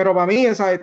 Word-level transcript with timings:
Pero 0.00 0.14
para 0.14 0.26
mí, 0.26 0.46
esa, 0.46 0.80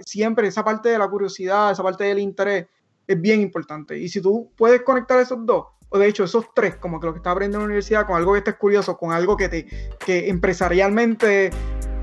siempre 0.00 0.48
esa 0.48 0.64
parte 0.64 0.88
de 0.88 0.98
la 0.98 1.06
curiosidad, 1.06 1.70
esa 1.70 1.84
parte 1.84 2.02
del 2.02 2.18
interés 2.18 2.66
es 3.06 3.20
bien 3.20 3.40
importante. 3.40 3.96
Y 3.96 4.08
si 4.08 4.20
tú 4.20 4.50
puedes 4.56 4.82
conectar 4.82 5.20
esos 5.20 5.46
dos, 5.46 5.66
o 5.88 5.96
de 5.96 6.08
hecho 6.08 6.24
esos 6.24 6.46
tres, 6.52 6.74
como 6.74 6.98
que 6.98 7.06
lo 7.06 7.12
que 7.12 7.18
estás 7.18 7.30
aprendiendo 7.30 7.58
en 7.58 7.62
la 7.62 7.66
universidad, 7.66 8.08
con 8.08 8.16
algo 8.16 8.32
que 8.32 8.38
estés 8.38 8.56
curioso, 8.56 8.98
con 8.98 9.12
algo 9.12 9.36
que, 9.36 9.48
te, 9.48 9.66
que 10.04 10.28
empresarialmente 10.28 11.50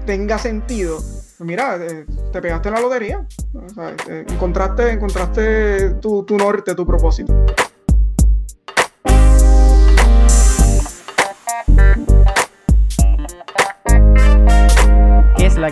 tenga 0.06 0.38
sentido, 0.38 0.96
pues 0.96 1.42
mira, 1.42 1.76
eh, 1.76 2.06
te 2.32 2.42
pegaste 2.42 2.70
en 2.70 2.76
la 2.76 2.80
lotería. 2.80 3.28
Eh, 4.08 4.26
encontraste, 4.30 4.90
encontraste 4.90 5.96
tu, 5.96 6.24
tu 6.24 6.38
norte, 6.38 6.76
tu 6.76 6.86
propósito. 6.86 7.46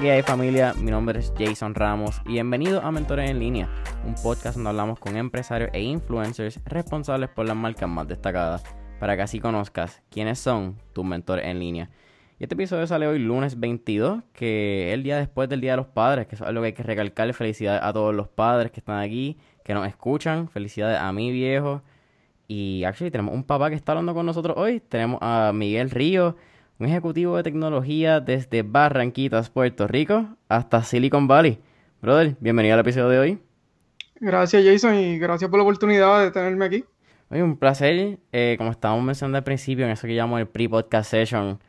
Que 0.01 0.11
hay 0.11 0.23
familia? 0.23 0.73
Mi 0.73 0.89
nombre 0.89 1.19
es 1.19 1.31
Jason 1.37 1.75
Ramos 1.75 2.23
y 2.25 2.31
bienvenido 2.31 2.81
a 2.81 2.91
Mentores 2.91 3.29
en 3.29 3.37
Línea, 3.37 3.69
un 4.03 4.15
podcast 4.15 4.55
donde 4.55 4.71
hablamos 4.71 4.97
con 4.97 5.15
empresarios 5.15 5.69
e 5.73 5.81
influencers 5.83 6.59
responsables 6.65 7.29
por 7.29 7.45
las 7.45 7.55
marcas 7.55 7.87
más 7.87 8.07
destacadas, 8.07 8.63
para 8.99 9.15
que 9.15 9.21
así 9.21 9.39
conozcas 9.39 10.01
quiénes 10.09 10.39
son 10.39 10.75
tus 10.93 11.05
mentores 11.05 11.45
en 11.45 11.59
línea. 11.59 11.91
Y 12.39 12.43
este 12.43 12.55
episodio 12.55 12.87
sale 12.87 13.05
hoy 13.05 13.19
lunes 13.19 13.59
22, 13.59 14.23
que 14.33 14.87
es 14.89 14.95
el 14.95 15.03
día 15.03 15.17
después 15.17 15.47
del 15.49 15.61
Día 15.61 15.73
de 15.73 15.77
los 15.77 15.87
Padres, 15.87 16.25
que 16.25 16.33
es 16.33 16.41
algo 16.41 16.61
que 16.61 16.67
hay 16.67 16.73
que 16.73 16.81
recalcarle. 16.81 17.33
Felicidades 17.33 17.83
a 17.83 17.93
todos 17.93 18.15
los 18.15 18.27
padres 18.27 18.71
que 18.71 18.79
están 18.79 18.97
aquí, 18.97 19.37
que 19.63 19.75
nos 19.75 19.87
escuchan. 19.87 20.49
Felicidades 20.49 20.97
a 20.97 21.11
mi 21.13 21.31
viejo. 21.31 21.83
Y 22.47 22.83
actually 22.85 23.11
tenemos 23.11 23.35
un 23.35 23.43
papá 23.43 23.69
que 23.69 23.75
está 23.75 23.91
hablando 23.91 24.15
con 24.15 24.25
nosotros 24.25 24.57
hoy. 24.57 24.79
Tenemos 24.79 25.19
a 25.21 25.51
Miguel 25.53 25.91
Río 25.91 26.35
un 26.81 26.87
ejecutivo 26.87 27.37
de 27.37 27.43
tecnología 27.43 28.19
desde 28.21 28.63
Barranquitas, 28.63 29.51
Puerto 29.51 29.87
Rico, 29.87 30.25
hasta 30.49 30.81
Silicon 30.81 31.27
Valley. 31.27 31.59
Brother, 32.01 32.35
bienvenido 32.39 32.73
al 32.73 32.79
episodio 32.79 33.09
de 33.09 33.19
hoy. 33.19 33.39
Gracias 34.19 34.63
Jason 34.65 34.95
y 34.95 35.19
gracias 35.19 35.47
por 35.51 35.59
la 35.59 35.63
oportunidad 35.63 36.23
de 36.23 36.31
tenerme 36.31 36.65
aquí. 36.65 36.83
Oye, 37.29 37.43
un 37.43 37.55
placer. 37.57 38.17
Eh, 38.31 38.55
como 38.57 38.71
estábamos 38.71 39.03
mencionando 39.05 39.37
al 39.37 39.43
principio, 39.43 39.85
en 39.85 39.91
eso 39.91 40.07
que 40.07 40.15
llamo 40.15 40.39
el 40.39 40.47
pre-podcast 40.47 41.11
session, 41.11 41.59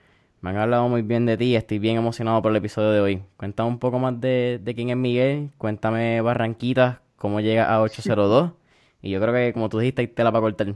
me 0.40 0.48
han 0.48 0.56
hablado 0.56 0.88
muy 0.88 1.02
bien 1.02 1.26
de 1.26 1.36
ti. 1.36 1.56
Estoy 1.56 1.78
bien 1.78 1.98
emocionado 1.98 2.40
por 2.40 2.50
el 2.50 2.56
episodio 2.56 2.90
de 2.92 3.00
hoy. 3.00 3.22
Cuéntame 3.36 3.68
un 3.68 3.78
poco 3.78 3.98
más 3.98 4.18
de, 4.18 4.60
de 4.64 4.74
quién 4.74 4.88
es 4.88 4.96
Miguel. 4.96 5.50
Cuéntame 5.58 6.22
Barranquitas, 6.22 7.00
cómo 7.16 7.40
llega 7.42 7.70
a 7.70 7.82
802. 7.82 8.52
y 9.02 9.10
yo 9.10 9.20
creo 9.20 9.34
que, 9.34 9.52
como 9.52 9.68
tú 9.68 9.78
dijiste, 9.78 10.00
hay 10.00 10.08
tela 10.08 10.32
para 10.32 10.40
cortar. 10.40 10.74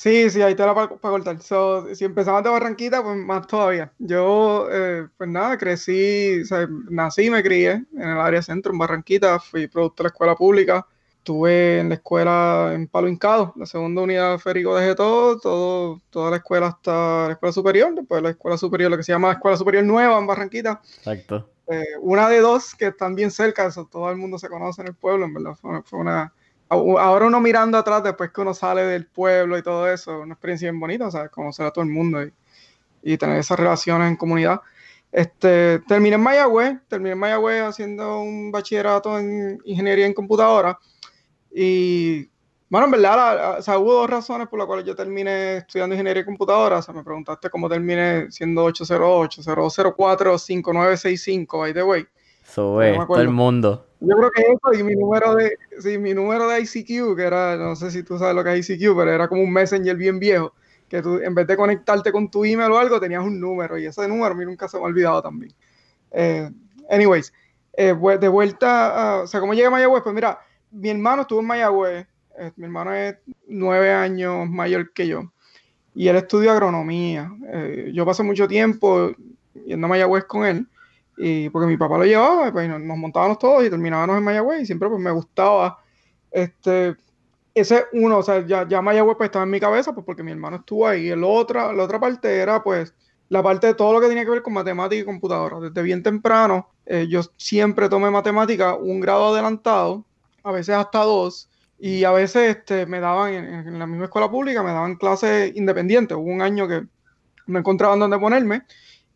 Sí, 0.00 0.30
sí, 0.30 0.40
ahí 0.40 0.54
te 0.54 0.64
la 0.64 0.74
para 0.74 0.88
cortar. 0.88 1.36
si 1.94 2.06
empezamos 2.06 2.42
de 2.42 2.48
Barranquita, 2.48 3.02
pues 3.02 3.18
más 3.18 3.46
todavía. 3.46 3.92
Yo, 3.98 4.66
eh, 4.72 5.06
pues 5.18 5.28
nada, 5.28 5.58
crecí, 5.58 6.40
o 6.40 6.44
sea, 6.46 6.66
nací 6.88 7.26
y 7.26 7.30
me 7.30 7.42
crié 7.42 7.84
en 7.92 8.08
el 8.08 8.18
área 8.18 8.40
centro, 8.40 8.72
en 8.72 8.78
Barranquita. 8.78 9.38
Fui 9.38 9.66
producto 9.66 10.02
de 10.02 10.06
la 10.06 10.12
escuela 10.12 10.34
pública. 10.34 10.86
Estuve 11.18 11.80
en 11.80 11.90
la 11.90 11.96
escuela 11.96 12.70
en 12.72 12.86
Palo 12.88 13.08
Hincado, 13.08 13.52
la 13.56 13.66
segunda 13.66 14.00
unidad 14.00 14.38
Férico 14.38 14.74
de 14.74 14.94
todo, 14.94 15.38
todo, 15.38 16.00
toda 16.08 16.30
la 16.30 16.36
escuela 16.38 16.68
hasta 16.68 17.26
la 17.26 17.32
escuela 17.34 17.52
superior, 17.52 17.94
después 17.94 18.22
la 18.22 18.30
escuela 18.30 18.56
superior, 18.56 18.90
lo 18.90 18.96
que 18.96 19.02
se 19.02 19.12
llama 19.12 19.28
la 19.28 19.34
escuela 19.34 19.58
superior 19.58 19.84
nueva 19.84 20.18
en 20.18 20.26
Barranquita. 20.26 20.80
Exacto. 20.96 21.50
Eh, 21.66 21.84
una 22.00 22.26
de 22.30 22.40
dos 22.40 22.74
que 22.74 22.86
están 22.86 23.14
bien 23.14 23.30
cerca, 23.30 23.66
eso 23.66 23.84
todo 23.84 24.10
el 24.10 24.16
mundo 24.16 24.38
se 24.38 24.48
conoce 24.48 24.80
en 24.80 24.88
el 24.88 24.94
pueblo, 24.94 25.26
en 25.26 25.34
verdad. 25.34 25.56
fue 25.84 25.98
una 25.98 26.32
ahora 26.70 27.26
uno 27.26 27.40
mirando 27.40 27.76
atrás 27.76 28.02
después 28.02 28.30
que 28.30 28.40
uno 28.40 28.54
sale 28.54 28.82
del 28.82 29.06
pueblo 29.06 29.58
y 29.58 29.62
todo 29.62 29.90
eso, 29.90 30.20
una 30.20 30.34
experiencia 30.34 30.70
bien 30.70 30.80
bonita, 30.80 31.10
¿sabes? 31.10 31.30
Conocer 31.30 31.66
a 31.66 31.70
todo 31.70 31.84
el 31.84 31.90
mundo 31.90 32.22
y, 32.22 32.32
y 33.02 33.18
tener 33.18 33.38
esas 33.38 33.58
relaciones 33.58 34.08
en 34.08 34.16
comunidad. 34.16 34.60
Este, 35.12 35.80
terminé 35.88 36.14
en 36.14 36.22
Mayagüez, 36.22 36.78
terminé 36.88 37.12
en 37.12 37.18
Mayagüez 37.18 37.62
haciendo 37.62 38.20
un 38.20 38.52
bachillerato 38.52 39.18
en 39.18 39.58
ingeniería 39.64 40.06
en 40.06 40.14
computadora 40.14 40.78
y 41.52 42.30
bueno, 42.70 42.84
en 42.84 42.92
verdad, 42.92 43.58
o 43.58 43.62
sea, 43.62 43.78
hubo 43.78 43.94
dos 43.94 44.08
razones 44.08 44.46
por 44.46 44.56
las 44.56 44.68
cuales 44.68 44.86
yo 44.86 44.94
terminé 44.94 45.56
estudiando 45.56 45.96
ingeniería 45.96 46.20
en 46.20 46.26
computadora. 46.26 46.78
O 46.78 46.82
sea, 46.82 46.94
me 46.94 47.02
preguntaste 47.02 47.50
cómo 47.50 47.68
terminé 47.68 48.30
siendo 48.30 48.62
808, 48.62 49.42
004, 49.42 50.38
5965, 50.38 51.58
by 51.58 51.74
the 51.74 51.82
way. 51.82 52.06
So, 52.44 52.80
es, 52.80 52.96
todo 52.96 53.20
el 53.20 53.30
mundo. 53.30 53.89
Yo 54.00 54.16
creo 54.16 54.30
que 54.30 54.42
eso 54.42 54.80
y 54.80 54.82
mi 54.82 54.94
número 54.96 55.34
de, 55.34 55.58
sí, 55.78 55.98
mi 55.98 56.14
número 56.14 56.48
de 56.48 56.60
ICQ, 56.60 57.16
que 57.16 57.22
era, 57.22 57.56
no 57.56 57.76
sé 57.76 57.90
si 57.90 58.02
tú 58.02 58.18
sabes 58.18 58.34
lo 58.34 58.42
que 58.42 58.56
es 58.56 58.70
ICQ, 58.70 58.96
pero 58.96 59.12
era 59.12 59.28
como 59.28 59.42
un 59.42 59.52
messenger 59.52 59.94
bien 59.94 60.18
viejo, 60.18 60.54
que 60.88 61.02
tú 61.02 61.18
en 61.18 61.34
vez 61.34 61.46
de 61.46 61.56
conectarte 61.56 62.10
con 62.10 62.30
tu 62.30 62.44
email 62.44 62.72
o 62.72 62.78
algo, 62.78 62.98
tenías 62.98 63.22
un 63.22 63.38
número 63.38 63.76
y 63.78 63.84
ese 63.84 64.08
número 64.08 64.32
a 64.32 64.34
mí 64.34 64.44
nunca 64.46 64.68
se 64.68 64.78
me 64.78 64.84
ha 64.84 64.86
olvidado 64.86 65.20
también. 65.20 65.52
Eh, 66.12 66.50
anyways, 66.88 67.32
eh, 67.74 67.94
de 67.94 68.28
vuelta, 68.28 69.18
a, 69.18 69.22
o 69.22 69.26
sea, 69.26 69.38
¿cómo 69.38 69.52
llegué 69.52 69.66
a 69.66 69.70
Mayagüez? 69.70 70.02
Pues 70.02 70.14
mira, 70.14 70.38
mi 70.70 70.88
hermano 70.88 71.22
estuvo 71.22 71.40
en 71.40 71.46
Mayagüez, 71.46 72.06
eh, 72.38 72.52
mi 72.56 72.64
hermano 72.64 72.94
es 72.94 73.16
nueve 73.48 73.92
años 73.92 74.48
mayor 74.48 74.94
que 74.94 75.08
yo, 75.08 75.30
y 75.94 76.08
él 76.08 76.16
estudió 76.16 76.52
agronomía. 76.52 77.30
yo 77.92 78.06
pasé 78.06 78.22
mucho 78.22 78.48
tiempo 78.48 79.12
yendo 79.66 79.86
a 79.86 79.90
Mayagüez 79.90 80.24
con 80.24 80.46
él, 80.46 80.66
y 81.22 81.50
porque 81.50 81.66
mi 81.66 81.76
papá 81.76 81.98
lo 81.98 82.04
llevaba, 82.04 82.50
pues, 82.50 82.66
nos, 82.66 82.80
montábamos 82.80 83.38
todos 83.38 83.62
y 83.62 83.68
terminábamos 83.68 84.16
en 84.16 84.24
Mayagüez 84.24 84.62
y 84.62 84.66
siempre 84.66 84.88
pues 84.88 85.00
me 85.00 85.10
gustaba 85.10 85.78
este 86.30 86.96
ese 87.52 87.84
uno, 87.92 88.18
o 88.18 88.22
sea, 88.22 88.46
ya, 88.46 88.66
ya 88.66 88.80
Mayagüez 88.80 89.16
pues 89.18 89.26
estaba 89.26 89.44
en 89.44 89.50
mi 89.50 89.60
cabeza 89.60 89.92
pues 89.92 90.06
porque 90.06 90.22
mi 90.22 90.30
hermano 90.30 90.58
estuvo 90.58 90.86
ahí. 90.86 91.08
El 91.10 91.22
otra, 91.24 91.74
la 91.74 91.82
otra 91.82 92.00
parte 92.00 92.38
era 92.38 92.62
pues 92.62 92.94
la 93.28 93.42
parte 93.42 93.66
de 93.66 93.74
todo 93.74 93.92
lo 93.92 94.00
que 94.00 94.08
tenía 94.08 94.24
que 94.24 94.30
ver 94.30 94.42
con 94.42 94.54
matemática 94.54 95.02
y 95.02 95.04
computadora. 95.04 95.60
Desde 95.60 95.82
bien 95.82 96.02
temprano 96.02 96.70
eh, 96.86 97.06
yo 97.06 97.20
siempre 97.36 97.90
tomé 97.90 98.10
matemática 98.10 98.74
un 98.76 99.00
grado 99.00 99.34
adelantado, 99.34 100.06
a 100.42 100.52
veces 100.52 100.74
hasta 100.74 101.00
dos, 101.00 101.50
y 101.78 102.04
a 102.04 102.12
veces 102.12 102.56
este, 102.56 102.86
me 102.86 102.98
daban 103.00 103.34
en, 103.34 103.44
en 103.44 103.78
la 103.78 103.86
misma 103.86 104.04
escuela 104.04 104.30
pública, 104.30 104.62
me 104.62 104.72
daban 104.72 104.96
clases 104.96 105.54
independientes. 105.54 106.16
Hubo 106.16 106.32
un 106.32 106.40
año 106.40 106.66
que 106.66 106.86
no 107.46 107.58
encontraba 107.58 107.96
dónde 107.96 108.18
ponerme 108.18 108.62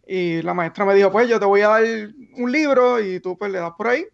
y 0.06 0.42
la 0.42 0.54
maestra 0.54 0.84
me 0.84 0.94
dijo, 0.94 1.10
pues 1.10 1.28
yo 1.28 1.38
te 1.40 1.46
voy 1.46 1.62
a 1.62 1.68
dar 1.68 1.82
un 2.36 2.52
libro 2.52 3.00
y 3.00 3.20
tú 3.20 3.36
pues 3.38 3.50
le 3.50 3.58
das 3.58 3.72
por 3.76 3.88
ahí 3.88 4.06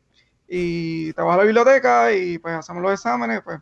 y 0.48 1.12
te 1.12 1.22
vas 1.22 1.34
a 1.34 1.38
la 1.38 1.44
biblioteca 1.44 2.12
y 2.12 2.38
pues 2.38 2.54
hacemos 2.54 2.82
los 2.82 2.92
exámenes, 2.92 3.40
pues. 3.42 3.60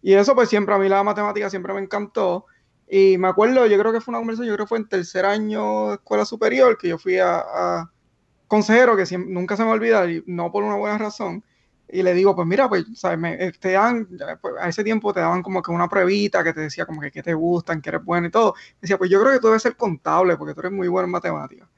Y 0.00 0.14
eso 0.14 0.34
pues 0.34 0.48
siempre, 0.48 0.74
a 0.74 0.78
mí 0.78 0.88
la 0.88 1.02
matemática 1.02 1.48
siempre 1.50 1.72
me 1.74 1.80
encantó. 1.80 2.46
Y 2.88 3.16
me 3.18 3.28
acuerdo, 3.28 3.66
yo 3.66 3.78
creo 3.78 3.92
que 3.92 4.00
fue 4.00 4.12
una 4.12 4.18
conversación, 4.18 4.48
yo 4.48 4.54
creo 4.54 4.66
que 4.66 4.68
fue 4.68 4.78
en 4.78 4.88
tercer 4.88 5.24
año 5.24 5.88
de 5.88 5.94
escuela 5.94 6.24
superior, 6.24 6.76
que 6.76 6.88
yo 6.88 6.98
fui 6.98 7.18
a, 7.18 7.88
consejero, 8.48 8.96
que 8.96 9.04
nunca 9.16 9.56
se 9.56 9.64
me 9.64 9.70
olvida, 9.70 10.10
y 10.10 10.22
no 10.26 10.52
por 10.52 10.62
una 10.62 10.76
buena 10.76 10.98
razón, 10.98 11.42
y 11.94 12.02
le 12.02 12.14
digo, 12.14 12.34
pues 12.34 12.48
mira, 12.48 12.70
pues, 12.70 12.86
¿sabes? 12.94 13.18
Me, 13.18 13.52
te 13.52 13.72
dan, 13.72 14.08
pues, 14.40 14.54
a 14.58 14.68
ese 14.70 14.82
tiempo 14.82 15.12
te 15.12 15.20
daban 15.20 15.42
como 15.42 15.62
que 15.62 15.70
una 15.70 15.88
pruebita 15.88 16.42
que 16.42 16.54
te 16.54 16.62
decía 16.62 16.86
como 16.86 17.02
que 17.02 17.10
qué 17.10 17.22
te 17.22 17.34
gustan, 17.34 17.82
que 17.82 17.90
eres 17.90 18.02
bueno 18.02 18.28
y 18.28 18.30
todo. 18.30 18.54
decía, 18.80 18.96
pues 18.96 19.10
yo 19.10 19.20
creo 19.20 19.34
que 19.34 19.40
tú 19.40 19.48
debes 19.48 19.62
ser 19.62 19.76
contable 19.76 20.38
porque 20.38 20.54
tú 20.54 20.60
eres 20.60 20.72
muy 20.72 20.88
bueno 20.88 21.04
en 21.04 21.10
matemáticas. 21.10 21.68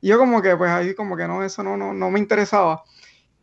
Y 0.00 0.08
yo 0.08 0.18
como 0.18 0.42
que, 0.42 0.56
pues 0.56 0.68
ahí 0.70 0.94
como 0.96 1.16
que 1.16 1.28
no, 1.28 1.44
eso 1.44 1.62
no, 1.62 1.76
no, 1.76 1.94
no 1.94 2.10
me 2.10 2.18
interesaba. 2.18 2.82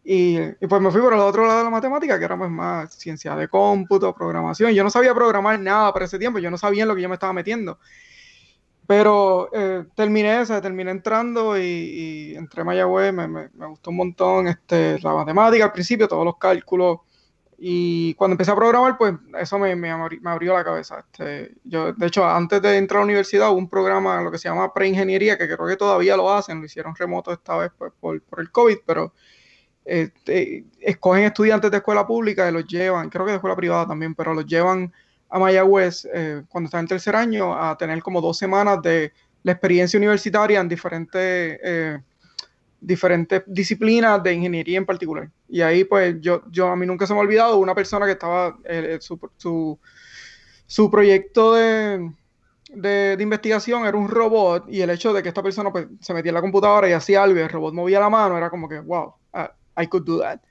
Y, 0.03 0.40
y, 0.40 0.68
pues 0.68 0.81
me 0.81 0.91
fui 0.91 1.00
por 1.02 1.13
el 1.13 1.19
otro 1.19 1.46
lado 1.47 1.59
de 1.59 1.63
la 1.66 1.69
matemática, 1.69 2.19
que 2.19 2.25
era 2.25 2.38
pues 2.38 2.51
más 2.51 2.94
ciencia 2.96 3.36
de 3.38 3.47
cómputo, 3.47 4.13
programación. 4.13 4.74
Yo 4.74 4.84
no 4.84 4.90
sabía 4.90 5.13
programar 5.13 5.57
nada 5.59 5.94
para 5.94 6.06
ese 6.06 6.19
tiempo, 6.19 6.40
yo 6.40 6.51
no 6.51 6.57
sabía 6.57 6.84
en 6.84 6.90
lo 6.90 6.96
que 6.96 7.01
yo 7.01 7.09
me 7.09 7.16
estaba 7.16 7.31
metiendo. 7.31 7.80
Pero 8.90 9.52
eh, 9.54 9.86
terminé, 9.94 10.42
o 10.42 10.62
terminé 10.64 10.90
entrando 10.90 11.56
y, 11.60 12.34
entré 12.36 12.62
a 12.62 12.66
Mayagüez, 12.66 13.14
me, 13.14 13.28
me, 13.28 13.48
gustó 13.68 13.92
un 13.92 13.98
montón 13.98 14.48
este, 14.48 14.98
la 15.02 15.14
matemática 15.14 15.66
al 15.66 15.72
principio, 15.72 16.08
todos 16.08 16.26
los 16.26 16.38
cálculos. 16.38 16.98
Y 17.60 18.16
cuando 18.16 18.34
empecé 18.34 18.50
a 18.50 18.56
programar, 18.56 18.98
pues 18.98 19.14
eso 19.40 19.60
me, 19.60 19.76
me, 19.76 19.92
abrió 19.92 20.56
la 20.56 20.64
cabeza. 20.64 21.06
Este, 21.06 21.54
yo, 21.66 21.94
de 21.94 22.08
hecho, 22.08 22.28
antes 22.28 22.64
de 22.64 22.78
entrar 22.78 22.98
a 22.98 23.02
la 23.02 23.06
universidad 23.06 23.52
hubo 23.52 23.60
un 23.60 23.70
programa, 23.70 24.24
lo 24.24 24.32
que 24.32 24.40
se 24.40 24.50
llama 24.50 24.74
preingeniería, 24.74 25.38
que 25.38 25.46
creo 25.46 25.68
que 25.68 25.78
todavía 25.78 26.18
lo 26.18 26.34
hacen, 26.34 26.60
lo 26.60 26.66
hicieron 26.66 26.96
remoto 26.96 27.32
esta 27.32 27.58
vez 27.58 27.72
pues, 27.78 27.92
por, 28.00 28.20
por, 28.24 28.40
el 28.40 28.50
COVID, 28.50 28.78
pero 28.88 29.14
este, 29.86 30.66
escogen 30.80 31.25
estudiantes 31.25 31.69
de 31.69 31.78
escuela 31.78 32.08
pública 32.08 32.50
y 32.50 32.52
los 32.52 32.66
llevan, 32.66 33.12
creo 33.12 33.25
que 33.25 33.34
de 33.34 33.36
escuela 33.36 33.56
privada 33.56 33.86
también, 33.86 34.16
pero 34.16 34.34
los 34.34 34.48
llevan 34.48 34.92
a 35.30 35.40
Mayagüez 35.40 36.08
eh, 36.14 36.44
cuando 36.50 36.68
estaba 36.68 36.81
en 36.81 36.88
tercer 36.88 37.16
año 37.16 37.54
a 37.54 37.78
tener 37.78 38.02
como 38.02 38.22
dos 38.22 38.38
semanas 38.38 38.81
de 38.81 39.14
la 39.44 39.52
experiencia 39.54 39.98
universitaria 39.98 40.60
en 40.60 40.68
diferentes, 40.68 41.60
eh, 41.64 42.00
diferentes 42.81 43.44
disciplinas 43.46 44.22
de 44.24 44.34
ingeniería 44.34 44.78
en 44.78 44.86
particular. 44.86 45.30
Y 45.48 45.62
ahí 45.62 45.84
pues 45.84 46.16
yo, 46.20 46.44
yo 46.50 46.68
a 46.68 46.76
mí 46.76 46.86
nunca 46.86 47.06
se 47.06 47.14
me 47.14 47.20
ha 47.20 47.24
olvidado 47.24 47.58
una 47.58 47.76
persona 47.76 48.06
que 48.06 48.14
estaba, 48.14 48.58
eh, 48.66 48.98
su, 49.02 49.20
su, 49.38 49.80
su, 50.66 50.92
proyecto 50.92 51.54
de, 51.54 52.12
de, 52.74 53.16
de, 53.16 53.24
investigación 53.24 53.86
era 53.86 53.98
un 53.98 54.10
robot 54.10 54.66
y 54.68 54.82
el 54.82 54.90
hecho 54.90 55.14
de 55.14 55.22
que 55.22 55.30
esta 55.30 55.44
persona 55.44 55.72
pues, 55.72 55.88
se 56.02 56.14
metía 56.14 56.32
en 56.32 56.36
la 56.36 56.42
computadora 56.42 56.90
y 56.90 56.94
hacía 56.94 57.24
algo 57.24 57.38
y 57.40 57.44
el 57.44 57.50
robot 57.50 57.74
movía 57.74 58.00
la 58.00 58.10
mano 58.10 58.36
era 58.38 58.50
como 58.50 58.68
que, 58.68 58.80
wow, 58.80 59.14
I 59.78 59.88
could 59.88 60.04
do 60.04 60.20
that. 60.20 60.42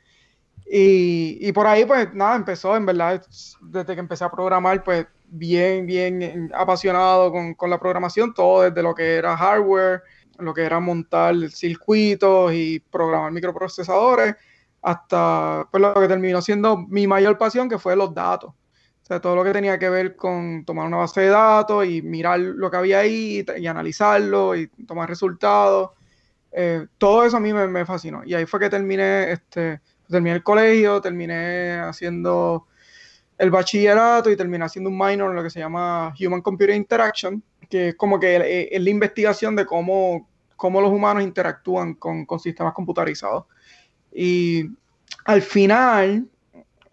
Y, 0.70 1.50
por 1.52 1.66
ahí, 1.66 1.86
pues 1.86 2.12
nada, 2.12 2.36
empezó, 2.36 2.76
en 2.76 2.84
verdad, 2.84 3.24
desde 3.62 3.94
que 3.94 4.00
empecé 4.00 4.24
a 4.24 4.30
programar, 4.30 4.84
pues 4.84 5.06
bien, 5.26 5.86
bien 5.86 6.50
apasionado 6.54 7.32
con, 7.32 7.70
la 7.70 7.78
programación, 7.78 8.34
todo 8.34 8.62
desde 8.62 8.82
lo 8.82 8.94
que 8.94 9.16
era 9.16 9.36
hardware, 9.36 10.02
lo 10.38 10.52
que 10.52 10.62
era 10.62 10.78
montar 10.78 11.34
circuitos 11.50 12.52
y 12.52 12.80
programar 12.80 13.32
microprocesadores, 13.32 14.36
hasta 14.82 15.66
pues, 15.70 15.80
lo 15.80 15.94
que 15.94 16.08
terminó 16.08 16.42
siendo 16.42 16.76
mi 16.76 17.06
mayor 17.06 17.38
pasión, 17.38 17.68
que 17.68 17.78
fue 17.78 17.96
los 17.96 18.14
datos. 18.14 18.50
O 18.50 19.06
sea, 19.08 19.20
todo 19.20 19.36
lo 19.36 19.44
que 19.44 19.52
tenía 19.52 19.78
que 19.78 19.88
ver 19.88 20.16
con 20.16 20.66
tomar 20.66 20.86
una 20.86 20.98
base 20.98 21.22
de 21.22 21.28
datos 21.28 21.86
y 21.86 22.02
mirar 22.02 22.40
lo 22.40 22.70
que 22.70 22.76
había 22.76 22.98
ahí 22.98 23.42
y, 23.56 23.66
analizarlo 23.66 24.54
y 24.54 24.66
tomar 24.86 25.08
resultados. 25.08 25.92
Eh, 26.52 26.86
todo 26.98 27.24
eso 27.24 27.38
a 27.38 27.40
mí 27.40 27.54
me, 27.54 27.86
fascinó. 27.86 28.22
Y 28.24 28.34
ahí 28.34 28.44
fue 28.44 28.60
que 28.60 28.68
terminé, 28.68 29.32
este, 29.32 29.80
terminé 30.08 30.36
el 30.36 30.42
colegio, 30.42 31.00
terminé 31.00 31.78
haciendo 31.80 32.66
el 33.36 33.50
bachillerato 33.50 34.30
y 34.30 34.36
terminé 34.36 34.64
haciendo 34.64 34.90
un 34.90 34.98
minor 34.98 35.30
en 35.30 35.36
lo 35.36 35.42
que 35.42 35.50
se 35.50 35.60
llama 35.60 36.12
Human 36.20 36.42
Computer 36.42 36.74
Interaction, 36.74 37.42
que 37.70 37.90
es 37.90 37.94
como 37.94 38.18
que 38.18 38.68
es 38.70 38.82
la 38.82 38.90
investigación 38.90 39.54
de 39.54 39.64
cómo, 39.64 40.28
cómo 40.56 40.80
los 40.80 40.90
humanos 40.90 41.22
interactúan 41.22 41.94
con, 41.94 42.26
con 42.26 42.40
sistemas 42.40 42.74
computarizados. 42.74 43.44
Y 44.12 44.64
al 45.24 45.42
final, 45.42 46.26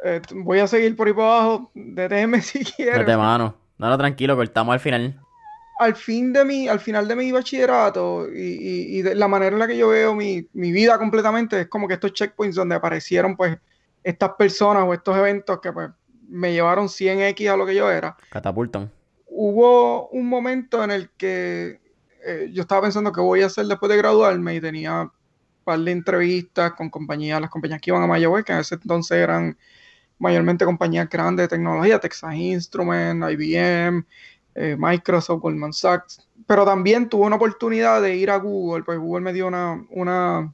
eh, 0.03 0.21
voy 0.35 0.59
a 0.59 0.67
seguir 0.67 0.95
por 0.95 1.07
ahí 1.07 1.13
por 1.13 1.23
abajo, 1.23 1.71
deteme 1.73 2.41
si 2.41 2.63
quieres. 2.63 3.07
De 3.07 3.17
mano, 3.17 3.55
no, 3.77 3.97
tranquilo, 3.97 4.35
cortamos 4.35 4.73
al 4.73 4.79
final. 4.79 5.19
Al, 5.77 5.95
fin 5.95 6.33
de 6.33 6.45
mi, 6.45 6.67
al 6.67 6.79
final 6.79 7.07
de 7.07 7.15
mi 7.15 7.31
bachillerato 7.31 8.27
y, 8.29 8.97
y, 8.97 9.01
de 9.01 9.15
la 9.15 9.27
manera 9.27 9.53
en 9.53 9.59
la 9.59 9.67
que 9.67 9.77
yo 9.77 9.89
veo 9.89 10.15
mi, 10.15 10.47
mi, 10.53 10.71
vida 10.71 10.97
completamente 10.97 11.61
es 11.61 11.67
como 11.67 11.87
que 11.87 11.95
estos 11.95 12.13
checkpoints 12.13 12.55
donde 12.55 12.75
aparecieron 12.75 13.35
pues 13.35 13.57
estas 14.03 14.31
personas 14.37 14.83
o 14.87 14.93
estos 14.93 15.17
eventos 15.17 15.59
que 15.59 15.73
pues 15.73 15.89
me 16.27 16.53
llevaron 16.53 16.87
100x 16.87 17.53
a 17.53 17.57
lo 17.57 17.65
que 17.65 17.75
yo 17.75 17.89
era. 17.91 18.15
Catapultan. 18.29 18.91
Hubo 19.27 20.07
un 20.09 20.27
momento 20.27 20.83
en 20.83 20.91
el 20.91 21.09
que 21.11 21.79
eh, 22.25 22.49
yo 22.51 22.61
estaba 22.61 22.81
pensando 22.81 23.11
qué 23.11 23.21
voy 23.21 23.41
a 23.41 23.47
hacer 23.47 23.65
después 23.65 23.89
de 23.89 23.97
graduarme 23.97 24.55
y 24.55 24.61
tenía 24.61 25.01
un 25.01 25.11
par 25.63 25.79
de 25.79 25.91
entrevistas 25.91 26.73
con 26.73 26.89
compañías, 26.89 27.39
las 27.41 27.49
compañías 27.49 27.81
que 27.81 27.91
iban 27.91 28.01
a 28.01 28.07
Mayagüez, 28.07 28.45
que 28.45 28.53
en 28.53 28.59
ese 28.59 28.75
entonces 28.75 29.17
eran 29.17 29.57
mayormente 30.17 30.65
compañías 30.65 31.09
grandes 31.09 31.43
de 31.43 31.55
tecnología, 31.55 31.99
Texas 31.99 32.33
Instruments, 32.35 33.27
IBM, 33.31 34.05
eh, 34.55 34.75
Microsoft, 34.77 35.41
Goldman 35.41 35.73
Sachs, 35.73 36.27
pero 36.47 36.65
también 36.65 37.09
tuve 37.09 37.25
una 37.25 37.35
oportunidad 37.35 38.01
de 38.01 38.15
ir 38.15 38.31
a 38.31 38.37
Google, 38.37 38.83
pues 38.83 38.97
Google 38.97 39.21
me 39.21 39.33
dio 39.33 39.47
una, 39.47 39.85
una, 39.91 40.53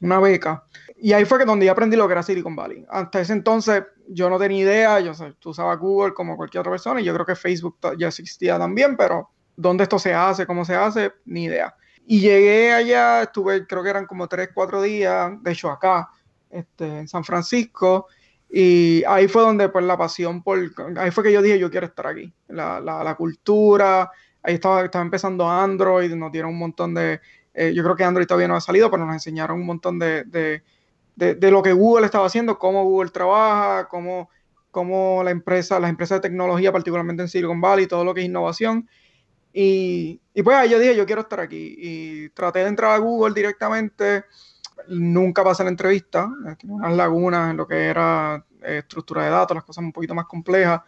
una 0.00 0.20
beca 0.20 0.64
y 1.02 1.14
ahí 1.14 1.24
fue 1.24 1.40
que 1.40 1.44
donde 1.44 1.66
yo 1.66 1.72
aprendí 1.72 1.96
lo 1.96 2.06
que 2.06 2.12
era 2.12 2.22
Silicon 2.22 2.54
Valley. 2.54 2.86
Hasta 2.88 3.20
ese 3.20 3.32
entonces 3.32 3.82
yo 4.06 4.30
no 4.30 4.38
tenía 4.38 4.60
idea, 4.60 5.00
yo 5.00 5.12
tú 5.40 5.50
usabas 5.50 5.76
Google 5.80 6.14
como 6.14 6.36
cualquier 6.36 6.60
otra 6.60 6.70
persona 6.70 7.00
y 7.00 7.04
yo 7.04 7.12
creo 7.12 7.26
que 7.26 7.34
Facebook 7.34 7.76
ya 7.98 8.06
existía 8.06 8.56
también, 8.56 8.96
pero 8.96 9.28
dónde 9.56 9.82
esto 9.82 9.98
se 9.98 10.14
hace, 10.14 10.46
cómo 10.46 10.64
se 10.64 10.76
hace, 10.76 11.10
ni 11.24 11.44
idea. 11.44 11.74
Y 12.06 12.20
llegué 12.20 12.72
allá, 12.72 13.22
estuve, 13.22 13.66
creo 13.66 13.82
que 13.82 13.90
eran 13.90 14.06
como 14.06 14.28
tres, 14.28 14.50
cuatro 14.54 14.80
días, 14.80 15.32
de 15.42 15.50
hecho 15.50 15.72
acá, 15.72 16.08
este, 16.48 17.00
en 17.00 17.08
San 17.08 17.24
Francisco, 17.24 18.06
y 18.52 19.02
ahí 19.08 19.28
fue 19.28 19.42
donde 19.42 19.68
pues 19.70 19.84
la 19.84 19.96
pasión 19.96 20.42
por, 20.42 20.58
ahí 20.96 21.10
fue 21.10 21.24
que 21.24 21.32
yo 21.32 21.40
dije, 21.40 21.58
yo 21.58 21.70
quiero 21.70 21.86
estar 21.86 22.06
aquí, 22.06 22.32
la, 22.48 22.80
la, 22.80 23.02
la 23.02 23.14
cultura, 23.14 24.10
ahí 24.42 24.54
estaba, 24.54 24.84
estaba 24.84 25.04
empezando 25.04 25.48
Android, 25.48 26.12
nos 26.14 26.30
dieron 26.30 26.50
un 26.50 26.58
montón 26.58 26.92
de, 26.94 27.20
eh, 27.54 27.72
yo 27.74 27.82
creo 27.82 27.96
que 27.96 28.04
Android 28.04 28.26
todavía 28.26 28.48
no 28.48 28.56
ha 28.56 28.60
salido, 28.60 28.90
pero 28.90 29.06
nos 29.06 29.14
enseñaron 29.14 29.58
un 29.58 29.66
montón 29.66 29.98
de, 29.98 30.24
de 30.24 30.62
de, 31.16 31.50
lo 31.50 31.62
que 31.62 31.72
Google 31.72 32.06
estaba 32.06 32.26
haciendo, 32.26 32.58
cómo 32.58 32.84
Google 32.84 33.10
trabaja, 33.10 33.88
cómo, 33.88 34.30
cómo 34.70 35.22
la 35.24 35.30
empresa, 35.30 35.78
las 35.78 35.90
empresas 35.90 36.18
de 36.18 36.28
tecnología, 36.28 36.72
particularmente 36.72 37.22
en 37.22 37.28
Silicon 37.28 37.60
Valley, 37.60 37.86
todo 37.86 38.04
lo 38.04 38.14
que 38.14 38.20
es 38.20 38.26
innovación. 38.26 38.88
Y, 39.52 40.20
y 40.32 40.42
pues 40.42 40.56
ahí 40.56 40.70
yo 40.70 40.78
dije, 40.78 40.96
yo 40.96 41.06
quiero 41.06 41.22
estar 41.22 41.40
aquí. 41.40 41.74
Y 41.78 42.28
traté 42.30 42.60
de 42.60 42.68
entrar 42.68 42.92
a 42.92 42.98
Google 42.98 43.34
directamente, 43.34 44.24
nunca 44.88 45.44
pasé 45.44 45.64
la 45.64 45.70
entrevista, 45.70 46.30
eh, 46.48 46.56
tenía 46.58 46.76
unas 46.76 46.94
lagunas 46.94 47.50
en 47.50 47.56
lo 47.56 47.66
que 47.66 47.86
era 47.86 48.44
eh, 48.62 48.78
estructura 48.78 49.24
de 49.24 49.30
datos, 49.30 49.54
las 49.54 49.64
cosas 49.64 49.84
un 49.84 49.92
poquito 49.92 50.14
más 50.14 50.26
complejas. 50.26 50.80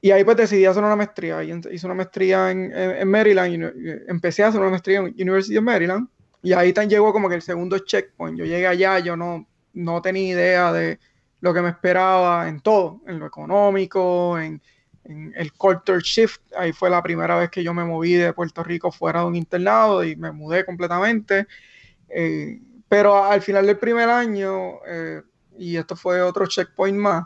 Y 0.00 0.10
ahí 0.10 0.22
pues 0.22 0.36
decidí 0.36 0.66
hacer 0.66 0.84
una 0.84 0.96
maestría. 0.96 1.42
Y 1.42 1.52
hice 1.72 1.86
una 1.86 1.94
maestría 1.94 2.50
en, 2.50 2.70
en, 2.74 3.08
Maryland. 3.08 3.74
Y 3.74 4.10
empecé 4.10 4.44
a 4.44 4.48
hacer 4.48 4.60
una 4.60 4.68
maestría 4.68 4.98
en 4.98 5.06
University 5.06 5.56
of 5.56 5.64
Maryland. 5.64 6.08
Y 6.42 6.52
ahí 6.52 6.74
tan 6.74 6.90
llegó 6.90 7.10
como 7.10 7.28
que 7.30 7.36
el 7.36 7.42
segundo 7.42 7.78
checkpoint. 7.78 8.38
Yo 8.38 8.44
llegué 8.44 8.66
allá, 8.66 8.98
yo 8.98 9.16
no, 9.16 9.46
no 9.72 10.02
tenía 10.02 10.34
idea 10.34 10.72
de 10.72 10.98
lo 11.40 11.52
que 11.52 11.62
me 11.62 11.70
esperaba 11.70 12.48
en 12.48 12.60
todo, 12.60 13.02
en 13.06 13.18
lo 13.18 13.26
económico, 13.26 14.38
en, 14.38 14.62
el 15.04 15.52
culture 15.52 16.00
shift. 16.00 16.40
Ahí 16.56 16.72
fue 16.72 16.88
la 16.88 17.02
primera 17.02 17.36
vez 17.36 17.50
que 17.50 17.62
yo 17.62 17.74
me 17.74 17.84
moví 17.84 18.14
de 18.14 18.32
Puerto 18.32 18.62
Rico 18.62 18.90
fuera 18.90 19.20
de 19.20 19.26
un 19.26 19.36
internado 19.36 20.02
y 20.02 20.16
me 20.16 20.32
mudé 20.32 20.64
completamente. 20.64 21.46
Eh, 22.08 22.58
pero 22.88 23.24
al 23.24 23.42
final 23.42 23.66
del 23.66 23.78
primer 23.78 24.08
año, 24.08 24.80
eh, 24.86 25.22
y 25.58 25.76
esto 25.76 25.96
fue 25.96 26.20
otro 26.22 26.46
checkpoint 26.46 26.98
más, 26.98 27.24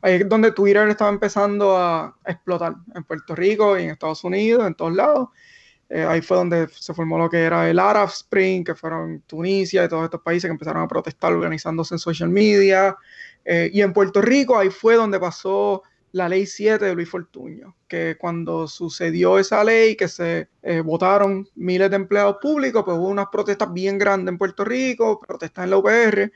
ahí 0.00 0.14
es 0.14 0.28
donde 0.28 0.52
Twitter 0.52 0.88
estaba 0.88 1.10
empezando 1.10 1.76
a 1.76 2.16
explotar 2.24 2.74
en 2.94 3.04
Puerto 3.04 3.34
Rico 3.34 3.78
y 3.78 3.84
en 3.84 3.90
Estados 3.90 4.24
Unidos, 4.24 4.66
en 4.66 4.74
todos 4.74 4.94
lados. 4.94 5.28
Eh, 5.88 6.04
ahí 6.04 6.20
fue 6.20 6.36
donde 6.36 6.68
se 6.68 6.92
formó 6.94 7.16
lo 7.16 7.30
que 7.30 7.42
era 7.42 7.70
el 7.70 7.78
Arab 7.78 8.08
Spring, 8.08 8.64
que 8.64 8.74
fueron 8.74 9.22
Tunisia 9.26 9.84
y 9.84 9.88
todos 9.88 10.04
estos 10.04 10.20
países 10.20 10.48
que 10.48 10.52
empezaron 10.52 10.82
a 10.82 10.88
protestar 10.88 11.32
organizándose 11.32 11.94
en 11.94 11.98
social 11.98 12.28
media. 12.28 12.96
Eh, 13.44 13.70
y 13.72 13.82
en 13.82 13.92
Puerto 13.92 14.20
Rico, 14.20 14.58
ahí 14.58 14.70
fue 14.70 14.96
donde 14.96 15.20
pasó 15.20 15.82
la 16.12 16.28
ley 16.28 16.46
7 16.46 16.84
de 16.84 16.94
Luis 16.94 17.08
Fortuño, 17.08 17.76
que 17.86 18.16
cuando 18.18 18.66
sucedió 18.68 19.38
esa 19.38 19.62
ley, 19.62 19.96
que 19.96 20.08
se 20.08 20.48
eh, 20.62 20.80
votaron 20.80 21.48
miles 21.54 21.90
de 21.90 21.96
empleados 21.96 22.36
públicos, 22.40 22.82
pues 22.84 22.96
hubo 22.96 23.08
unas 23.08 23.26
protestas 23.30 23.72
bien 23.72 23.98
grandes 23.98 24.32
en 24.32 24.38
Puerto 24.38 24.64
Rico, 24.64 25.20
protestas 25.20 25.64
en 25.64 25.70
la 25.70 25.78
UPR, 25.78 26.32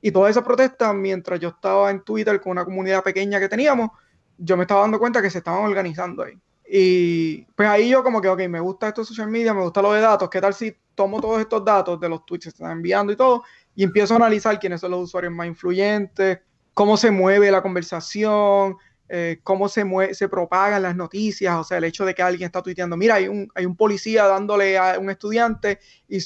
y 0.00 0.10
todas 0.12 0.30
esas 0.30 0.44
protestas, 0.44 0.94
mientras 0.94 1.40
yo 1.40 1.48
estaba 1.48 1.90
en 1.90 2.02
Twitter 2.02 2.40
con 2.40 2.52
una 2.52 2.64
comunidad 2.64 3.02
pequeña 3.02 3.40
que 3.40 3.48
teníamos, 3.48 3.90
yo 4.38 4.56
me 4.56 4.62
estaba 4.62 4.82
dando 4.82 4.98
cuenta 4.98 5.22
que 5.22 5.30
se 5.30 5.38
estaban 5.38 5.64
organizando 5.64 6.22
ahí. 6.22 6.38
Y 6.68 7.42
pues 7.54 7.68
ahí 7.68 7.88
yo 7.90 8.02
como 8.02 8.20
que, 8.20 8.28
ok, 8.28 8.40
me 8.48 8.60
gusta 8.60 8.88
esto 8.88 9.02
de 9.02 9.06
social 9.06 9.28
media, 9.28 9.54
me 9.54 9.62
gusta 9.62 9.82
lo 9.82 9.92
de 9.92 10.00
datos, 10.00 10.28
¿qué 10.28 10.40
tal 10.40 10.52
si 10.52 10.76
tomo 10.94 11.20
todos 11.20 11.40
estos 11.40 11.64
datos 11.64 12.00
de 12.00 12.08
los 12.08 12.26
tweets 12.26 12.46
que 12.46 12.50
se 12.50 12.56
están 12.56 12.72
enviando 12.72 13.12
y 13.12 13.16
todo 13.16 13.44
y 13.76 13.84
empiezo 13.84 14.14
a 14.14 14.16
analizar 14.16 14.58
quiénes 14.58 14.80
son 14.80 14.90
los 14.90 15.04
usuarios 15.04 15.32
más 15.32 15.46
influyentes, 15.46 16.40
cómo 16.74 16.96
se 16.96 17.10
mueve 17.10 17.50
la 17.50 17.62
conversación, 17.62 18.76
eh, 19.08 19.38
cómo 19.42 19.68
se, 19.68 19.84
mueve, 19.84 20.14
se 20.14 20.28
propagan 20.28 20.82
las 20.82 20.96
noticias, 20.96 21.54
o 21.54 21.64
sea, 21.64 21.78
el 21.78 21.84
hecho 21.84 22.04
de 22.04 22.14
que 22.14 22.22
alguien 22.22 22.46
está 22.46 22.62
tuiteando, 22.62 22.96
mira, 22.96 23.14
hay 23.14 23.28
un, 23.28 23.48
hay 23.54 23.64
un 23.64 23.76
policía 23.76 24.26
dándole 24.26 24.76
a 24.76 24.98
un 24.98 25.10
estudiante 25.10 25.78
y 26.08 26.18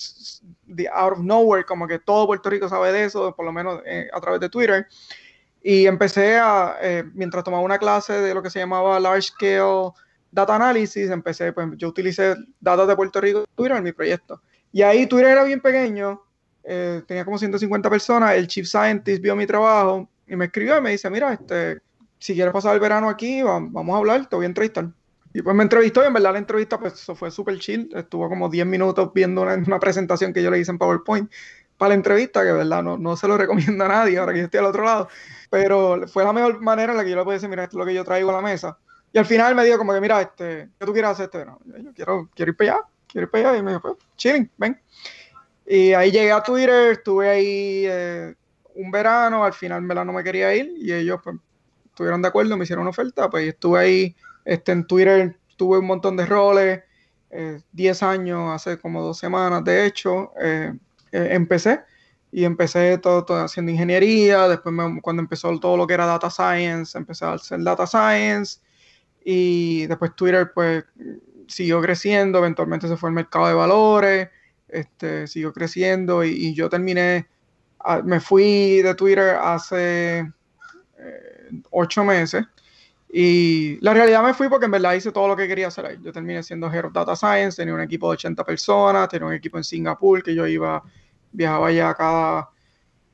out 0.93 1.12
of 1.12 1.19
nowhere, 1.21 1.65
como 1.65 1.87
que 1.87 1.99
todo 1.99 2.27
Puerto 2.27 2.49
Rico 2.49 2.69
sabe 2.69 2.93
de 2.93 3.05
eso, 3.05 3.35
por 3.35 3.44
lo 3.44 3.53
menos 3.53 3.82
eh, 3.85 4.09
a 4.12 4.21
través 4.21 4.41
de 4.41 4.49
Twitter. 4.49 4.87
Y 5.63 5.87
empecé 5.87 6.39
a, 6.39 6.77
eh, 6.81 7.05
mientras 7.13 7.44
tomaba 7.44 7.63
una 7.63 7.79
clase 7.79 8.15
de 8.15 8.32
lo 8.32 8.43
que 8.43 8.49
se 8.49 8.60
llamaba 8.60 8.99
Large 8.99 9.29
Scale 9.29 9.93
data 10.31 10.55
analysis, 10.55 11.10
empecé, 11.10 11.53
pues 11.53 11.69
yo 11.77 11.89
utilicé 11.89 12.34
datos 12.60 12.87
de 12.89 12.96
Puerto 12.96 13.20
Rico 13.20 13.44
Twitter 13.55 13.77
en 13.77 13.84
mi 13.84 13.93
proyecto. 13.93 14.41
Y 14.72 14.82
ahí 14.82 15.06
Twitter 15.06 15.32
era 15.32 15.44
bien 15.44 15.60
pequeño, 15.60 16.22
eh, 16.63 17.03
tenía 17.06 17.25
como 17.25 17.39
150 17.39 17.91
personas, 17.91 18.34
el 18.37 18.46
chief 18.46 18.67
scientist 18.67 19.22
vio 19.22 19.34
mi 19.34 19.46
trabajo 19.46 20.08
y 20.27 20.37
me 20.37 20.46
escribió 20.46 20.79
y 20.79 20.81
me 20.81 20.91
dice, 20.91 21.10
mira, 21.10 21.32
este, 21.32 21.81
si 22.20 22.34
quieres 22.34 22.53
pasar 22.53 22.74
el 22.74 22.81
verano 22.81 23.08
aquí, 23.08 23.43
vamos 23.43 23.94
a 23.94 23.98
hablar, 23.98 24.29
te 24.29 24.36
voy 24.36 24.44
a 24.44 24.46
entrevistar. 24.46 24.89
Y 25.34 25.43
pues 25.43 25.56
me 25.56 25.65
entrevistó 25.65 26.05
y 26.05 26.06
en 26.06 26.12
verdad 26.12 26.32
la 26.32 26.39
entrevista 26.39 26.79
pues 26.79 27.05
fue 27.17 27.31
súper 27.32 27.58
chill, 27.58 27.91
estuvo 27.94 28.29
como 28.29 28.48
10 28.48 28.67
minutos 28.67 29.10
viendo 29.12 29.43
una, 29.43 29.55
una, 29.55 29.81
presentación 29.81 30.32
que 30.32 30.43
yo 30.43 30.50
le 30.50 30.58
hice 30.58 30.70
en 30.70 30.79
PowerPoint 30.79 31.31
para 31.77 31.91
la 31.91 31.94
entrevista, 31.94 32.44
que 32.44 32.53
verdad 32.53 32.82
no, 32.82 32.96
no 32.96 33.17
se 33.17 33.27
lo 33.27 33.36
recomiendo 33.39 33.84
a 33.84 33.89
nadie 33.89 34.19
ahora 34.19 34.32
que 34.32 34.39
yo 34.39 34.44
estoy 34.44 34.58
al 34.58 34.67
otro 34.67 34.84
lado, 34.84 35.08
pero 35.50 36.06
fue 36.06 36.24
la 36.24 36.32
mejor 36.32 36.60
manera 36.60 36.93
en 36.93 36.98
la 36.98 37.05
que 37.05 37.10
yo 37.10 37.17
le 37.17 37.24
pude 37.24 37.34
decir, 37.34 37.48
mira, 37.48 37.65
esto 37.65 37.77
es 37.77 37.79
lo 37.81 37.86
que 37.86 37.94
yo 37.94 38.05
traigo 38.05 38.31
a 38.31 38.34
la 38.34 38.41
mesa 38.41 38.79
y 39.12 39.19
al 39.19 39.27
final 39.27 39.55
me 39.55 39.65
dijo 39.65 39.79
como 39.79 39.93
que, 39.93 40.00
mira, 40.00 40.20
este, 40.20 40.69
¿qué 40.79 40.86
tú 40.86 40.93
quieres 40.93 41.10
hacer 41.10 41.24
este 41.24 41.39
verano? 41.39 41.58
Yo 41.65 41.93
quiero, 41.93 42.31
quiero 42.34 42.50
ir 42.50 42.56
para 42.56 42.72
allá, 42.72 42.82
quiero 43.08 43.24
ir 43.24 43.31
para 43.31 43.50
allá. 43.50 43.58
Y 43.58 43.62
me 43.62 43.72
dijo, 43.72 43.82
pues, 43.82 43.94
chilling, 44.17 44.50
ven. 44.56 44.81
Y 45.67 45.93
ahí 45.93 46.10
llegué 46.10 46.32
a 46.32 46.43
Twitter, 46.43 46.93
estuve 46.93 47.29
ahí 47.29 47.84
eh, 47.86 48.34
un 48.74 48.91
verano, 48.91 49.44
al 49.44 49.53
final 49.53 49.82
me 49.82 49.94
no 49.94 50.12
me 50.12 50.24
quería 50.24 50.55
ir 50.55 50.72
y 50.77 50.93
ellos 50.93 51.20
pues 51.22 51.36
estuvieron 52.00 52.22
de 52.22 52.28
acuerdo, 52.28 52.56
me 52.56 52.64
hicieron 52.64 52.82
una 52.82 52.90
oferta, 52.90 53.28
pues 53.28 53.46
estuve 53.46 53.78
ahí 53.78 54.16
este, 54.46 54.72
en 54.72 54.86
Twitter, 54.86 55.36
tuve 55.56 55.78
un 55.80 55.86
montón 55.86 56.16
de 56.16 56.24
roles, 56.24 56.80
10 57.72 58.02
eh, 58.02 58.06
años, 58.06 58.50
hace 58.54 58.78
como 58.78 59.02
dos 59.02 59.19
semanas 59.19 59.62
de 59.64 59.84
hecho, 59.84 60.32
eh, 60.40 60.72
empecé 61.12 61.82
y 62.32 62.44
empecé 62.44 62.96
todo, 62.96 63.26
todo, 63.26 63.44
haciendo 63.44 63.70
ingeniería, 63.70 64.48
después 64.48 64.74
cuando 65.02 65.20
empezó 65.20 65.60
todo 65.60 65.76
lo 65.76 65.86
que 65.86 65.92
era 65.92 66.06
data 66.06 66.30
science, 66.30 66.96
empecé 66.96 67.26
a 67.26 67.34
hacer 67.34 67.62
data 67.62 67.86
science, 67.86 68.60
y 69.22 69.86
después 69.86 70.16
Twitter 70.16 70.52
pues 70.54 70.84
siguió 71.48 71.82
creciendo, 71.82 72.38
eventualmente 72.38 72.88
se 72.88 72.96
fue 72.96 73.10
el 73.10 73.14
mercado 73.14 73.46
de 73.46 73.54
valores, 73.54 74.28
este, 74.69 75.26
siguió 75.26 75.52
creciendo 75.52 76.24
y, 76.24 76.54
yo 76.54 76.70
terminé, 76.70 77.28
me 78.04 78.20
fui 78.20 78.80
de 78.80 78.94
Twitter 78.94 79.36
hace 79.36 80.20
eh, 80.20 80.32
ocho 81.70 82.04
meses 82.04 82.44
Y 83.12 83.78
la 83.80 83.94
realidad 83.94 84.22
me 84.22 84.34
fui 84.34 84.48
porque 84.48 84.66
en 84.66 84.72
verdad 84.72 84.94
hice 84.94 85.12
todo 85.12 85.28
lo 85.28 85.36
que 85.36 85.48
quería 85.48 85.69
hacer 85.69 85.86
ahí. 85.86 85.98
Yo 86.02 86.12
terminé 86.12 86.42
siendo 86.42 86.72
Head 86.72 86.86
of 86.86 86.92
Data 86.92 87.16
Science, 87.16 87.56
tenía 87.56 87.74
un 87.74 87.80
equipo 87.80 88.08
de 88.08 88.14
80 88.14 88.44
personas, 88.44 89.08
tenía 89.08 89.26
un 89.26 89.34
equipo 89.34 89.58
en 89.58 89.64
Singapur 89.64 90.22
que 90.22 90.34
yo 90.34 90.46
iba, 90.46 90.82
viajaba 91.32 91.69
allá 91.69 91.94
cada 91.94 92.50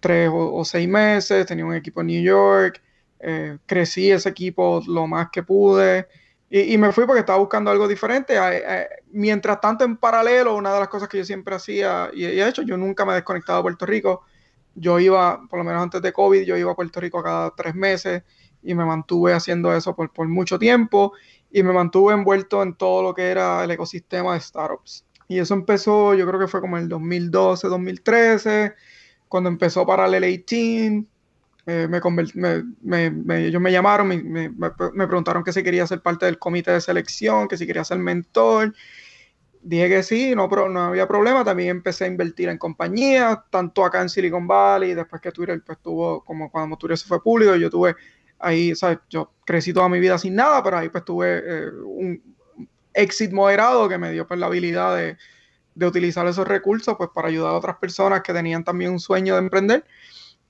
tres 0.01 0.31
o, 0.33 0.65
seis 0.65 0.89
meses, 0.89 1.47
tenía 1.47 1.65
un 1.65 1.75
equipo 1.75 2.03
en 2.03 2.09
New 2.09 2.23
York, 2.23 2.83
eh, 3.21 3.59
crecí 3.67 4.11
ese 4.11 4.29
equipo 4.29 4.83
lo 4.87 5.07
más 5.07 5.31
que 5.31 5.43
pude 5.43 6.07
y, 6.49 6.79
me 6.79 6.93
fui 6.93 7.07
porque 7.07 7.21
estaba 7.21 7.39
buscando 7.39 7.71
algo 7.71 7.89
diferente. 7.89 8.39
mientras 9.11 9.61
tanto, 9.61 9.85
en 9.85 9.97
paralelo, 9.97 10.55
una 10.55 10.73
de 10.73 10.81
las 10.81 10.89
cosas 10.89 11.09
que 11.09 11.19
yo 11.19 11.25
siempre 11.25 11.57
hacía, 11.57 12.11
y, 12.15 12.25
he 12.25 12.49
hecho, 12.49 12.63
yo 12.63 12.77
nunca 12.77 13.05
me 13.05 13.13
he 13.13 13.17
desconectado 13.17 13.59
de 13.59 13.63
Puerto 13.63 13.87
Rico. 13.87 14.25
Yo 14.77 15.01
iba, 15.01 15.41
por 15.49 15.59
lo 15.59 15.65
menos 15.65 15.83
antes 15.83 16.01
de 16.03 16.13
COVID, 16.13 16.43
yo 16.43 16.57
iba 16.57 16.71
a 16.71 16.77
Puerto 16.77 17.01
Rico 17.01 17.23
cada 17.23 17.51
tres 17.51 17.75
meses 17.75 18.23
y 18.63 18.75
me 18.75 18.85
mantuve 18.85 19.33
haciendo 19.33 19.75
eso 19.75 19.97
por, 19.97 20.13
por 20.13 20.29
mucho 20.29 20.59
tiempo 20.59 21.13
y 21.51 21.63
me 21.63 21.73
mantuve 21.73 22.15
envuelto 22.15 22.63
en 22.63 22.75
todo 22.75 23.03
lo 23.03 23.15
que 23.15 23.31
era 23.31 23.65
el 23.65 23.71
ecosistema 23.71 24.35
de 24.35 24.41
startups. 24.41 25.05
Y 25.29 25.39
eso 25.39 25.55
empezó, 25.55 26.15
yo 26.15 26.27
creo 26.27 26.39
que 26.39 26.47
fue 26.47 26.61
como 26.61 26.79
el 26.79 26.89
2012, 26.89 27.69
2013, 27.69 28.75
cuando 29.29 29.49
empezó 29.49 29.85
Parallel 29.87 30.23
18 30.23 31.07
eh, 31.69 31.89
me, 31.89 33.47
ellos 33.47 33.61
me 33.61 33.73
llamaron, 33.73 34.07
me, 34.07 34.51
preguntaron 35.09 35.43
que 35.43 35.53
si 35.53 35.65
quería 35.65 35.85
ser 35.85 36.01
parte 36.01 36.25
del 36.27 36.39
comité 36.39 36.71
de 36.71 36.81
selección, 36.81 37.49
que 37.49 37.57
si 37.57 37.67
quería 37.67 37.83
ser 37.83 37.99
mentor. 37.99 38.73
Dije 39.69 39.89
que 39.89 40.03
sí, 40.03 40.35
no, 40.37 40.47
no 40.47 40.81
había 40.81 41.09
problema. 41.09 41.45
También 41.45 41.71
empecé 41.71 42.05
a 42.05 42.09
invertir 42.09 42.49
en 42.49 42.59
compañías, 42.59 43.39
tanto 43.51 43.85
acá 43.85 44.01
en 44.01 44.09
Silicon 44.09 44.47
Valley, 44.47 44.95
después 44.95 45.21
que 45.21 45.33
Twitter 45.33 45.61
pues, 45.65 45.79
tuvo, 45.83 46.23
como 46.25 46.51
cuando 46.51 46.77
Twitter 46.77 46.97
se 46.97 47.07
fue 47.07 47.23
público, 47.23 47.57
yo 47.57 47.69
tuve 47.69 47.97
ahí, 48.39 48.75
¿sabes? 48.77 48.99
Yo 49.11 49.33
crecí 49.45 49.73
toda 49.73 49.89
mi 49.89 49.99
vida 49.99 50.19
sin 50.19 50.37
nada, 50.37 50.63
pero 50.63 50.79
ahí 50.79 50.89
pues 50.89 51.05
tuve 51.05 51.43
eh, 51.45 51.71
un 51.85 52.37
éxito 52.95 53.35
moderado 53.35 53.89
que 53.89 53.99
me 53.99 54.13
dio 54.13 54.27
pues 54.27 54.39
la 54.39 54.47
habilidad 54.47 54.97
de, 54.97 55.17
de 55.75 55.87
utilizar 55.87 56.27
esos 56.27 56.47
recursos 56.47 56.95
pues 56.97 57.11
para 57.13 57.29
ayudar 57.29 57.51
a 57.51 57.59
otras 57.59 57.77
personas 57.77 58.23
que 58.23 58.33
tenían 58.33 58.63
también 58.63 58.93
un 58.93 59.01
sueño 59.01 59.35
de 59.35 59.41
emprender 59.41 59.85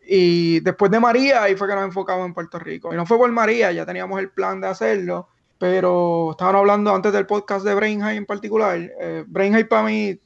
y 0.08 0.60
después 0.60 0.90
de 0.90 1.00
María, 1.00 1.42
ahí 1.42 1.56
fue 1.56 1.66
que 1.66 1.74
nos 1.74 1.84
enfocamos 1.84 2.26
en 2.26 2.34
Puerto 2.34 2.58
Rico. 2.58 2.92
Y 2.92 2.96
no 2.96 3.06
fue 3.06 3.18
por 3.18 3.30
María, 3.32 3.72
ya 3.72 3.84
teníamos 3.84 4.20
el 4.20 4.30
plan 4.30 4.60
de 4.60 4.68
hacerlo, 4.68 5.28
pero 5.58 6.32
estaban 6.32 6.56
hablando 6.56 6.94
antes 6.94 7.12
del 7.12 7.26
podcast 7.26 7.64
de 7.64 7.74
Brainhigh 7.74 8.16
en 8.16 8.26
particular. 8.26 8.78
Eh, 9.00 9.24
Brainhigh 9.26 9.68
para 9.68 9.84
mí 9.84 10.18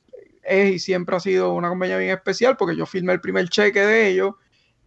es 0.42 0.74
y 0.74 0.78
siempre 0.78 1.16
ha 1.16 1.20
sido 1.20 1.52
una 1.54 1.68
compañía 1.68 1.98
bien 1.98 2.10
especial 2.10 2.56
porque 2.56 2.76
yo 2.76 2.86
firmé 2.86 3.12
el 3.12 3.20
primer 3.20 3.48
cheque 3.48 3.80
de 3.80 4.08
ellos 4.08 4.34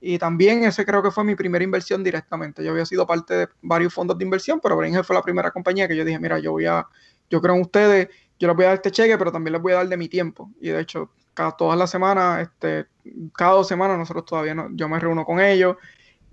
y 0.06 0.18
también 0.18 0.66
ese 0.66 0.86
creo 0.86 1.02
que 1.02 1.12
fue 1.12 1.24
mi 1.24 1.36
primera 1.36 1.64
inversión 1.64 2.04
directamente. 2.04 2.62
Yo 2.62 2.72
había 2.72 2.86
sido 2.86 3.08
parte 3.08 3.34
de 3.36 3.48
varios 3.62 3.94
fondos 3.94 4.18
de 4.18 4.26
inversión, 4.26 4.60
pero 4.62 4.76
Brainhigh 4.76 5.04
fue 5.04 5.16
la 5.16 5.22
primera 5.22 5.50
compañía 5.52 5.88
que 5.88 5.96
yo 5.96 6.04
dije, 6.04 6.20
mira, 6.20 6.40
yo 6.40 6.52
voy 6.52 6.66
a, 6.66 6.86
yo 7.30 7.40
creo 7.40 7.56
en 7.56 7.62
ustedes, 7.62 8.10
yo 8.38 8.50
les 8.50 8.56
voy 8.58 8.66
a 8.66 8.68
dar 8.70 8.76
este 8.76 8.92
cheque, 8.92 9.18
pero 9.18 9.32
también 9.32 9.54
les 9.54 9.62
voy 9.62 9.72
a 9.72 9.78
dar 9.78 9.88
de 9.88 9.96
mi 9.96 10.10
tiempo. 10.10 10.52
Y 10.60 10.70
de 10.70 10.82
hecho, 10.82 11.12
cada, 11.34 11.52
todas 11.54 11.80
las 11.80 11.90
semanas, 11.90 12.42
este, 12.42 12.88
cada 13.34 13.54
dos 13.54 13.68
semanas 13.70 13.98
nosotros 13.98 14.26
todavía 14.26 14.54
no, 14.54 14.68
yo 14.74 14.90
me 14.90 15.00
reúno 15.00 15.24
con 15.24 15.40
ellos 15.40 15.78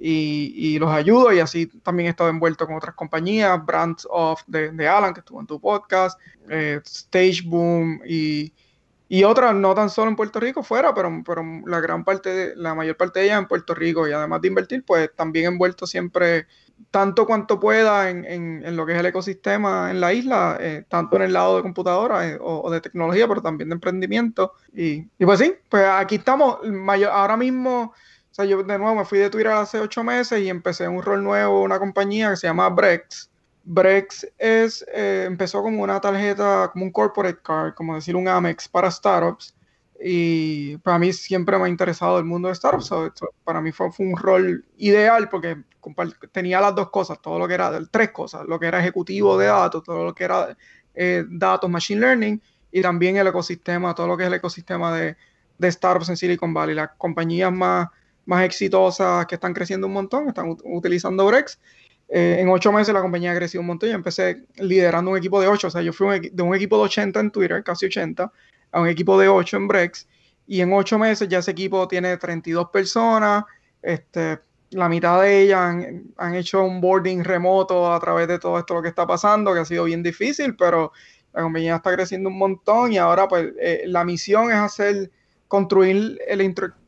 y, 0.02 0.78
los 0.78 0.90
ayudo 0.90 1.32
y 1.32 1.40
así 1.40 1.66
también 1.66 2.06
he 2.06 2.10
estado 2.10 2.30
envuelto 2.30 2.66
con 2.66 2.76
otras 2.76 2.94
compañías, 2.94 3.64
Brands 3.64 4.06
of 4.10 4.42
de, 4.46 4.88
Alan, 4.88 5.12
que 5.12 5.20
estuvo 5.20 5.40
en 5.40 5.46
tu 5.46 5.60
podcast, 5.60 6.18
eh, 6.48 6.80
Stage 6.84 7.42
Boom 7.44 8.00
y, 8.06 8.52
y, 9.08 9.24
otras, 9.24 9.54
no 9.54 9.74
tan 9.74 9.90
solo 9.90 10.10
en 10.10 10.16
Puerto 10.16 10.40
Rico, 10.40 10.62
fuera, 10.62 10.94
pero, 10.94 11.22
pero 11.24 11.44
la 11.66 11.80
gran 11.80 12.04
parte, 12.04 12.30
de, 12.30 12.56
la 12.56 12.74
mayor 12.74 12.96
parte 12.96 13.20
de 13.20 13.26
ellas 13.26 13.40
en 13.40 13.48
Puerto 13.48 13.74
Rico 13.74 14.08
y 14.08 14.12
además 14.12 14.40
de 14.40 14.48
invertir, 14.48 14.84
pues 14.84 15.10
también 15.14 15.52
envuelto 15.52 15.86
siempre 15.86 16.46
tanto 16.90 17.26
cuanto 17.26 17.60
pueda 17.60 18.08
en, 18.10 18.76
lo 18.76 18.86
que 18.86 18.94
es 18.94 18.98
el 18.98 19.06
ecosistema 19.06 19.90
en 19.90 20.00
la 20.00 20.12
isla, 20.12 20.56
eh, 20.60 20.84
tanto 20.88 21.16
en 21.16 21.22
el 21.22 21.32
lado 21.32 21.56
de 21.56 21.62
computadora 21.62 22.28
eh, 22.28 22.38
o, 22.40 22.70
de 22.70 22.80
tecnología, 22.80 23.28
pero 23.28 23.42
también 23.42 23.68
de 23.68 23.74
emprendimiento. 23.74 24.54
Y, 24.72 25.02
pues 25.18 25.40
sí, 25.40 25.54
pues 25.68 25.84
aquí 25.86 26.16
estamos. 26.16 26.58
Mayor, 26.64 27.10
ahora 27.10 27.36
mismo, 27.36 27.92
o 28.30 28.34
sea, 28.34 28.44
yo 28.44 28.62
de 28.62 28.78
nuevo 28.78 28.94
me 28.94 29.04
fui 29.04 29.18
de 29.18 29.30
Twitter 29.30 29.52
hace 29.52 29.80
ocho 29.80 30.04
meses 30.04 30.40
y 30.40 30.48
empecé 30.48 30.86
un 30.86 31.02
rol 31.02 31.22
nuevo, 31.22 31.62
una 31.62 31.78
compañía 31.78 32.30
que 32.30 32.36
se 32.36 32.46
llama 32.46 32.68
Brex. 32.68 33.30
Brex 33.64 34.26
es, 34.38 34.84
eh, 34.92 35.24
empezó 35.26 35.62
como 35.62 35.82
una 35.82 36.00
tarjeta, 36.00 36.70
como 36.72 36.84
un 36.84 36.92
corporate 36.92 37.40
card, 37.42 37.74
como 37.74 37.94
decir 37.94 38.16
un 38.16 38.28
Amex 38.28 38.68
para 38.68 38.90
startups 38.90 39.54
y 40.02 40.78
para 40.78 40.98
mí 40.98 41.12
siempre 41.12 41.58
me 41.58 41.64
ha 41.64 41.68
interesado 41.68 42.18
el 42.18 42.24
mundo 42.24 42.48
de 42.48 42.54
startups. 42.54 42.90
para 43.44 43.60
mí 43.60 43.70
fue, 43.70 43.90
un 43.98 44.16
rol 44.16 44.64
ideal 44.78 45.28
porque 45.28 45.62
tenía 46.32 46.60
las 46.60 46.74
dos 46.74 46.90
cosas, 46.90 47.20
todo 47.20 47.38
lo 47.38 47.46
que 47.46 47.54
era, 47.54 47.78
tres 47.90 48.10
cosas, 48.10 48.46
lo 48.46 48.58
que 48.58 48.66
era 48.66 48.80
ejecutivo 48.80 49.36
de 49.36 49.46
datos, 49.46 49.82
todo 49.82 50.04
lo 50.04 50.14
que 50.14 50.24
era 50.24 50.56
eh, 50.94 51.24
datos, 51.28 51.68
machine 51.68 52.00
learning 52.00 52.42
y 52.72 52.80
también 52.80 53.16
el 53.16 53.26
ecosistema, 53.26 53.94
todo 53.94 54.06
lo 54.06 54.16
que 54.16 54.22
es 54.22 54.28
el 54.28 54.34
ecosistema 54.34 54.96
de, 54.96 55.16
de 55.58 55.72
startups 55.72 56.08
en 56.08 56.16
Silicon 56.16 56.54
Valley. 56.54 56.74
Las 56.74 56.92
compañías 56.96 57.52
más, 57.52 57.88
más 58.30 58.44
exitosas 58.44 59.26
que 59.26 59.34
están 59.34 59.52
creciendo 59.52 59.88
un 59.88 59.92
montón 59.92 60.28
están 60.28 60.56
utilizando 60.64 61.26
Brex. 61.26 61.58
Eh, 62.08 62.38
en 62.38 62.48
ocho 62.48 62.72
meses 62.72 62.94
la 62.94 63.02
compañía 63.02 63.32
ha 63.32 63.34
crecido 63.34 63.60
un 63.60 63.66
montón. 63.66 63.88
Yo 63.88 63.96
empecé 63.96 64.44
liderando 64.56 65.10
un 65.10 65.18
equipo 65.18 65.40
de 65.40 65.48
ocho, 65.48 65.66
o 65.66 65.70
sea, 65.70 65.82
yo 65.82 65.92
fui 65.92 66.30
de 66.30 66.42
un 66.42 66.54
equipo 66.54 66.76
de 66.78 66.84
80 66.84 67.18
en 67.18 67.30
Twitter, 67.32 67.64
casi 67.64 67.86
80, 67.86 68.32
a 68.70 68.80
un 68.80 68.86
equipo 68.86 69.18
de 69.18 69.28
8 69.28 69.56
en 69.56 69.68
Brex 69.68 70.06
y 70.46 70.60
en 70.60 70.72
8 70.72 70.96
meses 70.98 71.28
ya 71.28 71.38
ese 71.38 71.50
equipo 71.50 71.88
tiene 71.88 72.16
32 72.16 72.70
personas, 72.70 73.44
este, 73.82 74.38
la 74.70 74.88
mitad 74.88 75.20
de 75.22 75.42
ellas 75.42 75.76
han, 76.16 76.34
hecho 76.36 76.62
un 76.62 76.80
boarding 76.80 77.24
remoto 77.24 77.92
a 77.92 77.98
través 77.98 78.28
de 78.28 78.38
todo 78.38 78.58
esto 78.60 78.74
lo 78.74 78.82
que 78.82 78.88
está 78.88 79.08
pasando, 79.08 79.52
que 79.52 79.60
ha 79.60 79.64
sido 79.64 79.84
bien 79.84 80.04
difícil, 80.04 80.54
pero 80.54 80.92
la 81.32 81.42
compañía 81.42 81.76
está 81.76 81.92
creciendo 81.92 82.28
un 82.28 82.38
montón 82.38 82.92
y 82.92 82.98
ahora 82.98 83.26
pues 83.26 83.52
eh, 83.60 83.82
la 83.86 84.04
misión 84.04 84.50
es 84.50 84.56
hacer, 84.56 85.10
construir 85.48 86.20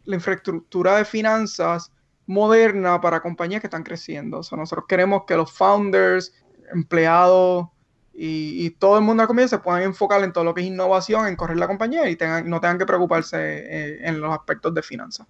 la 0.04 0.16
infraestructura 0.16 0.96
de 0.96 1.04
finanzas 1.04 1.92
moderna 2.26 3.00
para 3.00 3.20
compañías 3.20 3.60
que 3.60 3.66
están 3.66 3.82
creciendo. 3.82 4.38
O 4.38 4.42
sea, 4.42 4.58
nosotros 4.58 4.86
queremos 4.88 5.24
que 5.26 5.36
los 5.36 5.52
founders, 5.52 6.32
empleados, 6.72 7.66
y, 8.14 8.70
todo 8.78 8.98
el 8.98 9.04
mundo 9.04 9.22
de 9.22 9.24
la 9.24 9.26
compañía 9.26 9.48
se 9.48 9.58
puedan 9.58 9.82
enfocar 9.82 10.22
en 10.22 10.32
todo 10.32 10.44
lo 10.44 10.54
que 10.54 10.60
es 10.60 10.66
innovación, 10.66 11.26
en 11.26 11.34
correr 11.34 11.56
la 11.56 11.66
compañía 11.66 12.08
y 12.10 12.16
tengan, 12.16 12.48
no 12.48 12.60
tengan 12.60 12.78
que 12.78 12.84
preocuparse 12.84 13.38
eh, 13.38 13.98
en 14.02 14.20
los 14.20 14.32
aspectos 14.32 14.74
de 14.74 14.82
finanzas. 14.82 15.26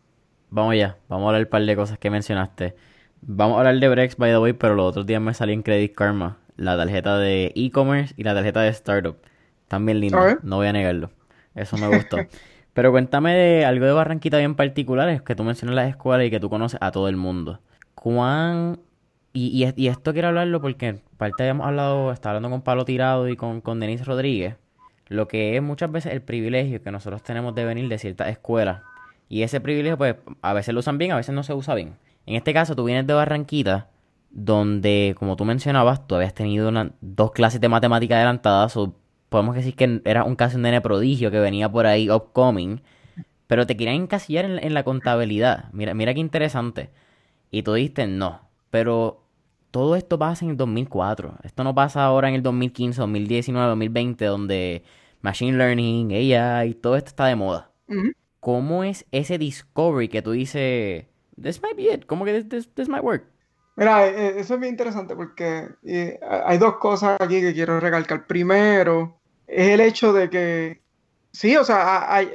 Vamos 0.51 0.77
ya, 0.77 0.99
vamos 1.09 1.27
a 1.27 1.29
hablar 1.29 1.43
un 1.45 1.51
par 1.51 1.63
de 1.63 1.77
cosas 1.77 1.99
que 1.99 2.11
mencionaste. 2.11 2.75
Vamos 3.23 3.57
a 3.57 3.59
hablar 3.61 3.79
de 3.79 3.89
Brex, 3.89 4.17
by 4.17 4.33
the 4.33 4.39
way, 4.39 4.53
pero 4.53 4.75
los 4.75 4.87
otros 4.87 5.07
días 5.07 5.23
me 5.23 5.33
salí 5.33 5.53
en 5.53 5.63
Credit 5.63 5.95
Karma 5.95 6.39
la 6.57 6.77
tarjeta 6.77 7.19
de 7.19 7.53
e-commerce 7.55 8.15
y 8.17 8.25
la 8.25 8.35
tarjeta 8.35 8.61
de 8.63 8.69
startup. 8.71 9.17
También 9.69 10.01
linda, 10.01 10.39
no 10.43 10.57
voy 10.57 10.67
a 10.67 10.73
negarlo. 10.73 11.11
Eso 11.55 11.77
me 11.79 11.89
gustó. 11.89 12.19
pero 12.75 12.91
cuéntame 12.91 13.35
de 13.35 13.65
algo 13.65 13.87
de 13.87 13.93
Barranquita 13.93 14.39
bien 14.39 14.55
particular, 14.55 15.09
es 15.09 15.23
que 15.23 15.35
tú 15.35 15.45
mencionas 15.45 15.77
las 15.77 15.89
escuelas 15.89 16.27
y 16.27 16.31
que 16.31 16.41
tú 16.41 16.49
conoces 16.51 16.79
a 16.81 16.91
todo 16.91 17.09
el 17.09 17.17
mundo. 17.17 17.61
¿Cuán 17.95 18.79
y, 19.33 19.73
y, 19.77 19.89
esto 19.89 20.13
quiero 20.13 20.29
hablarlo 20.29 20.61
porque 20.61 21.01
parte 21.17 21.43
habíamos 21.43 21.67
hablado, 21.67 22.13
estaba 22.13 22.37
hablando 22.37 22.55
con 22.55 22.63
Pablo 22.63 22.85
Tirado 22.85 23.29
y 23.29 23.37
con, 23.37 23.63
con 23.63 23.81
Denise 23.81 24.05
Rodríguez, 24.05 24.57
lo 25.09 25.27
que 25.27 25.57
es 25.57 25.63
muchas 25.63 25.91
veces 25.91 26.13
el 26.13 26.21
privilegio 26.21 26.83
que 26.83 26.91
nosotros 26.91 27.23
tenemos 27.23 27.55
de 27.55 27.65
venir 27.65 27.89
de 27.89 27.99
ciertas 27.99 28.29
escuelas. 28.29 28.83
Y 29.29 29.43
ese 29.43 29.61
privilegio, 29.61 29.97
pues, 29.97 30.17
a 30.43 30.53
veces 30.53 30.75
lo 30.75 30.81
usan 30.81 30.99
bien, 30.99 31.13
a 31.13 31.17
veces 31.17 31.35
no 31.35 31.43
se 31.43 31.55
usa 31.55 31.75
bien. 31.75 31.97
En 32.27 32.35
este 32.35 32.53
caso, 32.53 32.77
tú 32.77 32.85
vienes 32.85 33.07
de 33.07 33.15
Barranquita, 33.15 33.89
donde, 34.31 35.15
como 35.19 35.37
tú 35.37 35.47
mencionabas, 35.47 36.07
tú 36.07 36.15
habías 36.15 36.35
tenido 36.35 36.71
dos 37.01 37.33
clases 37.33 37.61
de 37.61 37.69
matemática 37.69 38.17
adelantadas, 38.17 38.77
o 38.77 38.95
podemos 39.33 39.57
decir 39.57 39.75
que 39.75 40.01
era 40.05 40.23
un 40.23 40.37
caso 40.37 40.59
de 40.59 40.63
nene 40.63 40.81
prodigio 40.81 41.33
que 41.33 41.41
venía 41.41 41.69
por 41.69 41.87
ahí 41.87 42.09
upcoming, 42.09 42.81
pero 43.49 43.67
te 43.67 43.77
querían 43.77 43.97
encasillar 43.97 44.45
en, 44.45 44.63
en 44.63 44.75
la 44.75 44.85
contabilidad. 44.85 45.71
Mira, 45.73 45.95
mira 45.95 46.15
qué 46.15 46.21
interesante. 46.21 46.91
Y 47.51 47.65
tú 47.65 47.75
dijiste, 47.75 48.07
no, 48.07 48.49
pero 48.71 49.23
todo 49.73 49.97
esto 49.97 50.19
pasa 50.19 50.45
en 50.45 50.53
el 50.53 50.57
2004. 50.57 51.39
Esto 51.43 51.65
no 51.65 51.75
pasa 51.75 52.05
ahora 52.05 52.29
en 52.29 52.37
el 52.37 52.43
2015, 52.43 53.01
2019, 53.01 53.69
2020, 53.69 54.25
donde 54.27 54.85
Machine 55.23 55.57
Learning, 55.57 56.13
AI, 56.13 56.75
todo 56.75 56.97
esto 56.97 57.09
está 57.09 57.27
de 57.27 57.37
moda. 57.37 57.71
¿Cómo 58.39 58.85
es 58.85 59.07
ese 59.13 59.39
discovery 59.39 60.09
que 60.09 60.23
tú 60.23 60.33
dices, 60.33 61.07
this 61.41 61.63
might 61.63 61.77
be 61.77 61.93
it, 61.93 62.07
¿cómo 62.07 62.25
que 62.25 62.43
this, 62.43 62.69
this, 62.75 62.89
might 62.89 63.03
work? 63.03 63.25
Mira, 63.77 64.09
eh, 64.09 64.41
eso 64.41 64.55
es 64.55 64.61
bien 64.61 64.73
interesante 64.73 65.17
porque 65.17 65.69
eh, 65.85 66.21
hay 66.45 66.59
dos 66.59 66.77
cosas 66.77 67.17
aquí 67.21 67.41
que 67.41 67.55
quiero 67.55 67.81
recalcar. 67.81 68.27
Primero, 68.27 69.22
es 69.53 69.69
el 69.69 69.81
hecho 69.81 70.13
de 70.13 70.31
que, 70.31 70.83
sí, 71.33 71.57
o 71.57 71.65
sea, 71.65 72.13
hay, 72.13 72.31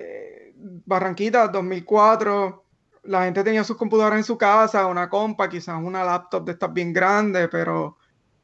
Barranquita 0.85 1.47
2004 1.47 2.63
la 3.03 3.23
gente 3.23 3.43
tenía 3.43 3.63
sus 3.63 3.77
computadoras 3.77 4.17
en 4.17 4.23
su 4.25 4.37
casa, 4.37 4.85
una 4.85 5.09
compa, 5.09 5.49
quizás 5.49 5.81
una 5.81 6.03
laptop 6.03 6.45
de 6.45 6.51
estas 6.51 6.73
bien 6.73 6.91
grande, 6.91 7.47
pero 7.47 7.97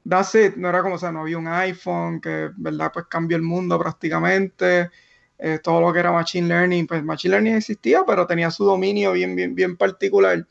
that's 0.08 0.36
it, 0.36 0.56
no 0.56 0.70
era 0.70 0.82
como, 0.82 0.96
o 0.96 0.98
sea, 0.98 1.12
no 1.12 1.22
había 1.22 1.38
un 1.38 1.48
iPhone 1.48 2.22
que, 2.22 2.50
¿verdad? 2.56 2.92
Pues 2.94 3.06
cambió 3.08 3.36
el 3.36 3.44
mundo 3.44 3.77
prácticamente, 3.77 4.89
eh, 5.38 5.60
todo 5.62 5.82
lo 5.82 5.92
que 5.92 6.00
era 6.00 6.13
Machine 6.13 6.48
Learning, 6.48 6.88
pues 6.88 7.03
Machine 7.03 7.32
Learning 7.32 7.56
existía, 7.56 8.03
pero 8.08 8.25
tenía 8.25 8.50
su 8.51 8.63
dominio 8.63 9.12
bien, 9.12 9.36
bien, 9.36 9.53
bien 9.53 9.75
particular 9.75 10.48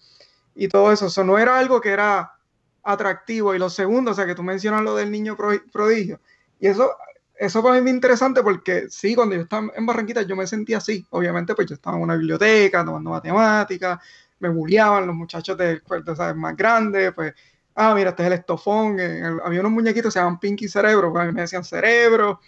y 0.55 0.69
todo 0.69 0.93
eso, 0.93 1.07
eso 1.07 1.25
no 1.25 1.39
era 1.39 1.59
algo 1.59 1.81
que 1.81 1.91
era 1.91 2.35
atractivo. 2.83 3.55
Y 3.55 3.59
lo 3.59 3.71
segundo, 3.71 4.11
o 4.11 4.15
sea, 4.15 4.27
que 4.27 4.35
tú 4.35 4.43
mencionas 4.43 4.83
lo 4.83 4.97
del 4.97 5.11
niño 5.11 5.37
prodigio. 5.37 6.21
Y 6.61 6.67
eso, 6.67 6.91
eso 7.37 7.63
para 7.63 7.81
mí 7.81 7.91
es 7.91 7.95
interesante 7.95 8.43
porque 8.43 8.87
sí, 8.89 9.15
cuando 9.15 9.35
yo 9.35 9.43
estaba 9.43 9.69
en 9.75 9.87
Barranquita 9.87 10.23
yo 10.23 10.37
me 10.37 10.47
sentía 10.47 10.79
así. 10.79 11.07
Obviamente, 11.11 11.55
pues 11.55 11.69
yo 11.69 11.75
estaba 11.75 11.97
en 11.97 12.03
una 12.03 12.17
biblioteca 12.17 12.85
tomando 12.85 13.11
matemáticas, 13.11 13.99
me 14.39 14.49
bulliaban 14.49 15.07
los 15.07 15.17
muchachos 15.17 15.57
de, 15.57 15.81
pues, 15.87 16.03
¿sabes? 16.17 16.37
más 16.37 16.57
grandes, 16.57 17.13
pues, 17.13 17.35
ah, 17.75 17.95
mira, 17.95 18.11
este 18.11 18.23
es 18.23 18.27
el 18.29 18.33
estofón. 18.35 18.99
Eh, 19.01 19.23
había 19.45 19.61
unos 19.61 19.73
muñequitos 19.73 20.13
que 20.13 20.19
se 20.19 20.19
llaman 20.21 20.41
Pinky 20.41 20.69
Cerebro, 20.69 21.13
pues, 21.13 21.33
me 21.33 21.43
decían 21.43 21.65
cerebro. 21.65 22.41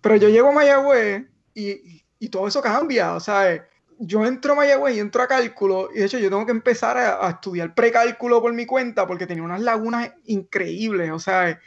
Pero 0.00 0.16
yo 0.16 0.28
llego 0.28 0.48
a 0.48 0.52
Mayagüez 0.52 1.24
y, 1.54 2.02
y 2.18 2.28
todo 2.28 2.46
eso 2.46 2.60
cambia, 2.60 3.14
o 3.14 3.20
sea, 3.20 3.66
yo 3.98 4.24
entro 4.24 4.52
a 4.52 4.56
Mayagüez 4.56 4.96
y 4.96 5.00
entro 5.00 5.22
a 5.22 5.28
cálculo, 5.28 5.90
y 5.94 5.98
de 5.98 6.06
hecho 6.06 6.18
yo 6.18 6.30
tengo 6.30 6.46
que 6.46 6.52
empezar 6.52 6.96
a, 6.96 7.28
estudiar 7.30 7.74
precálculo 7.74 8.40
por 8.40 8.52
mi 8.52 8.64
cuenta 8.64 9.06
porque 9.06 9.26
tenía 9.26 9.42
unas 9.42 9.60
lagunas 9.60 10.12
increíbles, 10.24 11.10
o 11.10 11.18
sea, 11.18 11.60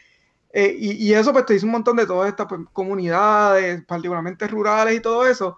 eh, 0.55 0.75
y, 0.79 1.11
eso 1.13 1.33
pues 1.33 1.47
te 1.47 1.53
dice 1.53 1.65
un 1.65 1.71
montón 1.71 1.97
de 1.97 2.05
todas 2.05 2.29
estas 2.29 2.45
pues, 2.47 2.61
comunidades, 2.71 3.83
particularmente 3.85 4.47
rurales 4.47 4.95
y 4.95 4.99
todo 4.99 5.25
eso, 5.25 5.57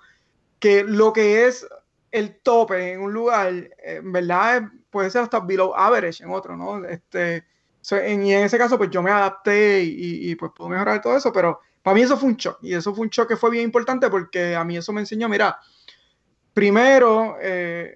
que 0.57 0.85
lo 0.85 1.11
que 1.11 1.47
es 1.47 1.67
el 2.11 2.37
tope 2.37 2.93
en 2.93 3.01
un 3.01 3.11
lugar, 3.11 3.71
en 3.83 4.11
verdad 4.13 4.63
puede 4.89 5.09
ser 5.09 5.23
hasta 5.23 5.41
below 5.41 5.75
average 5.75 6.23
en 6.23 6.31
otro, 6.31 6.55
¿no? 6.55 6.85
Este, 6.85 7.43
en, 7.91 8.25
y 8.25 8.33
en 8.33 8.45
ese 8.45 8.57
caso 8.57 8.77
pues 8.77 8.89
yo 8.89 9.03
me 9.03 9.11
adapté 9.11 9.83
y, 9.83 10.31
y 10.31 10.35
pues 10.35 10.53
puedo 10.55 10.69
mejorar 10.69 11.01
todo 11.01 11.17
eso, 11.17 11.33
pero 11.33 11.59
para 11.83 11.95
mí 11.95 12.01
eso 12.01 12.17
fue 12.17 12.29
un 12.29 12.37
shock, 12.37 12.59
y 12.61 12.73
eso 12.73 12.95
fue 12.95 13.03
un 13.03 13.09
shock 13.09 13.27
que 13.27 13.35
fue 13.35 13.51
bien 13.51 13.65
importante 13.65 14.09
porque 14.09 14.55
a 14.55 14.63
mí 14.63 14.77
eso 14.77 14.93
me 14.93 15.01
enseñó, 15.01 15.27
mira, 15.27 15.59
primero, 16.53 17.35
eh, 17.41 17.93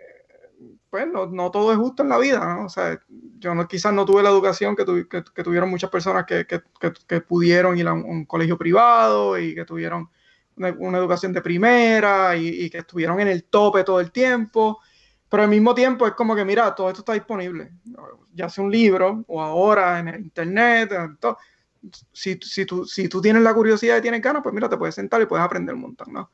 pues 0.89 1.05
no, 1.07 1.51
todo 1.51 1.71
es 1.71 1.77
justo 1.77 2.01
en 2.01 2.09
la 2.09 2.17
vida, 2.17 2.39
¿no? 2.39 2.65
O 2.65 2.69
sea, 2.69 2.99
yo 3.37 3.53
no, 3.53 3.67
quizás 3.67 3.93
no 3.93 4.05
tuve 4.05 4.23
la 4.23 4.29
educación 4.29 4.75
que, 4.75 4.85
que, 5.07 5.43
tuvieron 5.43 5.69
muchas 5.69 5.89
personas 5.89 6.25
que, 6.25 7.21
pudieron 7.21 7.77
ir 7.77 7.87
a 7.87 7.93
un, 7.93 8.25
colegio 8.25 8.57
privado 8.57 9.37
y 9.37 9.53
que 9.53 9.65
tuvieron 9.65 10.09
una, 10.55 10.97
educación 10.97 11.31
de 11.31 11.41
primera 11.41 12.35
y, 12.35 12.69
que 12.71 12.79
estuvieron 12.79 13.19
en 13.19 13.27
el 13.27 13.43
tope 13.43 13.83
todo 13.83 13.99
el 13.99 14.11
tiempo. 14.11 14.79
Pero 15.29 15.43
al 15.43 15.49
mismo 15.49 15.75
tiempo 15.75 16.07
es 16.07 16.13
como 16.13 16.35
que, 16.35 16.43
mira, 16.43 16.73
todo 16.73 16.89
esto 16.89 17.01
está 17.01 17.13
disponible, 17.13 17.71
ya 18.33 18.49
sea 18.49 18.63
un 18.63 18.71
libro 18.71 19.23
o 19.27 19.39
ahora 19.39 19.99
en 19.99 20.07
el 20.07 20.21
internet. 20.21 20.91
Si, 22.11 22.39
si, 22.41 22.65
tú, 22.65 22.83
si 22.85 23.07
tú 23.07 23.21
tienes 23.21 23.43
la 23.43 23.53
curiosidad 23.53 23.97
y 23.97 24.01
tienes 24.01 24.23
ganas, 24.23 24.41
pues 24.41 24.55
mira, 24.55 24.67
te 24.67 24.77
puedes 24.77 24.95
sentar 24.95 25.21
y 25.21 25.27
puedes 25.27 25.45
aprender 25.45 25.75
un 25.75 25.81
montón, 25.81 26.11
¿no? 26.13 26.31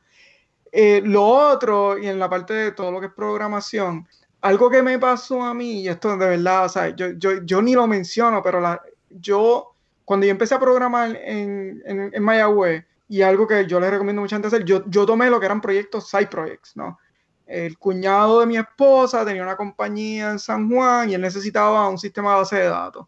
Eh, 0.72 1.02
lo 1.06 1.26
otro, 1.26 1.98
y 1.98 2.08
en 2.08 2.20
la 2.20 2.30
parte 2.30 2.54
de 2.54 2.72
todo 2.72 2.92
lo 2.92 3.00
que 3.00 3.08
es 3.08 3.14
programación, 3.14 4.08
algo 4.46 4.70
que 4.70 4.84
me 4.84 5.00
pasó 5.00 5.42
a 5.42 5.56
mí, 5.56 5.82
y 5.82 5.88
esto 5.88 6.16
de 6.16 6.28
verdad, 6.28 6.66
o 6.66 6.70
sea, 6.70 6.96
yo, 6.96 7.10
yo, 7.18 7.42
yo 7.44 7.64
ni 7.64 7.74
lo 7.74 7.88
menciono, 7.88 8.44
pero 8.44 8.62
la, 8.62 8.80
yo, 9.10 9.74
cuando 10.06 10.28
yo 10.28 10.32
empecé 10.32 10.54
a 10.54 10.60
programar 10.60 11.16
en, 11.16 11.82
en, 11.84 12.12
en 12.14 12.24
Mayagüez, 12.24 12.86
y 13.08 13.24
algo 13.24 13.48
que 13.48 13.66
yo 13.66 13.80
les 13.80 13.90
recomiendo 13.90 14.22
mucha 14.22 14.36
gente 14.36 14.48
hacer, 14.48 14.64
yo, 14.64 14.84
yo 14.88 15.04
tomé 15.08 15.32
lo 15.32 15.40
que 15.40 15.48
eran 15.48 15.62
proyectos, 15.62 16.08
side 16.08 16.28
projects, 16.28 16.78
¿no? 16.78 17.00
El 17.48 17.80
cuñado 17.80 18.40
de 18.40 18.46
mi 18.46 18.58
esposa 18.58 19.26
tenía 19.26 19.42
una 19.42 19.56
compañía 19.56 20.30
en 20.30 20.38
San 20.38 20.70
Juan 20.70 21.10
y 21.10 21.16
él 21.16 21.22
necesitaba 21.22 21.90
un 21.90 21.98
sistema 21.98 22.32
de 22.32 22.38
base 22.38 22.56
de 22.58 22.66
datos. 22.66 23.08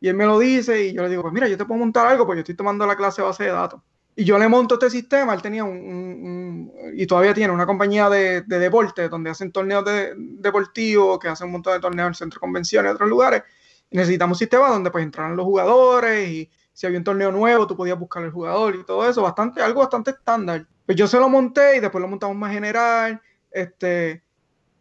Y 0.00 0.08
él 0.08 0.16
me 0.16 0.26
lo 0.26 0.36
dice 0.40 0.84
y 0.84 0.92
yo 0.94 1.02
le 1.02 1.08
digo, 1.08 1.22
pues 1.22 1.32
mira, 1.32 1.46
yo 1.46 1.56
te 1.56 1.64
puedo 1.64 1.78
montar 1.78 2.08
algo 2.08 2.26
porque 2.26 2.38
yo 2.38 2.42
estoy 2.42 2.56
tomando 2.56 2.86
la 2.86 2.96
clase 2.96 3.22
de 3.22 3.28
base 3.28 3.44
de 3.44 3.50
datos. 3.50 3.80
Y 4.14 4.24
yo 4.24 4.38
le 4.38 4.46
monto 4.46 4.74
este 4.74 4.90
sistema, 4.90 5.32
él 5.32 5.40
tenía 5.40 5.64
un, 5.64 6.70
y 6.94 7.06
todavía 7.06 7.32
tiene 7.32 7.52
una 7.52 7.64
compañía 7.64 8.10
de, 8.10 8.42
de 8.42 8.58
deporte 8.58 9.08
donde 9.08 9.30
hacen 9.30 9.50
torneos 9.52 9.84
de, 9.86 10.12
deportivos, 10.16 11.18
que 11.18 11.28
hacen 11.28 11.46
un 11.46 11.52
montón 11.52 11.72
de 11.72 11.80
torneos 11.80 12.06
en 12.06 12.10
el 12.10 12.14
centro 12.14 12.36
de 12.36 12.40
convenciones 12.40 12.90
y 12.90 12.94
otros 12.94 13.08
lugares. 13.08 13.42
Necesitamos 13.90 14.36
un 14.36 14.38
sistema 14.38 14.68
donde 14.68 14.90
pues 14.90 15.02
entraran 15.02 15.36
los 15.36 15.46
jugadores 15.46 16.28
y 16.28 16.50
si 16.74 16.86
había 16.86 16.98
un 16.98 17.04
torneo 17.04 17.32
nuevo 17.32 17.66
tú 17.66 17.76
podías 17.76 17.98
buscar 17.98 18.22
el 18.22 18.30
jugador 18.30 18.74
y 18.74 18.84
todo 18.84 19.08
eso, 19.08 19.22
bastante, 19.22 19.62
algo 19.62 19.80
bastante 19.80 20.10
estándar. 20.10 20.66
Pues 20.84 20.96
yo 20.96 21.06
se 21.06 21.18
lo 21.18 21.28
monté 21.28 21.76
y 21.76 21.80
después 21.80 22.02
lo 22.02 22.08
montamos 22.08 22.36
más 22.36 22.52
general, 22.52 23.20
este, 23.50 24.22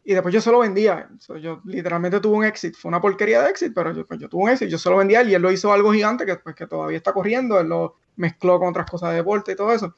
y 0.04 0.14
después 0.14 0.34
yo 0.34 0.42
se 0.42 0.52
lo 0.52 0.60
vendía. 0.60 1.10
yo 1.42 1.62
literalmente 1.66 2.20
tuve 2.20 2.38
un 2.38 2.46
éxito, 2.46 2.78
fue 2.82 2.90
una 2.90 3.00
porquería 3.00 3.44
de 3.44 3.50
éxito, 3.50 3.74
pero 3.76 3.94
yo, 3.94 4.06
pues 4.06 4.20
yo 4.20 4.28
tuve 4.28 4.44
un 4.44 4.50
éxito, 4.50 4.70
yo 4.70 4.78
se 4.78 4.90
lo 4.90 4.98
vendía 4.98 5.24
y 5.24 5.34
él 5.34 5.42
lo 5.42 5.52
hizo 5.52 5.72
algo 5.72 5.94
gigante 5.94 6.26
que, 6.26 6.36
pues, 6.38 6.56
que 6.56 6.68
todavía 6.68 6.98
está 6.98 7.14
corriendo, 7.14 7.60
él 7.60 7.68
lo, 7.68 7.98
mezcló 8.16 8.60
con 8.60 8.70
otras 8.70 8.90
cosas 8.90 9.12
de 9.12 9.18
deporte 9.18 9.52
y 9.52 9.56
todo 9.56 9.74
eso. 9.74 9.96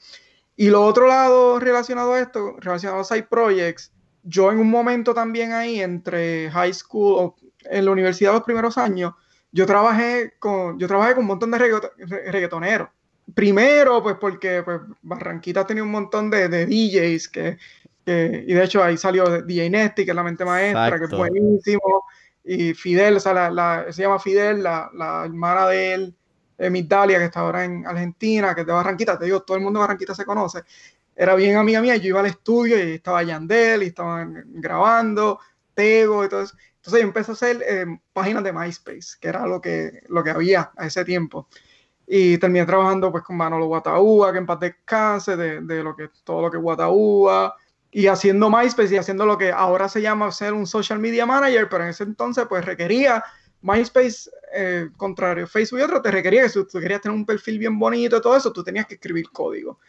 Y 0.55 0.69
lo 0.69 0.83
otro 0.83 1.07
lado 1.07 1.59
relacionado 1.59 2.13
a 2.13 2.19
esto, 2.19 2.55
relacionado 2.59 3.01
a 3.01 3.05
side 3.05 3.23
projects, 3.23 3.91
yo 4.23 4.51
en 4.51 4.59
un 4.59 4.69
momento 4.69 5.13
también 5.13 5.51
ahí 5.51 5.81
entre 5.81 6.49
high 6.51 6.73
school 6.73 7.15
o 7.17 7.35
en 7.65 7.85
la 7.85 7.91
universidad 7.91 8.33
los 8.33 8.43
primeros 8.43 8.77
años, 8.77 9.13
yo 9.51 9.65
trabajé 9.65 10.33
con, 10.39 10.79
yo 10.79 10.87
trabajé 10.87 11.13
con 11.13 11.23
un 11.23 11.27
montón 11.27 11.51
de 11.51 11.57
reggaetoneros. 11.57 12.89
Primero, 13.33 14.01
pues 14.03 14.15
porque 14.19 14.63
pues, 14.63 14.81
Barranquita 15.01 15.65
tenía 15.65 15.83
un 15.83 15.91
montón 15.91 16.29
de, 16.29 16.49
de 16.49 16.65
DJs 16.65 17.29
que, 17.29 17.57
y 18.05 18.53
de 18.53 18.63
hecho 18.63 18.83
ahí 18.83 18.97
salió 18.97 19.41
DJ 19.41 19.69
Nesty, 19.69 20.05
que 20.05 20.11
es 20.11 20.15
la 20.15 20.23
mente 20.23 20.43
maestra, 20.43 20.97
que 20.97 21.05
es 21.05 21.11
buenísimo. 21.11 22.03
Y 22.43 22.73
Fidel, 22.73 23.17
o 23.17 23.19
sea, 23.19 23.49
la, 23.49 23.85
se 23.91 24.01
llama 24.01 24.19
Fidel, 24.19 24.63
la, 24.63 24.89
la 24.93 25.23
hermana 25.25 25.67
de 25.67 25.93
él, 25.93 26.15
Italia, 26.75 27.19
que 27.19 27.25
está 27.25 27.41
ahora 27.41 27.63
en 27.63 27.85
Argentina, 27.85 28.53
que 28.53 28.61
es 28.61 28.67
de 28.67 28.73
Barranquita, 28.73 29.17
te 29.17 29.25
digo, 29.25 29.41
todo 29.41 29.57
el 29.57 29.63
mundo 29.63 29.79
de 29.79 29.83
Barranquita 29.83 30.15
se 30.15 30.25
conoce, 30.25 30.63
era 31.15 31.35
bien 31.35 31.57
amiga 31.57 31.81
mía, 31.81 31.95
yo 31.97 32.09
iba 32.09 32.19
al 32.19 32.25
estudio 32.25 32.77
y 32.77 32.93
estaba 32.93 33.23
Yandel 33.23 33.83
y 33.83 33.87
estaban 33.87 34.43
grabando, 34.47 35.39
Tego 35.73 36.25
y 36.25 36.29
todo 36.29 36.41
eso. 36.41 36.55
Entonces 36.77 37.01
yo 37.01 37.07
empecé 37.07 37.31
a 37.31 37.33
hacer 37.33 37.63
eh, 37.67 37.85
páginas 38.11 38.43
de 38.43 38.53
MySpace, 38.53 39.17
que 39.19 39.27
era 39.27 39.47
lo 39.47 39.61
que, 39.61 40.03
lo 40.09 40.23
que 40.23 40.31
había 40.31 40.71
a 40.75 40.85
ese 40.85 41.05
tiempo. 41.05 41.47
Y 42.05 42.37
terminé 42.37 42.65
trabajando 42.65 43.11
pues 43.11 43.23
con 43.23 43.37
Manolo 43.37 43.67
Guataúa, 43.67 44.31
que 44.31 44.39
en 44.39 44.45
paz 44.45 44.59
descanse, 44.59 45.37
de, 45.37 45.61
de 45.61 45.83
lo 45.83 45.95
que, 45.95 46.09
todo 46.23 46.41
lo 46.41 46.51
que 46.51 46.57
Guataúa, 46.57 47.55
y 47.93 48.07
haciendo 48.07 48.49
MySpace 48.49 48.95
y 48.95 48.97
haciendo 48.97 49.25
lo 49.25 49.37
que 49.37 49.51
ahora 49.51 49.87
se 49.87 50.01
llama 50.01 50.31
ser 50.31 50.53
un 50.53 50.65
social 50.65 50.99
media 50.99 51.25
manager, 51.25 51.69
pero 51.69 51.83
en 51.83 51.91
ese 51.91 52.03
entonces 52.03 52.45
pues 52.49 52.65
requería 52.65 53.23
MySpace, 53.63 54.29
eh, 54.53 54.89
contrario, 54.97 55.47
Facebook 55.47 55.79
y 55.79 55.83
otro, 55.83 56.01
te 56.01 56.11
requería 56.11 56.43
que 56.43 56.49
si 56.49 56.65
tú 56.65 56.79
querías 56.79 57.01
tener 57.01 57.17
un 57.17 57.25
perfil 57.25 57.57
bien 57.57 57.79
bonito 57.79 58.17
y 58.17 58.21
todo 58.21 58.35
eso, 58.35 58.51
tú 58.51 58.63
tenías 58.63 58.85
que 58.85 58.95
escribir 58.95 59.29
código. 59.31 59.79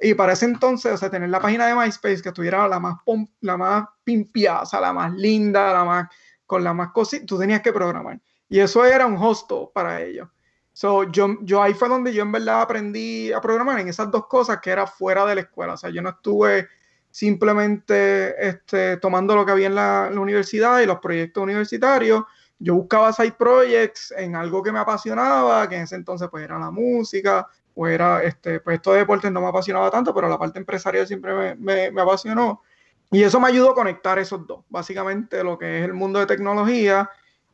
Y 0.00 0.14
para 0.14 0.32
ese 0.32 0.46
entonces, 0.46 0.92
o 0.92 0.96
sea, 0.96 1.10
tener 1.10 1.28
la 1.28 1.40
página 1.40 1.66
de 1.66 1.74
MySpace 1.74 2.22
que 2.22 2.30
estuviera 2.30 2.66
la 2.66 2.80
más, 2.80 2.96
la 3.40 3.56
más 3.56 3.88
pimpiada, 4.02 4.62
o 4.62 4.66
sea, 4.66 4.80
la 4.80 4.92
más 4.92 5.12
linda, 5.14 5.72
la 5.72 5.84
más, 5.84 6.08
con 6.46 6.64
la 6.64 6.72
más 6.72 6.92
cosita, 6.92 7.26
tú 7.26 7.38
tenías 7.38 7.60
que 7.60 7.72
programar. 7.72 8.18
Y 8.48 8.60
eso 8.60 8.84
era 8.84 9.06
un 9.06 9.16
hosto 9.16 9.70
para 9.74 10.00
ellos. 10.02 10.28
So, 10.72 11.10
yo, 11.10 11.36
yo 11.42 11.62
ahí 11.62 11.74
fue 11.74 11.88
donde 11.88 12.14
yo 12.14 12.22
en 12.22 12.32
verdad 12.32 12.62
aprendí 12.62 13.32
a 13.32 13.40
programar 13.40 13.80
en 13.80 13.88
esas 13.88 14.10
dos 14.10 14.26
cosas 14.26 14.60
que 14.60 14.70
era 14.70 14.86
fuera 14.86 15.26
de 15.26 15.34
la 15.34 15.40
escuela. 15.42 15.74
O 15.74 15.76
sea, 15.76 15.90
yo 15.90 16.00
no 16.00 16.10
estuve 16.10 16.68
simplemente 17.10 18.48
este, 18.48 18.96
tomando 18.98 19.34
lo 19.34 19.44
que 19.44 19.52
había 19.52 19.66
en 19.66 19.74
la, 19.74 20.08
la 20.10 20.20
universidad 20.20 20.80
y 20.80 20.86
los 20.86 21.00
proyectos 21.00 21.42
universitarios, 21.42 22.22
yo 22.58 22.74
buscaba 22.74 23.12
side 23.12 23.32
projects 23.32 24.12
en 24.16 24.34
algo 24.34 24.62
que 24.62 24.72
me 24.72 24.78
apasionaba, 24.78 25.68
que 25.68 25.76
en 25.76 25.82
ese 25.82 25.96
entonces 25.96 26.28
pues 26.30 26.44
era 26.44 26.58
la 26.58 26.70
música, 26.70 27.46
o 27.74 27.86
era, 27.86 28.22
este, 28.24 28.58
pues 28.60 28.76
esto 28.76 28.92
de 28.92 28.98
deportes 28.98 29.30
no 29.30 29.40
me 29.40 29.46
apasionaba 29.46 29.90
tanto, 29.90 30.12
pero 30.12 30.28
la 30.28 30.38
parte 30.38 30.58
empresarial 30.58 31.06
siempre 31.06 31.56
me, 31.56 31.90
me, 31.92 32.00
apasionó. 32.00 32.62
Y 33.10 33.22
eso 33.22 33.38
me 33.38 33.48
ayudó 33.48 33.70
a 33.70 33.74
conectar 33.74 34.18
esos 34.18 34.44
dos, 34.46 34.64
básicamente 34.68 35.44
lo 35.44 35.56
que 35.56 35.78
es 35.78 35.84
el 35.84 35.94
mundo 35.94 36.18
de 36.18 36.26
tecnología 36.26 37.08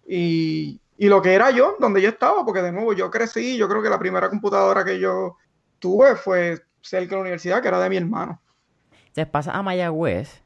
y, 0.09 0.81
y 0.97 1.09
lo 1.09 1.21
que 1.21 1.35
era 1.35 1.51
yo, 1.51 1.77
donde 1.79 2.01
yo 2.01 2.09
estaba, 2.09 2.45
porque 2.45 2.63
de 2.63 2.73
nuevo 2.73 2.95
yo 2.95 3.11
crecí, 3.11 3.59
yo 3.59 3.69
creo 3.69 3.83
que 3.83 3.91
la 3.91 3.99
primera 3.99 4.31
computadora 4.31 4.85
que 4.85 4.99
yo 4.99 5.37
tuve 5.79 6.17
fue 6.17 6.63
cerca 6.81 7.11
de 7.11 7.17
la 7.17 7.21
universidad, 7.21 7.61
que 7.61 7.69
era 7.69 7.79
de 7.79 7.91
mi 7.91 7.99
hermano. 7.99 8.41
Entonces 9.09 9.27
pasa 9.27 9.53
a 9.53 9.63
Mayagüez, 9.63 10.43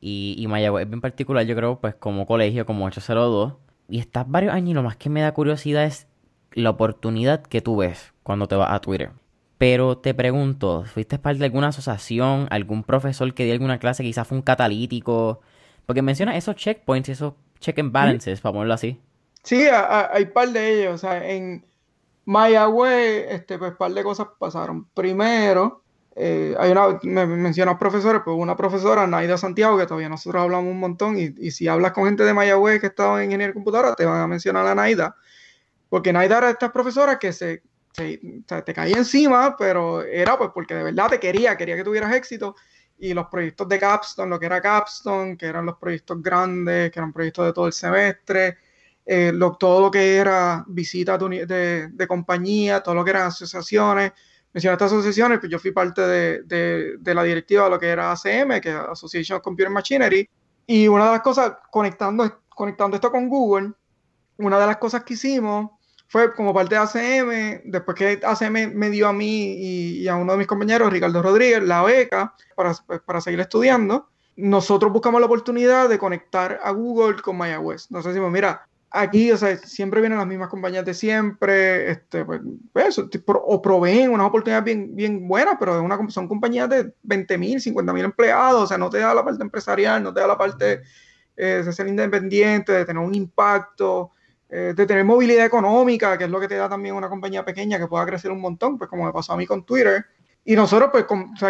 y, 0.00 0.34
y 0.38 0.46
Mayagüez 0.46 0.90
en 0.90 1.00
particular, 1.02 1.44
yo 1.44 1.54
creo, 1.54 1.78
pues 1.78 1.94
como 1.94 2.26
colegio, 2.26 2.64
como 2.64 2.86
802, 2.86 3.52
y 3.90 3.98
estás 3.98 4.28
varios 4.28 4.54
años 4.54 4.70
y 4.70 4.74
lo 4.74 4.82
más 4.82 4.96
que 4.96 5.10
me 5.10 5.20
da 5.20 5.32
curiosidad 5.32 5.84
es 5.84 6.06
la 6.52 6.70
oportunidad 6.70 7.42
que 7.42 7.60
tú 7.60 7.76
ves 7.76 8.12
cuando 8.22 8.48
te 8.48 8.56
vas 8.56 8.72
a 8.72 8.80
Twitter. 8.80 9.10
Pero 9.58 9.98
te 9.98 10.14
pregunto, 10.14 10.84
¿fuiste 10.84 11.18
parte 11.18 11.40
de 11.40 11.44
alguna 11.44 11.68
asociación, 11.68 12.46
algún 12.50 12.82
profesor 12.82 13.34
que 13.34 13.44
dio 13.44 13.52
alguna 13.52 13.78
clase, 13.78 14.02
quizás 14.02 14.26
fue 14.26 14.38
un 14.38 14.42
catalítico? 14.42 15.40
Porque 15.84 16.02
menciona 16.02 16.36
esos 16.36 16.56
checkpoints 16.56 17.10
y 17.10 17.12
esos 17.12 17.34
check 17.58 17.78
and 17.78 17.92
balances, 17.92 18.40
para 18.40 18.54
ponerlo 18.54 18.74
así. 18.74 18.98
Sí, 19.42 19.66
hay 19.70 20.26
par 20.26 20.48
de 20.48 20.80
ellos. 20.80 20.94
O 20.94 20.98
sea, 20.98 21.28
en 21.28 21.66
Mayagüez, 22.24 23.26
este, 23.30 23.58
pues, 23.58 23.74
par 23.74 23.92
de 23.92 24.02
cosas 24.02 24.28
pasaron. 24.38 24.86
Primero, 24.94 25.82
eh, 26.16 26.54
hay 26.58 26.72
una, 26.72 26.98
me 27.02 27.26
mencionas 27.26 27.76
profesores, 27.78 28.22
pues 28.24 28.36
una 28.36 28.56
profesora, 28.56 29.06
Naida 29.06 29.38
Santiago, 29.38 29.78
que 29.78 29.86
todavía 29.86 30.08
nosotros 30.08 30.42
hablamos 30.42 30.70
un 30.70 30.80
montón, 30.80 31.16
y, 31.18 31.50
si 31.50 31.68
hablas 31.68 31.92
con 31.92 32.06
gente 32.06 32.24
de 32.24 32.34
Mayagüez 32.34 32.80
que 32.80 32.88
estaba 32.88 33.18
en 33.18 33.26
ingeniería 33.26 33.54
computadora, 33.54 33.94
te 33.94 34.04
van 34.04 34.20
a 34.20 34.26
mencionar 34.26 34.66
a 34.66 34.74
Naida, 34.74 35.16
porque 35.88 36.12
Naida 36.12 36.38
era 36.38 36.50
esta 36.50 36.72
profesora 36.72 37.18
que 37.18 37.32
se, 37.32 37.62
te 37.94 38.74
caía 38.74 38.96
encima, 38.96 39.56
pero 39.56 40.02
era 40.02 40.36
pues 40.36 40.50
porque 40.54 40.74
de 40.74 40.84
verdad 40.84 41.10
te 41.10 41.20
quería, 41.20 41.56
quería 41.56 41.76
que 41.76 41.84
tuvieras 41.84 42.14
éxito, 42.14 42.56
y 42.98 43.14
los 43.14 43.26
proyectos 43.28 43.68
de 43.68 43.78
Capstone, 43.78 44.28
lo 44.28 44.38
que 44.38 44.46
era 44.46 44.60
Capstone, 44.60 45.36
que 45.36 45.46
eran 45.46 45.64
los 45.64 45.78
proyectos 45.78 46.22
grandes, 46.22 46.90
que 46.90 46.98
eran 46.98 47.12
proyectos 47.12 47.46
de 47.46 47.52
todo 47.52 47.66
el 47.66 47.72
semestre, 47.72 48.58
eh, 49.06 49.32
todo 49.58 49.80
lo 49.80 49.90
que 49.90 50.16
era 50.16 50.64
visitas 50.68 51.18
de, 51.18 51.88
de, 51.90 52.06
compañía, 52.06 52.82
todo 52.82 52.94
lo 52.94 53.04
que 53.04 53.10
eran 53.10 53.28
asociaciones. 53.28 54.12
Mencionaste 54.52 54.84
asociaciones, 54.84 55.38
pues 55.38 55.50
yo 55.50 55.58
fui 55.58 55.70
parte 55.70 56.02
de, 56.02 56.96
de, 56.98 57.14
la 57.14 57.22
directiva 57.22 57.64
de 57.64 57.70
lo 57.70 57.78
que 57.78 57.88
era 57.88 58.10
ACM, 58.10 58.60
que 58.60 58.70
es 58.70 58.74
Association 58.74 59.36
of 59.36 59.42
Computer 59.42 59.70
Machinery, 59.70 60.28
y 60.66 60.88
una 60.88 61.06
de 61.06 61.12
las 61.12 61.20
cosas, 61.20 61.54
conectando, 61.70 62.42
conectando 62.48 62.96
esto 62.96 63.10
con 63.10 63.28
Google, 63.28 63.72
una 64.38 64.58
de 64.58 64.66
las 64.66 64.78
cosas 64.78 65.04
que 65.04 65.14
hicimos 65.14 65.70
fue 66.08 66.34
como 66.34 66.52
parte 66.52 66.74
de 66.74 66.80
ACM, 66.80 67.70
después 67.70 67.96
que 67.96 68.20
ACM 68.24 68.74
me 68.74 68.90
dio 68.90 69.06
a 69.06 69.12
mí 69.12 69.54
y, 69.56 70.08
a 70.08 70.16
uno 70.16 70.32
de 70.32 70.38
mis 70.38 70.46
compañeros, 70.48 70.92
Ricardo 70.92 71.22
Rodríguez, 71.22 71.62
la 71.62 71.82
beca 71.82 72.34
para, 72.56 72.74
pues, 72.86 73.00
para 73.02 73.20
seguir 73.20 73.38
estudiando, 73.38 74.08
nosotros 74.34 74.92
buscamos 74.92 75.20
la 75.20 75.26
oportunidad 75.26 75.88
de 75.88 75.98
conectar 75.98 76.58
a 76.64 76.72
Google 76.72 77.22
con 77.22 77.38
MyAWS. 77.38 77.92
Nos 77.92 78.04
decimos, 78.04 78.32
mira, 78.32 78.66
aquí, 78.90 79.30
o 79.30 79.36
sea, 79.36 79.56
siempre 79.56 80.00
vienen 80.00 80.18
las 80.18 80.26
mismas 80.26 80.48
compañías 80.48 80.84
de 80.84 80.94
siempre, 80.94 81.90
este, 81.92 82.24
pues, 82.24 82.40
pues 82.72 83.00
o 83.26 83.62
proveen 83.62 84.10
unas 84.10 84.26
oportunidades 84.26 84.64
bien, 84.64 84.94
bien 84.94 85.28
buenas, 85.28 85.56
pero 85.58 85.80
una, 85.82 85.98
son 86.10 86.26
compañías 86.26 86.68
de 86.68 86.92
20 87.02 87.38
mil, 87.38 87.60
50 87.60 87.92
mil 87.92 88.04
empleados, 88.04 88.62
o 88.62 88.66
sea, 88.66 88.78
no 88.78 88.90
te 88.90 88.98
da 88.98 89.14
la 89.14 89.24
parte 89.24 89.42
empresarial, 89.42 90.02
no 90.02 90.12
te 90.12 90.20
da 90.20 90.26
la 90.26 90.36
parte 90.36 90.82
eh, 91.36 91.62
de 91.64 91.72
ser 91.72 91.86
independiente, 91.86 92.72
de 92.72 92.84
tener 92.84 93.02
un 93.02 93.14
impacto, 93.14 94.10
eh, 94.48 94.74
de 94.74 94.86
tener 94.86 95.04
movilidad 95.04 95.46
económica, 95.46 96.18
que 96.18 96.24
es 96.24 96.30
lo 96.30 96.40
que 96.40 96.48
te 96.48 96.56
da 96.56 96.68
también 96.68 96.96
una 96.96 97.08
compañía 97.08 97.44
pequeña 97.44 97.78
que 97.78 97.86
pueda 97.86 98.04
crecer 98.04 98.32
un 98.32 98.40
montón, 98.40 98.76
pues 98.76 98.90
como 98.90 99.04
me 99.04 99.12
pasó 99.12 99.32
a 99.32 99.36
mí 99.36 99.46
con 99.46 99.64
Twitter. 99.64 100.04
Y 100.44 100.56
nosotros, 100.56 100.90
pues, 100.90 101.04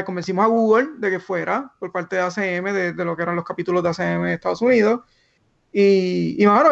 convencimos 0.04 0.44
a 0.44 0.48
Google 0.48 0.88
de 0.98 1.10
que 1.10 1.20
fuera 1.20 1.72
por 1.78 1.92
parte 1.92 2.16
de 2.16 2.22
ACM, 2.22 2.72
de, 2.72 3.04
lo 3.04 3.16
que 3.16 3.22
eran 3.22 3.36
los 3.36 3.44
capítulos 3.44 3.82
de 3.82 3.88
ACM 3.88 4.24
de 4.24 4.34
Estados 4.34 4.60
Unidos. 4.60 5.00
Y, 5.72 6.42
y 6.42 6.44
bueno, 6.44 6.70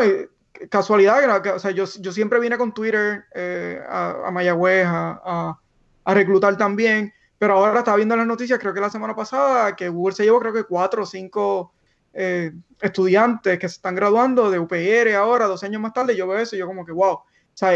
casualidad, 0.70 1.46
o 1.54 1.58
sea, 1.58 1.70
yo, 1.70 1.84
yo, 2.00 2.12
siempre 2.12 2.40
vine 2.40 2.58
con 2.58 2.72
Twitter 2.72 3.24
eh, 3.34 3.80
a, 3.88 4.26
a, 4.26 4.30
Mayagüez 4.30 4.86
a, 4.86 5.58
a, 6.04 6.14
reclutar 6.14 6.56
también, 6.56 7.12
pero 7.38 7.54
ahora 7.54 7.80
estaba 7.80 7.96
viendo 7.96 8.16
las 8.16 8.26
noticias, 8.26 8.58
creo 8.58 8.74
que 8.74 8.80
la 8.80 8.90
semana 8.90 9.14
pasada, 9.14 9.76
que 9.76 9.88
Google 9.88 10.14
se 10.14 10.24
llevó 10.24 10.40
creo 10.40 10.52
que 10.52 10.64
cuatro 10.64 11.02
o 11.02 11.06
cinco 11.06 11.72
eh, 12.12 12.52
estudiantes 12.80 13.58
que 13.58 13.68
se 13.68 13.76
están 13.76 13.94
graduando 13.94 14.50
de 14.50 14.58
UPR 14.58 15.14
ahora, 15.14 15.46
dos 15.46 15.62
años 15.62 15.80
más 15.80 15.92
tarde, 15.92 16.16
yo 16.16 16.26
veo 16.26 16.38
eso 16.38 16.56
y 16.56 16.58
yo 16.58 16.66
como 16.66 16.84
que, 16.84 16.92
wow, 16.92 17.12
o 17.12 17.24
sea, 17.54 17.72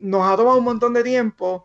nos 0.00 0.26
ha 0.26 0.36
tomado 0.36 0.58
un 0.58 0.64
montón 0.64 0.92
de 0.92 1.02
tiempo, 1.02 1.64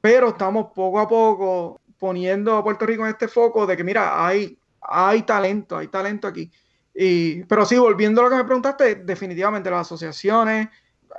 pero 0.00 0.28
estamos 0.28 0.68
poco 0.74 1.00
a 1.00 1.08
poco 1.08 1.80
poniendo 1.98 2.56
a 2.56 2.64
Puerto 2.64 2.86
Rico 2.86 3.04
en 3.04 3.10
este 3.10 3.28
foco 3.28 3.66
de 3.66 3.76
que, 3.76 3.84
mira, 3.84 4.26
hay, 4.26 4.58
hay 4.80 5.22
talento, 5.22 5.76
hay 5.76 5.88
talento 5.88 6.28
aquí. 6.28 6.50
Y, 6.98 7.44
pero 7.44 7.66
sí, 7.66 7.76
volviendo 7.76 8.20
a 8.20 8.24
lo 8.24 8.30
que 8.30 8.36
me 8.36 8.44
preguntaste, 8.44 8.94
definitivamente 8.96 9.70
las 9.70 9.82
asociaciones, 9.82 10.68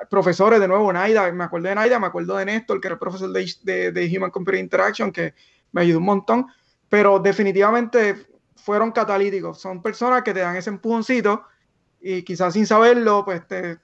profesores, 0.10 0.60
de 0.60 0.68
nuevo, 0.68 0.92
Naida, 0.92 1.32
me 1.32 1.44
acuerdo 1.44 1.70
de 1.70 1.76
Naida, 1.76 2.00
me 2.00 2.08
acuerdo 2.08 2.36
de 2.38 2.46
Néstor, 2.46 2.82
que 2.82 2.88
era 2.88 2.94
el 2.94 3.00
profesor 3.00 3.32
de, 3.32 3.92
de, 3.92 4.18
Human 4.18 4.32
Computer 4.32 4.60
Interaction, 4.60 5.12
que 5.12 5.34
me 5.72 5.82
ayudó 5.82 6.00
un 6.00 6.06
montón, 6.06 6.48
pero 6.90 7.20
definitivamente 7.20 8.16
fueron 8.56 8.92
catalíticos, 8.92 9.60
son 9.62 9.82
personas 9.82 10.24
que 10.24 10.34
te 10.34 10.40
dan 10.40 10.56
ese 10.56 10.70
empujoncito 10.70 11.44
y 12.02 12.24
quizás 12.24 12.54
sin 12.54 12.66
saberlo, 12.66 13.24
pues 13.24 13.48
te, 13.48 13.78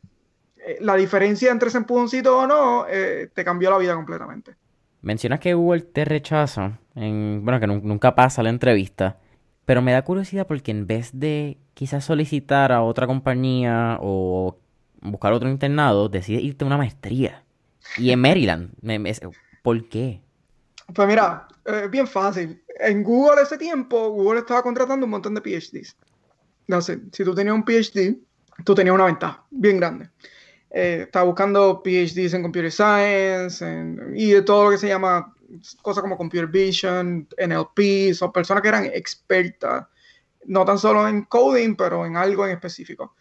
eh, 0.65 0.77
la 0.81 0.95
diferencia 0.95 1.51
entre 1.51 1.69
ese 1.69 1.77
empujoncito 1.77 2.39
o 2.39 2.47
no 2.47 2.85
eh, 2.89 3.29
te 3.33 3.43
cambió 3.43 3.69
la 3.69 3.77
vida 3.77 3.95
completamente. 3.95 4.55
Mencionas 5.01 5.39
que 5.39 5.53
Google 5.53 5.81
te 5.81 6.05
rechaza, 6.05 6.79
en, 6.95 7.41
bueno, 7.43 7.59
que 7.59 7.67
nunca 7.67 8.15
pasa 8.15 8.41
la 8.41 8.49
entrevista, 8.49 9.19
pero 9.65 9.81
me 9.81 9.91
da 9.91 10.03
curiosidad 10.03 10.47
porque 10.47 10.71
en 10.71 10.87
vez 10.87 11.11
de 11.13 11.57
quizás 11.73 12.05
solicitar 12.05 12.71
a 12.71 12.81
otra 12.81 13.07
compañía 13.07 13.97
o 14.01 14.57
buscar 15.01 15.33
otro 15.33 15.49
internado, 15.49 16.09
decide 16.09 16.41
irte 16.41 16.63
a 16.63 16.67
una 16.67 16.77
maestría. 16.77 17.43
Y 17.97 18.11
en 18.11 18.19
Maryland, 18.19 18.71
¿por 19.61 19.87
qué? 19.89 20.21
Pues 20.93 21.07
mira, 21.07 21.47
es 21.65 21.89
bien 21.89 22.07
fácil. 22.07 22.61
En 22.79 23.03
Google 23.03 23.41
ese 23.41 23.57
tiempo, 23.57 24.09
Google 24.09 24.39
estaba 24.39 24.61
contratando 24.61 25.05
un 25.05 25.11
montón 25.11 25.35
de 25.35 25.41
PhDs. 25.41 25.95
Sé, 26.81 26.99
si 27.11 27.23
tú 27.23 27.35
tenías 27.35 27.55
un 27.55 27.63
PhD, 27.63 28.17
tú 28.63 28.73
tenías 28.73 28.95
una 28.95 29.05
ventaja 29.05 29.43
bien 29.51 29.77
grande. 29.79 30.09
Eh, 30.69 31.03
estaba 31.03 31.25
buscando 31.25 31.83
PhDs 31.83 32.33
en 32.33 32.41
Computer 32.41 32.71
Science 32.71 33.63
y 34.15 34.31
de 34.31 34.41
todo 34.41 34.65
lo 34.65 34.71
que 34.71 34.77
se 34.77 34.87
llama 34.87 35.33
cosas 35.81 36.01
como 36.01 36.17
Computer 36.17 36.47
Vision, 36.47 37.27
NLP, 37.37 38.13
son 38.13 38.31
personas 38.31 38.63
que 38.63 38.69
eran 38.69 38.85
expertas 38.85 39.85
no 40.45 40.65
tan 40.65 40.77
solo 40.77 41.07
en 41.07 41.23
coding, 41.23 41.75
pero 41.75 42.05
en 42.05 42.17
algo 42.17 42.45
en 42.45 42.51
específico. 42.51 43.15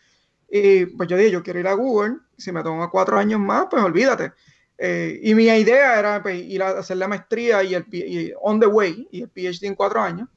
Y 0.51 0.87
pues 0.87 1.09
yo 1.09 1.17
dije, 1.17 1.31
yo 1.31 1.43
quiero 1.43 1.61
ir 1.61 1.69
a 1.69 1.73
Google, 1.75 2.19
si 2.37 2.53
me 2.53 2.63
toma 2.63 2.91
cuatro 2.91 3.19
años 3.19 3.41
más, 3.41 3.67
pues 3.71 3.83
olvídate. 3.83 4.33
Eh, 4.77 5.21
y 5.23 5.35
mi 5.35 5.45
idea 5.45 5.99
era 5.99 6.23
pues, 6.23 6.43
ir 6.43 6.63
a 6.63 6.71
hacer 6.71 6.97
la 6.97 7.09
maestría 7.09 7.63
y 7.63 7.75
el 7.75 8.35
on 8.41 8.61
the 8.61 8.67
way 8.67 9.09
y 9.11 9.23
el 9.23 9.29
PhD 9.29 9.67
en 9.67 9.75
cuatro 9.75 10.01
años. 10.01 10.29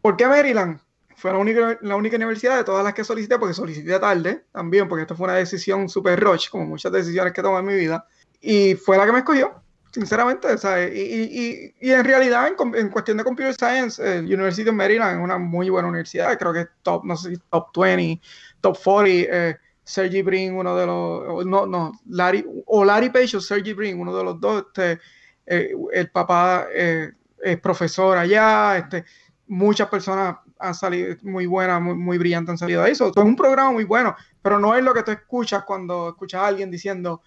¿Por 0.00 0.16
qué 0.16 0.26
Maryland? 0.26 0.80
Fue 1.16 1.30
la 1.30 1.38
única, 1.38 1.78
la 1.82 1.96
única 1.96 2.16
universidad 2.16 2.56
de 2.56 2.64
todas 2.64 2.82
las 2.82 2.94
que 2.94 3.04
solicité, 3.04 3.38
porque 3.38 3.54
solicité 3.54 3.98
tarde 4.00 4.44
también, 4.52 4.88
porque 4.88 5.02
esto 5.02 5.14
fue 5.14 5.24
una 5.24 5.36
decisión 5.36 5.88
super 5.88 6.18
rush, 6.18 6.50
como 6.50 6.66
muchas 6.66 6.90
decisiones 6.90 7.32
que 7.32 7.42
tomé 7.42 7.60
en 7.60 7.66
mi 7.66 7.74
vida. 7.74 8.06
Y 8.40 8.74
fue 8.74 8.96
la 8.96 9.06
que 9.06 9.12
me 9.12 9.18
escogió 9.18 9.61
sinceramente. 9.92 10.48
Y, 10.92 11.00
y, 11.00 11.74
y, 11.80 11.92
en 11.92 12.04
realidad, 12.04 12.48
en, 12.48 12.74
en, 12.74 12.88
cuestión 12.88 13.18
de 13.18 13.24
Computer 13.24 13.54
Science, 13.54 14.02
el 14.02 14.24
University 14.24 14.68
of 14.68 14.74
Maryland 14.74 15.18
es 15.18 15.24
una 15.24 15.38
muy 15.38 15.70
buena 15.70 15.88
universidad. 15.88 16.36
Creo 16.38 16.52
que 16.52 16.60
es 16.62 16.68
top, 16.82 17.04
no 17.04 17.16
sé 17.16 17.30
si 17.30 17.42
top 17.50 17.68
20, 17.76 18.20
top 18.60 18.78
40. 18.82 19.10
Eh, 19.30 19.56
Sergi 19.84 20.22
Brin, 20.22 20.54
uno 20.54 20.76
de 20.76 20.86
los. 20.86 21.46
No, 21.46 21.66
no, 21.66 21.92
Larry, 22.08 22.44
o 22.66 22.84
Larry 22.84 23.10
Page 23.10 23.36
o 23.36 23.40
Sergi 23.40 23.72
Brin, 23.72 24.00
uno 24.00 24.16
de 24.16 24.24
los 24.24 24.40
dos. 24.40 24.64
Este, 24.68 25.00
eh, 25.46 25.74
el 25.92 26.10
papá 26.10 26.66
eh, 26.72 27.10
es 27.42 27.60
profesor 27.60 28.16
allá. 28.16 28.78
Este, 28.78 29.04
muchas 29.48 29.88
personas 29.88 30.36
han 30.58 30.74
salido 30.74 31.16
muy 31.22 31.46
buenas, 31.46 31.82
muy, 31.82 31.94
muy 31.94 32.16
brillantes 32.16 32.50
han 32.50 32.58
salido 32.58 32.82
de 32.82 32.92
eso. 32.92 33.08
es 33.08 33.16
un 33.16 33.36
programa 33.36 33.72
muy 33.72 33.84
bueno, 33.84 34.16
pero 34.40 34.58
no 34.58 34.74
es 34.76 34.84
lo 34.84 34.94
que 34.94 35.02
tú 35.02 35.10
escuchas 35.10 35.64
cuando 35.64 36.10
escuchas 36.10 36.40
a 36.40 36.46
alguien 36.46 36.70
diciendo 36.70 37.22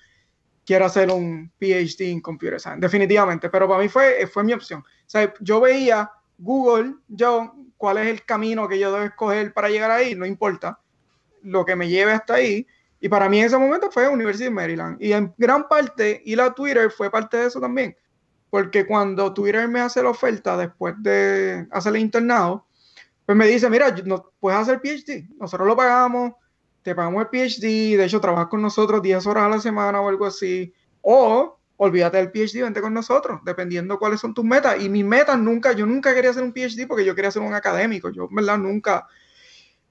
quiero 0.65 0.85
hacer 0.85 1.11
un 1.11 1.51
PhD 1.59 2.11
en 2.11 2.21
Computer 2.21 2.59
Science, 2.59 2.81
definitivamente, 2.81 3.49
pero 3.49 3.67
para 3.67 3.81
mí 3.81 3.89
fue, 3.89 4.27
fue 4.27 4.43
mi 4.43 4.53
opción. 4.53 4.81
O 4.81 5.09
sea, 5.09 5.33
yo 5.39 5.61
veía 5.61 6.09
Google, 6.37 6.95
yo, 7.07 7.53
cuál 7.77 7.99
es 7.99 8.07
el 8.07 8.25
camino 8.25 8.67
que 8.67 8.79
yo 8.79 8.91
debo 8.91 9.05
escoger 9.05 9.53
para 9.53 9.69
llegar 9.69 9.91
ahí, 9.91 10.15
no 10.15 10.25
importa 10.25 10.79
lo 11.43 11.63
que 11.63 11.75
me 11.75 11.87
lleve 11.87 12.11
hasta 12.11 12.35
ahí. 12.35 12.65
Y 12.99 13.07
para 13.07 13.29
mí 13.29 13.39
en 13.39 13.45
ese 13.45 13.57
momento 13.57 13.91
fue 13.91 14.07
University 14.09 14.47
of 14.47 14.53
Maryland. 14.53 14.97
Y 14.99 15.13
en 15.13 15.33
gran 15.37 15.67
parte, 15.67 16.21
y 16.25 16.35
la 16.35 16.53
Twitter 16.53 16.89
fue 16.89 17.11
parte 17.11 17.37
de 17.37 17.47
eso 17.47 17.59
también. 17.61 17.95
Porque 18.49 18.85
cuando 18.85 19.33
Twitter 19.33 19.67
me 19.67 19.79
hace 19.79 20.01
la 20.01 20.09
oferta 20.09 20.57
después 20.57 20.95
de 20.99 21.67
hacer 21.71 21.95
el 21.95 22.01
internado, 22.01 22.65
pues 23.25 23.37
me 23.37 23.47
dice, 23.47 23.69
mira, 23.69 23.93
no, 24.05 24.31
puedes 24.39 24.59
hacer 24.59 24.79
PhD, 24.79 25.27
nosotros 25.37 25.67
lo 25.67 25.75
pagamos, 25.75 26.33
te 26.85 26.93
pagamos 26.93 27.25
el 27.25 27.29
PhD, 27.29 27.97
de 27.97 28.05
hecho 28.05 28.21
trabajas 28.21 28.45
con 28.45 28.61
nosotros 28.61 29.01
10 29.01 29.25
horas 29.25 29.45
a 29.45 29.49
la 29.49 29.59
semana 29.59 29.99
o 30.01 30.07
algo 30.07 30.23
así, 30.27 30.71
o 31.01 31.57
olvídate 31.77 32.17
del 32.17 32.31
PhD, 32.31 32.61
vente 32.61 32.79
con 32.79 32.93
nosotros, 32.93 33.41
dependiendo 33.43 33.97
cuáles 33.97 34.19
son 34.19 34.35
tus 34.35 34.45
metas. 34.45 34.79
Y 34.79 34.87
mis 34.87 35.03
metas 35.03 35.39
nunca, 35.39 35.71
yo 35.71 35.87
nunca 35.87 36.13
quería 36.13 36.29
hacer 36.29 36.43
un 36.43 36.53
PhD 36.53 36.85
porque 36.87 37.03
yo 37.03 37.15
quería 37.15 37.31
ser 37.31 37.41
un 37.41 37.55
académico, 37.55 38.11
yo 38.11 38.27
en 38.29 38.35
verdad 38.35 38.59
nunca 38.59 39.07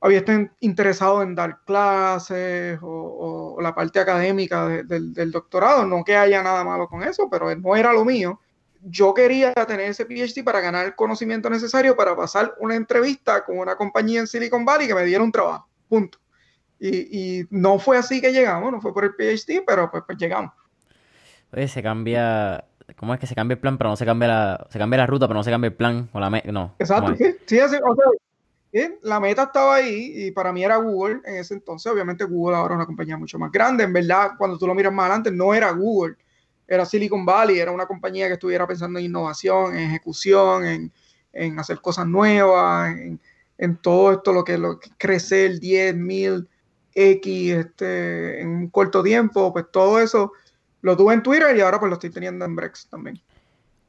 había 0.00 0.18
estado 0.18 0.48
interesado 0.61 1.20
en 1.22 1.35
dar 1.35 1.64
clases 1.64 2.78
o, 2.80 3.59
la 3.61 3.74
parte 3.74 3.98
académica 3.98 4.68
del 4.68 5.33
doctorado, 5.33 5.85
no 5.87 6.04
que 6.04 6.16
haya 6.16 6.44
nada 6.44 6.62
malo 6.62 6.87
con 6.87 7.02
eso, 7.02 7.28
pero 7.28 7.52
no 7.57 7.74
era 7.74 7.92
lo 7.92 8.04
mío. 8.04 8.38
Yo 8.83 9.14
quería 9.14 9.52
tener 9.52 9.90
ese 9.90 10.07
PhD 10.07 10.44
para 10.44 10.61
ganar 10.61 10.87
el 10.87 10.94
conocimiento 10.94 11.50
necesario 11.50 11.96
para 11.96 12.14
pasar 12.14 12.54
una 12.61 12.76
entrevista 12.76 13.44
con 13.44 13.59
una 13.59 13.74
compañía 13.74 14.20
en 14.20 14.28
Silicon 14.28 14.64
Valley 14.64 14.87
que 14.87 14.94
me 14.94 15.04
diera 15.04 15.24
un 15.24 15.33
trabajo. 15.33 15.68
Punto. 15.88 16.24
Y, 16.87 17.47
no 17.51 17.79
fue 17.79 17.97
así 17.97 18.20
que 18.20 18.33
llegamos, 18.33 18.70
no 18.70 18.81
fue 18.81 18.92
por 18.92 19.05
el 19.05 19.14
PhD, 19.14 19.62
pero 19.66 19.90
pues, 19.90 20.05
pues, 20.07 20.18
llegamos. 20.18 20.53
Oye, 21.53 21.66
se 21.68 21.83
cambia, 21.83 22.64
¿cómo 22.97 23.14
es 23.14 23.20
que 23.20 23.27
se 23.27 23.35
cambia 23.35 23.55
el 23.55 23.61
plan, 23.61 23.79
pero 23.79 23.90
no 23.90 23.97
se 23.97 24.05
cambia 24.05 24.29
la, 24.29 24.66
se 24.70 24.79
cambia 24.79 24.99
la 24.99 25.07
ruta, 25.07 25.27
pero 25.27 25.38
no 25.38 25.44
se 25.44 25.51
cambia 25.51 25.68
el 25.68 25.75
plan 25.75 26.11
o 26.12 26.20
la 26.20 26.29
no. 26.31 26.75
Exacto, 26.79 27.14
sí, 27.16 27.35
sí, 27.47 27.59
o 27.59 27.68
sea, 27.68 28.88
la 29.03 29.20
meta 29.20 29.44
estaba 29.44 29.77
ahí 29.77 30.27
y 30.27 30.31
para 30.33 30.53
mí 30.53 30.64
era 30.64 30.77
Google 30.77 31.20
en 31.25 31.37
ese 31.37 31.55
entonces, 31.55 31.90
obviamente 31.90 32.25
Google 32.25 32.57
ahora 32.57 32.75
es 32.75 32.77
una 32.77 32.87
compañía 32.87 33.16
mucho 33.16 33.38
más 33.38 33.51
grande, 33.51 33.85
en 33.85 33.92
verdad, 33.92 34.33
cuando 34.37 34.59
tú 34.59 34.66
lo 34.66 34.75
miras 34.75 34.92
más 34.92 35.05
adelante, 35.05 35.31
no 35.31 35.55
era 35.55 35.70
Google, 35.70 36.16
era 36.66 36.85
Silicon 36.85 37.25
Valley, 37.25 37.61
era 37.61 37.70
una 37.70 37.87
compañía 37.87 38.27
que 38.27 38.35
estuviera 38.35 38.66
pensando 38.66 38.99
en 38.99 39.07
innovación, 39.07 39.75
en 39.75 39.90
ejecución, 39.90 40.64
en, 40.66 40.92
en 41.33 41.59
hacer 41.59 41.81
cosas 41.81 42.07
nuevas, 42.07 42.90
en, 42.90 43.20
en, 43.57 43.77
todo 43.77 44.12
esto, 44.12 44.33
lo 44.33 44.44
que, 44.44 44.59
lo 44.59 44.81
que 44.81 44.90
crecer 44.99 45.61
10 45.61 45.94
mil 45.94 46.49
X 46.94 47.52
este, 47.52 48.40
en 48.40 48.48
un 48.48 48.68
corto 48.68 49.02
tiempo, 49.02 49.52
pues 49.52 49.66
todo 49.70 50.00
eso 50.00 50.33
lo 50.80 50.96
tuve 50.96 51.14
en 51.14 51.22
Twitter 51.22 51.57
y 51.57 51.61
ahora 51.61 51.78
pues 51.78 51.88
lo 51.88 51.94
estoy 51.94 52.11
teniendo 52.11 52.44
en 52.44 52.57
Brex 52.57 52.88
también. 52.88 53.20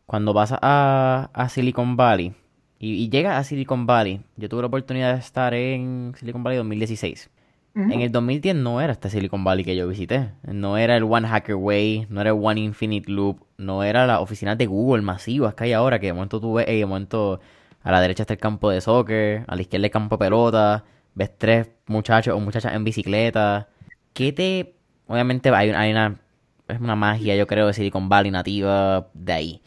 Cuando 0.05 0.33
vas 0.33 0.53
a, 0.53 1.29
a 1.33 1.49
Silicon 1.49 1.95
Valley 1.97 2.33
y, 2.79 3.03
y 3.03 3.09
llegas 3.09 3.39
a 3.39 3.43
Silicon 3.43 3.85
Valley, 3.85 4.21
yo 4.37 4.49
tuve 4.49 4.61
la 4.61 4.67
oportunidad 4.67 5.13
de 5.13 5.19
estar 5.19 5.53
en 5.53 6.13
Silicon 6.17 6.43
Valley 6.43 6.57
2016. 6.57 7.29
En 7.75 7.99
el 7.99 8.09
2010 8.09 8.55
no 8.55 8.79
era 8.79 8.93
este 8.93 9.09
Silicon 9.09 9.43
Valley 9.43 9.65
que 9.65 9.75
yo 9.75 9.85
visité. 9.85 10.31
No 10.43 10.77
era 10.77 10.95
el 10.95 11.03
One 11.03 11.27
Hacker 11.27 11.55
Way, 11.55 12.07
no 12.09 12.21
era 12.21 12.29
el 12.29 12.37
One 12.41 12.61
Infinite 12.61 13.11
Loop, 13.11 13.41
no 13.57 13.83
era 13.83 14.07
la 14.07 14.21
oficina 14.21 14.55
de 14.55 14.65
Google 14.65 15.01
masivas 15.01 15.55
que 15.55 15.65
hay 15.65 15.73
ahora, 15.73 15.99
que 15.99 16.07
de 16.07 16.13
momento 16.13 16.39
tú 16.39 16.53
ves, 16.53 16.69
y 16.69 16.79
de 16.79 16.85
momento 16.85 17.41
a 17.83 17.91
la 17.91 17.99
derecha 17.99 18.23
está 18.23 18.33
el 18.33 18.39
campo 18.39 18.69
de 18.69 18.79
soccer, 18.79 19.43
a 19.45 19.55
la 19.57 19.61
izquierda 19.61 19.87
el 19.87 19.91
campo 19.91 20.15
de 20.15 20.19
pelota, 20.25 20.85
ves 21.15 21.31
tres 21.37 21.67
muchachos 21.87 22.35
o 22.35 22.39
muchachas 22.39 22.73
en 22.73 22.83
bicicleta. 22.83 23.69
¿Qué 24.13 24.31
te... 24.31 24.75
Obviamente 25.07 25.49
hay, 25.49 25.71
hay 25.71 25.91
una... 25.91 26.19
Es 26.67 26.79
una 26.79 26.95
magia, 26.95 27.35
yo 27.35 27.47
creo, 27.47 27.67
de 27.67 27.73
Silicon 27.73 28.09
Valley 28.09 28.31
nativa 28.31 29.09
de 29.13 29.33
ahí. 29.33 29.61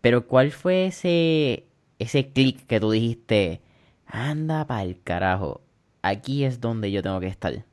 Pero 0.00 0.26
¿cuál 0.26 0.50
fue 0.52 0.86
ese... 0.86 1.66
Ese 1.98 2.30
clic 2.30 2.66
que 2.66 2.78
tú 2.78 2.90
dijiste, 2.90 3.62
anda 4.06 4.66
pa'l 4.66 5.00
carajo, 5.02 5.62
aquí 6.02 6.44
es 6.44 6.60
donde 6.60 6.92
yo 6.92 7.02
tengo 7.02 7.20
que 7.20 7.26
estar. 7.26 7.64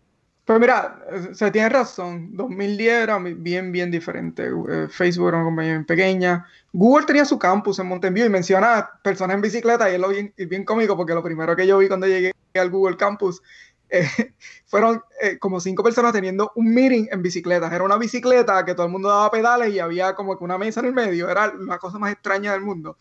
Pues 0.45 0.59
mira, 0.59 0.99
se 1.31 1.51
tiene 1.51 1.69
razón. 1.69 2.35
2010 2.35 3.03
era 3.03 3.17
bien, 3.19 3.71
bien 3.71 3.91
diferente. 3.91 4.43
Eh, 4.47 4.87
Facebook 4.89 5.29
era 5.29 5.37
una 5.37 5.45
compañía 5.45 5.71
bien 5.73 5.85
pequeña. 5.85 6.45
Google 6.73 7.05
tenía 7.05 7.23
su 7.23 7.39
campus 7.39 7.79
en 7.79 7.87
Mountain 7.87 8.13
View 8.13 8.25
y 8.25 8.29
menciona 8.29 8.89
personas 9.01 9.35
en 9.35 9.41
bicicleta 9.41 9.89
y 9.89 9.93
es 9.93 9.99
lo 9.99 10.09
bien, 10.09 10.33
bien 10.35 10.65
cómico 10.65 10.97
porque 10.97 11.13
lo 11.13 11.23
primero 11.23 11.55
que 11.55 11.65
yo 11.65 11.77
vi 11.77 11.87
cuando 11.87 12.07
llegué 12.07 12.32
al 12.59 12.69
Google 12.69 12.97
Campus 12.97 13.41
eh, 13.89 14.07
fueron 14.65 15.01
eh, 15.21 15.37
como 15.39 15.59
cinco 15.59 15.83
personas 15.83 16.13
teniendo 16.13 16.51
un 16.55 16.73
meeting 16.73 17.07
en 17.11 17.21
bicicletas. 17.21 17.71
Era 17.71 17.83
una 17.83 17.97
bicicleta 17.97 18.65
que 18.65 18.73
todo 18.73 18.85
el 18.85 18.91
mundo 18.91 19.09
daba 19.09 19.31
pedales 19.31 19.73
y 19.73 19.79
había 19.79 20.15
como 20.15 20.37
que 20.37 20.43
una 20.43 20.57
mesa 20.57 20.79
en 20.79 20.87
el 20.87 20.93
medio. 20.93 21.29
Era 21.29 21.53
la 21.53 21.77
cosa 21.77 21.99
más 21.99 22.11
extraña 22.11 22.53
del 22.53 22.61
mundo. 22.61 22.97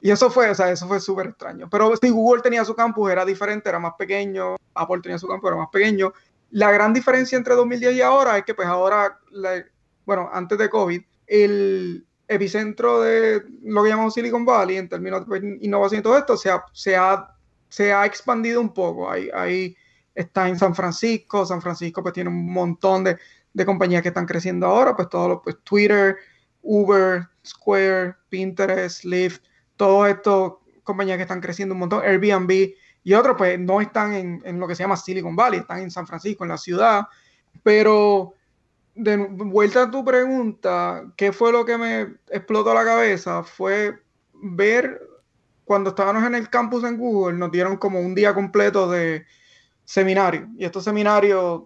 Y 0.00 0.10
eso 0.10 0.30
fue, 0.30 0.50
o 0.50 0.54
sea, 0.54 0.70
eso 0.70 0.86
fue 0.86 1.00
súper 1.00 1.26
extraño. 1.26 1.68
Pero 1.68 1.96
si 1.96 2.10
Google 2.10 2.42
tenía 2.42 2.64
su 2.64 2.74
campus, 2.74 3.10
era 3.10 3.24
diferente, 3.24 3.68
era 3.68 3.78
más 3.78 3.94
pequeño. 3.98 4.56
Apple 4.74 5.00
tenía 5.02 5.18
su 5.18 5.26
campus, 5.26 5.48
era 5.48 5.58
más 5.58 5.70
pequeño. 5.72 6.12
La 6.50 6.70
gran 6.70 6.92
diferencia 6.94 7.36
entre 7.36 7.54
2010 7.54 7.96
y 7.96 8.00
ahora 8.00 8.38
es 8.38 8.44
que, 8.44 8.54
pues 8.54 8.68
ahora, 8.68 9.18
bueno, 10.06 10.30
antes 10.32 10.56
de 10.58 10.70
COVID, 10.70 11.02
el 11.26 12.06
epicentro 12.28 13.00
de 13.00 13.42
lo 13.62 13.82
que 13.82 13.88
llamamos 13.88 14.14
Silicon 14.14 14.44
Valley, 14.44 14.76
en 14.76 14.88
términos 14.88 15.28
de 15.28 15.58
innovación 15.60 16.00
y 16.00 16.02
todo 16.02 16.16
esto, 16.16 16.36
se 16.36 16.50
ha, 16.50 16.64
se 16.72 16.96
ha, 16.96 17.34
se 17.68 17.92
ha 17.92 18.06
expandido 18.06 18.60
un 18.60 18.72
poco. 18.72 19.10
Ahí, 19.10 19.28
ahí 19.34 19.76
está 20.14 20.48
en 20.48 20.58
San 20.58 20.74
Francisco. 20.74 21.46
San 21.46 21.62
Francisco, 21.62 22.02
pues 22.02 22.14
tiene 22.14 22.30
un 22.30 22.52
montón 22.52 23.04
de, 23.04 23.18
de 23.52 23.66
compañías 23.66 24.02
que 24.02 24.08
están 24.08 24.26
creciendo 24.26 24.66
ahora, 24.66 24.94
pues 24.94 25.08
todo 25.08 25.28
lo, 25.28 25.42
pues 25.42 25.56
Twitter, 25.64 26.16
Uber, 26.62 27.28
Square, 27.44 28.14
Pinterest, 28.28 29.04
Lyft 29.04 29.42
todos 29.78 30.08
estos 30.08 30.54
compañías 30.82 31.16
que 31.16 31.22
están 31.22 31.40
creciendo 31.40 31.74
un 31.74 31.78
montón, 31.78 32.02
Airbnb 32.04 32.74
y 33.04 33.14
otros, 33.14 33.36
pues 33.38 33.58
no 33.58 33.80
están 33.80 34.12
en, 34.12 34.60
lo 34.60 34.68
que 34.68 34.74
se 34.74 34.82
llama 34.82 34.96
Silicon 34.96 35.34
Valley, 35.34 35.60
están 35.60 35.80
en 35.80 35.90
San 35.90 36.06
Francisco, 36.06 36.44
en 36.44 36.50
la 36.50 36.58
ciudad. 36.58 37.06
Pero 37.62 38.34
de 38.94 39.16
vuelta 39.16 39.84
a 39.84 39.90
tu 39.90 40.04
pregunta, 40.04 41.04
¿qué 41.16 41.32
fue 41.32 41.52
lo 41.52 41.64
que 41.64 41.78
me 41.78 42.16
explotó 42.28 42.74
la 42.74 42.84
cabeza? 42.84 43.42
Fue 43.44 43.98
ver 44.34 45.07
cuando 45.68 45.90
estábamos 45.90 46.24
en 46.24 46.34
el 46.34 46.48
campus 46.48 46.82
en 46.84 46.96
Google, 46.96 47.36
nos 47.36 47.52
dieron 47.52 47.76
como 47.76 48.00
un 48.00 48.14
día 48.14 48.32
completo 48.32 48.90
de 48.90 49.26
seminario. 49.84 50.48
Y 50.56 50.64
estos 50.64 50.82
seminarios, 50.82 51.64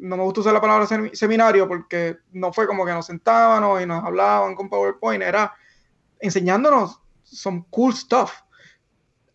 no 0.00 0.16
me 0.18 0.22
gusta 0.22 0.42
usar 0.42 0.52
la 0.52 0.60
palabra 0.60 0.86
seminario 1.14 1.66
porque 1.66 2.18
no 2.32 2.52
fue 2.52 2.66
como 2.66 2.84
que 2.84 2.92
nos 2.92 3.06
sentábamos 3.06 3.82
y 3.82 3.86
nos 3.86 4.04
hablaban 4.04 4.54
con 4.54 4.68
PowerPoint, 4.68 5.22
era 5.22 5.54
enseñándonos 6.20 7.00
son 7.22 7.62
cool 7.70 7.94
stuff. 7.94 8.32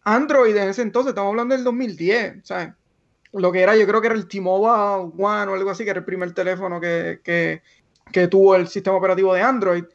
Android 0.03 0.55
en 0.57 0.69
ese 0.69 0.83
entonces, 0.83 1.09
estamos 1.09 1.31
hablando 1.31 1.55
del 1.55 1.63
2010, 1.63 2.41
¿sabes? 2.43 2.69
Lo 3.31 3.51
que 3.51 3.61
era, 3.61 3.75
yo 3.75 3.87
creo 3.87 3.99
que 3.99 4.07
era 4.07 4.15
el 4.15 4.27
T-Mobile 4.27 5.11
One 5.17 5.51
o 5.51 5.55
algo 5.55 5.71
así, 5.71 5.83
que 5.83 5.89
era 5.89 5.99
el 6.01 6.05
primer 6.05 6.33
teléfono 6.35 6.79
que, 6.79 7.19
que, 8.11 8.27
tuvo 8.27 8.55
el 8.55 8.67
sistema 8.67 8.95
operativo 8.95 9.33
de 9.33 9.41
Android. 9.41 9.85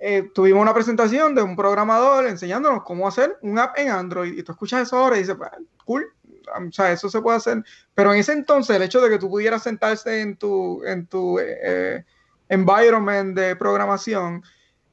Eh, 0.00 0.30
tuvimos 0.32 0.62
una 0.62 0.74
presentación 0.74 1.34
de 1.34 1.42
un 1.42 1.56
programador 1.56 2.26
enseñándonos 2.26 2.84
cómo 2.84 3.08
hacer 3.08 3.36
un 3.42 3.58
app 3.58 3.78
en 3.78 3.90
Android. 3.90 4.36
Y 4.36 4.42
tú 4.42 4.52
escuchas 4.52 4.82
eso 4.82 4.96
ahora 4.96 5.16
y 5.16 5.20
dices, 5.20 5.36
cool, 5.84 6.06
o 6.46 6.72
sea, 6.72 6.92
eso 6.92 7.08
se 7.08 7.20
puede 7.20 7.38
hacer. 7.38 7.64
Pero 7.94 8.12
en 8.12 8.20
ese 8.20 8.32
entonces, 8.32 8.76
el 8.76 8.82
hecho 8.82 9.00
de 9.00 9.10
que 9.10 9.18
tú 9.18 9.28
pudieras 9.28 9.62
sentarse 9.62 10.20
en 10.20 10.36
tu, 10.36 10.84
en 10.84 11.06
tu 11.06 11.38
eh, 11.40 12.04
environment 12.48 13.36
de 13.36 13.56
programación 13.56 14.42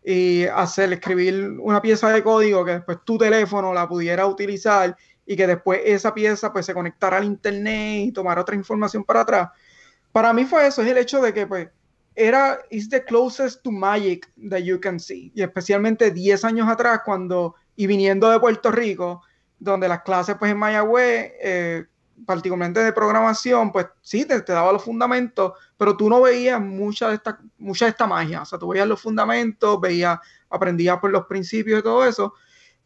y 0.04 0.46
hacer, 0.46 0.94
escribir 0.94 1.58
una 1.60 1.82
pieza 1.82 2.10
de 2.12 2.24
código 2.24 2.64
que 2.64 2.74
después 2.74 3.00
tu 3.04 3.18
teléfono 3.18 3.74
la 3.74 3.88
pudiera 3.88 4.28
utilizar 4.28 4.96
y 5.26 5.36
que 5.36 5.48
después 5.48 5.82
esa 5.84 6.14
pieza 6.14 6.54
pues 6.54 6.66
se 6.66 6.74
conectara 6.74 7.18
al 7.18 7.24
internet 7.24 8.08
y 8.08 8.12
tomara 8.12 8.42
otra 8.42 8.56
información 8.56 9.04
para 9.04 9.22
atrás. 9.22 9.50
Para 10.12 10.32
mí 10.32 10.46
fue 10.46 10.68
eso, 10.68 10.82
es 10.84 10.88
el 10.88 10.98
hecho 10.98 11.22
de 11.22 11.34
que 11.34 11.48
pues 11.48 11.70
era, 12.16 12.60
is 12.70 12.90
the 12.90 13.04
closest 13.04 13.64
to 13.64 13.72
magic 13.72 14.32
that 14.50 14.62
you 14.62 14.80
can 14.80 15.00
see. 15.00 15.32
Y 15.36 15.42
especialmente 15.42 16.12
10 16.12 16.46
años 16.46 16.70
atrás 16.70 17.02
cuando, 17.04 17.56
y 17.76 17.88
viniendo 17.88 18.30
de 18.30 18.40
Puerto 18.40 18.72
Rico, 18.72 19.22
donde 19.60 19.88
las 19.88 20.02
clases 20.02 20.36
pues 20.38 20.52
en 20.52 20.58
Mayagüez, 20.58 21.34
eh, 21.42 21.86
particularmente 22.26 22.82
de 22.82 22.94
programación, 22.94 23.72
pues 23.72 23.88
sí, 24.02 24.26
te, 24.26 24.42
daba 24.42 24.72
los 24.72 24.84
fundamentos, 24.84 25.54
pero 25.78 25.98
tú 25.98 26.10
no 26.10 26.22
veías 26.22 26.62
mucha 26.62 27.10
de, 27.10 27.16
esta, 27.16 27.40
mucha 27.58 27.86
de 27.86 27.92
esta 27.92 28.08
magia. 28.08 28.42
O 28.42 28.46
sea, 28.46 28.58
tú 28.58 28.70
veías 28.70 28.88
los 28.88 29.02
fundamentos, 29.02 29.80
veías, 29.82 30.18
aprendías 30.50 30.98
por 31.00 31.12
los 31.12 31.26
principios 31.26 31.80
y 31.80 31.84
todo 31.84 32.06
eso, 32.06 32.34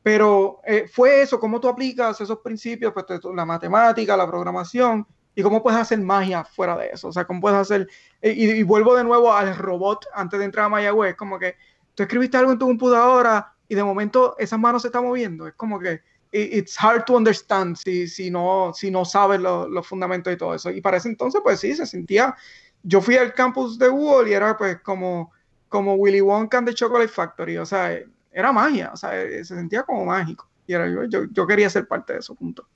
pero 0.02 0.62
eh, 0.65 0.89
fue 0.92 1.22
eso, 1.22 1.39
cómo 1.39 1.60
tú 1.60 1.68
aplicas 1.68 2.20
esos 2.22 2.39
principios, 2.39 2.94
pues 2.94 3.06
la 3.36 3.46
matemática, 3.46 4.18
la 4.18 4.28
programación, 4.28 5.06
y 5.39 5.41
cómo 5.41 5.63
puedes 5.63 5.80
hacer 5.80 6.02
magia 6.02 6.43
fuera 6.43 6.75
de 6.75 6.89
eso. 6.89 7.08
O 7.08 7.13
sea, 7.13 7.23
cómo 7.23 7.39
puedes 7.39 7.58
hacer, 7.58 7.88
y, 8.21 8.62
vuelvo 8.63 8.93
de 8.93 9.06
nuevo 9.06 9.32
al 9.32 9.56
robot 9.56 10.06
antes 10.13 10.38
de 10.38 10.43
entrar 10.43 10.65
a 10.65 10.69
Mayagüez, 10.69 11.15
como 11.15 11.39
que 11.39 11.56
tú 11.95 12.04
escribiste 12.04 12.36
algo 12.36 12.52
en 12.52 12.60
tu 12.60 12.67
computadora 12.67 13.54
y 13.69 13.75
de 13.75 13.82
momento 13.82 14.36
esas 14.38 14.60
manos 14.60 14.82
se 14.82 14.89
están 14.89 15.06
moviendo. 15.06 15.47
Es 15.47 15.54
como 15.54 15.80
que 15.80 16.02
it's 16.34 16.75
hard 16.78 17.06
to 17.06 17.15
understand 17.15 17.78
si, 17.78 18.06
si, 18.10 18.30
no, 18.30 18.73
si 18.75 18.91
no 18.91 19.06
sabes 19.06 19.39
los 19.39 19.88
fundamentos 19.88 20.34
y 20.34 20.36
todo 20.36 20.56
eso. 20.56 20.71
Y 20.71 20.82
para 20.82 20.97
ese 20.97 21.08
entonces, 21.08 21.39
pues 21.41 21.62
sí, 21.62 21.73
se 21.73 21.86
sentía. 21.86 22.36
Yo 22.84 22.99
fui 22.99 23.15
al 23.15 23.34
campus 23.34 23.80
de 23.80 23.88
Google 23.88 24.30
y 24.30 24.34
era 24.34 24.58
pues 24.58 24.82
como, 24.82 25.32
como 25.69 25.93
Willy 25.93 26.19
Wonka 26.19 26.65
the 26.65 26.73
Chocolate 26.73 27.08
Factory, 27.08 27.58
o 27.60 27.65
sea, 27.65 27.97
era 28.34 28.52
magia, 28.52 28.91
o 28.93 28.97
sea, 28.97 29.12
se 29.12 29.45
sentía 29.45 29.84
como 29.84 30.04
mágico. 30.04 30.49
Y 30.67 30.73
era, 30.73 30.86
yo, 31.08 31.23
yo, 31.32 31.47
quería 31.47 31.69
ser 31.69 31.88
parte 31.88 32.12
de 32.12 32.19
eso, 32.19 32.36
punto. 32.36 32.67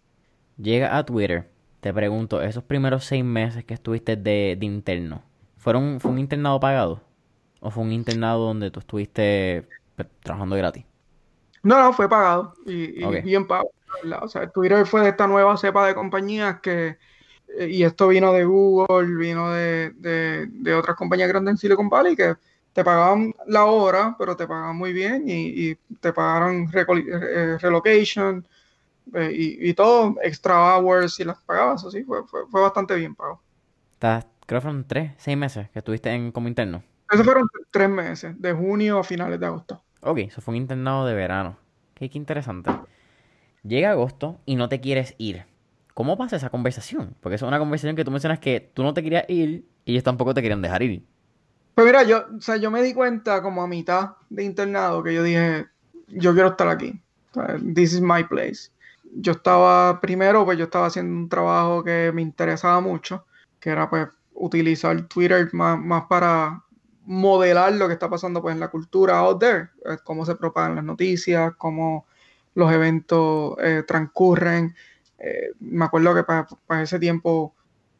Llega 0.58 0.97
a 0.97 1.06
Twitter, 1.06 1.49
te 1.84 1.93
pregunto, 1.93 2.41
esos 2.41 2.63
primeros 2.63 3.04
seis 3.04 3.26
meses 3.26 3.65
que 3.65 3.74
estuviste 3.74 4.15
de, 4.15 4.56
de 4.58 4.65
interno, 4.65 5.22
¿fueron, 5.58 6.00
¿fue 6.00 6.12
un 6.12 6.17
internado 6.17 6.58
pagado? 6.58 7.02
¿O 7.60 7.72
fue 7.72 7.84
un 7.84 7.91
internado 7.91 8.46
donde 8.46 8.72
tú 8.72 8.80
estuviste 8.80 9.67
pues, 9.98 10.08
trabajando 10.22 10.56
gratis? 10.56 10.86
No, 11.62 11.78
no, 11.78 11.91
fue 11.91 12.08
pagado 12.08 12.54
y, 12.65 13.06
bien 13.24 13.46
pagado. 13.46 13.69
O 14.22 14.28
sea, 14.30 14.50
Twitter 14.50 14.86
fue 14.86 15.02
de 15.02 15.10
esta 15.10 15.28
nueva 15.28 15.58
cepa 15.58 15.86
de 15.86 15.93
compañías 15.93 16.62
que, 16.62 16.96
eh, 17.58 17.67
y 17.69 17.84
esto 17.84 18.08
vino 18.08 18.32
de 18.32 18.46
Google, 18.46 19.17
vino 19.17 19.52
de, 19.52 19.91
de, 19.91 20.74
otras 20.74 20.96
compañías 20.96 21.28
grandes 21.28 21.52
en 21.52 21.58
Silicon 21.58 21.89
Valley 21.89 22.15
que 22.15 22.36
te 22.72 22.82
pagaban 22.86 23.34
la 23.46 23.65
hora, 23.65 24.15
pero 24.17 24.38
te 24.38 24.48
pagaban 24.48 24.78
muy 24.78 24.93
bien 24.93 25.26
y, 25.28 25.76
te 26.00 26.13
pagaron 26.13 26.69
eh, 26.74 27.58
relocation 27.60 28.48
eh, 29.13 29.32
y, 29.34 29.74
todo, 29.74 30.16
extra 30.24 30.78
hours 30.78 31.20
y 31.20 31.24
las 31.24 31.39
pagabas, 31.42 31.84
así, 31.86 32.04
fue, 32.04 32.26
fue, 32.28 32.48
fue 32.50 32.62
bastante 32.62 32.96
bien. 32.96 33.16
Estás, 33.94 34.26
creo 34.46 34.60
que 34.60 34.62
fueron 34.62 34.88
tres, 34.88 35.12
seis 35.18 35.38
meses 35.38 35.70
que 35.70 35.80
estuviste 35.80 36.10
en, 36.12 36.32
como 36.32 36.48
interno. 36.48 36.84
Esos 37.12 37.26
fueron 37.26 37.48
tres 37.72 37.89
meses, 37.89 38.42
de 38.42 38.54
junio 38.54 39.00
a 39.00 39.04
finales 39.04 39.39
de 39.39 39.46
agosto. 39.46 39.84
Ok, 40.02 40.18
eso 40.20 40.42
fue 40.42 40.54
un 40.54 40.62
internado 40.62 41.06
de 41.06 41.13
verano. 41.13 41.58
Qué, 41.94 42.10
interesante. 42.13 42.72
Llega 43.63 43.92
agosto 43.92 44.42
y 44.46 44.56
no 44.56 44.68
te 44.68 44.82
quieres 44.82 45.16
ir. 45.18 45.46
¿Cómo 45.94 46.18
pasa 46.18 46.36
esa 46.36 46.50
conversación? 46.50 47.16
Porque 47.22 47.36
es 47.36 47.42
una 47.44 47.60
conversación 47.60 47.96
que 47.96 48.04
tú 48.04 48.12
mencionas 48.12 48.39
que 48.39 48.60
tú 48.74 48.84
no 48.84 48.94
te 48.94 49.04
querías 49.04 49.26
ir 49.30 49.66
y 49.86 49.92
ellos 49.92 50.04
tampoco 50.04 50.34
te 50.34 50.42
querían 50.42 50.62
dejar 50.62 50.82
ir. 50.84 51.06
Pues 51.76 51.86
mira, 51.88 52.04
yo, 52.04 52.26
o 52.36 52.42
sea, 52.42 52.58
yo 52.58 52.70
me 52.72 52.82
di 52.82 52.94
cuenta 52.94 53.42
como 53.42 53.63
a 53.63 53.68
mitad 53.68 54.16
de 54.30 54.44
internado 54.44 55.02
que 55.04 55.13
yo 55.13 55.24
dije, 55.24 55.68
yo 56.08 56.34
quiero 56.34 56.50
estar 56.50 56.68
aquí. 56.68 57.02
This 57.74 57.94
is 57.94 58.02
my 58.02 58.24
place. 58.24 58.72
Yo 59.15 59.34
estaba, 59.34 59.99
primero, 60.02 60.43
pues 60.45 60.58
yo 60.58 60.65
estaba 60.65 60.88
haciendo 60.88 61.15
un 61.15 61.30
trabajo 61.30 61.84
que 61.84 62.12
me 62.13 62.21
interesaba 62.21 62.82
mucho, 62.82 63.26
que 63.60 63.69
era 63.69 63.89
pues 63.89 64.08
utilizar 64.34 65.08
Twitter 65.08 65.49
más, 65.54 65.80
más 65.80 66.06
para 66.06 66.63
modelar 67.06 67.73
lo 67.73 67.88
que 67.88 67.93
está 67.93 68.10
pasando 68.10 68.41
pues 68.41 68.54
en 68.54 68.60
la 68.60 68.69
cultura 68.69 69.17
out 69.19 69.39
there, 69.39 69.69
eh, 69.86 69.97
cómo 70.04 70.26
se 70.26 70.36
propagan 70.36 70.76
las 70.76 70.84
noticias, 70.84 71.54
cómo 71.58 72.06
los 72.56 72.71
eventos 72.71 73.56
eh, 73.62 73.84
transcurren. 73.88 74.76
Eh, 75.17 75.52
me 75.60 75.86
acuerdo 75.86 76.15
que 76.15 76.23
para, 76.23 76.47
ese 76.82 76.99
tiempo, 76.99 77.56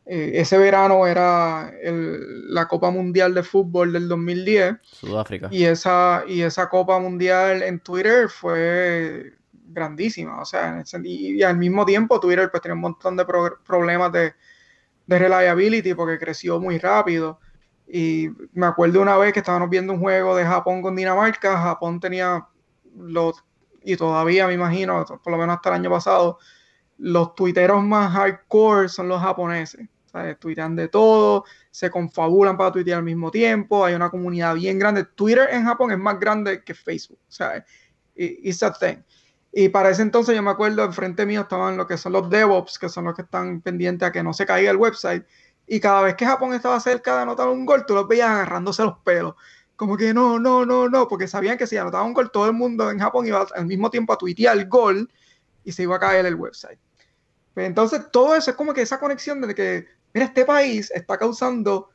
ese 0.06 0.58
verano 0.58 1.08
era 1.08 1.72
la 1.82 2.68
Copa 2.68 2.92
Mundial 2.92 3.34
de 3.34 3.42
Fútbol 3.42 3.94
del 3.94 4.10
2010. 4.10 4.76
Sudáfrica. 4.82 5.48
Y 5.50 5.64
esa, 5.64 6.26
y 6.28 6.42
esa 6.42 6.68
Copa 6.68 7.00
Mundial 7.00 7.64
en 7.64 7.80
Twitter 7.80 8.28
fue 8.28 9.34
grandísima. 9.74 10.42
O 10.42 10.46
sea, 10.46 10.84
y, 11.04 11.42
al 11.44 11.58
mismo 11.58 11.86
tiempo 11.86 12.20
Twitter 12.20 12.50
pues 12.52 12.62
tenía 12.62 12.76
un 12.76 12.82
montón 12.82 13.18
de 13.18 13.26
problemas 13.26 14.12
de 14.12 14.34
de 15.06 15.20
reliability 15.20 15.94
porque 15.94 16.18
creció 16.18 16.60
muy 16.60 16.78
rápido. 16.78 17.40
Y 17.88 18.30
me 18.54 18.66
acuerdo 18.66 19.02
una 19.02 19.18
vez 19.18 19.34
que 19.34 19.40
estábamos 19.40 19.70
viendo 19.70 19.94
un 19.94 20.00
juego 20.00 20.36
de 20.36 20.46
Japón 20.46 20.82
con 20.82 20.96
Dinamarca, 20.96 21.58
Japón 21.58 22.00
tenía 22.00 22.48
los, 22.96 23.44
y 23.84 23.96
todavía 23.98 24.48
me 24.48 24.54
imagino, 24.54 25.06
por 25.06 25.32
lo 25.32 25.38
menos 25.38 25.58
hasta 25.58 25.70
el 25.70 25.76
año 25.76 25.90
pasado, 25.90 26.40
los 26.98 27.36
tuiteros 27.36 27.84
más 27.84 28.14
hardcore 28.14 28.90
son 28.90 29.10
los 29.10 29.22
japoneses. 29.22 29.88
¿sabes? 30.06 30.40
Tuitean 30.40 30.76
de 30.76 30.88
todo, 30.90 31.44
se 31.72 31.90
confabulan 31.90 32.56
para 32.56 32.72
tuitear 32.72 33.00
al 33.00 33.04
mismo 33.04 33.32
tiempo, 33.32 33.84
hay 33.84 33.96
una 33.96 34.12
comunidad 34.12 34.54
bien 34.54 34.78
grande. 34.78 35.06
Twitter 35.06 35.50
en 35.52 35.66
Japón 35.66 35.92
es 35.92 35.98
más 35.98 36.20
grande 36.20 36.64
que 36.64 36.76
Facebook, 36.76 37.20
¿sabes? 37.28 37.64
It's 38.16 38.62
a 38.62 38.72
thing. 38.72 38.98
Y 39.56 39.70
para 39.70 39.92
ese 39.92 40.02
entonces 40.02 40.36
yo 40.36 40.42
me 40.42 40.50
acuerdo, 40.50 40.84
enfrente 40.84 41.28
mío 41.28 41.42
estaban 41.42 41.78
lo 41.78 41.86
que 41.86 41.96
son 41.96 42.14
los 42.14 42.28
DevOps, 42.28 42.80
que 42.80 42.90
son 42.90 43.06
los 43.06 43.14
que 43.14 43.22
están 43.22 43.62
pendientes 43.62 44.08
a 44.08 44.12
que 44.12 44.24
no 44.24 44.34
se 44.34 44.48
caiga 44.48 44.72
el 44.72 44.78
website. 44.78 45.24
Y 45.68 45.80
cada 45.80 46.02
vez 46.02 46.16
que 46.16 46.26
Japón 46.26 46.56
estaba 46.56 46.80
cerca 46.80 47.16
de 47.16 47.22
anotar 47.22 47.48
un 47.48 47.64
gol, 47.64 47.86
tú 47.86 47.94
los 47.94 48.08
veías 48.08 48.30
agarrándose 48.30 48.84
los 48.84 48.98
pelos. 49.00 49.36
Como 49.76 49.96
que 49.96 50.12
no, 50.12 50.40
no, 50.40 50.66
no, 50.66 50.90
no, 50.90 51.08
porque 51.08 51.28
sabían 51.28 51.58
que 51.60 51.68
si 51.68 51.78
anotaba 51.78 52.04
un 52.04 52.14
gol, 52.14 52.32
todo 52.32 52.48
el 52.48 52.54
mundo 52.54 52.90
en 52.90 52.98
Japón 52.98 53.28
iba 53.28 53.46
al 53.56 53.66
mismo 53.68 53.92
tiempo 53.92 54.12
a 54.14 54.18
tuitear 54.18 54.58
el 54.58 54.68
gol 54.68 55.12
y 55.64 55.72
se 55.72 55.84
iba 55.84 55.98
a 55.98 56.00
caer 56.00 56.26
el 56.26 56.36
website. 56.36 56.80
Pues 57.54 57.68
entonces 57.68 58.10
todo 58.12 58.36
eso 58.36 58.50
es 58.50 58.58
como 58.58 58.74
que 58.74 58.82
esa 58.82 59.00
conexión 59.00 59.40
de 59.42 59.54
que, 59.54 59.86
mira, 60.16 60.26
este 60.26 60.46
país 60.46 60.90
está 60.96 61.20
causando 61.20 61.92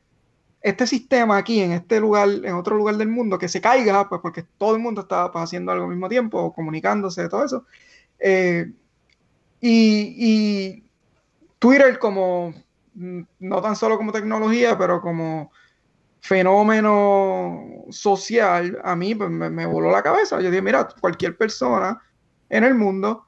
este 0.60 0.86
sistema 0.86 1.36
aquí, 1.36 1.60
en 1.60 1.72
este 1.72 2.00
lugar, 2.00 2.28
en 2.28 2.54
otro 2.54 2.76
lugar 2.76 2.96
del 2.96 3.08
mundo, 3.08 3.38
que 3.38 3.48
se 3.48 3.60
caiga, 3.60 4.08
pues 4.08 4.20
porque 4.20 4.42
todo 4.42 4.74
el 4.74 4.82
mundo 4.82 5.02
está 5.02 5.30
pues, 5.30 5.44
haciendo 5.44 5.72
algo 5.72 5.84
al 5.84 5.90
mismo 5.90 6.08
tiempo, 6.08 6.52
comunicándose, 6.52 7.28
todo 7.28 7.44
eso. 7.44 7.64
Eh, 8.18 8.72
y, 9.60 10.84
Twitter 11.58 11.98
como, 11.98 12.54
mm, 12.94 13.20
no 13.40 13.62
tan 13.62 13.76
solo 13.76 13.96
como 13.96 14.12
tecnología, 14.12 14.76
pero 14.78 15.00
como 15.00 15.50
fenómeno 16.20 17.84
social, 17.90 18.78
a 18.84 18.96
mí 18.96 19.14
pues, 19.14 19.30
me, 19.30 19.50
me, 19.50 19.66
voló 19.66 19.90
la 19.90 20.02
cabeza. 20.02 20.40
Yo 20.40 20.50
dije, 20.50 20.62
mira, 20.62 20.88
cualquier 21.00 21.36
persona 21.36 22.00
en 22.48 22.64
el 22.64 22.74
mundo, 22.74 23.26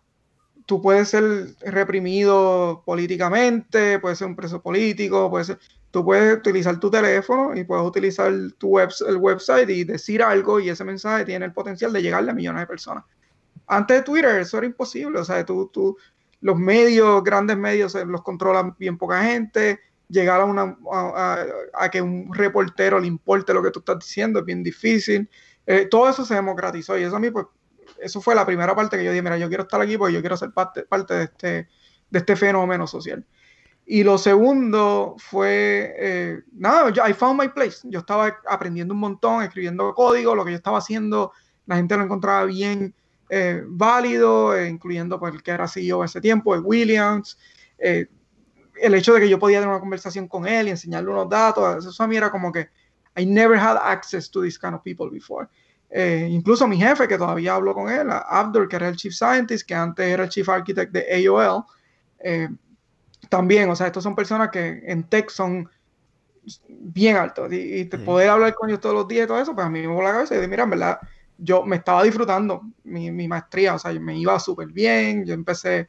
tú 0.66 0.80
puedes 0.82 1.08
ser 1.08 1.54
reprimido 1.62 2.82
políticamente, 2.84 3.98
puedes 3.98 4.18
ser 4.18 4.28
un 4.28 4.36
preso 4.36 4.62
político, 4.62 5.30
puedes 5.30 5.48
ser 5.48 5.58
tú 5.90 6.04
puedes 6.04 6.38
utilizar 6.38 6.78
tu 6.78 6.90
teléfono 6.90 7.56
y 7.56 7.64
puedes 7.64 7.84
utilizar 7.84 8.32
tu 8.58 8.68
web, 8.68 8.90
el 9.08 9.16
website 9.16 9.68
y 9.70 9.84
decir 9.84 10.22
algo 10.22 10.60
y 10.60 10.68
ese 10.68 10.84
mensaje 10.84 11.24
tiene 11.24 11.46
el 11.46 11.52
potencial 11.52 11.92
de 11.92 12.02
llegarle 12.02 12.30
a 12.30 12.34
millones 12.34 12.62
de 12.62 12.66
personas. 12.66 13.04
Antes 13.66 13.98
de 13.98 14.02
Twitter 14.02 14.40
eso 14.40 14.58
era 14.58 14.66
imposible, 14.66 15.18
o 15.18 15.24
sea, 15.24 15.44
tú, 15.44 15.70
tú, 15.72 15.96
los 16.40 16.56
medios, 16.56 17.22
grandes 17.22 17.56
medios, 17.56 17.94
los 17.94 18.22
controlan 18.22 18.74
bien 18.78 18.98
poca 18.98 19.22
gente, 19.22 19.80
llegar 20.08 20.40
a, 20.40 20.44
una, 20.44 20.76
a, 21.74 21.88
que 21.90 22.02
un 22.02 22.32
reportero 22.34 22.98
le 22.98 23.06
importe 23.06 23.54
lo 23.54 23.62
que 23.62 23.70
tú 23.70 23.80
estás 23.80 23.98
diciendo 23.98 24.40
es 24.40 24.44
bien 24.44 24.62
difícil. 24.62 25.28
Eh, 25.66 25.86
todo 25.86 26.08
eso 26.08 26.24
se 26.24 26.34
democratizó 26.34 26.98
y 26.98 27.04
eso 27.04 27.16
a 27.16 27.20
mí, 27.20 27.30
pues, 27.30 27.46
eso 28.00 28.20
fue 28.20 28.34
la 28.34 28.46
primera 28.46 28.74
parte 28.74 28.96
que 28.96 29.04
yo 29.04 29.10
dije, 29.10 29.22
mira, 29.22 29.38
yo 29.38 29.48
quiero 29.48 29.64
estar 29.64 29.80
aquí 29.80 29.96
porque 29.96 30.14
yo 30.14 30.20
quiero 30.20 30.36
ser 30.36 30.50
parte, 30.52 30.82
parte 30.82 31.14
de, 31.14 31.24
este, 31.24 31.68
de 32.10 32.18
este 32.18 32.34
fenómeno 32.36 32.86
social. 32.86 33.24
Y 33.92 34.04
lo 34.04 34.18
segundo 34.18 35.16
fue, 35.18 35.96
eh, 35.98 36.42
nada, 36.52 36.92
I 37.08 37.12
found 37.12 37.40
my 37.40 37.48
place. 37.48 37.78
Yo 37.82 37.98
estaba 37.98 38.38
aprendiendo 38.48 38.94
un 38.94 39.00
montón, 39.00 39.42
escribiendo 39.42 39.92
código, 39.94 40.36
lo 40.36 40.44
que 40.44 40.52
yo 40.52 40.56
estaba 40.58 40.78
haciendo, 40.78 41.32
la 41.66 41.74
gente 41.74 41.96
lo 41.96 42.04
encontraba 42.04 42.44
bien 42.44 42.94
eh, 43.28 43.64
válido, 43.66 44.56
eh, 44.56 44.68
incluyendo 44.68 45.18
pues, 45.18 45.34
el 45.34 45.42
que 45.42 45.50
era 45.50 45.66
CEO 45.66 46.04
ese 46.04 46.20
tiempo, 46.20 46.52
Williams. 46.52 47.36
el 47.78 48.94
hecho 48.94 49.12
de 49.12 49.22
que 49.22 49.28
yo 49.28 49.40
podía 49.40 49.58
tener 49.58 49.70
una 49.70 49.80
conversación 49.80 50.28
con 50.28 50.46
él 50.46 50.68
y 50.68 50.70
enseñarle 50.70 51.10
unos 51.10 51.28
datos, 51.28 51.84
eso 51.84 52.04
a 52.04 52.06
mí 52.06 52.16
era 52.16 52.30
como 52.30 52.52
que 52.52 52.68
I 53.16 53.26
never 53.26 53.58
had 53.58 53.76
access 53.76 54.30
to 54.30 54.40
this 54.40 54.56
kind 54.56 54.74
of 54.74 54.84
people 54.84 55.10
before. 55.10 55.48
incluso 56.28 56.68
mi 56.68 56.76
jefe, 56.76 57.08
que 57.08 57.18
todavía 57.18 57.56
hablo 57.56 57.74
con 57.74 57.90
él, 57.90 58.06
Abdul, 58.08 58.68
que 58.68 58.76
era 58.76 58.86
el 58.86 58.94
Chief 58.94 59.12
Scientist, 59.12 59.66
que 59.66 59.74
antes 59.74 60.06
era 60.06 60.22
el 60.22 60.28
Chief 60.28 60.48
Architect 60.48 60.92
de 60.92 61.26
AOL, 61.26 61.64
también, 63.28 63.70
o 63.70 63.76
sea, 63.76 63.86
estos 63.86 64.02
son 64.02 64.14
personas 64.14 64.50
que 64.50 64.82
en 64.86 65.04
tech 65.04 65.30
son 65.30 65.68
bien 66.68 67.16
altos. 67.16 67.52
Y, 67.52 67.84
te 67.84 67.98
poder 67.98 68.30
hablar 68.30 68.54
con 68.54 68.68
ellos 68.68 68.80
todos 68.80 68.94
los 68.94 69.08
días 69.08 69.24
y 69.24 69.28
todo 69.28 69.40
eso, 69.40 69.54
pues 69.54 69.66
a 69.66 69.70
mí 69.70 69.80
me 69.80 69.88
voló 69.88 70.06
la 70.06 70.12
cabeza. 70.12 70.34
Y 70.34 70.38
dije, 70.38 70.48
mira, 70.48 70.64
en 70.64 70.70
verdad, 70.70 70.98
yo 71.38 71.64
me 71.64 71.76
estaba 71.76 72.02
disfrutando 72.02 72.62
mi, 72.84 73.10
mi 73.10 73.28
maestría, 73.28 73.74
o 73.74 73.78
sea, 73.78 73.92
me 73.92 74.18
iba 74.18 74.38
súper 74.38 74.68
bien, 74.68 75.24
yo 75.24 75.34
empecé 75.34 75.88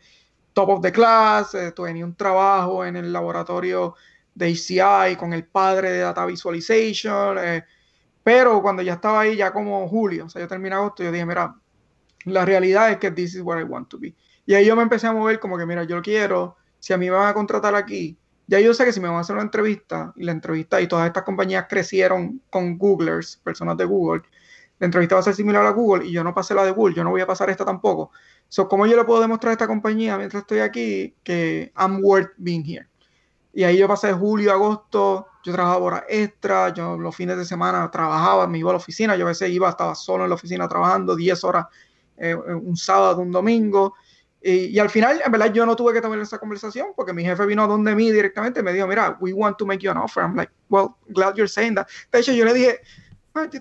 top 0.54 0.70
of 0.70 0.82
the 0.82 0.92
class, 0.92 1.54
eh, 1.56 1.72
tenía 1.72 2.06
un 2.06 2.16
trabajo 2.16 2.86
en 2.86 2.96
el 2.96 3.12
laboratorio 3.12 3.96
de 4.34 4.52
ACI 4.52 5.16
con 5.18 5.34
el 5.34 5.46
padre 5.46 5.92
de 5.92 6.00
Data 6.00 6.26
Visualization, 6.26 7.38
eh, 7.40 7.64
pero 8.24 8.62
cuando 8.62 8.82
ya 8.82 8.94
estaba 8.94 9.22
ahí, 9.22 9.36
ya 9.36 9.52
como 9.52 9.88
julio, 9.88 10.26
o 10.26 10.30
sea, 10.30 10.42
yo 10.42 10.48
terminé 10.48 10.76
agosto, 10.76 11.04
yo 11.04 11.12
dije, 11.12 11.26
mira, 11.26 11.56
la 12.26 12.46
realidad 12.46 12.92
es 12.92 12.98
que 12.98 13.12
this 13.12 13.36
is 13.36 13.42
where 13.42 13.62
I 13.62 13.64
want 13.64 13.90
to 13.90 13.98
be. 13.98 14.16
Y 14.46 14.54
ahí 14.54 14.66
yo 14.66 14.76
me 14.76 14.84
empecé 14.84 15.08
a 15.08 15.14
mover 15.14 15.40
como 15.40 15.58
que, 15.58 15.66
mira, 15.66 15.84
yo 15.84 16.02
quiero 16.02 16.58
si 16.82 16.92
a 16.94 16.98
mí 16.98 17.06
me 17.06 17.16
van 17.16 17.30
a 17.30 17.34
contratar 17.34 17.76
aquí, 17.76 18.18
ya 18.48 18.60
yo 18.60 18.74
sé 18.74 18.84
que 18.84 18.92
si 18.92 19.00
me 19.00 19.08
van 19.08 19.18
a 19.18 19.22
hacer 19.22 19.36
una 19.36 19.44
entrevista, 19.44 20.12
y 20.18 20.26
la 20.26 20.34
entrevista, 20.34 20.82
y 20.82 20.88
todas 20.88 21.08
estas 21.08 21.24
compañías 21.24 21.68
crecieron 21.70 22.42
con 22.50 22.78
Googlers, 22.78 23.40
personas 23.42 23.78
de 23.78 23.86
Google, 23.86 24.24
la 24.80 24.86
entrevista 24.86 25.14
va 25.14 25.22
a 25.22 25.24
ser 25.24 25.36
similar 25.36 25.64
a 25.64 25.70
Google 25.70 26.08
y 26.08 26.12
yo 26.12 26.24
no 26.24 26.34
pasé 26.34 26.56
la 26.56 26.66
de 26.66 26.72
Google, 26.72 26.96
yo 26.96 27.04
no 27.04 27.12
voy 27.12 27.22
a 27.22 27.28
pasar 27.28 27.52
esta 27.52 27.64
tampoco. 27.64 28.12
So, 28.50 28.68
¿Cómo 28.68 28.88
yo 28.88 28.98
le 28.98 29.04
puedo 29.04 29.22
demostrar 29.22 29.52
a 29.52 29.54
esta 29.54 29.68
compañía 29.68 30.18
mientras 30.18 30.42
estoy 30.42 30.60
aquí 30.60 31.14
que 31.24 31.72
I'm 31.78 32.04
worth 32.04 32.32
being 32.38 32.66
here? 32.66 32.88
Y 33.54 33.64
ahí 33.64 33.78
yo 33.78 33.88
pasé 33.88 34.12
julio, 34.12 34.52
agosto, 34.52 35.28
yo 35.44 35.54
trabajaba 35.54 35.86
horas 35.86 36.04
extra, 36.10 36.74
yo 36.74 36.98
los 36.98 37.16
fines 37.16 37.38
de 37.38 37.46
semana 37.46 37.92
trabajaba, 37.92 38.48
me 38.48 38.58
iba 38.58 38.72
a 38.72 38.74
la 38.74 38.78
oficina, 38.78 39.16
yo 39.16 39.26
a 39.26 39.30
veces 39.30 39.52
iba, 39.52 39.70
estaba 39.70 39.94
solo 39.94 40.24
en 40.24 40.30
la 40.30 40.36
oficina 40.36 40.68
trabajando 40.68 41.16
10 41.16 41.44
horas 41.44 41.68
eh, 42.18 42.34
un 42.36 42.76
sábado, 42.76 43.22
un 43.22 43.32
domingo, 43.32 43.94
y, 44.44 44.80
al 44.80 44.90
final, 44.90 45.22
en 45.24 45.32
verdad, 45.32 45.54
yo 45.54 45.66
no 45.66 45.76
tuve 45.76 45.94
que 45.94 46.02
tomar 46.02 46.18
esa 46.20 46.40
conversación 46.40 46.88
porque 46.96 47.14
mi 47.14 47.24
jefe 47.24 47.46
vino 47.46 47.64
a 47.64 47.68
donde 47.68 47.94
mí 47.94 48.10
directamente 48.12 48.62
y 48.62 48.64
me 48.64 48.74
dijo, 48.74 48.88
mira, 48.88 49.16
we 49.20 49.34
want 49.34 49.58
to 49.58 49.66
make 49.66 49.84
you 49.84 49.92
an 49.92 49.98
offer. 49.98 50.24
I'm 50.24 50.36
like, 50.36 50.52
well, 50.70 50.96
glad 51.10 51.36
you're 51.36 51.48
saying 51.48 51.76
that. 51.76 51.88
De 52.12 52.20
hecho, 52.20 52.32
yo 52.32 52.44
le 52.46 52.54
dije, 52.54 52.80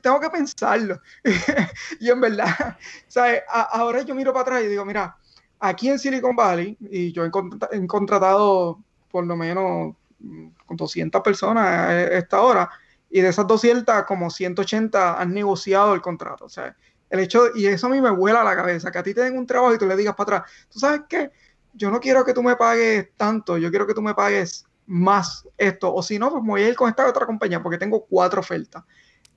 tengo 0.01 0.19
que 0.21 0.31
pensarlo. 0.31 1.01
y 2.01 2.09
en 2.09 2.21
verdad, 2.21 2.79
¿sabes? 3.09 3.43
ahora 3.49 4.03
yo 4.03 4.15
miro 4.15 4.33
para 4.33 4.43
atrás 4.43 4.63
y 4.65 4.69
digo, 4.69 4.85
mira, 4.87 5.17
aquí 5.59 5.91
en 5.91 5.99
Silicon 5.99 6.35
Valley, 6.35 6.77
y 6.81 7.13
yo 7.13 7.25
he, 7.25 7.31
he 7.73 7.87
contratado 7.87 8.81
por 9.11 9.27
lo 9.27 9.37
menos 9.37 9.95
mm, 10.19 10.49
con 10.67 10.77
200 10.79 11.21
personas 11.21 11.67
a 11.67 12.03
esta 12.05 12.41
hora, 12.41 12.71
y 13.11 13.21
de 13.21 13.29
esas 13.29 13.47
200, 13.47 14.05
como 14.05 14.31
180 14.31 15.21
han 15.21 15.35
negociado 15.35 15.95
el 15.95 16.01
contrato. 16.01 16.45
O 16.45 16.49
sea, 16.49 16.77
el 17.11 17.21
hecho, 17.21 17.55
y 17.55 17.67
eso 17.67 17.89
a 17.89 17.91
mí 17.91 18.01
me 18.01 18.11
vuela 18.11 18.43
la 18.43 18.57
cabeza, 18.57 18.91
que 18.91 18.99
a 18.99 19.03
ti 19.03 19.13
te 19.13 19.23
den 19.23 19.37
un 19.37 19.47
trabajo 19.47 19.75
y 19.75 19.79
tú 19.79 19.87
le 19.87 19.97
digas 19.97 20.15
para 20.15 20.39
atrás, 20.39 20.53
tú 20.71 20.79
sabes 20.79 21.03
qué, 21.09 21.31
yo 21.75 21.91
no 21.91 22.01
quiero 22.01 22.25
que 22.25 22.33
tú 22.33 22.43
me 22.43 22.57
pagues 22.57 23.09
tanto, 23.17 23.59
yo 23.59 23.71
quiero 23.71 23.87
que 23.87 23.95
tú 23.95 24.03
me 24.03 24.15
pagues 24.15 24.65
más 24.87 25.47
esto, 25.59 25.93
o 25.93 26.03
si 26.03 26.19
no, 26.19 26.31
pues 26.31 26.43
voy 26.45 26.63
a 26.63 26.69
ir 26.69 26.77
con 26.77 26.89
esta 26.89 27.07
otra 27.09 27.27
compañía 27.27 27.63
porque 27.63 27.79
tengo 27.79 28.07
cuatro 28.07 28.41
ofertas. 28.41 28.85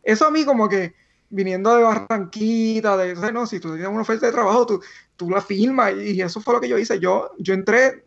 Eso 0.01 0.27
a 0.27 0.31
mí 0.31 0.45
como 0.45 0.69
que 0.69 0.93
viniendo 1.29 1.75
de 1.75 1.83
Barranquita, 1.83 2.95
de, 2.95 3.15
no, 3.31 3.47
si 3.47 3.59
tú 3.59 3.69
tienes 3.69 3.88
una 3.88 4.01
oferta 4.01 4.27
de 4.27 4.31
trabajo, 4.31 4.65
tú, 4.67 4.81
tú 5.15 5.29
la 5.29 5.41
firmas 5.41 5.93
y 5.95 6.21
eso 6.21 6.39
fue 6.41 6.53
lo 6.53 6.62
que 6.62 6.69
yo 6.69 6.77
hice. 6.77 6.99
Yo, 6.99 7.31
yo 7.39 7.55
entré 7.55 8.05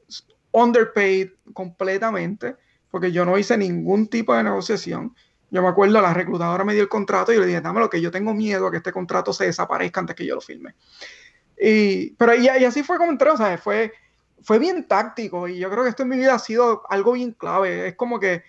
underpaid 0.52 1.30
completamente 1.52 2.56
porque 2.88 3.10
yo 3.10 3.24
no 3.24 3.36
hice 3.36 3.58
ningún 3.58 4.06
tipo 4.06 4.32
de 4.32 4.44
negociación. 4.44 5.14
Yo 5.50 5.62
me 5.62 5.68
acuerdo, 5.68 6.00
la 6.00 6.12
reclutadora 6.12 6.64
me 6.64 6.74
dio 6.74 6.82
el 6.82 6.88
contrato 6.88 7.32
y 7.32 7.36
yo 7.36 7.40
le 7.40 7.46
dije, 7.46 7.60
dame 7.60 7.80
lo 7.80 7.88
que 7.88 8.00
yo 8.00 8.10
tengo 8.10 8.34
miedo 8.34 8.66
a 8.66 8.70
que 8.70 8.78
este 8.78 8.92
contrato 8.92 9.32
se 9.32 9.46
desaparezca 9.46 10.00
antes 10.00 10.16
que 10.16 10.26
yo 10.26 10.34
lo 10.34 10.40
firme. 10.40 10.74
Y, 11.58 12.10
pero 12.10 12.34
y, 12.34 12.48
así 12.48 12.82
fue 12.82 12.98
como 12.98 13.12
entré, 13.12 13.30
o 13.30 13.36
sea, 13.36 13.56
fue, 13.56 13.92
fue 14.42 14.58
bien 14.58 14.86
táctico 14.86 15.48
y 15.48 15.58
yo 15.58 15.70
creo 15.70 15.84
que 15.84 15.90
esto 15.90 16.02
en 16.02 16.10
mi 16.10 16.16
vida 16.16 16.34
ha 16.34 16.38
sido 16.38 16.82
algo 16.90 17.12
bien 17.12 17.32
clave. 17.32 17.88
Es 17.88 17.94
como 17.94 18.18
que 18.18 18.42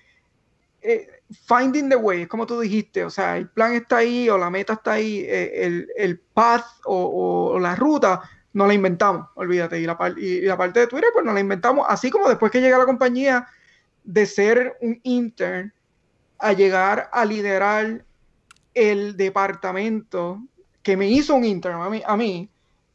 eh, 0.81 1.07
finding 1.45 1.89
the 1.89 1.95
way, 1.95 2.23
es 2.23 2.27
como 2.27 2.45
tú 2.45 2.59
dijiste, 2.59 3.03
o 3.03 3.09
sea, 3.09 3.37
el 3.37 3.49
plan 3.49 3.73
está 3.73 3.97
ahí 3.97 4.29
o 4.29 4.37
la 4.37 4.49
meta 4.49 4.73
está 4.73 4.93
ahí, 4.93 5.19
eh, 5.19 5.65
el, 5.65 5.87
el, 5.95 6.19
path 6.19 6.65
o, 6.85 7.53
o, 7.53 7.59
la 7.59 7.75
ruta 7.75 8.21
no 8.53 8.65
la 8.65 8.73
inventamos, 8.73 9.27
olvídate. 9.35 9.79
Y 9.79 9.85
la, 9.85 9.97
y 10.17 10.41
la 10.41 10.57
parte 10.57 10.81
de 10.81 10.87
Twitter, 10.87 11.09
pues 11.13 11.23
no 11.23 11.33
la 11.33 11.39
inventamos, 11.39 11.85
así 11.89 12.09
como 12.09 12.27
después 12.27 12.51
que 12.51 12.61
llega 12.61 12.75
a 12.75 12.79
la 12.79 12.85
compañía 12.85 13.47
de 14.03 14.25
ser 14.25 14.77
un 14.81 14.99
intern 15.03 15.73
a 16.39 16.53
llegar 16.53 17.09
a 17.11 17.25
liderar 17.25 18.03
el 18.73 19.17
departamento 19.17 20.41
que 20.83 20.95
me 20.95 21.07
hizo 21.07 21.35
un 21.35 21.45
intern 21.45 21.81
a 21.81 21.89
mí, 21.89 22.01
a 22.05 22.15
mí 22.15 22.49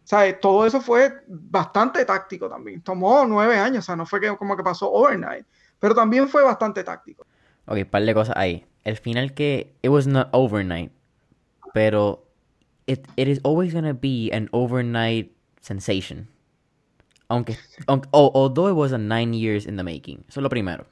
¿sabes? 0.05 0.40
Todo 0.40 0.66
eso 0.66 0.80
fue 0.80 1.22
bastante 1.26 2.05
táctico 2.05 2.49
también. 2.49 2.82
Tomó 2.82 3.24
nueve 3.26 3.57
años, 3.57 3.78
o 3.78 3.86
sea, 3.86 3.97
no 3.97 4.07
fue 4.07 4.20
que, 4.20 4.36
como 4.36 4.57
que 4.57 4.62
pasó 4.62 4.90
overnight, 4.90 5.47
pero 5.78 5.95
también 5.95 6.28
fue 6.28 6.43
bastante 6.43 6.84
táctico. 6.84 7.24
Ok, 7.66 7.84
par 7.86 8.03
de 8.05 8.14
cosas 8.14 8.36
ahí. 8.36 8.66
El 8.84 8.97
final 8.97 9.32
que 9.32 9.72
it 9.82 9.90
was 9.90 10.07
not 10.07 10.28
overnight, 10.32 10.90
pero 11.72 12.24
it, 12.86 13.07
it 13.16 13.28
is 13.28 13.40
always 13.45 13.72
gonna 13.72 13.93
be 13.93 14.30
an 14.32 14.49
overnight 14.53 15.32
sensation. 15.61 16.28
Aunque, 17.28 17.57
aunque 17.86 18.09
although 18.12 18.68
it 18.68 18.76
was 18.76 18.93
a 18.93 18.99
nine 18.99 19.32
years 19.32 19.64
in 19.64 19.76
the 19.76 19.82
making. 19.82 20.24
Eso 20.28 20.40
es 20.40 20.43
lo 20.43 20.51
primero. 20.51 20.84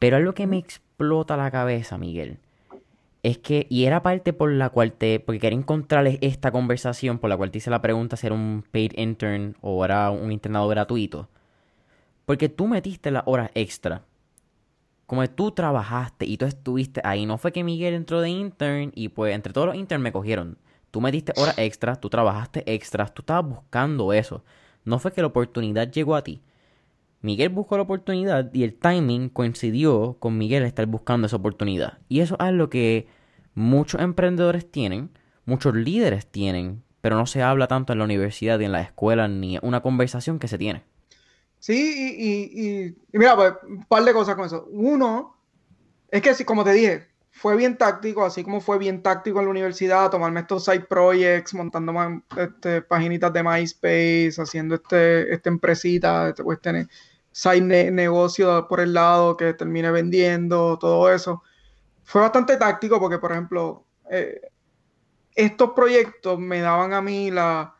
Pero 0.00 0.16
algo 0.16 0.32
que 0.32 0.46
me 0.46 0.56
explota 0.56 1.36
la 1.36 1.50
cabeza, 1.50 1.98
Miguel, 1.98 2.38
es 3.22 3.36
que, 3.36 3.66
y 3.68 3.84
era 3.84 4.02
parte 4.02 4.32
por 4.32 4.50
la 4.50 4.70
cual 4.70 4.92
te, 4.92 5.20
porque 5.20 5.38
quería 5.38 5.58
encontrarles 5.58 6.16
esta 6.22 6.50
conversación 6.50 7.18
por 7.18 7.28
la 7.28 7.36
cual 7.36 7.50
te 7.50 7.58
hice 7.58 7.68
la 7.68 7.82
pregunta 7.82 8.16
si 8.16 8.26
era 8.26 8.34
un 8.34 8.64
paid 8.72 8.92
intern 8.96 9.56
o 9.60 9.84
era 9.84 10.10
un 10.10 10.32
internado 10.32 10.68
gratuito. 10.68 11.28
Porque 12.24 12.48
tú 12.48 12.66
metiste 12.66 13.10
las 13.10 13.24
horas 13.26 13.50
extra. 13.54 14.02
Como 15.04 15.28
tú 15.28 15.50
trabajaste 15.50 16.24
y 16.24 16.38
tú 16.38 16.46
estuviste 16.46 17.02
ahí. 17.04 17.26
No 17.26 17.36
fue 17.36 17.52
que 17.52 17.62
Miguel 17.62 17.92
entró 17.92 18.22
de 18.22 18.30
intern 18.30 18.92
y 18.94 19.08
pues 19.10 19.34
entre 19.34 19.52
todos 19.52 19.66
los 19.66 19.76
interns 19.76 20.02
me 20.02 20.12
cogieron. 20.12 20.56
Tú 20.90 21.02
metiste 21.02 21.34
horas 21.36 21.58
extras, 21.58 22.00
tú 22.00 22.08
trabajaste 22.08 22.62
extras, 22.72 23.12
tú 23.12 23.20
estabas 23.20 23.50
buscando 23.50 24.14
eso. 24.14 24.44
No 24.86 24.98
fue 24.98 25.12
que 25.12 25.20
la 25.20 25.26
oportunidad 25.26 25.90
llegó 25.90 26.16
a 26.16 26.22
ti. 26.24 26.40
Miguel 27.22 27.50
buscó 27.50 27.76
la 27.76 27.82
oportunidad 27.82 28.50
y 28.54 28.64
el 28.64 28.74
timing 28.74 29.28
coincidió 29.28 30.16
con 30.18 30.38
Miguel 30.38 30.62
estar 30.62 30.86
buscando 30.86 31.26
esa 31.26 31.36
oportunidad. 31.36 31.98
Y 32.08 32.20
eso 32.20 32.36
es 32.40 32.52
lo 32.52 32.70
que 32.70 33.08
muchos 33.54 34.00
emprendedores 34.00 34.70
tienen, 34.70 35.10
muchos 35.44 35.74
líderes 35.74 36.26
tienen, 36.26 36.82
pero 37.00 37.16
no 37.16 37.26
se 37.26 37.42
habla 37.42 37.66
tanto 37.68 37.92
en 37.92 37.98
la 37.98 38.04
universidad 38.04 38.58
ni 38.58 38.64
en 38.64 38.72
la 38.72 38.82
escuela 38.82 39.28
ni 39.28 39.58
una 39.62 39.82
conversación 39.82 40.38
que 40.38 40.48
se 40.48 40.58
tiene. 40.58 40.84
Sí, 41.58 42.96
y, 43.12 43.18
mira, 43.18 43.36
pues, 43.36 43.52
un 43.68 43.84
par 43.84 44.02
de 44.04 44.14
cosas 44.14 44.34
con 44.34 44.46
eso. 44.46 44.66
Uno, 44.70 45.36
es 46.10 46.22
que, 46.22 46.44
como 46.46 46.64
te 46.64 46.72
dije, 46.72 47.06
fue 47.30 47.54
bien 47.54 47.76
táctico, 47.76 48.24
así 48.24 48.42
como 48.42 48.62
fue 48.62 48.78
bien 48.78 49.02
táctico 49.02 49.40
en 49.40 49.44
la 49.44 49.50
universidad, 49.50 50.10
tomarme 50.10 50.40
estos 50.40 50.64
side 50.64 50.86
projects, 50.88 51.52
montando 51.52 51.94
este, 52.36 52.80
paginitas 52.80 53.32
de 53.32 53.42
MySpace, 53.42 54.34
haciendo 54.38 54.76
este, 54.76 55.32
esta 55.34 55.50
empresita, 55.50 56.30
este, 56.30 56.42
pues, 56.42 56.56
este 56.56 56.88
side 57.40 57.90
negocio 57.90 58.68
por 58.68 58.80
el 58.80 58.92
lado 58.92 59.34
que 59.34 59.54
termine 59.54 59.90
vendiendo, 59.90 60.78
todo 60.78 61.10
eso. 61.10 61.42
Fue 62.04 62.20
bastante 62.20 62.58
táctico 62.58 63.00
porque, 63.00 63.18
por 63.18 63.32
ejemplo, 63.32 63.86
eh, 64.10 64.50
estos 65.34 65.70
proyectos 65.70 66.38
me 66.38 66.60
daban 66.60 66.92
a 66.92 67.00
mí 67.00 67.30
la 67.30 67.74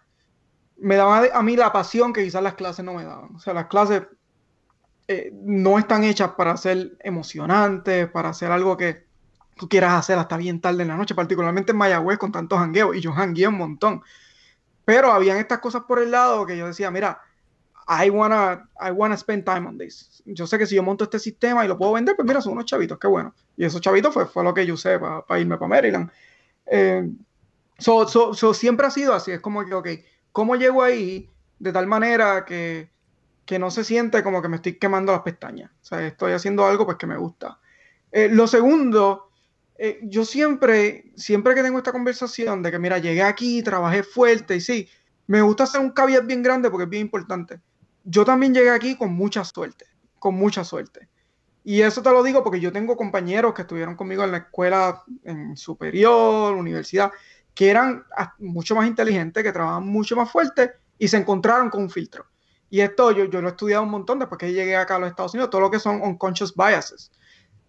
me 0.79 0.97
daban 0.97 1.29
a 1.35 1.43
mí 1.43 1.57
la 1.57 1.73
pasión 1.73 2.15
que 2.15 2.25
quizás 2.25 2.43
las 2.43 2.55
clases 2.55 2.87
no 2.87 2.95
me 2.95 3.05
daban. 3.05 3.37
O 3.37 3.39
sea, 3.39 3.53
las 3.53 3.67
clases 3.67 4.05
eh, 5.09 5.31
no 5.35 5.79
están 5.79 6.05
hechas 6.05 6.31
para 6.39 6.57
ser 6.57 6.97
emocionantes, 7.01 8.09
para 8.09 8.31
hacer 8.31 8.51
algo 8.51 8.79
que 8.79 9.05
tú 9.57 9.69
quieras 9.69 9.93
hacer 9.93 10.19
hasta 10.19 10.39
bien 10.39 10.63
tarde 10.63 10.83
en 10.83 10.89
la 10.89 10.97
noche, 10.97 11.15
particularmente 11.15 11.73
en 11.73 11.79
Mayagüez 11.79 12.17
con 12.17 12.33
tantos 12.33 12.59
jangueos, 12.59 12.97
y 12.97 13.03
yo 13.03 13.13
jangueé 13.13 13.49
un 13.49 13.59
montón. 13.59 14.03
Pero 14.87 15.13
habían 15.13 15.37
estas 15.37 15.59
cosas 15.59 15.83
por 15.87 15.99
el 15.99 16.13
lado 16.13 16.47
que 16.47 16.57
yo 16.57 16.67
decía, 16.67 16.91
mira, 16.91 17.21
I 17.93 18.09
wanna, 18.09 18.69
I 18.79 18.93
wanna 18.93 19.17
spend 19.17 19.45
time 19.45 19.67
on 19.67 19.77
this. 19.77 20.23
Yo 20.25 20.47
sé 20.47 20.59
que 20.59 20.67
si 20.67 20.77
yo 20.77 20.83
monto 20.83 21.03
este 21.03 21.19
sistema 21.19 21.65
y 21.65 21.69
lo 21.69 21.77
puedo 21.77 21.93
vender, 21.95 22.15
pues 22.15 22.27
mira, 22.27 22.41
son 22.41 22.53
unos 22.53 22.67
chavitos, 22.67 22.97
qué 23.01 23.09
bueno. 23.09 23.35
Y 23.57 23.65
esos 23.65 23.81
chavitos 23.81 24.15
fue, 24.15 24.27
fue 24.27 24.45
lo 24.45 24.55
que 24.55 24.65
yo 24.65 24.75
usé 24.75 25.01
para 25.01 25.41
irme 25.41 25.59
para 25.59 25.69
Maryland. 25.69 26.09
Eh, 26.67 27.11
so, 27.79 28.07
so, 28.07 28.55
siempre 28.55 28.87
ha 28.87 28.91
sido 28.91 29.13
así, 29.13 29.33
es 29.33 29.41
como 29.41 29.65
que, 29.65 29.75
ok, 29.75 29.89
¿cómo 30.31 30.55
llego 30.55 30.85
ahí 30.85 31.29
de 31.59 31.73
tal 31.73 31.89
manera 31.89 32.45
que, 32.45 32.91
que, 33.45 33.59
no 33.59 33.73
se 33.73 33.83
siente 33.83 34.23
como 34.23 34.41
que 34.41 34.49
me 34.49 34.57
estoy 34.57 34.79
quemando 34.79 35.11
las 35.11 35.23
pestañas? 35.23 35.73
O 35.83 35.85
sea, 35.85 36.07
estoy 36.07 36.31
haciendo 36.31 36.65
algo 36.65 36.85
pues 36.85 36.97
que 36.97 37.09
me 37.09 37.17
gusta. 37.17 37.59
Eh, 38.13 38.29
lo 38.31 38.47
segundo, 38.47 39.33
eh, 39.79 39.99
yo 40.05 40.25
siempre, 40.25 41.11
siempre 41.17 41.57
que 41.57 41.65
tengo 41.65 41.79
esta 41.79 41.91
conversación 41.91 42.63
de 42.63 42.71
que, 42.71 42.79
mira, 42.79 42.99
llegué 42.99 43.25
aquí, 43.25 43.65
trabajé 43.65 44.05
fuerte 44.05 44.55
y 44.55 44.61
sí, 44.61 44.89
me 45.27 45.43
gusta 45.43 45.65
hacer 45.65 45.81
un 45.81 45.91
caveat 45.91 46.25
bien 46.25 46.45
grande 46.45 46.71
porque 46.71 46.85
es 46.85 46.91
bien 46.91 47.03
importante 47.03 47.59
yo 48.05 48.25
también 48.25 48.55
llegué 48.55 48.71
aquí 48.71 48.97
con 48.97 49.13
mucha 49.13 49.45
suerte, 49.45 49.87
con 50.19 50.35
mucha 50.35 50.65
suerte. 50.65 51.09
Y 51.63 51.83
eso 51.83 52.03
te 52.03 52.11
lo 52.11 52.23
digo 52.23 52.43
porque 52.43 52.61
yo 52.61 52.73
tengo 52.73 52.97
compañeros 52.97 53.55
que 53.55 53.63
estuvieron 53.63 53.95
conmigo 53.95 54.25
en 54.25 54.33
la 54.33 54.39
escuela 54.39 55.03
en 55.25 55.57
superior, 55.57 56.55
universidad, 56.55 57.13
que 57.55 57.69
eran 57.69 58.05
mucho 58.39 58.75
más 58.75 58.87
inteligentes, 58.87 59.43
que 59.43 59.53
trabajaban 59.53 59.87
mucho 59.87 60.17
más 60.17 60.31
fuerte 60.31 60.73
y 60.99 61.09
se 61.09 61.19
encontraron 61.19 61.69
con 61.69 61.83
un 61.83 61.91
filtro. 61.91 62.27
Y 62.71 62.81
esto 62.81 63.11
yo, 63.11 63.25
yo 63.25 63.43
lo 63.43 63.49
he 63.49 63.51
estudiado 63.51 63.83
un 63.83 63.91
montón 63.91 64.19
después 64.19 64.39
que 64.39 64.53
llegué 64.53 64.77
acá 64.77 64.97
a 64.97 64.99
los 65.01 65.11
Estados 65.11 65.35
Unidos, 65.35 65.51
todo 65.51 65.61
lo 65.61 65.71
que 65.71 65.81
son 65.81 66.01
unconscious 66.01 66.55
biases. 66.55 67.11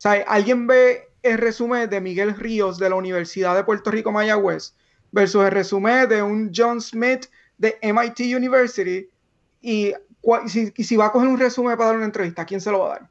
O 0.04 0.10
alguien 0.28 0.68
ve 0.68 1.10
el 1.22 1.38
resumen 1.38 1.90
de 1.90 2.02
Miguel 2.02 2.36
Ríos 2.36 2.78
de 2.78 2.90
la 2.90 2.96
Universidad 2.96 3.56
de 3.56 3.64
Puerto 3.64 3.92
Rico 3.92 4.12
Mayagüez 4.12 4.76
versus 5.12 5.44
el 5.44 5.52
resumen 5.52 6.08
de 6.08 6.22
un 6.22 6.52
John 6.56 6.82
Smith 6.82 7.28
de 7.58 7.78
MIT 7.82 8.36
University 8.36 9.10
y 9.62 9.94
si, 10.48 10.72
si 10.72 10.96
va 10.96 11.08
a 11.08 11.12
coger 11.12 11.28
un 11.28 11.40
resumen 11.40 11.78
para 11.78 11.90
dar 11.90 11.98
una 11.98 12.06
entrevista, 12.06 12.44
¿a 12.44 12.46
quién 12.46 12.62
se 12.62 12.72
lo 12.72 12.80
va 12.80 12.86
a 12.88 13.00
dar? 13.00 13.10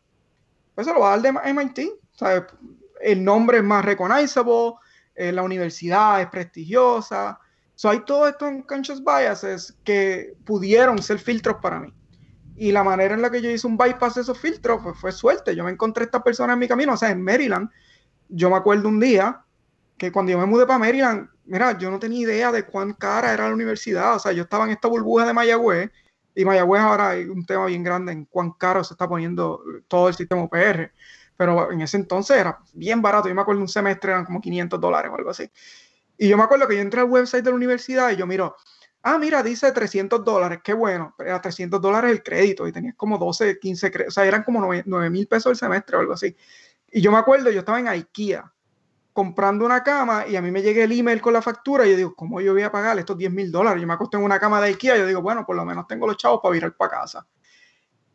Pues 0.74 0.86
se 0.86 0.92
lo 0.92 1.00
va 1.00 1.12
a 1.12 1.18
dar 1.18 1.42
de 1.42 1.52
MIT. 1.52 1.78
El 3.00 3.24
nombre 3.24 3.58
es 3.58 3.64
más 3.64 3.84
recognizable, 3.84 4.74
eh, 5.14 5.32
la 5.32 5.42
universidad 5.42 6.20
es 6.20 6.28
prestigiosa. 6.28 7.38
So, 7.74 7.88
hay 7.88 8.00
todos 8.00 8.28
estos 8.28 8.48
unconscious 8.48 9.02
biases 9.02 9.74
que 9.84 10.34
pudieron 10.44 11.02
ser 11.02 11.18
filtros 11.18 11.56
para 11.62 11.80
mí. 11.80 11.92
Y 12.56 12.72
la 12.72 12.84
manera 12.84 13.14
en 13.14 13.22
la 13.22 13.30
que 13.30 13.40
yo 13.40 13.50
hice 13.50 13.66
un 13.66 13.78
bypass 13.78 14.16
de 14.16 14.20
esos 14.20 14.38
filtros 14.38 14.80
pues, 14.82 14.98
fue 14.98 15.12
suerte. 15.12 15.56
Yo 15.56 15.64
me 15.64 15.70
encontré 15.70 16.04
a 16.04 16.06
esta 16.06 16.22
persona 16.22 16.52
en 16.52 16.58
mi 16.58 16.68
camino, 16.68 16.92
o 16.92 16.96
sea, 16.96 17.10
en 17.10 17.22
Maryland. 17.22 17.70
Yo 18.28 18.50
me 18.50 18.56
acuerdo 18.56 18.88
un 18.88 19.00
día 19.00 19.42
que 19.96 20.12
cuando 20.12 20.32
yo 20.32 20.38
me 20.38 20.44
mudé 20.44 20.66
para 20.66 20.78
Maryland, 20.78 21.30
mira, 21.46 21.76
yo 21.78 21.90
no 21.90 21.98
tenía 21.98 22.20
idea 22.20 22.52
de 22.52 22.64
cuán 22.64 22.92
cara 22.92 23.32
era 23.32 23.48
la 23.48 23.54
universidad. 23.54 24.16
O 24.16 24.18
sea, 24.18 24.32
yo 24.32 24.42
estaba 24.42 24.64
en 24.64 24.72
esta 24.72 24.88
burbuja 24.88 25.24
de 25.24 25.32
Mayagüez 25.32 25.90
y 26.40 26.44
Mayagüez 26.44 26.80
ahora 26.80 27.10
hay 27.10 27.24
un 27.24 27.44
tema 27.44 27.66
bien 27.66 27.82
grande 27.84 28.12
en 28.12 28.24
cuán 28.24 28.52
caro 28.52 28.82
se 28.82 28.94
está 28.94 29.06
poniendo 29.06 29.62
todo 29.88 30.08
el 30.08 30.14
sistema 30.14 30.42
UPR. 30.42 30.90
Pero 31.36 31.70
en 31.70 31.82
ese 31.82 31.98
entonces 31.98 32.38
era 32.38 32.58
bien 32.72 33.02
barato. 33.02 33.28
Yo 33.28 33.34
me 33.34 33.42
acuerdo 33.42 33.60
un 33.60 33.68
semestre 33.68 34.12
eran 34.12 34.24
como 34.24 34.40
500 34.40 34.80
dólares 34.80 35.10
o 35.12 35.16
algo 35.16 35.30
así. 35.30 35.50
Y 36.16 36.28
yo 36.28 36.38
me 36.38 36.42
acuerdo 36.42 36.66
que 36.66 36.76
yo 36.76 36.80
entré 36.80 37.00
al 37.00 37.10
website 37.10 37.44
de 37.44 37.50
la 37.50 37.56
universidad 37.56 38.10
y 38.10 38.16
yo 38.16 38.26
miro, 38.26 38.56
ah, 39.02 39.18
mira, 39.18 39.42
dice 39.42 39.70
300 39.70 40.24
dólares, 40.24 40.60
qué 40.64 40.72
bueno. 40.72 41.14
Era 41.18 41.40
300 41.42 41.80
dólares 41.80 42.10
el 42.10 42.22
crédito 42.22 42.66
y 42.66 42.72
tenías 42.72 42.94
como 42.94 43.18
12, 43.18 43.58
15, 43.58 43.92
o 44.08 44.10
sea, 44.10 44.24
eran 44.24 44.42
como 44.42 44.60
9 44.60 45.10
mil 45.10 45.26
pesos 45.26 45.50
el 45.50 45.56
semestre 45.56 45.96
o 45.96 46.00
algo 46.00 46.14
así. 46.14 46.34
Y 46.90 47.02
yo 47.02 47.12
me 47.12 47.18
acuerdo, 47.18 47.50
yo 47.50 47.60
estaba 47.60 47.80
en 47.80 47.88
IKEA 47.88 48.50
comprando 49.12 49.64
una 49.64 49.82
cama 49.82 50.26
y 50.26 50.36
a 50.36 50.42
mí 50.42 50.50
me 50.50 50.62
llega 50.62 50.84
el 50.84 50.92
email 50.92 51.20
con 51.20 51.32
la 51.32 51.42
factura 51.42 51.86
y 51.86 51.90
yo 51.90 51.96
digo, 51.96 52.14
¿cómo 52.14 52.40
yo 52.40 52.52
voy 52.52 52.62
a 52.62 52.70
pagar 52.70 52.98
estos 52.98 53.18
10 53.18 53.32
mil 53.32 53.50
dólares? 53.50 53.80
Yo 53.80 53.86
me 53.86 53.94
acosté 53.94 54.16
en 54.16 54.22
una 54.22 54.38
cama 54.38 54.60
de 54.60 54.68
IKEA 54.68 54.96
yo 54.98 55.06
digo, 55.06 55.22
bueno, 55.22 55.44
por 55.44 55.56
lo 55.56 55.64
menos 55.64 55.86
tengo 55.86 56.06
los 56.06 56.16
chavos 56.16 56.40
para 56.42 56.52
virar 56.52 56.76
para 56.76 56.90
casa. 56.90 57.26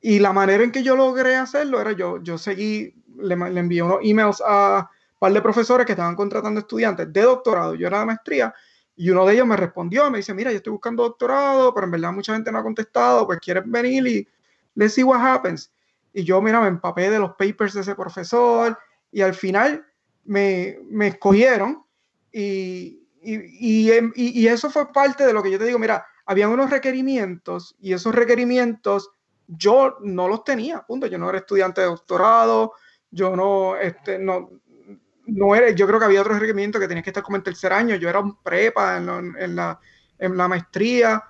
Y 0.01 0.19
la 0.19 0.31
manera 0.33 0.63
en 0.63 0.71
que 0.71 0.83
yo 0.83 0.95
logré 0.95 1.35
hacerlo 1.35 1.81
era 1.81 1.91
yo, 1.91 2.21
yo 2.21 2.37
seguí, 2.37 2.93
le, 3.17 3.35
le 3.35 3.59
envié 3.59 3.81
unos 3.81 3.99
emails 4.03 4.41
a 4.45 4.89
un 5.13 5.19
par 5.19 5.33
de 5.33 5.41
profesores 5.41 5.85
que 5.85 5.93
estaban 5.93 6.15
contratando 6.15 6.59
estudiantes 6.59 7.11
de 7.11 7.21
doctorado, 7.21 7.75
yo 7.75 7.87
era 7.87 7.99
de 7.99 8.05
maestría, 8.05 8.53
y 8.95 9.09
uno 9.09 9.25
de 9.25 9.33
ellos 9.33 9.45
me 9.45 9.57
respondió, 9.57 10.09
me 10.09 10.19
dice, 10.19 10.33
mira, 10.33 10.51
yo 10.51 10.57
estoy 10.57 10.71
buscando 10.71 11.03
doctorado, 11.03 11.73
pero 11.73 11.85
en 11.85 11.91
verdad 11.91 12.13
mucha 12.13 12.33
gente 12.33 12.51
no 12.51 12.59
ha 12.59 12.63
contestado, 12.63 13.25
pues 13.25 13.39
quieres 13.39 13.63
venir 13.65 14.07
y 14.07 14.27
let's 14.75 14.93
see 14.93 15.03
what 15.03 15.19
happens. 15.19 15.71
Y 16.13 16.23
yo, 16.23 16.41
mira, 16.41 16.61
me 16.61 16.67
empapé 16.67 17.09
de 17.09 17.19
los 17.19 17.31
papers 17.35 17.73
de 17.73 17.81
ese 17.81 17.95
profesor 17.95 18.77
y 19.11 19.21
al 19.21 19.33
final 19.33 19.85
me, 20.25 20.79
me 20.89 21.07
escogieron 21.07 21.85
y, 22.31 23.07
y, 23.21 23.89
y, 24.15 24.47
eso 24.47 24.69
fue 24.69 24.91
parte 24.91 25.25
de 25.25 25.33
lo 25.33 25.41
que 25.41 25.51
yo 25.51 25.57
te 25.57 25.65
digo, 25.65 25.79
mira, 25.79 26.05
habían 26.25 26.51
unos 26.51 26.69
requerimientos 26.69 27.75
y 27.79 27.93
esos 27.93 28.13
requerimientos 28.13 29.11
yo 29.47 29.97
no 30.01 30.27
los 30.27 30.43
tenía, 30.43 30.81
punto, 30.81 31.07
yo 31.07 31.17
no 31.17 31.29
era 31.29 31.39
estudiante 31.39 31.81
de 31.81 31.87
doctorado, 31.87 32.73
yo 33.09 33.35
no, 33.35 33.75
este, 33.77 34.19
no, 34.19 34.49
no 35.27 35.55
era, 35.55 35.69
yo 35.71 35.87
creo 35.87 35.99
que 35.99 36.05
había 36.05 36.21
otros 36.21 36.39
requerimientos 36.39 36.81
que 36.81 36.87
tenías 36.87 37.03
que 37.03 37.11
estar 37.11 37.23
como 37.23 37.37
en 37.37 37.43
tercer 37.43 37.71
año, 37.71 37.95
yo 37.95 38.09
era 38.09 38.19
un 38.19 38.35
prepa 38.41 38.97
en, 38.97 39.35
en, 39.39 39.55
la, 39.55 39.79
en 40.19 40.35
la 40.35 40.47
maestría, 40.47 41.23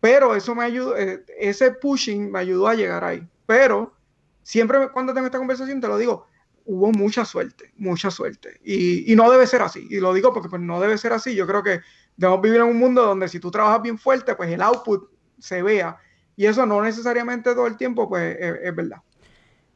pero 0.00 0.34
eso 0.34 0.54
me 0.54 0.64
ayudó, 0.64 0.96
eh, 0.96 1.24
ese 1.38 1.72
pushing 1.72 2.30
me 2.30 2.40
ayudó 2.40 2.68
a 2.68 2.74
llegar 2.74 3.04
ahí, 3.04 3.26
pero 3.46 3.94
siempre 4.42 4.90
cuando 4.92 5.14
tengo 5.14 5.26
esta 5.26 5.38
conversación 5.38 5.80
te 5.80 5.88
lo 5.88 5.96
digo, 5.96 6.26
hubo 6.64 6.92
mucha 6.92 7.24
suerte, 7.24 7.72
mucha 7.76 8.10
suerte. 8.10 8.60
Y, 8.64 9.14
no 9.14 9.30
debe 9.30 9.46
ser 9.46 9.62
así. 9.62 9.86
Y 9.90 10.00
lo 10.00 10.14
digo 10.14 10.32
porque 10.32 10.48
pues, 10.48 10.62
no 10.62 10.80
debe 10.80 10.98
ser 10.98 11.12
así. 11.12 11.34
Yo 11.34 11.46
creo 11.46 11.62
que 11.62 11.80
debemos 12.16 12.42
vivir 12.42 12.60
en 12.60 12.66
un 12.66 12.78
mundo 12.78 13.02
donde 13.04 13.28
si 13.28 13.40
tú 13.40 13.50
trabajas 13.50 13.82
bien 13.82 13.98
fuerte, 13.98 14.34
pues 14.34 14.50
el 14.50 14.62
output 14.62 15.10
se 15.38 15.62
vea. 15.62 15.96
Y 16.36 16.46
eso 16.46 16.64
no 16.66 16.82
necesariamente 16.82 17.54
todo 17.54 17.66
el 17.66 17.76
tiempo, 17.76 18.08
pues 18.08 18.36
es, 18.40 18.74
verdad. 18.74 18.98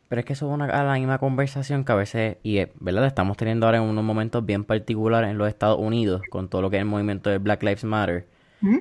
Pero 0.09 0.21
es 0.21 0.25
que 0.25 0.33
eso 0.33 0.49
es 0.49 0.55
una, 0.55 0.67
la 0.67 0.95
misma 0.95 1.19
conversación 1.19 1.85
que 1.85 1.93
a 1.93 1.97
veces, 1.97 2.37
y 2.43 2.59
es 2.59 2.69
verdad, 2.81 3.07
estamos 3.07 3.37
teniendo 3.37 3.67
ahora 3.67 3.79
en 3.79 3.85
unos 3.85 4.05
momentos 4.05 4.45
bien 4.47 4.65
particulares 4.65 5.31
en 5.31 5.39
los 5.39 5.49
Estados 5.49 5.79
Unidos, 5.79 6.23
con 6.31 6.49
todo 6.49 6.63
lo 6.63 6.71
que 6.71 6.77
es 6.77 6.83
el 6.83 6.89
movimiento 6.89 7.29
de 7.31 7.39
Black 7.39 7.63
Lives 7.63 7.85
Matter. 7.85 8.29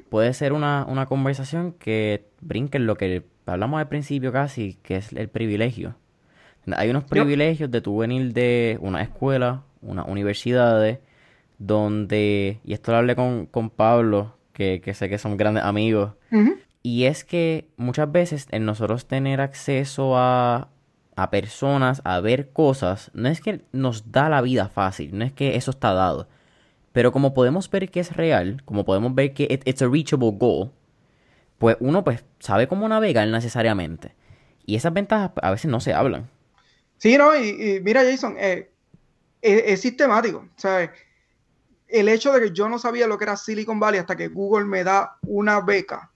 Puede 0.10 0.34
ser 0.34 0.54
una, 0.54 0.86
una 0.88 1.06
conversación 1.06 1.74
que 1.74 2.28
brinque 2.42 2.78
en 2.78 2.88
lo 2.88 2.96
que 2.96 3.24
hablamos 3.46 3.80
al 3.80 3.88
principio 3.88 4.32
casi, 4.32 4.80
que 4.82 4.96
es 4.96 5.12
el 5.14 5.30
privilegio. 5.30 5.96
Hay 6.76 6.90
unos 6.90 7.04
privilegios 7.04 7.70
de 7.70 7.82
tu 7.82 7.98
venir 7.98 8.34
de 8.34 8.78
una 8.82 9.02
escuela, 9.02 9.64
unas 9.82 10.08
universidades, 10.08 11.00
donde, 11.58 12.60
y 12.64 12.74
esto 12.74 12.92
lo 12.92 12.98
hablé 12.98 13.16
con, 13.16 13.46
con 13.46 13.70
Pablo, 13.70 14.36
que, 14.54 14.82
que, 14.82 14.94
sé 14.94 15.10
que 15.10 15.18
son 15.18 15.38
grandes 15.38 15.64
amigos, 15.64 16.14
y 16.82 17.06
es 17.06 17.24
que 17.24 17.68
muchas 17.78 18.12
veces 18.12 18.48
en 18.52 18.66
nosotros 18.66 19.06
tener 19.06 19.42
acceso 19.42 20.18
a 20.18 20.70
a 21.16 21.30
personas 21.30 22.02
a 22.04 22.20
ver 22.20 22.52
cosas, 22.52 23.10
no 23.14 23.30
es 23.30 23.42
que 23.42 23.62
nos 23.72 24.12
da 24.12 24.30
la 24.30 24.42
vida 24.42 24.68
fácil, 24.68 25.18
no 25.18 25.24
es 25.24 25.32
que 25.32 25.56
eso 25.56 25.72
está 25.72 25.94
dado. 25.94 26.28
Pero 26.92 27.12
como 27.12 27.34
podemos 27.34 27.70
ver 27.70 27.90
que 27.90 28.00
es 28.00 28.16
real, 28.16 28.62
como 28.66 28.86
podemos 28.86 29.16
ver 29.16 29.34
que 29.34 29.44
it, 29.44 29.68
it's 29.68 29.82
a 29.82 29.88
reachable 29.88 30.32
goal, 30.32 30.72
pues 31.58 31.78
uno 31.80 32.04
pues 32.04 32.24
sabe 32.40 32.68
cómo 32.68 32.88
navegar 32.88 33.28
necesariamente. 33.28 34.14
Y 34.66 34.76
esas 34.76 34.94
ventajas 34.94 35.32
a 35.42 35.52
veces 35.52 35.72
no 35.72 35.80
se 35.80 35.94
hablan. 35.94 36.30
Sí, 37.06 37.20
no, 37.20 37.36
y, 37.36 37.82
mira 37.84 38.02
Jason, 38.04 38.36
eh, 38.40 38.72
es, 39.40 39.80
sistemático. 39.80 40.50
El 41.88 42.10
hecho 42.10 42.34
de 42.34 42.42
que 42.42 42.52
yo 42.52 42.68
no 42.68 42.80
sabía 42.80 43.06
lo 43.06 43.16
que 43.16 43.26
era 43.26 43.38
Silicon 43.38 43.80
Valley 43.80 44.00
hasta 44.00 44.16
que 44.16 44.28
Google 44.28 44.66
me 44.66 44.84
da 44.84 45.16
una 45.22 45.62
beca. 45.62 46.10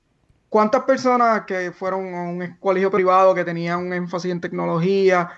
¿Cuántas 0.50 0.86
personas 0.86 1.46
que 1.46 1.72
fueron 1.72 2.16
a 2.16 2.24
un 2.24 2.58
colegio 2.60 2.90
privado 2.90 3.36
que 3.36 3.46
tenía 3.46 3.78
un 3.78 3.94
énfasis 3.94 4.32
en 4.32 4.42
tecnología? 4.42 5.30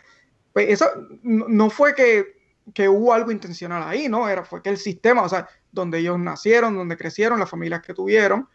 Pues 0.53 0.69
eso 0.69 0.85
no 1.21 1.69
fue 1.69 1.95
que, 1.95 2.27
que 2.73 2.87
hubo 2.87 3.13
algo 3.13 3.29
intencional 3.29 3.83
ahí, 3.83 4.07
¿no? 4.07 4.29
Era, 4.29 4.45
fue 4.45 4.63
que 4.63 4.69
el 4.69 4.77
sistema, 4.77 5.23
o 5.23 5.27
sea, 5.27 5.49
donde 5.69 5.99
ellos 5.99 6.17
nacieron, 6.17 6.77
donde 6.77 6.95
crecieron, 6.95 7.41
las 7.41 7.49
familias 7.49 7.81
que 7.81 7.93
tuvieron, 7.93 8.47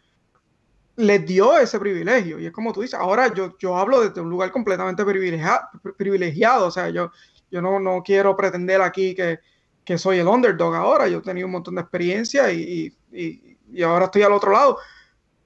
les 0.97 1.25
dio 1.25 1.57
ese 1.57 1.79
privilegio. 1.79 2.39
Y 2.39 2.47
es 2.47 2.51
como 2.51 2.73
tú 2.73 2.81
dices, 2.81 2.99
ahora 2.99 3.33
yo, 3.33 3.55
yo 3.59 3.77
hablo 3.77 4.01
desde 4.01 4.19
un 4.19 4.29
lugar 4.29 4.51
completamente 4.51 5.05
privilegiado, 5.05 5.61
privilegiado. 5.95 6.67
o 6.67 6.71
sea, 6.71 6.89
yo, 6.89 7.11
yo 7.49 7.61
no, 7.61 7.79
no 7.79 8.03
quiero 8.03 8.35
pretender 8.35 8.81
aquí 8.81 9.15
que, 9.15 9.39
que, 9.85 9.97
soy 9.97 10.17
el 10.17 10.27
underdog 10.27 10.75
ahora, 10.75 11.07
yo 11.07 11.19
he 11.19 11.21
tenido 11.21 11.45
un 11.45 11.53
montón 11.53 11.75
de 11.75 11.81
experiencia 11.81 12.51
y, 12.51 12.93
y, 13.11 13.57
y, 13.71 13.83
ahora 13.83 14.05
estoy 14.05 14.23
al 14.23 14.33
otro 14.33 14.51
lado. 14.51 14.77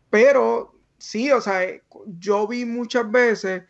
Pero 0.10 0.74
sí, 0.98 1.32
o 1.32 1.42
sea, 1.42 1.62
yo 2.18 2.48
vi 2.48 2.66
muchas 2.66 3.10
veces, 3.12 3.64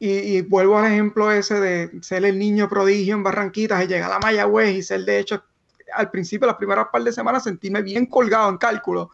y, 0.00 0.42
vuelvo 0.42 0.76
al 0.78 0.92
ejemplo 0.92 1.30
ese 1.30 1.60
de 1.60 2.02
ser 2.02 2.24
el 2.24 2.38
niño 2.38 2.68
prodigio 2.68 3.14
en 3.14 3.22
Barranquitas 3.22 3.82
y 3.84 3.86
llegar 3.86 4.12
a 4.12 4.18
Mayagüez 4.18 4.74
y 4.76 4.82
ser 4.82 5.04
de 5.04 5.20
hecho, 5.20 5.44
al 5.94 6.10
principio, 6.10 6.48
las 6.48 6.56
primeras 6.56 6.88
par 6.92 7.04
de 7.04 7.12
semanas, 7.12 7.44
sentirme 7.44 7.82
bien 7.82 8.06
colgado 8.06 8.50
en 8.50 8.58
cálculo 8.58 9.10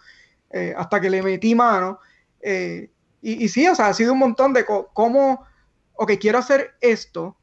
eh, 0.51 0.75
hasta 0.77 1.01
que 1.01 1.11
le 1.11 1.23
metí 1.23 1.55
mano. 1.55 2.01
Eh, 2.41 2.91
y, 3.23 3.45
y, 3.45 3.49
sí, 3.49 3.67
o 3.69 3.75
sea, 3.75 3.89
ha 3.89 3.95
sido 3.95 4.13
un 4.13 4.19
montón 4.19 4.53
de 4.53 4.65
cómo, 4.65 5.47
ok, 5.95 6.13
quiero 6.21 6.39
hacer 6.39 6.75
esto, 6.81 7.37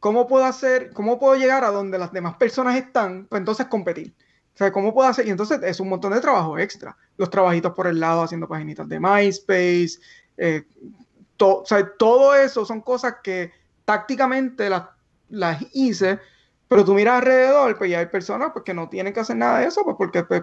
cómo 0.00 0.26
puedo 0.26 0.44
hacer, 0.44 0.92
cómo 0.92 1.18
puedo 1.18 1.34
llegar 1.34 1.64
a 1.64 1.70
donde 1.70 1.98
las 1.98 2.12
demás 2.12 2.36
personas 2.36 2.76
están, 2.76 3.26
pues 3.26 3.40
entonces 3.40 3.66
competir. 3.66 4.14
O 4.54 4.58
sea, 4.58 4.72
¿cómo 4.72 4.92
puedo 4.92 5.08
hacer? 5.08 5.26
Y 5.26 5.30
entonces 5.30 5.60
es 5.62 5.78
un 5.80 5.88
montón 5.88 6.12
de 6.12 6.20
trabajo 6.20 6.58
extra. 6.58 6.96
Los 7.16 7.30
trabajitos 7.30 7.72
por 7.74 7.86
el 7.86 8.00
lado 8.00 8.22
haciendo 8.22 8.48
paginitas 8.48 8.88
de 8.88 8.98
MySpace, 8.98 9.98
eh, 10.36 10.64
o 11.40 11.62
sea, 11.64 11.88
todo 11.96 12.34
eso 12.34 12.64
son 12.64 12.80
cosas 12.80 13.16
que 13.22 13.52
tácticamente 13.84 14.68
las, 14.68 14.84
las 15.28 15.64
hice, 15.72 16.18
pero 16.68 16.84
tú 16.84 16.94
miras 16.94 17.18
alrededor, 17.18 17.78
pues 17.78 17.90
ya 17.90 18.00
hay 18.00 18.06
personas 18.06 18.50
pues, 18.52 18.64
que 18.64 18.74
no 18.74 18.88
tienen 18.88 19.12
que 19.12 19.20
hacer 19.20 19.36
nada 19.36 19.60
de 19.60 19.66
eso, 19.66 19.84
pues 19.84 19.96
porque 19.96 20.24
pues, 20.24 20.42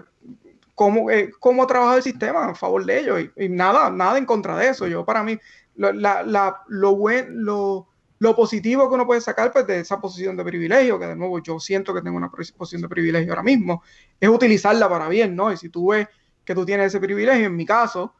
cómo, 0.76 1.10
eh, 1.10 1.32
cómo 1.40 1.66
trabaja 1.66 1.96
el 1.96 2.02
sistema 2.02 2.50
a 2.50 2.54
favor 2.54 2.84
de 2.84 3.00
ellos 3.00 3.20
y, 3.36 3.48
nada, 3.48 3.90
nada 3.90 4.18
en 4.18 4.26
contra 4.26 4.56
de 4.56 4.68
eso. 4.68 4.86
Yo 4.86 5.04
para 5.04 5.24
mí, 5.24 5.36
lo, 5.74 5.92
la, 5.92 6.22
lo, 6.68 7.08
lo, 7.30 7.88
lo, 8.18 8.36
positivo 8.36 8.88
que 8.88 8.94
uno 8.94 9.06
puede 9.06 9.22
sacar 9.22 9.52
pues, 9.52 9.66
de 9.66 9.80
esa 9.80 9.98
posición 10.00 10.36
de 10.36 10.44
privilegio, 10.44 11.00
que 11.00 11.06
de 11.06 11.16
nuevo 11.16 11.40
yo 11.40 11.58
siento 11.58 11.94
que 11.94 12.02
tengo 12.02 12.18
una 12.18 12.30
posición 12.30 12.82
de 12.82 12.88
privilegio 12.88 13.32
ahora 13.32 13.42
mismo, 13.42 13.82
es 14.20 14.28
utilizarla 14.28 14.88
para 14.88 15.08
bien, 15.08 15.34
¿no? 15.34 15.50
Y 15.50 15.56
si 15.56 15.70
tú 15.70 15.88
ves 15.88 16.06
que 16.44 16.54
tú 16.54 16.66
tienes 16.66 16.88
ese 16.88 17.00
privilegio, 17.00 17.46
en 17.46 17.56
mi 17.56 17.64
caso, 17.64 18.14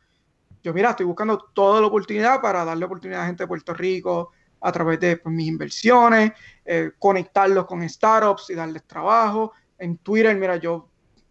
yo 0.65 0.73
mira, 0.73 0.91
estoy 0.91 1.07
buscando 1.07 1.39
toda 1.53 1.81
la 1.83 1.87
oportunidad 1.89 2.41
para 2.41 2.65
darle 2.65 2.87
oportunidad 2.87 3.23
a 3.23 3.27
gente 3.27 3.45
de 3.45 3.49
Puerto 3.49 3.75
Rico 3.75 4.33
a 4.63 4.73
través 4.73 4.99
de 4.99 5.19
pues, 5.19 5.35
mis 5.35 5.47
inversiones, 5.47 6.33
eh, 6.65 6.93
conectarlos 6.99 7.67
con 7.67 7.87
startups 7.87 8.49
y 8.49 8.55
darles 8.55 8.85
trabajo. 8.85 9.53
En 9.79 9.99
Twitter, 9.99 10.35
mira, 10.37 10.57
yo 10.57 10.89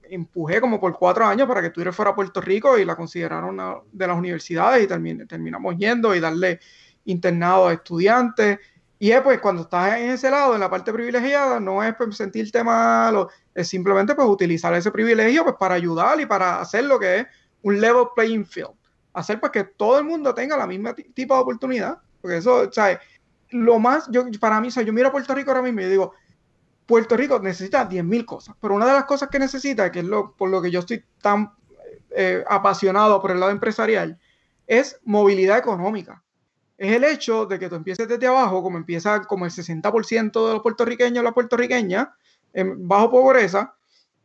empujé 0.10 0.62
como 0.62 0.80
por 0.80 0.98
cuatro 0.98 1.26
años 1.26 1.48
para 1.48 1.62
que 1.62 1.70
Twitter 1.70 1.94
fuera 1.94 2.12
a 2.12 2.16
Puerto 2.16 2.42
Rico 2.42 2.78
y 2.78 2.86
la 2.86 2.96
consideraron 2.96 3.84
de 3.92 4.08
las 4.08 4.18
universidades 4.18 4.84
y 4.84 4.88
terminamos 5.28 5.76
yendo 5.78 6.16
y 6.16 6.20
darle 6.20 6.60
internado 7.06 7.68
a 7.68 7.74
estudiantes. 7.74 8.60
Y 8.98 9.12
es 9.12 9.22
pues 9.22 9.40
cuando 9.40 9.64
estás 9.64 9.98
en 10.00 10.12
ese 10.12 10.30
lado, 10.30 10.54
en 10.54 10.62
la 10.62 10.70
parte 10.70 10.92
privilegiada, 10.94 11.60
no 11.60 11.84
es 11.84 11.94
pues, 11.96 12.16
sentirte 12.16 12.64
malo, 12.64 13.30
es 13.54 13.68
simplemente 13.68 14.16
pues 14.16 14.28
utilizar 14.28 14.74
ese 14.74 14.92
privilegio 14.92 15.44
pues 15.44 15.56
para 15.60 15.76
ayudar 15.76 16.20
y 16.22 16.26
para 16.26 16.62
hacer 16.62 16.86
lo 16.86 16.98
que 16.98 17.20
es 17.20 17.28
un 17.62 17.80
level 17.82 18.06
playing 18.16 18.46
field. 18.46 18.72
Hacer 19.14 19.40
pues 19.40 19.52
que 19.52 19.64
todo 19.64 19.98
el 19.98 20.06
mundo 20.06 20.34
tenga 20.34 20.58
la 20.58 20.68
misma 20.68 20.94
tipo 20.94 21.36
de 21.36 21.42
oportunidad. 21.42 21.98
Porque 22.22 22.38
eso, 22.38 22.72
¿sabes? 22.72 23.00
Lo 23.52 23.78
más, 23.80 24.10
yo, 24.10 24.26
para 24.40 24.60
mí, 24.60 24.70
o 24.76 24.82
yo 24.82 24.92
miro 24.92 25.10
a 25.10 25.12
Puerto 25.12 25.36
Rico 25.36 25.52
ahora 25.52 25.62
mismo 25.62 25.82
y 25.82 25.86
digo, 25.86 26.14
Puerto 26.86 27.18
Rico 27.18 27.40
necesita 27.40 27.88
10.000 27.88 28.26
cosas, 28.26 28.56
pero 28.62 28.76
una 28.76 28.86
de 28.86 28.94
las 28.94 29.06
cosas 29.06 29.30
que 29.30 29.40
necesita, 29.40 29.92
que 29.92 30.00
es 30.00 30.06
lo, 30.06 30.34
por 30.34 30.50
lo 30.50 30.62
que 30.62 30.70
yo 30.70 30.80
estoy 30.80 31.04
tan 31.22 31.52
eh, 32.12 32.44
apasionado 32.48 33.22
por 33.22 33.32
el 33.32 33.40
lado 33.40 33.52
empresarial, 33.52 34.20
es 34.68 35.00
movilidad 35.04 35.58
económica. 35.58 36.24
Es 36.78 36.92
el 36.94 37.04
hecho 37.04 37.46
de 37.46 37.58
que 37.58 37.70
tú 37.70 37.76
empieces 37.76 38.08
desde 38.08 38.28
abajo, 38.28 38.62
como 38.62 38.78
empieza 38.78 39.22
como 39.22 39.46
el 39.46 39.52
60% 39.52 40.48
de 40.48 40.54
los 40.54 40.62
puertorriqueños 40.62 41.24
la 41.24 41.32
puertorriqueña, 41.32 42.16
en 42.54 42.88
bajo 42.88 43.12
pobreza, 43.12 43.76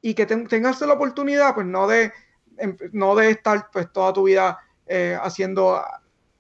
y 0.03 0.15
que 0.15 0.27
tengas 0.27 0.81
la 0.81 0.93
oportunidad, 0.93 1.55
pues 1.55 1.67
no 1.67 1.87
de, 1.87 2.13
em, 2.59 2.77
no 2.93 3.15
de 3.15 3.31
estar 3.31 3.71
pues 3.73 3.93
toda 3.93 4.13
tu 4.13 4.25
vida 4.25 4.59
eh, 4.87 5.17
haciendo 5.21 5.83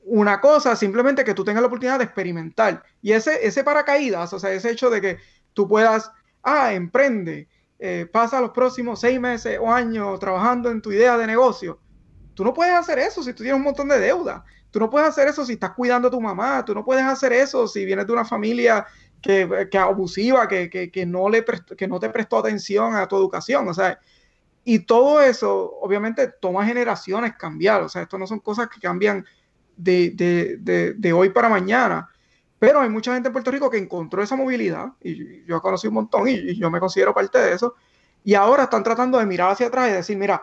una 0.04 0.40
cosa, 0.40 0.74
simplemente 0.76 1.24
que 1.24 1.34
tú 1.34 1.44
tengas 1.44 1.60
la 1.60 1.68
oportunidad 1.68 1.98
de 1.98 2.04
experimentar. 2.04 2.82
Y 3.02 3.12
ese, 3.12 3.46
ese 3.46 3.62
paracaídas, 3.62 4.32
o 4.32 4.38
sea, 4.38 4.52
ese 4.52 4.70
hecho 4.70 4.90
de 4.90 5.00
que 5.00 5.18
tú 5.52 5.68
puedas, 5.68 6.10
ah, 6.42 6.72
emprende, 6.72 7.48
eh, 7.78 8.06
pasa 8.12 8.40
los 8.40 8.50
próximos 8.50 9.00
seis 9.00 9.18
meses 9.18 9.58
o 9.60 9.72
años 9.72 10.18
trabajando 10.20 10.70
en 10.70 10.82
tu 10.82 10.92
idea 10.92 11.16
de 11.16 11.26
negocio. 11.26 11.80
Tú 12.34 12.44
no 12.44 12.52
puedes 12.52 12.74
hacer 12.74 12.98
eso 12.98 13.22
si 13.22 13.32
tú 13.32 13.42
tienes 13.42 13.56
un 13.56 13.64
montón 13.64 13.88
de 13.88 13.98
deuda. 13.98 14.44
Tú 14.70 14.78
no 14.78 14.88
puedes 14.88 15.08
hacer 15.08 15.28
eso 15.28 15.44
si 15.44 15.54
estás 15.54 15.72
cuidando 15.72 16.08
a 16.08 16.10
tu 16.10 16.20
mamá. 16.20 16.64
Tú 16.64 16.74
no 16.74 16.84
puedes 16.84 17.04
hacer 17.04 17.32
eso 17.32 17.66
si 17.66 17.84
vienes 17.84 18.06
de 18.06 18.12
una 18.12 18.24
familia 18.24 18.86
que, 19.20 19.68
que 19.70 19.78
abusiva, 19.78 20.46
que, 20.46 20.70
que, 20.70 20.90
que, 20.90 21.06
no 21.06 21.28
le 21.28 21.44
que 21.76 21.88
no 21.88 21.98
te 21.98 22.08
prestó 22.10 22.38
atención 22.38 22.94
a 22.94 23.08
tu 23.08 23.16
educación. 23.16 23.68
O 23.68 23.74
sea, 23.74 23.98
y 24.64 24.80
todo 24.80 25.20
eso, 25.20 25.72
obviamente, 25.80 26.28
toma 26.28 26.64
generaciones 26.64 27.34
cambiar. 27.36 27.82
O 27.82 27.88
sea, 27.88 28.02
esto 28.02 28.18
no 28.18 28.26
son 28.26 28.40
cosas 28.40 28.68
que 28.68 28.78
cambian 28.78 29.24
de, 29.76 30.10
de, 30.10 30.56
de, 30.60 30.94
de 30.94 31.12
hoy 31.12 31.30
para 31.30 31.48
mañana. 31.48 32.08
Pero 32.60 32.82
hay 32.82 32.90
mucha 32.90 33.14
gente 33.14 33.28
en 33.28 33.32
Puerto 33.32 33.50
Rico 33.50 33.70
que 33.70 33.78
encontró 33.78 34.22
esa 34.22 34.36
movilidad, 34.36 34.92
y 35.00 35.44
yo 35.46 35.56
he 35.56 35.60
conocido 35.60 35.90
un 35.90 35.94
montón, 35.94 36.28
y, 36.28 36.54
yo 36.56 36.70
me 36.70 36.78
considero 36.78 37.14
parte 37.14 37.38
de 37.38 37.54
eso, 37.54 37.74
y 38.22 38.34
ahora 38.34 38.64
están 38.64 38.82
tratando 38.82 39.18
de 39.18 39.24
mirar 39.24 39.50
hacia 39.50 39.68
atrás 39.68 39.88
y 39.88 39.92
decir, 39.92 40.18
mira, 40.18 40.42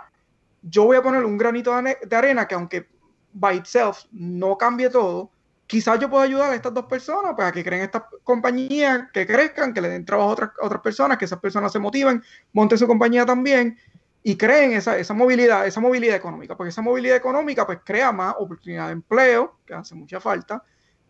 yo 0.63 0.85
voy 0.85 0.97
a 0.97 1.03
poner 1.03 1.23
un 1.23 1.37
granito 1.37 1.71
de 1.79 2.15
arena 2.15 2.47
que 2.47 2.55
aunque 2.55 2.89
by 3.33 3.57
itself 3.57 4.05
no 4.11 4.57
cambie 4.57 4.89
todo, 4.89 5.29
quizás 5.67 5.99
yo 5.99 6.09
pueda 6.09 6.23
ayudar 6.23 6.51
a 6.51 6.55
estas 6.55 6.73
dos 6.73 6.85
personas 6.85 7.35
para 7.35 7.51
que 7.51 7.63
creen 7.63 7.83
estas 7.83 8.05
compañías, 8.23 9.11
que 9.13 9.27
crezcan, 9.27 9.71
que 9.71 9.81
le 9.81 9.89
den 9.89 10.03
trabajo 10.03 10.31
a 10.31 10.33
otras, 10.33 10.49
otras 10.59 10.81
personas, 10.81 11.19
que 11.19 11.25
esas 11.25 11.39
personas 11.39 11.71
se 11.71 11.77
motiven, 11.77 12.23
monten 12.51 12.79
su 12.79 12.87
compañía 12.87 13.27
también 13.27 13.77
y 14.23 14.35
creen 14.35 14.71
esa, 14.71 14.97
esa 14.97 15.13
movilidad, 15.13 15.67
esa 15.67 15.79
movilidad 15.79 16.15
económica, 16.15 16.57
porque 16.57 16.69
esa 16.69 16.81
movilidad 16.81 17.15
económica 17.15 17.63
pues 17.67 17.77
crea 17.85 18.11
más 18.11 18.33
oportunidad 18.39 18.87
de 18.87 18.93
empleo, 18.93 19.59
que 19.67 19.75
hace 19.75 19.93
mucha 19.93 20.19
falta, 20.19 20.63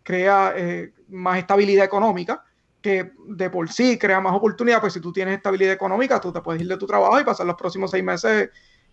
crea 0.08 0.54
eh, 0.56 0.94
más 1.08 1.36
estabilidad 1.36 1.84
económica, 1.84 2.42
que 2.80 3.12
de 3.26 3.50
por 3.50 3.70
sí 3.70 3.98
crea 3.98 4.20
más 4.20 4.34
oportunidad, 4.34 4.80
pues 4.80 4.94
si 4.94 5.02
tú 5.02 5.12
tienes 5.12 5.36
estabilidad 5.36 5.74
económica, 5.74 6.18
tú 6.18 6.32
te 6.32 6.40
puedes 6.40 6.62
ir 6.62 6.68
de 6.68 6.78
tu 6.78 6.86
trabajo 6.86 7.20
y 7.20 7.24
pasar 7.24 7.44
los 7.44 7.56
próximos 7.56 7.90
seis 7.90 8.02
meses 8.02 8.48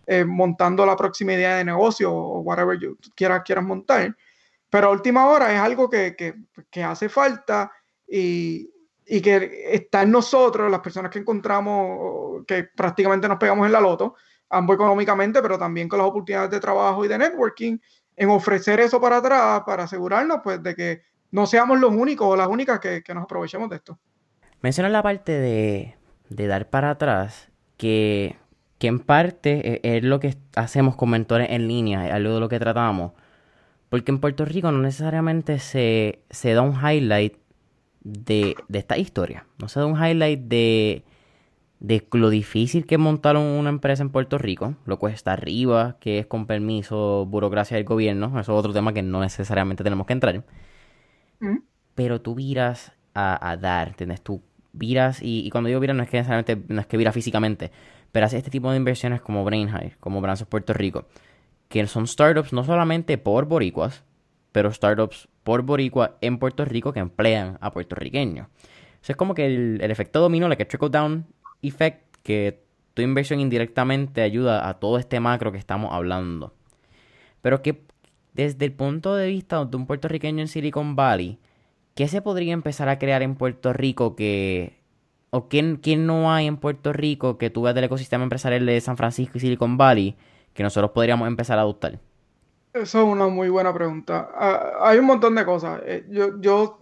eh, 0.06 0.26
montando 0.26 0.84
la 0.84 0.94
próxima 0.94 1.32
idea 1.32 1.56
de 1.56 1.64
negocio 1.64 2.12
o 2.12 2.40
whatever 2.40 2.78
you 2.78 2.98
quieras, 3.14 3.42
quieras 3.46 3.64
montar. 3.64 4.14
Pero 4.68 4.88
a 4.88 4.90
última 4.90 5.26
hora 5.26 5.54
es 5.54 5.58
algo 5.58 5.88
que, 5.88 6.14
que, 6.14 6.34
que 6.70 6.84
hace 6.84 7.08
falta 7.08 7.72
y, 8.06 8.70
y, 9.06 9.22
que 9.22 9.70
está 9.72 10.02
en 10.02 10.10
nosotros, 10.10 10.70
las 10.70 10.80
personas 10.80 11.10
que 11.10 11.20
encontramos, 11.20 12.44
que 12.46 12.64
prácticamente 12.64 13.26
nos 13.26 13.38
pegamos 13.38 13.64
en 13.64 13.72
la 13.72 13.80
loto, 13.80 14.16
ambos 14.50 14.74
económicamente, 14.74 15.40
pero 15.40 15.58
también 15.58 15.88
con 15.88 15.98
las 15.98 16.08
oportunidades 16.08 16.50
de 16.50 16.60
trabajo 16.60 17.06
y 17.06 17.08
de 17.08 17.16
networking, 17.16 17.78
en 18.16 18.30
ofrecer 18.30 18.80
eso 18.80 19.00
para 19.00 19.18
atrás 19.18 19.62
para 19.66 19.84
asegurarnos 19.84 20.40
pues 20.42 20.62
de 20.62 20.74
que 20.74 21.02
no 21.30 21.46
seamos 21.46 21.78
los 21.78 21.92
únicos 21.92 22.26
o 22.26 22.36
las 22.36 22.48
únicas 22.48 22.80
que, 22.80 23.02
nos 23.14 23.24
aprovechemos 23.24 23.68
de 23.68 23.76
esto. 23.76 23.98
Menciona 24.62 24.88
la 24.88 25.02
parte 25.02 25.32
de, 25.32 25.96
dar 26.28 26.70
para 26.70 26.90
atrás, 26.90 27.50
que, 27.76 28.36
que 28.78 28.88
en 28.88 29.00
parte 29.00 29.80
e, 29.82 29.96
es, 29.98 30.04
lo 30.04 30.18
que 30.18 30.36
hacemos 30.54 30.96
con 30.96 31.10
mentores 31.10 31.48
en 31.50 31.68
línea, 31.68 32.06
es 32.06 32.12
algo 32.12 32.34
de 32.34 32.40
lo 32.40 32.48
que 32.48 32.58
tratamos. 32.58 33.12
Porque 33.90 34.10
en 34.10 34.18
Puerto 34.18 34.44
Rico 34.44 34.72
no 34.72 34.78
necesariamente 34.78 35.58
se, 35.58 36.20
se 36.30 36.54
da 36.54 36.62
un 36.62 36.74
highlight 36.74 37.34
de, 38.00 38.56
de 38.68 38.78
esta 38.78 38.96
historia. 38.96 39.46
No 39.58 39.68
se 39.68 39.78
da 39.78 39.86
un 39.86 40.02
highlight 40.02 40.40
de, 40.40 41.04
de 41.86 42.04
lo 42.14 42.30
difícil 42.30 42.84
que 42.84 42.96
es 42.96 43.00
montar 43.00 43.36
una 43.36 43.68
empresa 43.70 44.02
en 44.02 44.10
Puerto 44.10 44.38
Rico, 44.38 44.74
lo 44.86 44.98
cuesta 44.98 45.32
arriba, 45.32 45.98
que 46.00 46.18
es 46.18 46.26
con 46.26 46.46
permiso, 46.46 47.26
burocracia 47.26 47.76
del 47.76 47.86
gobierno, 47.86 48.26
eso 48.40 48.40
es 48.40 48.48
otro 48.48 48.72
tema 48.72 48.92
que 48.92 49.02
no 49.02 49.20
necesariamente 49.20 49.84
tenemos 49.84 50.04
que 50.04 50.12
entrar. 50.12 50.42
Mm. 51.38 51.58
Pero 51.94 52.20
tú 52.20 52.34
miras 52.34 52.92
a, 53.14 53.56
dar, 53.56 53.88
¿entiendes? 53.88 54.20
Tú 54.20 54.42
viras, 54.72 55.20
y, 55.22 55.48
cuando 55.50 55.68
digo 55.68 55.78
viras 55.78 55.96
no 55.96 56.02
es 56.02 56.10
que 56.10 56.16
necesariamente, 56.16 56.60
no 56.66 56.80
es 56.80 56.88
que 56.88 56.96
vira 56.96 57.12
físicamente, 57.12 57.70
pero 58.10 58.26
hace 58.26 58.38
este 58.38 58.50
tipo 58.50 58.68
de 58.72 58.78
inversiones 58.78 59.20
como 59.20 59.44
Brain 59.44 59.68
High, 59.68 59.94
como 60.00 60.20
Brazos 60.20 60.48
Puerto 60.48 60.72
Rico, 60.72 61.06
que 61.68 61.86
son 61.86 62.08
startups 62.08 62.52
no 62.52 62.64
solamente 62.64 63.16
por 63.16 63.44
boricuas, 63.46 64.02
pero 64.50 64.72
startups 64.72 65.28
por 65.44 65.62
boricua 65.62 66.16
en 66.20 66.38
Puerto 66.38 66.64
Rico 66.64 66.92
que 66.92 66.98
emplean 66.98 67.58
a 67.60 67.70
puertorriqueños. 67.70 68.48
O 68.48 69.12
es 69.12 69.16
como 69.16 69.34
que 69.34 69.46
el, 69.46 69.80
efecto 69.82 70.20
dominó, 70.20 70.48
el 70.48 70.56
que 70.56 70.64
trickle 70.64 70.88
down 70.88 71.26
effect, 71.62 72.16
que 72.22 72.62
tu 72.94 73.02
inversión 73.02 73.40
indirectamente 73.40 74.22
ayuda 74.22 74.68
a 74.68 74.74
todo 74.74 74.98
este 74.98 75.20
macro 75.20 75.52
que 75.52 75.58
estamos 75.58 75.92
hablando. 75.92 76.54
Pero 77.42 77.62
que 77.62 77.82
desde 78.32 78.64
el 78.64 78.72
punto 78.72 79.14
de 79.14 79.28
vista 79.28 79.64
de 79.64 79.76
un 79.76 79.86
puertorriqueño 79.86 80.40
en 80.40 80.48
Silicon 80.48 80.96
Valley, 80.96 81.38
¿qué 81.94 82.08
se 82.08 82.22
podría 82.22 82.52
empezar 82.52 82.88
a 82.88 82.98
crear 82.98 83.22
en 83.22 83.34
Puerto 83.34 83.72
Rico 83.72 84.16
que... 84.16 84.78
o 85.30 85.48
quién, 85.48 85.80
no 86.06 86.32
hay 86.32 86.46
en 86.46 86.56
Puerto 86.56 86.92
Rico 86.92 87.38
que 87.38 87.50
tú 87.50 87.62
veas 87.62 87.74
del 87.74 87.84
ecosistema 87.84 88.24
empresarial 88.24 88.64
de 88.66 88.80
San 88.80 88.96
Francisco 88.96 89.38
y 89.38 89.40
Silicon 89.40 89.76
Valley 89.76 90.16
que 90.56 90.62
nosotros 90.62 90.90
podríamos 90.90 91.28
empezar 91.28 91.58
a 91.58 91.62
adoptar? 91.62 92.00
Eso 92.72 93.02
es 93.02 93.08
una 93.08 93.28
muy 93.28 93.48
buena 93.48 93.72
pregunta. 93.72 94.28
Ah, 94.34 94.72
hay 94.80 94.98
un 94.98 95.06
montón 95.06 95.34
de 95.34 95.44
cosas. 95.44 95.80
Eh, 95.84 96.06
yo, 96.10 96.40
yo, 96.40 96.78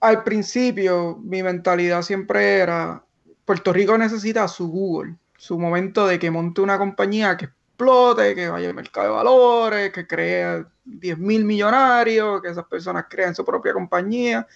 al 0.00 0.22
principio, 0.22 1.18
mi 1.22 1.42
mentalidad 1.42 2.02
siempre 2.02 2.58
era, 2.58 3.04
Puerto 3.44 3.72
Rico 3.72 3.98
necesita 3.98 4.46
su 4.48 4.68
Google, 4.68 5.16
su 5.36 5.58
momento 5.58 6.06
de 6.06 6.18
que 6.18 6.30
monte 6.30 6.60
una 6.60 6.78
compañía 6.78 7.36
que 7.36 7.46
explote, 7.46 8.34
que 8.34 8.48
vaya 8.48 8.68
al 8.68 8.74
mercado 8.74 9.08
de 9.08 9.12
valores, 9.14 9.92
que 9.92 10.06
cree 10.06 10.64
10 10.84 11.18
mil 11.18 11.44
millonarios, 11.44 12.40
que 12.40 12.48
esas 12.48 12.66
personas 12.66 13.06
creen 13.08 13.34
su 13.34 13.44
propia 13.44 13.72
compañía. 13.72 14.46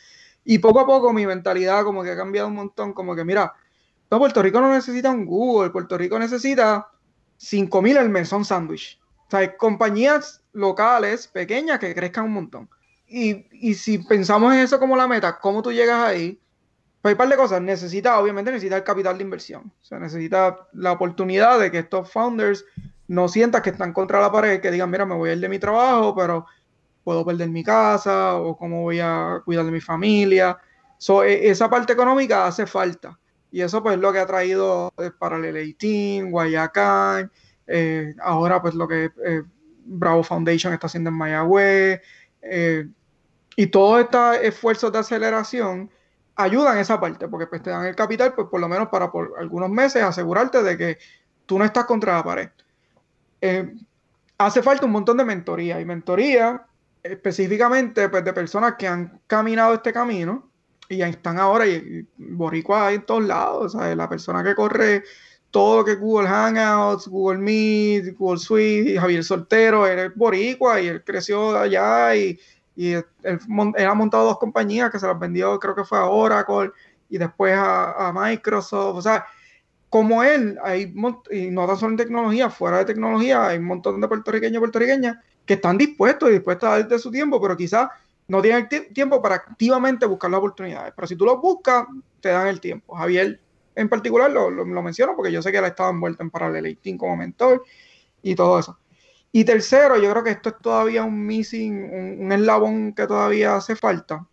Y 0.45 0.59
poco 0.59 0.81
a 0.81 0.87
poco 0.87 1.13
mi 1.13 1.27
mentalidad 1.27 1.83
como 1.83 2.05
que 2.05 2.13
ha 2.13 2.17
cambiado 2.17 2.49
un 2.49 2.55
montón, 2.55 2.93
como 2.93 3.17
que 3.17 3.25
mira, 3.25 3.53
no, 4.11 4.19
Puerto 4.19 4.43
Rico 4.43 4.61
no 4.61 4.73
necesita 4.73 5.11
un 5.11 5.27
Google, 5.27 5.71
Puerto 5.71 5.99
Rico 5.99 6.19
necesita 6.19 6.89
5 7.39 7.83
mil 7.83 7.97
el 7.97 8.09
mesón 8.09 8.45
sándwich. 8.45 9.01
O 9.27 9.31
sea, 9.31 9.57
compañías 9.57 10.43
locales, 10.53 11.27
pequeñas, 11.27 11.81
que 11.81 11.95
crezcan 11.95 12.27
un 12.27 12.33
montón. 12.33 12.71
Y, 13.09 13.47
y, 13.51 13.75
si 13.75 13.99
pensamos 13.99 14.55
en 14.55 14.61
eso 14.61 14.79
como 14.79 14.97
la 14.97 15.09
meta, 15.09 15.39
¿cómo 15.39 15.63
tú 15.63 15.73
llegas 15.73 16.05
ahí? 16.05 16.41
Pues 17.07 17.13
hay 17.13 17.15
un 17.15 17.19
par 17.19 17.29
de 17.29 17.37
cosas. 17.37 17.63
Necesita, 17.63 18.19
obviamente, 18.19 18.51
necesita 18.51 18.79
el 18.79 18.83
capital 18.83 19.17
de 19.17 19.23
inversión. 19.23 19.73
O 19.93 19.99
necesita 20.01 20.67
la 20.73 20.91
oportunidad 20.91 21.61
de 21.61 21.71
que 21.71 21.79
estos 21.79 22.11
founders 22.11 22.65
no 23.07 23.29
sientan 23.29 23.63
que 23.63 23.71
están 23.71 23.93
contra 23.93 24.21
la 24.21 24.33
pared, 24.33 24.61
que 24.61 24.73
digan, 24.73 24.91
mira, 24.91 25.07
me 25.07 25.15
voy 25.15 25.31
a 25.31 25.35
ir 25.35 25.39
de 25.39 25.49
mi 25.49 25.61
trabajo, 25.61 26.17
pero 26.17 26.47
puedo 27.05 27.25
perder 27.25 27.49
mi 27.49 27.63
casa, 27.63 28.35
o 28.35 28.57
cómo 28.57 28.83
voy 28.83 28.99
a 28.99 29.41
cuidar 29.45 29.65
de 29.65 29.71
mi 29.71 29.81
familia. 29.81 30.59
So, 30.99 31.23
e, 31.23 31.49
esa 31.49 31.71
parte 31.71 31.93
económica 31.93 32.45
hace 32.45 32.67
falta. 32.67 33.17
Y 33.53 33.61
eso, 33.61 33.85
pues, 33.85 34.01
lo 34.01 34.13
que 34.13 34.19
ha 34.19 34.27
traído 34.27 34.93
eh, 34.99 35.13
para 35.17 35.37
el 35.37 35.55
18, 35.55 36.29
Guayacán, 36.29 37.31
eh, 37.69 38.17
ahora 38.21 38.61
pues 38.61 38.75
lo 38.75 38.89
que 38.89 39.13
eh, 39.25 39.43
Bravo 39.85 40.25
Foundation 40.25 40.73
está 40.73 40.89
haciendo 40.89 41.11
en 41.11 41.17
Mayagüez, 41.17 42.01
eh, 42.43 42.89
y 43.55 43.69
todos 43.69 44.01
estos 44.01 44.39
esfuerzos 44.43 44.91
de 44.91 44.99
aceleración 44.99 45.89
ayudan 46.37 46.79
esa 46.79 47.01
parte, 47.01 47.29
porque 47.29 47.47
pues 47.47 47.63
te 47.63 47.71
dan 47.71 47.87
el 47.87 47.97
capital, 47.97 48.35
pues 48.35 48.49
por 48.49 48.61
lo 48.61 48.69
menos 48.69 48.89
para 48.89 49.11
por 49.11 49.35
algunos 49.39 49.71
meses 49.71 50.03
asegurarte 50.03 50.63
de 50.63 50.77
que 50.77 50.99
tú 51.47 51.59
no 51.59 51.65
estás 51.65 51.87
contra 51.87 52.15
la 52.15 52.25
pared. 52.25 52.49
hace 54.39 54.63
falta 54.63 54.87
un 54.87 54.93
montón 54.93 55.17
de 55.17 55.25
mentoría, 55.25 55.81
y 55.81 55.85
mentoría 55.85 56.67
específicamente 57.03 58.09
pues, 58.09 58.25
de 58.25 58.33
personas 58.33 58.75
que 58.79 58.87
han 58.87 59.21
caminado 59.27 59.75
este 59.75 59.93
camino 59.93 60.51
y 60.89 61.03
están 61.03 61.39
ahora, 61.39 61.67
y, 61.67 62.07
boricua 62.17 62.93
en 62.93 63.05
todos 63.05 63.25
lados, 63.25 63.75
la 63.75 64.09
persona 64.09 64.45
que 64.45 64.55
corre 64.55 65.03
todo 65.51 65.85
que 65.85 65.95
Google 65.95 66.29
Hangouts, 66.29 67.09
Google 67.09 67.39
Meet, 67.39 68.17
Google 68.19 68.39
Suite, 68.39 68.99
Javier 68.99 69.25
Soltero, 69.25 69.87
él 69.87 69.99
es 69.99 70.15
boricua 70.15 70.81
y 70.81 70.89
él 70.89 71.03
creció 71.03 71.57
allá 71.57 72.15
y, 72.15 72.39
él, 72.77 73.05
ha 73.25 73.95
montado 73.95 74.25
dos 74.25 74.39
compañías 74.39 74.91
que 74.91 74.99
se 74.99 75.07
las 75.07 75.19
vendió, 75.19 75.59
creo 75.59 75.75
que 75.75 75.85
fue 75.85 75.99
a 75.99 76.07
Oracle 76.07 76.73
y 77.09 77.19
después 77.19 77.55
a, 77.57 78.13
Microsoft, 78.15 78.97
o 78.97 79.03
sea, 79.03 79.27
como 79.89 80.23
él, 80.23 80.59
hay, 80.63 80.95
y 81.31 81.51
no 81.51 81.67
tan 81.67 81.77
solo 81.77 81.93
en 81.93 81.97
tecnología, 81.97 82.51
fuera 82.51 82.79
de 82.79 82.85
tecnología, 82.85 83.47
hay 83.47 83.59
un 83.59 83.65
montón 83.65 84.01
de 84.01 84.09
puertorriqueños 84.09 84.57
y 84.57 84.61
puertorriqueñas 84.61 85.17
que 85.45 85.55
están 85.55 85.79
dispuestos 85.79 86.29
y 86.29 86.33
dispuestos 86.33 86.69
a 86.69 86.73
dar 86.73 86.89
de 86.89 86.99
su 86.99 87.11
tiempo, 87.11 87.41
pero 87.41 87.57
quizás 87.57 87.89
no 88.29 88.43
tienen 88.43 88.69
tiempo 88.93 89.23
para 89.23 89.37
activamente 89.37 90.05
buscar 90.05 90.31
las 90.31 90.39
oportunidades. 90.39 90.93
Pero 90.95 91.07
si 91.07 91.17
tú 91.17 91.25
los 91.25 91.41
buscas, 91.41 91.87
te 92.21 92.31
dan 92.31 92.49
el 92.49 92.61
tiempo. 92.61 92.97
Javier 92.97 93.41
en 93.77 93.89
particular 93.89 94.31
lo, 94.31 94.51
menciono 94.83 95.15
porque 95.15 95.31
yo 95.31 95.43
sé 95.43 95.53
que 95.53 95.59
él 95.59 95.65
ha 95.65 95.69
estado 95.69 95.91
envuelto 95.91 96.23
en 96.23 96.31
Parallel 96.31 96.65
18 96.65 96.99
como 96.99 97.17
mentor 97.17 97.63
y 98.23 98.35
todo 98.35 98.59
eso. 98.59 98.79
Y 99.37 99.45
tercero, 99.45 99.99
yo 99.99 100.11
creo 100.13 100.25
que 100.25 100.31
esto 100.31 100.49
es 100.49 100.55
todavía 100.63 101.05
un 101.05 101.27
missing, 101.27 102.23
un, 102.23 102.33
eslabón 102.33 102.95
que 102.95 103.07
todavía 103.07 103.57
hace 103.57 103.77
falta, 103.77 104.27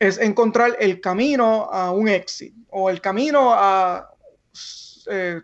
es 0.00 0.18
encontrar 0.18 0.76
el 0.80 1.00
camino 1.00 1.70
a 1.70 1.92
un 1.92 2.08
exit 2.08 2.52
o 2.70 2.90
el 2.90 3.00
camino 3.00 3.52
a 3.54 4.10
eh, 5.08 5.40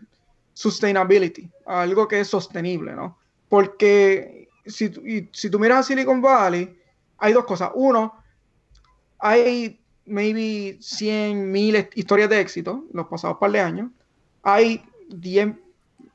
sustainability, 0.52 1.48
a 1.64 1.82
algo 1.82 2.08
que 2.08 2.18
es 2.18 2.26
sostenible, 2.26 2.96
¿no? 2.96 3.16
Porque 3.48 4.48
si, 4.66 4.90
si 5.30 5.48
tú 5.48 5.60
miras 5.60 5.78
a 5.78 5.82
Silicon 5.84 6.20
Valley, 6.20 6.76
hay 7.18 7.32
dos 7.32 7.44
cosas. 7.44 7.70
Uno, 7.74 8.20
hay 9.20 9.80
maybe 10.06 10.76
100 10.80 11.52
mil 11.52 11.88
historias 11.94 12.28
de 12.30 12.40
éxito 12.40 12.84
los 12.92 13.06
pasados 13.06 13.38
par 13.38 13.52
de 13.52 13.60
años, 13.60 13.92
hay 14.42 14.82
10, 15.08 15.54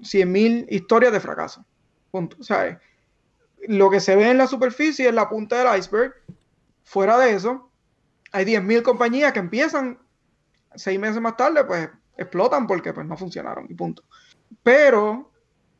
100 0.01 0.29
mil 0.29 0.67
historias 0.69 1.13
de 1.13 1.21
fracaso. 1.21 1.65
Punto. 2.14 2.38
O 2.39 2.43
sea, 2.43 2.80
lo 3.68 3.89
que 3.89 3.99
se 3.99 4.16
ve 4.16 4.30
en 4.30 4.38
la 4.38 4.45
superficie 4.45 5.07
es 5.07 5.16
la 5.16 5.28
punta 5.28 5.57
del 5.57 5.80
iceberg. 5.80 6.14
Fuera 6.84 7.18
de 7.18 7.32
eso, 7.32 7.72
hay 8.32 8.45
10 8.45 8.61
mil 8.61 8.84
compañías 8.84 9.34
que 9.34 9.39
empiezan 9.39 9.97
seis 10.76 10.99
meses 10.99 11.20
más 11.20 11.36
tarde, 11.36 11.64
pues 11.64 11.89
explotan 12.16 12.68
porque 12.68 12.93
pues, 12.93 13.07
no 13.07 13.18
funcionaron 13.18 13.66
y 13.68 13.74
punto. 13.74 14.03
Pero 14.61 15.32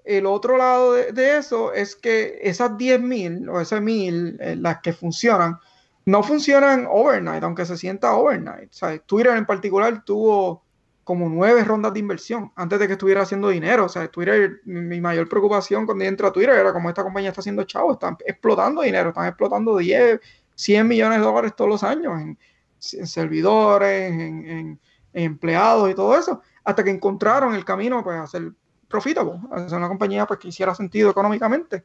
el 0.04 0.26
otro 0.26 0.58
lado 0.58 0.94
de, 0.94 1.38
eso 1.38 1.72
es 1.72 1.96
que 1.96 2.40
esas 2.42 2.80
10 2.80 3.00
mil 3.02 3.48
o 3.48 3.62
esas 3.62 3.84
mil, 3.84 4.36
eh, 4.42 4.56
las 4.56 4.82
que 4.82 4.92
funcionan, 4.92 5.60
no 6.06 6.24
funcionan 6.24 6.88
overnight, 6.90 7.44
aunque 7.44 7.68
se 7.68 7.78
sienta 7.78 8.16
overnight. 8.16 8.74
Twitter 9.06 9.38
en 9.38 9.46
particular 9.46 10.04
tuvo 10.04 10.64
como 11.04 11.28
nueve 11.28 11.64
rondas 11.64 11.94
de 11.94 12.00
inversión 12.00 12.52
antes 12.56 12.80
de 12.80 12.88
que 12.88 12.94
estuviera 12.94 13.22
haciendo 13.22 13.50
dinero. 13.50 13.86
O 13.86 13.90
sea, 13.90 14.08
Twitter, 14.08 14.62
mi 14.66 15.02
mayor 15.02 15.28
preocupación 15.28 15.86
cuando 15.86 16.06
entra 16.06 16.30
a 16.30 16.32
Twitter 16.32 16.56
era 16.56 16.72
como 16.72 16.90
esta 16.90 17.04
compañía 17.04 17.30
está 17.30 17.42
haciendo 17.42 17.64
chavo, 17.64 17.94
están 17.94 18.18
explotando 18.26 18.82
dinero, 18.82 19.10
están 19.10 19.28
explotando 19.28 19.78
10, 19.78 20.20
100 20.56 20.88
millones 20.88 21.20
de 21.20 21.26
dólares 21.26 21.56
todos 21.56 21.70
los 21.70 21.84
años 21.84 22.14
en, 22.22 22.38
servidores, 22.80 24.12
en, 24.12 24.80
empleados 25.14 25.92
y 25.92 25.96
todo 25.96 26.18
eso, 26.18 26.42
hasta 26.64 26.84
que 26.84 26.90
encontraron 26.90 27.54
el 27.54 27.64
camino 27.64 28.04
pues, 28.04 28.20
a 28.20 28.28
ser 28.28 28.52
profitable, 28.88 29.40
a 29.52 29.68
ser 29.68 29.78
una 29.78 29.88
compañía 29.88 30.26
pues, 30.26 30.40
que 30.40 30.48
hiciera 30.48 30.74
sentido 30.74 31.10
económicamente. 31.10 31.84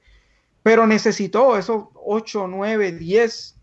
Pero 0.62 0.86
necesitó 0.86 1.56
esos 1.56 1.84
8, 1.94 2.46
9, 2.48 2.92
10 2.92 3.56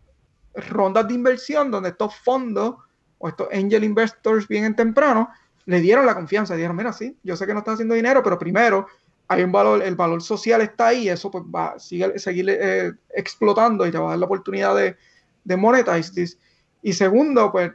rondas 0.70 1.08
de 1.08 1.14
inversión 1.14 1.72
donde 1.72 1.90
estos 1.90 2.16
fondos 2.16 2.76
o 3.18 3.28
estos 3.28 3.48
angel 3.52 3.84
investors 3.84 4.48
bien 4.48 4.76
temprano 4.76 5.30
le 5.66 5.82
dieron 5.82 6.06
la 6.06 6.16
confianza, 6.16 6.56
dijeron, 6.56 6.76
mira, 6.76 6.94
sí, 6.94 7.18
yo 7.24 7.36
sé 7.36 7.46
que 7.46 7.54
no 7.54 7.60
están 7.60 7.76
haciendo 7.76 7.96
dinero, 7.96 8.22
pero 8.24 8.38
primero 8.38 8.88
hay 9.28 9.44
un 9.44 9.52
valor, 9.52 9.82
el 9.82 9.96
valor 9.96 10.22
social 10.22 10.62
está 10.62 10.88
ahí, 10.88 11.10
eso 11.10 11.32
pues 11.32 11.44
va 11.44 11.74
a 11.74 11.80
seguir, 11.80 12.50
eh, 12.50 12.94
explotando 13.14 13.86
y 13.88 13.92
te 13.92 13.98
va 13.98 14.08
a 14.08 14.10
dar 14.12 14.20
la 14.20 14.26
oportunidad 14.26 14.76
de, 14.76 14.96
de 15.44 15.58
monetize 15.58 16.12
this. 16.14 16.38
Y 16.84 16.94
segundo, 16.94 17.52
pues 17.52 17.72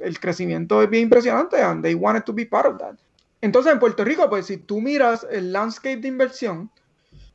el 0.00 0.18
crecimiento 0.18 0.82
es 0.82 0.90
bien 0.90 1.04
impresionante 1.04 1.62
and 1.62 1.84
they 1.84 1.94
wanted 1.94 2.24
to 2.24 2.32
be 2.32 2.44
part 2.44 2.66
of 2.66 2.78
that. 2.78 2.96
Entonces 3.40 3.72
en 3.72 3.78
Puerto 3.78 4.04
Rico, 4.04 4.28
pues 4.28 4.46
si 4.46 4.56
tú 4.56 4.80
miras 4.80 5.24
el 5.30 5.52
landscape 5.52 5.98
de 5.98 6.08
inversión, 6.08 6.68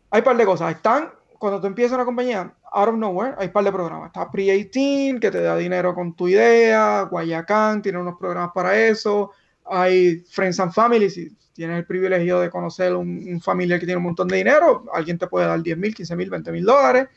hay 0.09 0.19
un 0.19 0.25
par 0.25 0.35
de 0.35 0.45
cosas. 0.45 0.75
Están, 0.75 1.11
cuando 1.39 1.61
tú 1.61 1.67
empiezas 1.67 1.95
una 1.95 2.03
compañía, 2.03 2.53
out 2.73 2.89
of 2.89 2.95
nowhere, 2.95 3.35
hay 3.37 3.47
un 3.47 3.53
par 3.53 3.63
de 3.63 3.71
programas. 3.71 4.07
Está 4.07 4.29
Pre-18, 4.29 5.19
que 5.21 5.31
te 5.31 5.41
da 5.41 5.55
dinero 5.55 5.95
con 5.95 6.13
tu 6.13 6.27
idea. 6.27 7.03
Guayacán 7.03 7.81
tiene 7.81 7.99
unos 7.99 8.17
programas 8.19 8.51
para 8.53 8.77
eso. 8.77 9.31
Hay 9.65 10.23
Friends 10.29 10.59
and 10.59 10.73
Family, 10.73 11.09
si 11.09 11.35
tienes 11.53 11.77
el 11.77 11.85
privilegio 11.85 12.39
de 12.39 12.49
conocer 12.49 12.95
un, 12.95 13.25
un 13.27 13.41
familiar 13.41 13.79
que 13.79 13.85
tiene 13.85 13.97
un 13.97 14.03
montón 14.03 14.27
de 14.27 14.37
dinero, 14.37 14.85
alguien 14.93 15.17
te 15.17 15.27
puede 15.27 15.47
dar 15.47 15.61
10 15.61 15.77
mil, 15.77 15.93
15 15.93 16.15
mil, 16.15 16.29
20 16.29 16.51
mil 16.51 16.65
dólares. 16.65 17.07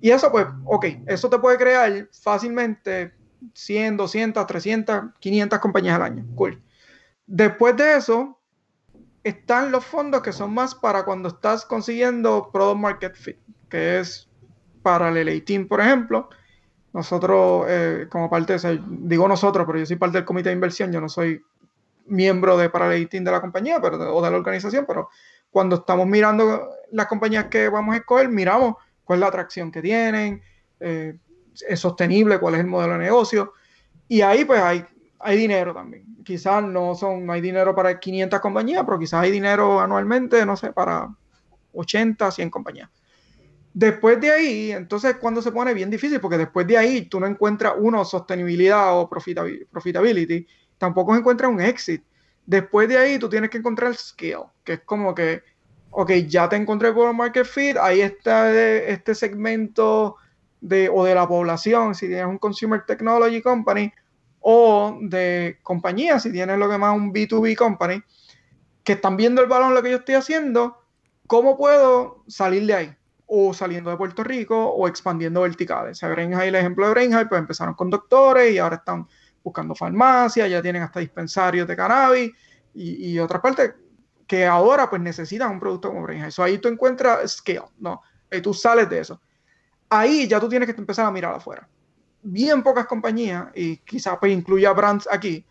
Y 0.00 0.10
eso, 0.10 0.30
pues, 0.30 0.46
ok, 0.64 0.86
eso 1.06 1.30
te 1.30 1.38
puede 1.38 1.56
crear 1.56 2.08
fácilmente 2.12 3.14
100, 3.54 3.96
200, 3.96 4.46
300, 4.46 5.04
500 5.18 5.58
compañías 5.58 5.96
al 5.96 6.02
año. 6.02 6.26
Cool. 6.34 6.62
Después 7.26 7.76
de 7.76 7.96
eso, 7.96 8.38
están 9.22 9.72
los 9.72 9.84
fondos 9.84 10.22
que 10.22 10.32
son 10.32 10.52
más 10.52 10.74
para 10.74 11.04
cuando 11.04 11.28
estás 11.30 11.64
consiguiendo 11.64 12.50
Product 12.52 12.78
Market 12.78 13.14
Fit, 13.14 13.38
que 13.70 14.00
es 14.00 14.28
para 14.82 15.08
el 15.08 15.26
18, 15.26 15.66
por 15.66 15.80
ejemplo, 15.80 16.28
nosotros, 16.92 17.64
eh, 17.68 18.06
como 18.10 18.28
parte, 18.28 18.58
de, 18.58 18.80
digo 18.86 19.26
nosotros, 19.26 19.66
pero 19.66 19.78
yo 19.78 19.86
soy 19.86 19.96
parte 19.96 20.18
del 20.18 20.26
comité 20.26 20.50
de 20.50 20.54
inversión, 20.54 20.92
yo 20.92 21.00
no 21.00 21.08
soy 21.08 21.42
miembro 22.06 22.56
de 22.56 22.70
Paralegal 22.70 23.24
de 23.24 23.30
la 23.30 23.40
compañía 23.40 23.80
pero, 23.80 24.14
o 24.14 24.22
de 24.22 24.30
la 24.30 24.36
organización, 24.36 24.84
pero 24.86 25.08
cuando 25.50 25.76
estamos 25.76 26.06
mirando 26.06 26.70
las 26.90 27.06
compañías 27.06 27.46
que 27.46 27.68
vamos 27.68 27.94
a 27.94 27.98
escoger, 27.98 28.28
miramos 28.28 28.74
cuál 29.04 29.18
es 29.18 29.20
la 29.20 29.26
atracción 29.28 29.70
que 29.70 29.82
tienen, 29.82 30.42
eh, 30.80 31.16
es 31.68 31.80
sostenible, 31.80 32.38
cuál 32.38 32.54
es 32.54 32.60
el 32.60 32.66
modelo 32.66 32.94
de 32.94 32.98
negocio. 32.98 33.52
Y 34.08 34.20
ahí 34.20 34.44
pues 34.44 34.60
hay, 34.60 34.84
hay 35.20 35.36
dinero 35.36 35.72
también. 35.72 36.16
Quizás 36.24 36.62
no, 36.62 36.94
son, 36.94 37.24
no 37.24 37.32
hay 37.32 37.40
dinero 37.40 37.74
para 37.74 37.98
500 37.98 38.40
compañías, 38.40 38.82
pero 38.84 38.98
quizás 38.98 39.22
hay 39.22 39.30
dinero 39.30 39.80
anualmente, 39.80 40.44
no 40.44 40.56
sé, 40.56 40.72
para 40.72 41.08
80, 41.72 42.30
100 42.30 42.50
compañías. 42.50 42.90
Después 43.72 44.20
de 44.20 44.30
ahí, 44.30 44.72
entonces 44.72 45.16
cuando 45.16 45.42
se 45.42 45.50
pone 45.50 45.74
bien 45.74 45.90
difícil, 45.90 46.20
porque 46.20 46.38
después 46.38 46.66
de 46.66 46.78
ahí 46.78 47.06
tú 47.06 47.18
no 47.18 47.26
encuentras, 47.26 47.74
uno, 47.78 48.04
sostenibilidad 48.04 48.98
o 48.98 49.08
profitability, 49.08 50.46
tampoco 50.78 51.16
encuentras 51.16 51.50
un 51.50 51.60
exit. 51.60 52.02
Después 52.46 52.88
de 52.88 52.98
ahí 52.98 53.18
tú 53.18 53.28
tienes 53.28 53.50
que 53.50 53.58
encontrar 53.58 53.90
el 53.90 53.96
scale, 53.96 54.44
que 54.64 54.74
es 54.74 54.80
como 54.80 55.14
que, 55.14 55.42
ok, 55.90 56.10
ya 56.26 56.48
te 56.48 56.56
encontré 56.56 56.88
el 56.88 57.14
market 57.14 57.46
fit, 57.46 57.76
ahí 57.76 58.00
está 58.00 58.52
este 58.52 59.14
segmento 59.14 60.16
de, 60.60 60.88
o 60.88 61.04
de 61.04 61.14
la 61.14 61.26
población, 61.26 61.94
si 61.94 62.06
tienes 62.06 62.26
un 62.26 62.38
consumer 62.38 62.84
technology 62.86 63.40
company, 63.40 63.92
o 64.40 64.98
de 65.00 65.58
compañías, 65.62 66.22
si 66.22 66.30
tienes 66.30 66.58
lo 66.58 66.68
que 66.68 66.76
más 66.76 66.94
un 66.94 67.14
B2B 67.14 67.56
company, 67.56 68.02
que 68.82 68.92
están 68.92 69.16
viendo 69.16 69.40
el 69.40 69.48
balón 69.48 69.74
lo 69.74 69.82
que 69.82 69.90
yo 69.90 69.96
estoy 69.96 70.16
haciendo, 70.16 70.78
¿cómo 71.26 71.56
puedo 71.56 72.22
salir 72.28 72.66
de 72.66 72.74
ahí? 72.74 72.96
O 73.26 73.54
saliendo 73.54 73.88
de 73.88 73.96
Puerto 73.96 74.22
Rico 74.22 74.66
o 74.66 74.86
expandiendo 74.86 75.40
verticales. 75.40 75.96
O 75.96 76.00
sea, 76.00 76.12
el 76.12 76.54
ejemplo 76.54 76.86
de 76.86 76.92
Brainhigh, 76.92 77.26
pues 77.26 77.38
empezaron 77.38 77.72
con 77.72 77.88
doctores 77.88 78.52
y 78.52 78.58
ahora 78.58 78.76
están 78.76 79.08
buscando 79.44 79.74
farmacia, 79.76 80.48
ya 80.48 80.60
tienen 80.60 80.82
hasta 80.82 80.98
dispensarios 80.98 81.68
de 81.68 81.76
cannabis 81.76 82.32
y, 82.74 83.12
y 83.12 83.18
otras 83.20 83.40
partes 83.40 83.74
que 84.26 84.46
ahora 84.46 84.88
pues 84.88 85.02
necesitan 85.02 85.50
un 85.50 85.60
producto 85.60 85.88
como 85.88 86.02
Brain 86.02 86.24
Eso 86.24 86.42
ahí 86.42 86.58
tú 86.58 86.68
encuentras 86.68 87.30
scale, 87.36 87.64
¿no? 87.78 88.02
Ahí 88.30 88.40
tú 88.40 88.54
sales 88.54 88.88
de 88.88 89.00
eso. 89.00 89.20
Ahí 89.88 90.26
ya 90.26 90.40
tú 90.40 90.48
tienes 90.48 90.72
que 90.72 90.80
empezar 90.80 91.06
a 91.06 91.10
mirar 91.10 91.34
afuera. 91.34 91.68
Bien 92.22 92.62
pocas 92.62 92.86
compañías, 92.86 93.46
y 93.54 93.76
quizás 93.78 94.16
pues 94.18 94.32
incluya 94.32 94.72
Brands 94.72 95.06
aquí, 95.10 95.44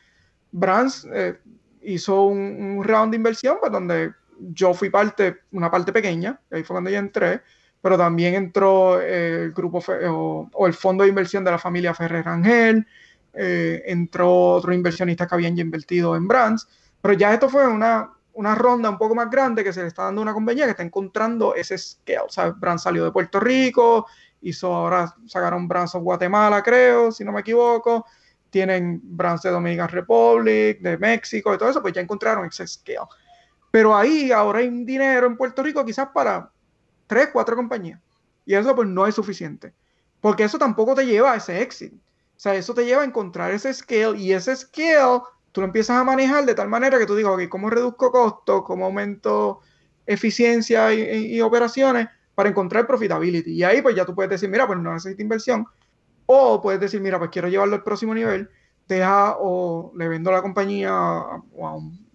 Brands 0.52 1.08
eh, 1.14 1.40
hizo 1.84 2.24
un, 2.24 2.84
round 2.84 3.12
de 3.12 3.18
inversión 3.18 3.58
pues 3.60 3.72
donde 3.72 4.12
yo 4.40 4.74
fui 4.74 4.90
parte, 4.90 5.42
una 5.52 5.70
parte 5.70 5.94
pequeña, 5.94 6.40
ahí 6.52 6.64
fue 6.64 6.74
cuando 6.74 6.90
yo 6.90 6.98
entré, 6.98 7.42
pero 7.80 7.98
también 7.98 8.34
entró 8.34 9.00
el 9.00 9.52
grupo 9.52 9.84
o, 10.10 10.50
o, 10.52 10.68
el 10.68 10.74
fondo 10.74 11.04
de 11.04 11.10
inversión 11.10 11.44
de 11.44 11.52
la 11.52 11.60
familia 11.60 11.94
Ferrer 11.94 12.26
Rangel, 12.26 12.88
eh, 13.34 13.84
entró 13.86 14.32
otro 14.32 14.74
inversionista 14.74 15.28
que 15.28 15.36
habían 15.36 15.58
invertido 15.58 16.16
en 16.16 16.28
Brands, 16.28 16.68
pero 17.02 17.14
ya 17.16 17.34
esto 17.34 17.50
fue 17.50 17.68
una, 17.68 18.12
una 18.34 18.56
ronda 18.56 18.90
un 18.90 18.98
poco 18.98 19.16
más 19.16 19.30
grande 19.30 19.64
que 19.64 19.74
se 19.74 19.82
le 19.82 19.88
está 19.88 20.04
dando 20.04 20.22
a 20.22 20.24
una 20.24 20.34
compañía 20.34 20.66
que 20.66 20.72
está 20.72 20.84
encontrando 20.84 21.56
ese 21.56 21.78
scale. 21.78 22.20
O 22.20 22.30
sea, 22.30 22.52
Brands 22.52 22.84
salió 22.84 23.04
de 23.04 23.12
Puerto 23.12 23.40
Rico, 23.40 24.08
hizo 24.42 24.74
ahora 24.74 25.14
sacaron 25.28 25.68
Brands 25.68 25.96
of 25.96 26.04
Guatemala, 26.04 26.62
creo, 26.62 27.12
si 27.12 27.24
no 27.24 27.32
me 27.32 27.42
equivoco. 27.42 28.06
Tienen 28.50 29.02
Brands 29.04 29.42
de 29.42 29.50
Dominican 29.50 29.90
Republic, 29.90 30.80
de 30.80 30.98
México 30.98 31.54
y 31.54 31.58
todo 31.58 31.70
eso, 31.70 31.82
pues 31.82 31.94
ya 31.94 32.02
encontraron 32.02 32.46
ese 32.46 32.68
scale. 32.68 33.08
Pero 33.72 33.96
ahí 33.96 34.32
ahora 34.32 34.60
hay 34.60 34.70
dinero 34.70 35.26
en 35.26 35.36
Puerto 35.36 35.64
Rico 35.64 35.84
quizás 35.84 36.10
para 36.14 36.52
tres, 37.08 37.30
cuatro 37.34 37.56
compañías. 37.56 38.00
Y 38.46 38.54
eso 38.54 38.76
pues 38.76 38.88
no 38.88 39.08
es 39.08 39.16
suficiente. 39.16 39.74
Porque 40.22 40.44
eso 40.44 40.60
tampoco 40.60 40.94
te 40.94 41.06
lleva 41.06 41.34
a 41.34 41.38
ese 41.38 41.62
éxito. 41.62 41.98
O 42.36 42.40
sea, 42.44 42.56
eso 42.56 42.74
te 42.74 42.86
lleva 42.86 43.04
a 43.04 43.06
encontrar 43.06 43.52
ese 43.52 43.74
scale 43.74 44.18
y 44.18 44.34
ese 44.34 44.56
scale 44.56 45.22
tú 45.52 45.62
lo 45.62 45.68
empiezas 45.68 45.98
a 45.98 46.04
manejar 46.04 46.46
de 46.46 46.56
tal 46.56 46.68
manera 46.68 46.98
que 46.98 47.06
tú 47.06 47.16
digas, 47.16 47.32
ok, 47.34 47.48
¿cómo 47.48 47.70
reduzco 47.70 48.12
costos? 48.12 48.64
¿Cómo 48.64 48.86
aumento 48.86 49.62
eficiencia 50.06 50.94
y, 50.94 51.40
operaciones 51.42 52.08
para 52.36 52.50
encontrar 52.50 52.88
profitability? 52.88 53.52
Y 53.52 53.64
ahí 53.64 53.82
pues 53.82 53.96
ya 53.96 54.04
tú 54.04 54.16
puedes 54.16 54.32
decir, 54.32 54.50
mira, 54.50 54.68
pues 54.68 54.80
no 54.80 54.94
necesito 54.94 55.22
inversión. 55.22 55.66
O 56.26 56.62
puedes 56.62 56.82
decir, 56.82 57.00
mira, 57.00 57.20
pues 57.20 57.30
quiero 57.30 57.48
llevarlo 57.48 57.76
al 57.76 57.84
próximo 57.84 58.16
nivel, 58.16 58.50
deja 58.88 59.38
o 59.40 59.94
le 59.96 60.08
vendo 60.08 60.32
la 60.32 60.42
compañía 60.42 60.94
o 60.94 61.68
a 61.68 61.76
un, 61.76 62.06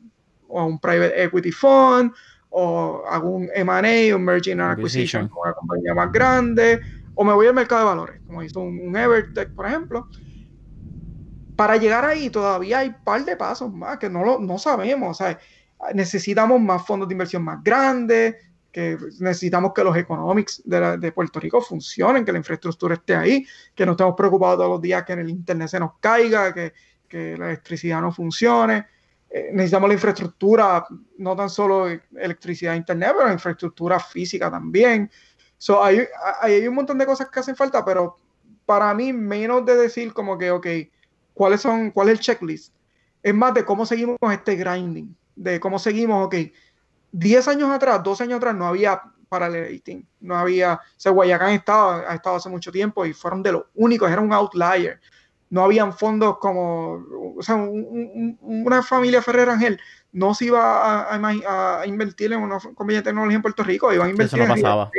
o 0.48 0.60
a 0.60 0.64
un 0.66 0.78
private 0.80 1.22
equity 1.22 1.52
fund 1.52 2.12
o 2.50 3.04
hago 3.08 3.30
un 3.30 3.48
M&A, 3.54 4.16
un 4.16 4.24
merging 4.24 4.60
and 4.60 4.72
acquisition 4.72 5.28
con 5.28 5.42
una 5.44 5.52
compañía 5.52 5.94
más 5.94 6.10
grande 6.10 6.80
o 7.20 7.24
me 7.24 7.32
voy 7.32 7.48
al 7.48 7.54
mercado 7.54 7.80
de 7.80 7.86
valores, 7.86 8.20
como 8.28 8.44
hizo 8.44 8.60
un, 8.60 8.96
Evertech, 8.96 9.52
por 9.52 9.66
ejemplo. 9.66 10.08
Para 11.56 11.76
llegar 11.76 12.04
ahí 12.04 12.30
todavía 12.30 12.78
hay 12.78 12.90
un 12.90 13.02
par 13.02 13.24
de 13.24 13.34
pasos 13.34 13.74
más 13.74 13.98
que 13.98 14.08
no, 14.08 14.24
lo, 14.24 14.38
no 14.38 14.56
sabemos. 14.56 15.18
necesitamos 15.94 16.60
más 16.60 16.86
fondos 16.86 17.08
de 17.08 17.14
inversión 17.14 17.42
más 17.42 17.60
grandes, 17.64 18.36
que 18.70 18.96
necesitamos 19.18 19.72
que 19.74 19.82
los 19.82 19.96
economics 19.96 20.62
de, 20.64 21.10
Puerto 21.10 21.40
Rico 21.40 21.60
funcionen, 21.60 22.24
que 22.24 22.30
la 22.30 22.38
infraestructura 22.38 22.94
esté 22.94 23.16
ahí, 23.16 23.44
que 23.74 23.84
no 23.84 23.92
estemos 23.92 24.14
preocupados 24.16 24.58
todos 24.58 24.70
los 24.70 24.80
días 24.80 25.02
que 25.02 25.14
en 25.14 25.18
el 25.18 25.30
internet 25.30 25.70
se 25.70 25.80
nos 25.80 25.94
caiga, 25.98 26.54
que, 26.54 26.72
que 27.08 27.36
la 27.36 27.46
electricidad 27.46 28.00
no 28.00 28.12
funcione. 28.12 28.86
Eh, 29.28 29.50
necesitamos 29.52 29.88
la 29.88 29.94
infraestructura, 29.94 30.86
no 31.16 31.34
tan 31.34 31.50
solo 31.50 31.88
electricidad 32.16 32.74
e 32.74 32.76
internet, 32.76 33.10
pero 33.12 33.26
la 33.26 33.32
infraestructura 33.32 33.98
física 33.98 34.48
también. 34.48 35.10
So, 35.58 35.82
hay, 35.82 36.06
hay, 36.40 36.66
un 36.68 36.74
montón 36.76 36.98
de 36.98 37.06
cosas 37.06 37.28
que 37.28 37.40
hacen 37.40 37.56
falta, 37.56 37.84
pero 37.84 38.16
para 38.64 38.94
mí, 38.94 39.12
menos 39.12 39.66
de 39.66 39.76
decir 39.76 40.12
como 40.12 40.38
que, 40.38 40.52
ok, 40.52 40.66
¿cuáles 41.34 41.60
son, 41.60 41.90
cuál 41.90 42.08
es 42.08 42.18
el 42.18 42.20
checklist? 42.20 42.72
Es 43.22 43.34
más 43.34 43.52
de 43.54 43.64
cómo 43.64 43.84
seguimos 43.84 44.16
este 44.30 44.54
grinding, 44.54 45.14
de 45.34 45.58
cómo 45.58 45.80
seguimos, 45.80 46.26
ok, 46.26 46.36
10 47.10 47.48
años 47.48 47.70
atrás, 47.70 48.02
12 48.02 48.24
años 48.24 48.36
atrás 48.36 48.54
no 48.54 48.66
había 48.66 49.02
parallelism, 49.28 50.04
no 50.20 50.36
había, 50.36 50.74
o 50.74 50.78
sea, 50.96 51.12
Guayacán 51.12 51.50
estaba, 51.50 52.10
ha 52.10 52.14
estado 52.14 52.36
hace 52.36 52.48
mucho 52.48 52.70
tiempo 52.70 53.04
y 53.04 53.12
fueron 53.12 53.42
de 53.42 53.52
los 53.52 53.64
únicos, 53.74 54.10
era 54.10 54.20
un 54.20 54.32
outlier. 54.32 55.00
No 55.50 55.64
habían 55.64 55.94
fondos 55.94 56.38
como, 56.38 57.02
o 57.36 57.42
sea, 57.42 57.56
una 57.56 58.82
familia 58.82 59.22
Ferrer 59.22 59.48
Ángel 59.48 59.80
no 60.12 60.34
se 60.34 60.46
iba 60.46 61.10
a, 61.10 61.80
a, 61.80 61.86
invertir 61.86 62.32
en 62.32 62.40
una 62.40 62.58
compañía 62.60 62.98
de 62.98 63.04
tecnología 63.04 63.36
en 63.36 63.42
Puerto 63.42 63.62
Rico, 63.62 63.92
iban 63.92 64.08
a 64.08 64.10
invertir 64.10 64.40
Eso 64.40 64.48
no 64.48 64.54
pasaba 64.54 64.90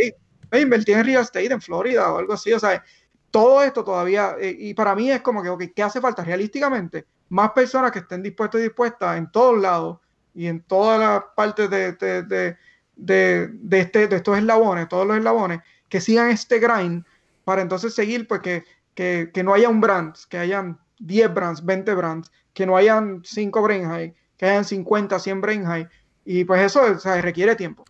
invertí 0.51 0.91
en 0.93 1.05
real 1.05 1.23
estate 1.23 1.51
en 1.51 1.61
Florida 1.61 2.11
o 2.11 2.17
algo 2.17 2.33
así, 2.33 2.51
o 2.53 2.59
sea, 2.59 2.83
todo 3.31 3.61
esto 3.63 3.83
todavía, 3.83 4.35
eh, 4.39 4.55
y 4.57 4.73
para 4.73 4.95
mí 4.95 5.11
es 5.11 5.21
como 5.21 5.43
que, 5.57 5.71
¿qué 5.71 5.83
hace 5.83 6.01
falta 6.01 6.23
realísticamente? 6.23 7.05
Más 7.29 7.51
personas 7.51 7.91
que 7.91 7.99
estén 7.99 8.23
dispuestas 8.23 8.59
y 8.59 8.63
dispuestas 8.63 9.17
en 9.17 9.31
todos 9.31 9.59
lados 9.59 9.99
y 10.33 10.47
en 10.47 10.61
todas 10.61 10.99
las 10.99 11.23
partes 11.35 11.69
de, 11.69 11.93
de, 11.93 12.57
de, 12.95 13.79
este, 13.79 14.07
de 14.07 14.15
estos 14.15 14.37
eslabones, 14.37 14.89
todos 14.89 15.05
los 15.05 15.17
eslabones, 15.17 15.61
que 15.87 16.01
sigan 16.01 16.29
este 16.29 16.59
grind 16.59 17.05
para 17.43 17.61
entonces 17.61 17.93
seguir, 17.93 18.27
pues 18.27 18.41
que, 18.41 18.63
que, 18.95 19.31
que 19.33 19.43
no 19.43 19.53
haya 19.53 19.69
un 19.69 19.81
brand, 19.81 20.15
que 20.29 20.37
hayan 20.37 20.79
10 20.99 21.33
brands, 21.33 21.65
20 21.65 21.93
brands, 21.93 22.31
que 22.53 22.65
no 22.65 22.75
hayan 22.75 23.21
5 23.23 23.61
brain 23.61 23.85
high, 23.85 24.13
que 24.37 24.45
hayan 24.45 24.65
50, 24.65 25.19
100 25.19 25.41
brain 25.41 25.65
high, 25.65 25.87
y 26.25 26.43
pues 26.45 26.61
eso 26.61 26.81
o 26.83 26.99
sea, 26.99 27.21
requiere 27.21 27.55
tiempo. 27.55 27.85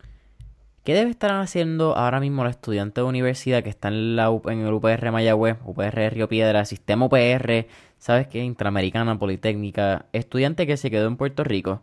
¿Qué 0.84 0.94
debe 0.94 1.10
estar 1.10 1.32
haciendo 1.32 1.94
ahora 1.94 2.20
mismo 2.20 2.42
los 2.42 2.52
estudiantes 2.52 2.94
de 2.94 3.08
universidad 3.08 3.62
que 3.62 3.68
están 3.68 3.92
en, 3.92 4.16
la, 4.16 4.30
en 4.46 4.60
el 4.60 4.72
UPR 4.72 5.12
Mayagüez, 5.12 5.58
UPR 5.64 6.10
Río 6.10 6.26
Piedra, 6.28 6.64
Sistema 6.64 7.04
UPR, 7.04 7.66
¿sabes 7.98 8.28
qué? 8.28 8.42
Interamericana, 8.42 9.18
Politécnica, 9.18 10.06
estudiante 10.12 10.66
que 10.66 10.78
se 10.78 10.90
quedó 10.90 11.06
en 11.06 11.18
Puerto 11.18 11.44
Rico, 11.44 11.82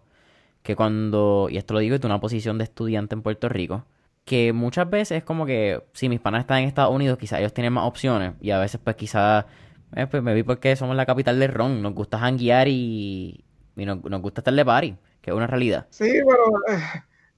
que 0.63 0.75
cuando, 0.75 1.47
y 1.49 1.57
esto 1.57 1.75
lo 1.75 1.79
digo 1.79 1.97
de 1.99 2.07
una 2.07 2.19
posición 2.19 2.57
de 2.57 2.63
estudiante 2.63 3.13
en 3.13 3.21
Puerto 3.21 3.49
Rico, 3.49 3.85
que 4.25 4.51
muchas 4.51 4.89
veces 4.89 5.19
es 5.19 5.23
como 5.23 5.45
que 5.45 5.83
si 5.93 6.09
mis 6.09 6.19
panas 6.19 6.41
están 6.41 6.59
en 6.59 6.67
Estados 6.67 6.93
Unidos, 6.93 7.19
quizás 7.19 7.39
ellos 7.39 7.53
tienen 7.53 7.73
más 7.73 7.85
opciones 7.85 8.33
y 8.41 8.49
a 8.49 8.57
veces 8.57 8.81
pues 8.83 8.95
quizás 8.95 9.45
eh, 9.95 10.07
pues 10.07 10.23
me 10.23 10.33
vi 10.33 10.41
porque 10.41 10.75
somos 10.75 10.95
la 10.95 11.05
capital 11.05 11.39
del 11.39 11.53
ron, 11.53 11.83
nos 11.83 11.93
gusta 11.93 12.17
janguear 12.17 12.67
y, 12.67 13.45
y 13.75 13.85
nos, 13.85 14.01
gusta 14.01 14.41
estar 14.41 14.53
de 14.55 14.65
party, 14.65 14.95
que 15.21 15.29
es 15.29 15.37
una 15.37 15.47
realidad. 15.47 15.85
Sí, 15.91 16.11
pero... 16.27 16.51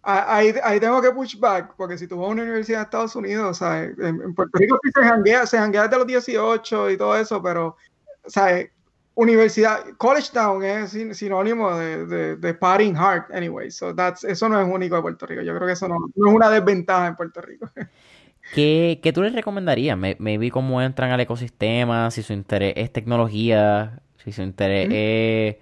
Ahí, 0.02 0.54
ahí, 0.64 0.80
tengo 0.80 1.02
que 1.02 1.12
push 1.12 1.38
back, 1.38 1.74
porque 1.76 1.98
si 1.98 2.08
tú 2.08 2.18
vas 2.18 2.30
a 2.30 2.32
una 2.32 2.44
universidad 2.44 2.80
de 2.80 2.84
Estados 2.86 3.16
Unidos, 3.16 3.58
¿sabes? 3.58 3.98
En, 4.00 4.22
en, 4.22 4.34
Puerto 4.34 4.58
Rico 4.58 4.80
sí 4.82 4.92
se 4.94 5.04
janguea, 5.04 5.46
se 5.46 5.58
janguea 5.58 5.84
desde 5.84 5.98
los 5.98 6.08
18 6.08 6.92
y 6.92 6.98
todo 6.98 7.18
eso, 7.18 7.42
pero, 7.44 7.76
¿sabes? 8.26 8.72
Universidad, 9.16 9.84
College 9.98 10.30
Town 10.32 10.64
es 10.64 10.92
sinónimo 11.18 11.76
de, 11.76 12.06
de, 12.06 12.36
de 12.38 12.54
partying 12.54 12.96
hard, 12.96 13.26
anyway. 13.34 13.70
So 13.70 13.94
that's, 13.94 14.24
eso 14.24 14.48
no 14.48 14.62
es 14.62 14.66
único 14.66 14.96
de 14.96 15.02
Puerto 15.02 15.26
Rico. 15.26 15.42
Yo 15.42 15.54
creo 15.54 15.68
que 15.68 15.74
eso 15.74 15.90
no, 15.90 15.98
no 16.16 16.30
es 16.30 16.34
una 16.34 16.50
desventaja 16.50 17.08
en 17.08 17.16
Puerto 17.18 17.42
Rico. 17.42 17.70
¿Qué, 18.54 19.00
¿Qué, 19.04 19.14
tú 19.14 19.22
les 19.22 19.34
recomendarías? 19.34 19.98
Me, 19.98 20.38
vi 20.38 20.50
cómo 20.50 20.82
entran 20.82 21.12
al 21.12 21.20
ecosistema, 21.20 22.10
si 22.12 22.24
su 22.24 22.34
interés 22.34 22.74
es 22.78 22.92
tecnología, 22.94 24.02
si 24.24 24.32
su 24.32 24.42
interés 24.42 24.90
es 24.92 25.56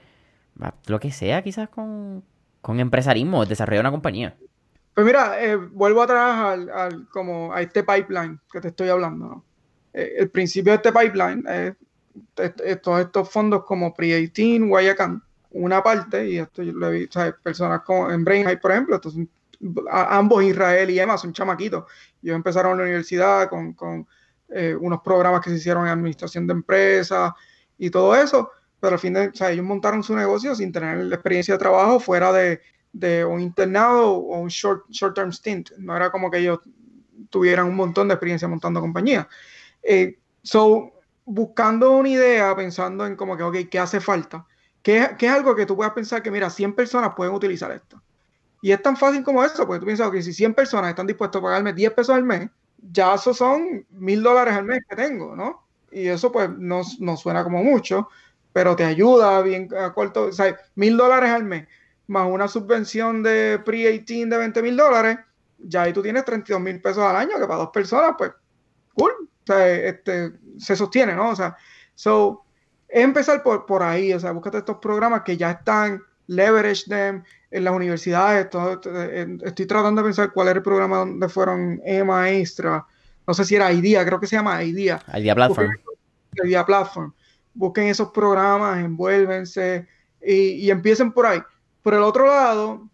lo 0.86 1.00
que 1.00 1.12
sea, 1.12 1.42
quizás 1.42 1.68
con, 1.70 2.24
con 2.68 2.82
empresarismo, 2.82 3.46
desarrollar 3.46 3.84
una 3.84 3.92
compañía. 3.92 4.36
Pues 4.94 5.06
mira, 5.06 5.42
eh, 5.42 5.56
vuelvo 5.56 6.02
a 6.02 6.08
trabajar 6.08 6.70
al, 6.70 7.08
como 7.08 7.54
a 7.54 7.62
este 7.62 7.82
pipeline 7.82 8.38
que 8.52 8.60
te 8.60 8.68
estoy 8.68 8.90
hablando. 8.90 9.42
eh, 9.94 10.16
el 10.18 10.30
principio 10.30 10.74
de 10.74 10.76
este 10.76 10.92
pipeline 10.92 11.46
es 11.48 12.82
todos 12.82 13.00
estos 13.00 13.30
fondos 13.30 13.64
como 13.64 13.94
Pre-18, 13.94 14.68
Guayacán, 14.68 15.24
una 15.52 15.82
parte, 15.82 16.28
y 16.30 16.40
esto 16.40 16.62
yo 16.62 16.74
lo 16.74 16.90
he 16.90 17.00
visto, 17.00 17.22
personas 17.42 17.84
como 17.84 18.12
en 18.12 18.26
Brain 18.26 18.46
por 18.62 18.72
ejemplo, 18.72 18.98
estos 18.98 19.16
ambos 19.90 20.44
Israel 20.44 20.90
y 20.90 21.00
Emma 21.00 21.18
son 21.18 21.32
chamaquitos. 21.32 21.86
Ellos 22.22 22.36
empezaron 22.36 22.74
en 22.74 22.78
la 22.80 22.84
universidad 22.84 23.48
con, 23.48 23.74
con 23.76 24.06
eh, 24.50 24.76
unos 24.78 25.00
programas 25.02 25.40
que 25.40 25.52
se 25.52 25.56
hicieron 25.56 25.86
en 25.86 25.94
administración 25.94 26.46
de 26.46 26.52
empresas 26.52 27.32
y 27.78 27.90
todo 27.90 28.14
eso, 28.14 28.52
pero 28.80 28.94
al 28.94 29.00
fin 29.00 29.14
de, 29.14 29.28
o 29.28 29.34
sea, 29.34 29.52
ellos 29.52 29.66
montaron 29.66 30.04
su 30.04 30.16
negocio 30.16 30.54
sin 30.56 30.72
tener 30.72 30.98
la 30.98 31.16
experiencia 31.16 31.54
de 31.54 31.60
trabajo 31.60 32.00
fuera 32.00 32.32
de, 32.32 32.62
de 32.94 33.26
un 33.26 33.40
internado 33.40 34.14
o 34.14 34.40
un 34.40 34.50
short, 34.50 34.86
short 34.90 35.16
term 35.16 35.32
stint. 35.32 35.72
No 35.78 35.96
era 35.96 36.12
como 36.12 36.30
que 36.30 36.40
ellos 36.40 36.60
tuvieran 37.30 37.68
un 37.68 37.76
montón 37.76 38.08
de 38.08 38.14
experiencia 38.14 38.48
montando 38.48 38.80
compañías. 38.80 39.28
Eh, 39.84 40.18
so, 40.42 40.92
buscando 41.26 41.92
una 41.92 42.10
idea, 42.10 42.56
pensando 42.56 43.06
en 43.06 43.16
como 43.16 43.36
que, 43.36 43.44
ok, 43.44 43.56
¿qué 43.70 43.80
hace 43.80 44.00
falta? 44.00 44.46
¿Qué, 44.82 45.10
¿Qué, 45.18 45.26
es 45.26 45.32
algo 45.32 45.56
que 45.56 45.66
tú 45.66 45.76
puedas 45.76 45.94
pensar 45.94 46.22
que, 46.22 46.32
mira, 46.32 46.50
100 46.50 46.74
personas 46.74 47.14
pueden 47.16 47.34
utilizar 47.34 47.72
esto? 47.72 48.02
Y 48.62 48.72
es 48.72 48.82
tan 48.82 48.98
fácil 48.98 49.24
como 49.24 49.44
eso, 49.44 49.66
porque 49.66 49.80
tú 49.80 49.86
piensas 49.86 50.10
que 50.12 50.22
si 50.22 50.34
100 50.34 50.54
personas 50.54 50.90
están 50.90 51.08
dispuestas 51.08 51.40
a 51.40 51.44
pagarme 51.44 51.74
10 51.74 51.94
pesos 51.94 52.16
al 52.16 52.24
mes, 52.24 52.50
ya 52.92 53.16
eso 53.16 53.34
son 53.34 53.86
mil 53.92 54.24
dólares 54.24 54.56
al 54.56 54.66
mes 54.66 54.84
que 54.88 54.96
tengo, 54.96 55.36
¿no? 55.36 55.64
Y 55.92 56.08
eso 56.08 56.32
pues 56.32 56.50
no, 56.58 56.82
no 57.00 57.18
suena 57.18 57.44
como 57.44 57.64
mucho, 57.64 58.10
pero 58.58 58.76
te 58.76 58.84
ayuda 58.84 59.40
bien 59.44 59.70
a 59.80 59.94
corto, 59.94 60.24
o 60.24 60.32
sea, 60.32 60.58
mil 60.74 60.98
dólares 60.98 61.30
al 61.30 61.44
mes, 61.44 61.68
más 62.08 62.28
una 62.28 62.48
subvención 62.48 63.22
de 63.22 63.62
pre-18 63.64 64.30
de 64.30 64.36
20 64.36 64.64
mil 64.64 64.76
dólares, 64.76 65.20
ya 65.60 65.84
ahí 65.84 65.94
tú 65.94 66.02
tienes 66.02 66.26
32 66.26 66.60
mil 66.60 66.82
pesos 66.82 67.04
al 67.04 67.18
año, 67.18 67.38
que 67.40 67.46
para 67.46 67.60
dos 67.60 67.70
personas, 67.70 68.16
pues, 68.18 68.32
cool, 68.96 69.12
o 69.12 69.46
sea, 69.46 69.70
este, 69.70 70.32
se 70.58 70.76
sostiene, 70.76 71.14
¿no? 71.14 71.30
O 71.30 71.36
sea, 71.36 71.56
so, 71.94 72.46
es 72.88 73.04
empezar 73.04 73.44
por, 73.44 73.68
por 73.68 73.84
ahí, 73.84 74.12
o 74.12 74.20
sea, 74.20 74.32
búscate 74.32 74.58
estos 74.58 74.78
programas 74.78 75.22
que 75.22 75.38
ya 75.38 75.52
están, 75.52 76.02
leverage 76.26 76.86
them, 76.90 77.24
en 77.52 77.64
las 77.64 77.76
universidades, 77.76 78.48
estoy 79.44 79.68
tratando 79.68 80.02
de 80.02 80.08
pensar 80.08 80.34
cuál 80.34 80.48
era 80.48 80.58
el 80.58 80.64
programa 80.64 80.98
donde 80.98 81.30
fueron 81.30 81.80
Emma 81.86 82.32
Extra, 82.32 82.84
no 83.28 83.36
sé 83.36 83.46
si 83.46 83.56
era 83.56 83.72
IDEA, 83.72 84.04
creo 84.04 84.20
que 84.20 84.26
se 84.26 84.36
llama 84.36 84.64
IDEA. 84.64 85.00
IDEA 85.14 85.36
Platform. 85.36 85.70
IDEA 86.44 86.66
Platform. 86.66 87.14
Busquen 87.58 87.88
esos 87.88 88.12
programas, 88.12 88.80
envuélvense 88.80 89.88
y, 90.22 90.70
empiecen 90.70 91.12
por 91.12 91.26
ahí. 91.26 91.42
Por 91.82 91.94
el 91.94 92.04
otro 92.04 92.28
lado, 92.28 92.88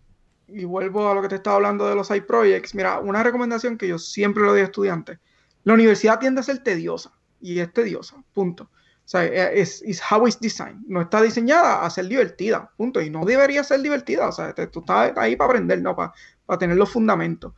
y 0.47 0.65
vuelvo 0.65 1.09
a 1.09 1.13
lo 1.13 1.21
que 1.21 1.27
te 1.27 1.35
estaba 1.35 1.57
hablando 1.57 1.87
de 1.87 1.95
los 1.95 2.07
side 2.07 2.21
projects, 2.21 2.73
mira, 2.75 2.99
una 2.99 3.23
recomendación 3.23 3.77
que 3.77 3.87
yo 3.87 3.97
siempre 3.97 4.43
le 4.43 4.49
doy 4.49 4.61
a 4.61 4.65
estudiantes, 4.65 5.19
la 5.63 5.73
universidad 5.73 6.19
tiende 6.19 6.41
a 6.41 6.43
ser 6.43 6.63
tediosa 6.63 7.11
y 7.41 7.59
es 7.59 7.71
tediosa, 7.73 8.23
punto. 8.33 8.63
O 8.63 9.09
sea, 9.13 9.25
eh, 9.25 9.59
es 9.59 10.01
how 10.09 10.25
it's 10.25 10.39
designed. 10.39 10.81
No 10.87 11.01
está 11.01 11.21
diseñada 11.21 11.83
a 11.85 11.89
ser 11.89 12.07
divertida, 12.07 12.71
punto. 12.77 13.01
Y 13.01 13.09
no 13.09 13.25
debería 13.25 13.61
ser 13.63 13.81
divertida. 13.81 14.29
O 14.29 14.31
sea, 14.31 14.53
tú 14.53 14.79
estás 14.79 15.11
ahí 15.17 15.35
para 15.35 15.49
aprender, 15.49 15.81
¿no? 15.81 15.93
Para, 15.93 16.13
para 16.45 16.57
tener 16.57 16.77
los 16.77 16.89
fundamentos. 16.89 17.53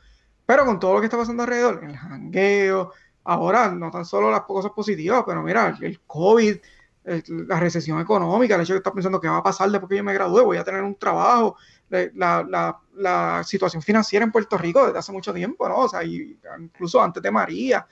Pero 0.46 0.66
con 0.66 0.80
todo 0.80 0.96
lo 0.96 1.00
que 1.00 1.06
está 1.06 1.18
pasando 1.18 1.44
alrededor, 1.44 1.84
el 1.84 1.96
jangueo, 1.96 2.92
ahora 3.24 3.70
no 3.70 3.92
tan 3.92 4.06
solo 4.06 4.32
las 4.32 4.42
cosas 4.42 4.72
positivas, 4.72 5.24
pero 5.26 5.44
mira, 5.44 5.76
el 5.82 6.00
COVID, 6.02 6.58
la 7.06 7.60
recesión 7.60 8.00
económica, 8.00 8.56
el 8.56 8.62
hecho 8.62 8.74
de 8.74 8.78
estás 8.78 8.94
pensando 8.94 9.22
que 9.22 9.28
va 9.28 9.38
a 9.38 9.44
pasar 9.44 9.70
después 9.70 9.90
que 9.90 9.98
yo 9.98 10.04
me 10.04 10.14
gradúe, 10.14 10.44
voy 10.44 10.58
a 10.58 10.64
tener 10.64 10.82
un 10.82 10.96
trabajo, 10.96 11.56
la, 11.90 13.44
situación 13.46 13.82
financiera 13.82 14.26
en 14.26 14.32
Puerto 14.32 14.58
Rico 14.58 14.86
desde 14.86 14.98
hace 14.98 15.12
mucho 15.12 15.34
tiempo, 15.34 15.70
¿no? 15.70 15.78
O 15.78 15.90
sea, 15.90 16.04
incluso 16.04 17.02
antes 17.02 17.22
de 17.22 17.30
María. 17.30 17.86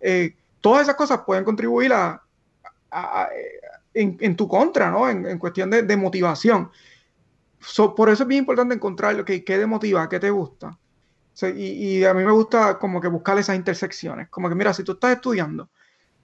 Eh, 0.00 0.34
todas 0.60 0.82
esas 0.82 0.96
cosas 0.96 1.20
pueden 1.24 1.44
contribuir 1.44 1.92
a, 1.92 2.20
en, 3.94 4.36
tu 4.36 4.48
contra, 4.48 4.90
¿no? 4.90 5.08
En, 5.08 5.38
cuestión 5.38 5.70
de, 5.70 5.96
motivación. 5.96 6.70
por 7.94 8.10
eso 8.10 8.24
es 8.24 8.28
bien 8.28 8.40
importante 8.40 8.74
encontrar 8.74 9.14
lo 9.14 9.24
que 9.24 9.44
qué 9.44 9.58
te 9.58 9.66
motiva, 9.66 10.08
qué 10.08 10.18
te 10.18 10.30
gusta. 10.30 10.76
y, 11.54 12.02
a 12.04 12.12
mí 12.14 12.24
me 12.24 12.32
gusta 12.32 12.78
como 12.80 13.00
que 13.00 13.08
buscar 13.08 13.38
esas 13.38 13.54
intersecciones. 13.54 14.28
Como 14.28 14.48
que, 14.48 14.56
mira, 14.56 14.74
si 14.74 14.82
tú 14.82 14.92
estás 14.92 15.12
estudiando 15.12 15.70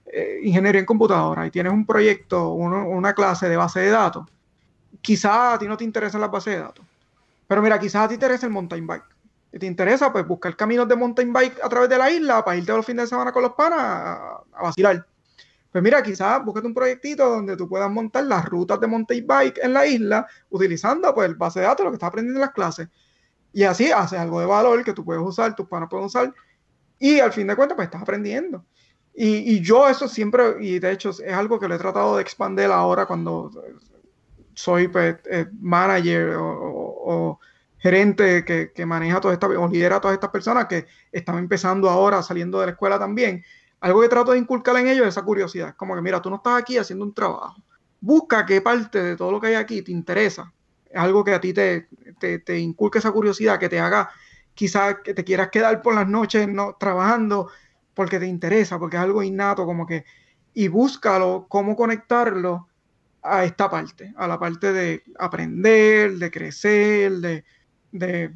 eh, 0.05 0.39
ingeniería 0.43 0.79
en 0.79 0.85
computadora 0.85 1.45
y 1.47 1.51
tienes 1.51 1.73
un 1.73 1.85
proyecto, 1.85 2.49
una 2.53 3.13
clase 3.13 3.49
de 3.49 3.57
base 3.57 3.79
de 3.81 3.89
datos, 3.89 4.27
quizás 5.01 5.55
a 5.55 5.59
ti 5.59 5.67
no 5.67 5.77
te 5.77 5.83
interesan 5.83 6.21
las 6.21 6.31
bases 6.31 6.55
de 6.55 6.61
datos. 6.61 6.85
Pero 7.47 7.61
mira, 7.61 7.79
quizás 7.79 8.05
a 8.05 8.07
ti 8.07 8.17
te 8.17 8.25
interesa 8.25 8.45
el 8.45 8.51
mountain 8.51 8.85
bike. 8.85 9.03
Si 9.51 9.59
te 9.59 9.65
interesa, 9.65 10.11
pues 10.11 10.25
buscar 10.25 10.55
caminos 10.55 10.87
de 10.87 10.95
mountain 10.95 11.31
bike 11.31 11.59
a 11.63 11.69
través 11.69 11.89
de 11.89 11.97
la 11.97 12.09
isla 12.09 12.43
para 12.43 12.57
irte 12.57 12.71
los 12.71 12.85
fines 12.85 13.03
de 13.03 13.07
semana 13.09 13.31
con 13.31 13.43
los 13.43 13.53
panas 13.53 13.79
a 13.79 14.63
vacilar. 14.63 15.05
Pues 15.71 15.83
mira, 15.83 16.03
quizás 16.03 16.43
búsquete 16.45 16.67
un 16.67 16.73
proyectito 16.73 17.27
donde 17.27 17.57
tú 17.57 17.67
puedas 17.67 17.89
montar 17.89 18.25
las 18.25 18.45
rutas 18.45 18.79
de 18.79 18.85
mountain 18.85 19.25
bike 19.25 19.59
en 19.63 19.73
la 19.73 19.85
isla 19.87 20.27
utilizando 20.51 21.13
pues 21.15 21.27
el 21.27 21.35
base 21.35 21.61
de 21.61 21.65
datos, 21.65 21.83
lo 21.83 21.91
que 21.91 21.95
estás 21.95 22.09
aprendiendo 22.09 22.39
en 22.39 22.45
las 22.45 22.53
clases. 22.53 22.89
Y 23.51 23.63
así 23.63 23.91
haces 23.91 24.19
algo 24.19 24.39
de 24.39 24.45
valor 24.45 24.83
que 24.83 24.93
tú 24.93 25.03
puedes 25.03 25.23
usar, 25.23 25.55
tus 25.55 25.67
panos 25.67 25.89
pueden 25.89 26.05
usar. 26.05 26.33
Y 26.99 27.19
al 27.19 27.33
fin 27.33 27.47
de 27.47 27.55
cuentas, 27.55 27.75
pues 27.75 27.87
estás 27.87 28.01
aprendiendo. 28.01 28.63
Y, 29.15 29.61
yo 29.61 29.87
eso 29.87 30.07
siempre, 30.07 30.55
y 30.59 30.79
de 30.79 30.91
hecho 30.91 31.11
es 31.11 31.33
algo 31.33 31.59
que 31.59 31.67
lo 31.67 31.75
he 31.75 31.77
tratado 31.77 32.15
de 32.15 32.23
expandir 32.23 32.65
ahora 32.65 33.05
cuando 33.05 33.51
soy 34.55 34.87
pues, 34.87 35.17
eh, 35.29 35.47
manager 35.61 36.35
o, 36.37 37.39
gerente 37.77 38.43
que, 38.45 38.85
maneja 38.85 39.19
todas 39.19 39.35
estas, 39.35 39.51
o 39.51 39.67
lidera 39.67 39.97
a 39.97 40.01
todas 40.01 40.15
estas 40.15 40.31
personas 40.31 40.65
que 40.67 40.87
están 41.11 41.37
empezando 41.37 41.89
ahora, 41.89 42.23
saliendo 42.23 42.59
de 42.59 42.67
la 42.67 42.71
escuela 42.71 42.97
también 42.97 43.43
algo 43.83 43.99
que 43.99 44.07
trato 44.07 44.31
de 44.31 44.37
inculcar 44.37 44.77
en 44.77 44.87
ellos 44.87 45.05
es 45.05 45.09
esa 45.09 45.23
curiosidad. 45.23 45.75
Como 45.75 45.93
que, 45.93 46.01
mira, 46.01 46.21
tú 46.21 46.29
no 46.29 46.37
estás 46.37 46.57
aquí 46.57 46.77
haciendo 46.77 47.03
un 47.03 47.13
trabajo. 47.13 47.61
Busca 47.99 48.45
qué 48.45 48.61
parte 48.61 49.03
de 49.03 49.17
todo 49.17 49.29
lo 49.29 49.41
que 49.41 49.47
hay 49.47 49.55
aquí 49.55 49.81
te 49.81 49.91
interesa. 49.91 50.53
Es 50.89 50.97
algo 50.97 51.21
que 51.21 51.33
a 51.33 51.41
ti 51.41 51.53
te, 51.53 51.89
te, 52.17 52.59
inculque 52.59 52.99
esa 52.99 53.11
curiosidad, 53.11 53.59
que 53.59 53.67
te 53.67 53.81
haga 53.81 54.09
quizás 54.53 54.99
que 55.03 55.13
te 55.13 55.25
quieras 55.25 55.49
quedar 55.49 55.81
por 55.81 55.95
las 55.95 56.07
noches 56.07 56.47
no, 56.47 56.77
trabajando 56.79 57.49
porque 57.93 58.19
te 58.19 58.27
interesa, 58.27 58.79
porque 58.79 58.97
es 58.97 59.03
algo 59.03 59.23
innato, 59.23 59.65
como 59.65 59.85
que, 59.85 60.05
y 60.53 60.67
búscalo, 60.67 61.45
cómo 61.49 61.75
conectarlo 61.75 62.67
a 63.21 63.45
esta 63.45 63.69
parte, 63.69 64.13
a 64.17 64.27
la 64.27 64.37
parte 64.37 64.73
de 64.73 65.03
aprender, 65.17 66.13
de 66.13 66.31
crecer, 66.31 67.13
de, 67.13 68.33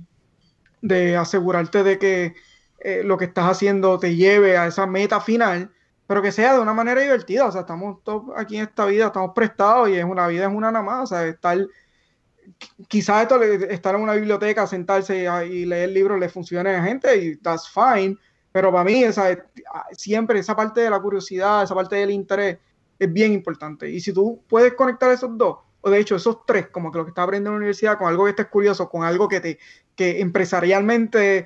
de, 0.81 1.17
asegurarte 1.17 1.83
de 1.83 1.99
que 1.99 2.35
eh, 2.79 3.03
lo 3.03 3.17
que 3.17 3.25
estás 3.25 3.49
haciendo 3.49 3.99
te 3.99 4.15
lleve 4.15 4.57
a 4.57 4.67
esa 4.67 4.87
meta 4.87 5.19
final, 5.19 5.71
pero 6.07 6.21
que 6.21 6.31
sea 6.31 6.53
de 6.53 6.59
una 6.59 6.73
manera 6.73 7.01
divertida. 7.01 7.45
O 7.45 7.51
sea, 7.51 7.61
estamos 7.61 8.01
todos 8.03 8.25
aquí 8.37 8.57
en 8.57 8.63
esta 8.63 8.85
vida, 8.85 9.07
estamos 9.07 9.31
prestados 9.35 9.89
y 9.89 9.95
es 9.95 10.05
una 10.05 10.27
vida 10.27 10.47
es 10.47 10.53
una 10.53 10.71
nada 10.71 10.85
más. 10.85 11.03
O 11.03 11.07
sea, 11.07 11.27
estar, 11.27 11.57
quizás 12.87 13.23
esto, 13.23 13.41
estar 13.43 13.95
en 13.95 14.01
una 14.01 14.13
biblioteca, 14.13 14.65
sentarse 14.67 15.27
y, 15.49 15.65
leer 15.65 15.89
libros 15.89 16.17
le 16.19 16.29
funcione 16.29 16.75
a 16.75 16.83
gente 16.83 17.15
y 17.17 17.35
that's 17.37 17.69
fine. 17.69 18.17
Pero 18.57 18.71
para 18.71 18.85
mí, 18.85 19.03
esa, 19.03 19.37
siempre 19.91 20.39
esa 20.39 20.55
parte 20.55 20.81
de 20.81 20.89
la 20.89 20.99
curiosidad, 20.99 21.61
esa 21.61 21.75
parte 21.75 21.97
del 21.97 22.09
interés 22.09 22.57
es 22.97 23.13
bien 23.13 23.31
importante. 23.31 23.87
Y 23.87 23.99
si 23.99 24.11
tú 24.11 24.41
puedes 24.49 24.73
conectar 24.73 25.11
esos 25.11 25.37
dos, 25.37 25.59
o 25.79 25.89
de 25.91 25.99
hecho 25.99 26.15
esos 26.15 26.43
tres, 26.43 26.65
como 26.69 26.91
que 26.91 26.97
lo 26.97 27.05
que 27.05 27.09
estás 27.09 27.21
aprendiendo 27.21 27.51
en 27.51 27.53
la 27.53 27.57
universidad, 27.57 27.99
con 27.99 28.07
algo 28.07 28.23
que 28.23 28.31
estés 28.31 28.47
curioso, 28.47 28.89
con 28.89 29.03
algo 29.03 29.27
que 29.27 29.41
te 29.41 29.59
que 29.95 30.21
empresarialmente 30.21 31.45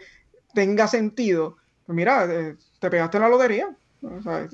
tenga 0.54 0.88
sentido, 0.88 1.58
pues 1.86 1.98
mira, 1.98 2.24
eh, 2.34 2.56
te 2.80 2.90
pegaste 2.90 3.18
en 3.18 3.24
la 3.24 3.30
lotería. 3.30 3.70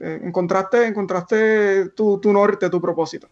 Eh, 0.02 0.22
encontraste, 0.24 0.88
encontraste 0.88 1.90
tu, 1.90 2.20
norte, 2.24 2.72
tu 2.72 2.82
propósito. 2.82 3.28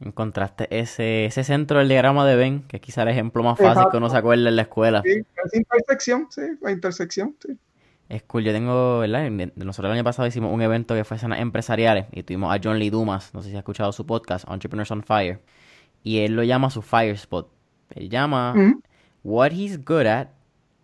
Encontraste 0.00 0.68
ese, 0.68 1.24
ese 1.24 1.44
centro 1.44 1.78
del 1.78 1.88
diagrama 1.88 2.26
de 2.26 2.36
Ben, 2.36 2.62
que 2.68 2.76
es 2.76 2.82
quizá 2.82 3.04
el 3.04 3.08
ejemplo 3.08 3.42
más 3.42 3.58
fácil 3.58 3.86
que 3.90 3.96
uno 3.96 4.10
se 4.10 4.18
acuerda 4.18 4.50
en 4.50 4.56
la 4.56 4.62
escuela. 4.62 5.00
Sí, 5.02 5.24
esa 5.46 5.56
intersección, 5.56 6.26
sí, 6.28 6.42
la 6.60 6.72
intersección, 6.72 7.34
sí. 7.40 7.58
Es 8.10 8.24
cool, 8.24 8.42
yo 8.42 8.52
tengo, 8.52 8.98
¿verdad? 8.98 9.30
Nosotros 9.54 9.88
el 9.88 9.92
año 9.92 10.02
pasado 10.02 10.26
hicimos 10.26 10.52
un 10.52 10.60
evento 10.62 10.96
que 10.96 11.04
fue 11.04 11.16
escenas 11.16 11.38
empresariales 11.38 12.06
y 12.10 12.24
tuvimos 12.24 12.52
a 12.52 12.58
John 12.62 12.80
Lee 12.80 12.90
Dumas, 12.90 13.32
no 13.32 13.40
sé 13.40 13.50
si 13.50 13.54
has 13.54 13.60
escuchado 13.60 13.92
su 13.92 14.04
podcast, 14.04 14.50
Entrepreneurs 14.50 14.90
on 14.90 15.04
Fire, 15.04 15.40
y 16.02 16.18
él 16.18 16.34
lo 16.34 16.42
llama 16.42 16.70
su 16.70 16.82
Fire 16.82 17.14
Spot. 17.14 17.48
Él 17.94 18.10
llama 18.10 18.54
what 19.22 19.52
he's 19.52 19.84
good 19.84 20.06
at 20.06 20.26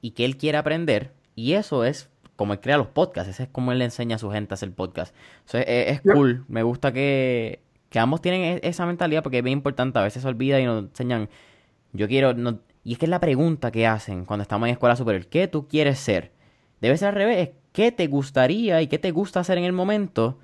y 0.01 0.13
que 0.13 0.25
él 0.25 0.37
quiere 0.37 0.57
aprender. 0.57 1.15
Y 1.35 1.55
eso 1.55 1.85
es 1.85 2.09
como 2.37 2.53
él 2.53 2.61
crea 2.61 2.79
los 2.79 2.87
podcasts. 2.87 3.31
Ese 3.31 3.43
es 3.43 3.49
como 3.49 3.73
él 3.73 3.79
le 3.79 3.87
enseña 3.87 4.17
a 4.17 4.19
su 4.21 4.31
gente 4.31 4.53
a 4.53 4.55
hacer 4.55 4.73
podcast. 4.73 5.13
es, 5.53 6.01
cool. 6.03 6.45
Me 6.47 6.63
gusta 6.63 6.93
que, 6.93 7.59
que, 7.91 7.99
ambos 7.99 8.23
tienen 8.23 8.43
e, 8.43 8.61
esa 8.63 8.87
mentalidad 8.87 9.25
porque 9.25 9.39
es 9.39 9.45
bien 9.45 9.59
importante. 9.59 9.99
A 9.99 10.03
veces 10.03 10.23
se 10.23 10.29
olvida 10.29 10.61
y 10.61 10.65
nos 10.65 10.85
enseñan. 10.85 11.29
Yo 11.93 12.07
quiero. 12.07 12.35
No, 12.35 12.61
y 12.85 12.93
es 12.93 12.99
que 12.99 13.07
es 13.07 13.11
la 13.11 13.19
pregunta 13.19 13.73
que 13.73 13.85
hacen 13.85 14.27
cuando 14.27 14.43
estamos 14.43 14.69
en 14.69 14.75
escuela 14.75 14.95
superior. 14.95 15.27
¿Qué 15.27 15.49
tú 15.49 15.67
quieres 15.67 15.99
ser? 15.99 16.36
Debe 16.81 16.97
ser 16.97 17.09
al 17.09 17.15
revés. 17.15 17.51
¿Qué 17.73 17.93
te 17.93 18.07
gustaría 18.07 18.81
y 18.83 18.87
qué 18.87 18.99
te 18.99 19.11
gusta 19.11 19.41
hacer 19.41 19.59
en 19.59 19.65
el 19.65 19.73
momento? 19.73 20.39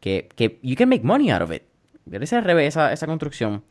Que, 0.00 0.28
que 0.36 0.58
you 0.62 0.76
can 0.76 0.88
make 0.88 1.04
money 1.04 1.30
out 1.30 1.42
of 1.42 1.52
it. 1.52 1.62
Debe 2.04 2.26
ser 2.26 2.40
al 2.40 2.44
revés 2.44 2.68
esa, 2.68 2.92
esa 2.92 3.06
construcción. 3.06 3.64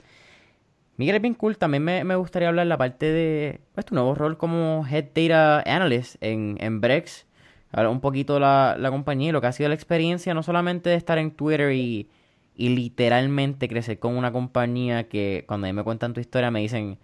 Miguel 0.97 1.15
es 1.15 1.21
bien 1.21 1.33
cool. 1.35 1.57
También 1.57 1.83
me, 1.83 2.15
gustaría 2.15 2.49
hablar 2.49 2.67
la 2.67 2.77
parte 2.77 3.11
de 3.11 3.61
pues, 3.73 3.85
tu 3.85 3.95
nuevo 3.95 4.15
rol 4.15 4.37
como 4.37 4.85
Head 4.89 5.05
Data 5.13 5.61
Analyst 5.65 6.15
en, 6.21 6.57
en 6.59 6.81
Brex. 6.81 7.25
hablar 7.71 7.91
un 7.91 8.01
poquito 8.01 8.39
la, 8.39 8.75
la 8.79 8.91
compañía 8.91 9.29
y 9.29 9.31
lo 9.31 9.41
que 9.41 9.47
ha 9.47 9.51
sido 9.51 9.69
la 9.69 9.75
experiencia, 9.75 10.33
no 10.33 10.43
solamente 10.43 10.89
de 10.89 10.95
estar 10.95 11.17
en 11.17 11.31
Twitter 11.31 11.71
y, 11.73 12.09
y 12.55 12.69
literalmente 12.69 13.67
crecer 13.67 13.99
con 13.99 14.15
una 14.15 14.31
compañía 14.31 15.07
que 15.07 15.45
cuando 15.47 15.67
a 15.67 15.69
mí 15.69 15.73
me 15.73 15.83
cuentan 15.83 16.13
tu 16.13 16.19
historia 16.19 16.51
me 16.51 16.61
dicen, 16.61 16.99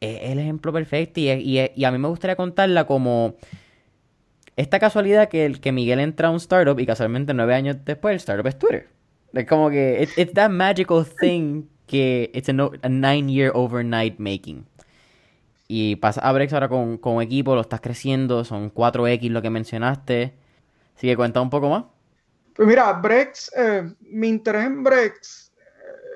es 0.00 0.30
el 0.30 0.38
ejemplo 0.38 0.72
perfecto 0.72 1.20
y, 1.20 1.30
y, 1.30 1.70
y 1.74 1.84
a 1.84 1.92
mí 1.92 1.98
me 1.98 2.08
gustaría 2.08 2.36
contarla 2.36 2.86
como 2.86 3.36
esta 4.56 4.78
casualidad 4.78 5.28
que, 5.28 5.52
que 5.60 5.72
Miguel 5.72 6.00
entra 6.00 6.28
a 6.28 6.30
un 6.30 6.36
startup 6.36 6.78
y 6.78 6.86
casualmente 6.86 7.34
nueve 7.34 7.54
años 7.54 7.76
después 7.84 8.12
el 8.12 8.16
startup 8.16 8.46
es 8.46 8.58
Twitter. 8.58 8.88
Es 9.32 9.46
como 9.46 9.68
que 9.68 10.02
it's, 10.02 10.16
it's 10.16 10.32
that 10.34 10.50
magical 10.50 11.04
thing 11.04 11.64
que 11.86 12.30
it's 12.34 12.48
a, 12.48 12.52
no, 12.52 12.70
a 12.82 12.88
nine 12.88 13.32
year 13.32 13.50
overnight 13.54 14.18
making. 14.18 14.64
Y 15.66 15.96
pasa 15.96 16.20
a 16.20 16.32
Brex 16.32 16.52
ahora 16.52 16.68
con, 16.68 16.98
con 16.98 17.20
equipo, 17.22 17.54
lo 17.54 17.62
estás 17.62 17.80
creciendo, 17.80 18.44
son 18.44 18.72
4X 18.72 19.30
lo 19.30 19.42
que 19.42 19.50
mencionaste. 19.50 20.34
Así 20.96 21.08
que 21.08 21.16
cuenta 21.16 21.40
un 21.40 21.50
poco 21.50 21.68
más. 21.70 21.84
Pues 22.54 22.68
mira, 22.68 22.92
Brex, 22.92 23.50
eh, 23.56 23.92
mi 24.00 24.28
interés 24.28 24.66
en 24.66 24.84
Brex 24.84 25.52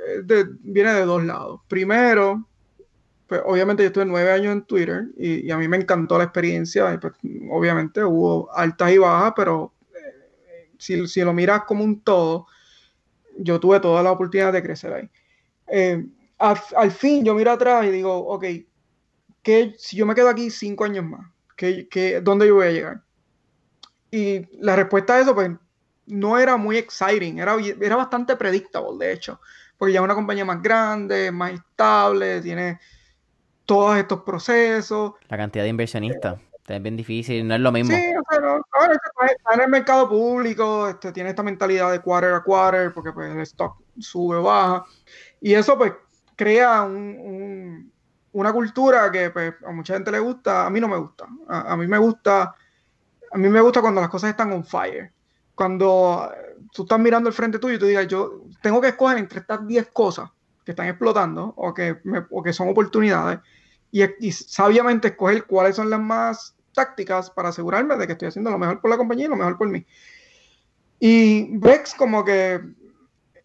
eh, 0.07 0.45
viene 0.61 0.93
de 0.93 1.05
dos 1.05 1.25
lados. 1.25 1.61
Primero, 1.67 2.47
pues 3.29 3.43
obviamente 3.45 3.83
yo 3.83 3.89
estuve 3.89 4.07
nueve 4.07 4.33
años 4.33 4.53
en 4.55 4.63
Twitter 4.63 5.09
y, 5.17 5.51
a 5.51 5.59
mí 5.59 5.69
me 5.69 5.77
encantó 5.77 6.17
la 6.17 6.25
experiencia. 6.25 6.93
Y 6.95 6.99
pues, 6.99 7.13
obviamente 7.51 8.03
hubo 8.03 8.51
altas 8.53 8.91
y 8.91 8.99
bajas, 8.99 9.35
pero 9.37 9.75
eh, 9.95 10.71
si, 10.79 11.07
si, 11.07 11.21
lo 11.21 11.35
miras 11.35 11.65
como 11.65 11.85
un 11.85 12.01
todo, 12.01 12.47
yo 13.37 13.61
tuve 13.61 13.81
toda 13.81 14.03
la 14.03 14.13
oportunidad 14.13 14.53
de 14.53 14.63
crecer 14.63 14.93
ahí. 14.95 15.11
Eh, 15.69 16.07
al, 16.39 16.91
fin 16.91 17.23
yo 17.23 17.35
miro 17.35 17.51
atrás 17.51 17.85
y 17.85 17.91
digo, 17.91 18.17
ok, 18.17 18.45
¿qué, 19.43 19.75
si 19.77 19.97
yo 19.97 20.07
me 20.07 20.15
quedo 20.15 20.31
aquí 20.31 20.51
cinco 20.51 20.85
años 20.85 21.05
más, 21.05 21.31
¿qué, 21.55 21.87
qué, 21.87 22.23
¿dónde 22.23 22.47
yo 22.47 22.55
voy 22.55 22.69
a 22.69 22.73
llegar? 22.73 23.03
Y 24.11 24.47
la 24.63 24.75
respuesta 24.75 25.17
a 25.17 25.21
eso, 25.21 25.35
pues, 25.35 25.51
no 26.07 26.39
era 26.39 26.57
muy 26.57 26.79
exciting, 26.79 27.41
era, 27.41 27.57
era 27.79 27.97
bastante 27.97 28.37
predictable, 28.37 29.05
de 29.05 29.13
hecho, 29.13 29.39
porque 29.77 29.93
ya 29.93 30.01
es 30.01 30.05
una 30.05 30.15
compañía 30.15 30.47
más 30.47 30.63
grande, 30.63 31.31
más 31.31 31.53
estable, 31.53 32.41
tiene 32.41 32.79
todos 33.69 33.99
estos 33.99 34.23
procesos. 34.23 35.13
La 35.29 35.37
cantidad 35.37 35.63
de 35.63 35.69
inversionistas. 35.69 36.41
Es 36.67 36.83
bien 36.83 36.97
difícil, 36.97 37.47
no 37.47 37.55
es 37.55 37.61
lo 37.61 37.71
mismo. 37.71 37.95
Sí, 37.95 38.03
o 38.03 38.23
sea, 38.31 38.41
no, 38.41 38.65
está 39.27 39.55
en 39.55 39.61
el 39.61 39.69
mercado 39.69 40.09
público, 40.09 40.89
este, 40.89 41.13
tiene 41.13 41.31
esta 41.31 41.43
mentalidad 41.43 41.91
de 41.93 42.01
quarter 42.01 42.33
a 42.33 42.43
quarter, 42.43 42.95
porque 42.95 43.13
pues, 43.13 43.31
el 43.31 43.41
stock 43.43 43.77
sube, 43.99 44.39
baja. 44.41 44.85
Y 45.41 45.53
eso 45.53 45.77
pues 45.77 45.93
crea 46.35 46.83
un, 46.83 46.95
un, 46.97 47.93
una 48.33 48.53
cultura 48.55 49.11
que 49.13 49.31
pues, 49.31 49.55
a 49.67 49.71
mucha 49.71 49.95
gente 49.95 50.11
le 50.13 50.21
gusta, 50.21 50.67
a 50.67 50.71
mí 50.71 50.81
no 50.81 50.89
me 50.89 50.97
gusta. 50.97 51.27
A, 51.47 51.73
a, 51.73 51.77
mí 51.77 51.87
me 51.87 51.99
gusta, 51.99 52.55
a 53.33 53.39
mí 53.39 53.49
me 53.51 53.61
gusta 53.61 53.83
cuando 53.83 54.01
las 54.01 54.11
cosas 54.11 54.31
están 54.31 54.51
on 54.53 54.65
fire. 54.65 55.13
Cuando 55.55 56.31
tú 56.73 56.83
estás 56.85 56.99
mirando 56.99 57.29
el 57.29 57.35
frente 57.35 57.59
tuyo 57.59 57.75
y 57.75 57.79
tú 57.79 57.87
digas, 57.87 58.09
yo 58.09 58.45
tengo 58.63 58.81
que 58.81 58.89
escoger 58.89 59.19
entre 59.19 59.41
estas 59.41 59.67
10 59.67 59.89
cosas 59.89 60.31
que 60.65 60.73
están 60.73 60.89
explotando 60.89 61.53
o 61.57 61.75
que, 61.75 61.99
me, 62.05 62.25
o 62.31 62.43
que 62.43 62.53
son 62.55 62.69
oportunidades 62.69 63.41
y, 63.91 64.03
y, 64.21 64.33
sabiamente 64.33 65.09
escoger 65.09 65.45
cuáles 65.45 65.77
son 65.77 65.91
las 65.91 66.01
más 66.01 66.55
tácticas 66.73 67.31
para 67.31 67.49
asegurarme 67.49 67.97
de 67.97 68.07
que 68.07 68.13
estoy 68.13 68.29
haciendo 68.29 68.51
lo 68.51 68.59
mejor 68.59 68.81
por 68.81 68.91
la 68.91 68.97
compañía 68.97 69.27
y 69.27 69.29
lo 69.29 69.37
mejor 69.37 69.57
por 69.57 69.69
mí. 69.69 69.85
Y 71.01 71.57
Brex 71.57 71.95
como 71.95 72.25
que 72.25 72.61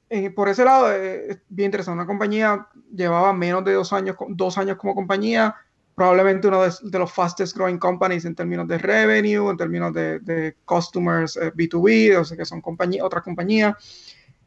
eh, 0.10 0.30
por 0.30 0.50
ese 0.50 0.66
lado 0.66 0.92
eh, 0.92 1.32
es 1.32 1.38
bien 1.50 1.68
interesante. 1.68 1.96
Una 1.96 2.08
compañía 2.08 2.68
llevaba 2.94 3.34
menos 3.34 3.64
de 3.64 3.74
dos 3.74 3.94
años, 3.94 4.16
dos 4.30 4.58
años 4.58 4.78
como 4.78 4.96
compañía, 4.96 5.56
probablemente 5.96 6.48
uno 6.48 6.64
de, 6.64 6.72
de, 6.84 7.00
los 7.00 7.12
fastest 7.12 7.56
growing 7.56 7.78
companies 7.78 8.26
en 8.26 8.36
términos 8.36 8.68
de 8.68 8.78
revenue, 8.78 9.50
en 9.50 9.58
términos 9.58 9.94
de, 9.94 10.20
de 10.20 10.56
customers 10.66 11.38
eh, 11.38 11.52
B2B, 11.54 12.18
o 12.20 12.26
sea 12.26 12.38
que 12.38 12.46
son 12.46 12.62
compañía, 12.62 13.06
otras 13.06 13.24
compañías. 13.24 13.76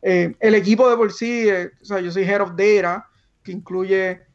Eh, 0.02 0.34
el 0.40 0.54
equipo 0.54 0.88
de 0.88 0.96
por 0.96 1.12
sí, 1.12 1.48
eh, 1.48 1.70
o 1.80 1.84
sea, 1.84 2.00
yo 2.00 2.10
soy 2.10 2.24
Head 2.24 2.42
of 2.42 2.52
Data, 2.56 3.08
que 3.42 3.52
incluye, 3.52 4.25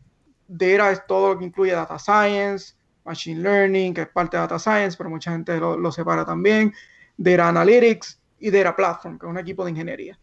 Data 0.52 0.92
es 0.92 1.06
todo 1.08 1.34
lo 1.34 1.40
que 1.40 1.46
incluye 1.46 1.72
Data 1.72 1.98
Science, 1.98 2.76
Machine 3.06 3.42
Learning, 3.42 3.94
que 3.94 4.02
es 4.02 4.08
parte 4.10 4.36
de 4.36 4.42
Data 4.42 4.60
Science, 4.60 4.98
pero 4.98 5.10
mucha 5.10 5.32
gente 5.32 5.58
lo, 5.58 5.78
lo 5.78 5.92
separa 5.92 6.26
también, 6.26 6.74
Data 7.16 7.48
Analytics 7.48 8.20
y 8.40 8.52
Data 8.52 8.76
Platform, 8.76 9.18
que 9.18 9.26
es 9.26 9.30
un 9.30 9.38
equipo 9.38 9.64
de 9.64 9.72
ingeniería. 9.72 10.20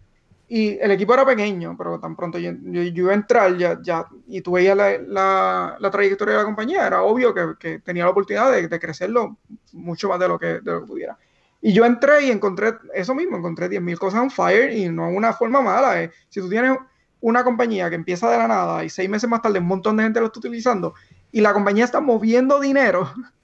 Y 0.50 0.78
el 0.80 0.90
equipo 0.90 1.14
era 1.14 1.26
pequeño, 1.26 1.76
pero 1.76 1.98
tan 1.98 2.14
pronto 2.14 2.38
yo, 2.38 2.52
yo, 2.62 2.82
yo 2.82 3.04
iba 3.04 3.12
a 3.12 3.14
entrar 3.14 3.56
ya, 3.56 3.78
ya, 3.82 4.06
y 4.26 4.40
tú 4.40 4.52
veías 4.52 4.76
la, 4.76 4.98
la, 4.98 5.76
la, 5.78 5.90
trayectoria 5.90 6.34
de 6.34 6.40
la 6.40 6.44
compañía, 6.44 6.86
era 6.86 7.02
obvio 7.02 7.34
que, 7.34 7.54
que 7.58 7.78
tenía 7.80 8.04
la 8.04 8.10
oportunidad 8.10 8.52
de, 8.52 8.68
de, 8.68 8.78
crecerlo 8.78 9.36
mucho 9.72 10.08
más 10.08 10.18
de 10.18 10.28
lo, 10.28 10.38
que, 10.38 10.60
de 10.60 10.72
lo 10.72 10.80
que 10.80 10.86
pudiera. 10.86 11.18
Y 11.60 11.72
yo 11.72 11.84
entré 11.84 12.26
y 12.26 12.30
encontré 12.30 12.74
eso 12.94 13.14
mismo, 13.14 13.36
encontré 13.36 13.68
10.000 13.68 13.98
cosas 13.98 14.20
on 14.20 14.30
fire 14.30 14.72
y 14.72 14.88
no 14.88 15.08
una 15.08 15.32
forma 15.32 15.60
mala. 15.60 16.02
Eh. 16.02 16.10
Si 16.28 16.40
tú 16.40 16.48
tienes 16.48 16.78
una 17.20 17.44
compañía 17.44 17.88
que 17.88 17.96
empieza 17.96 18.30
de 18.30 18.38
la 18.38 18.48
nada 18.48 18.84
y 18.84 18.90
seis 18.90 19.08
meses 19.08 19.28
más 19.28 19.42
tarde 19.42 19.58
un 19.58 19.66
montón 19.66 19.96
de 19.96 20.04
gente 20.04 20.20
lo 20.20 20.26
está 20.26 20.38
utilizando 20.38 20.94
y 21.32 21.40
la 21.40 21.52
compañía 21.52 21.84
está 21.84 22.00
moviendo 22.00 22.60
dinero, 22.60 23.12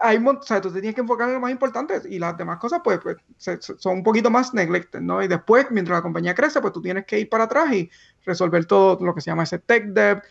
hay, 0.00 0.18
o 0.24 0.42
sea, 0.42 0.60
tú 0.60 0.68
te 0.68 0.80
tienes 0.80 0.94
que 0.94 1.00
enfocar 1.00 1.28
en 1.28 1.34
lo 1.34 1.40
más 1.40 1.50
importante 1.50 2.00
y 2.08 2.18
las 2.18 2.36
demás 2.36 2.58
cosas 2.58 2.80
pues, 2.82 3.00
pues 3.00 3.16
se, 3.36 3.60
son 3.60 3.98
un 3.98 4.02
poquito 4.02 4.30
más 4.30 4.54
neglected, 4.54 5.00
¿no? 5.00 5.22
Y 5.22 5.28
después, 5.28 5.66
mientras 5.70 5.98
la 5.98 6.02
compañía 6.02 6.34
crece, 6.34 6.60
pues 6.60 6.72
tú 6.72 6.80
tienes 6.80 7.04
que 7.04 7.18
ir 7.18 7.28
para 7.28 7.44
atrás 7.44 7.72
y 7.72 7.90
resolver 8.24 8.64
todo 8.64 9.04
lo 9.04 9.14
que 9.14 9.20
se 9.20 9.30
llama 9.30 9.42
ese 9.42 9.58
tech 9.58 9.86
debt, 9.86 10.24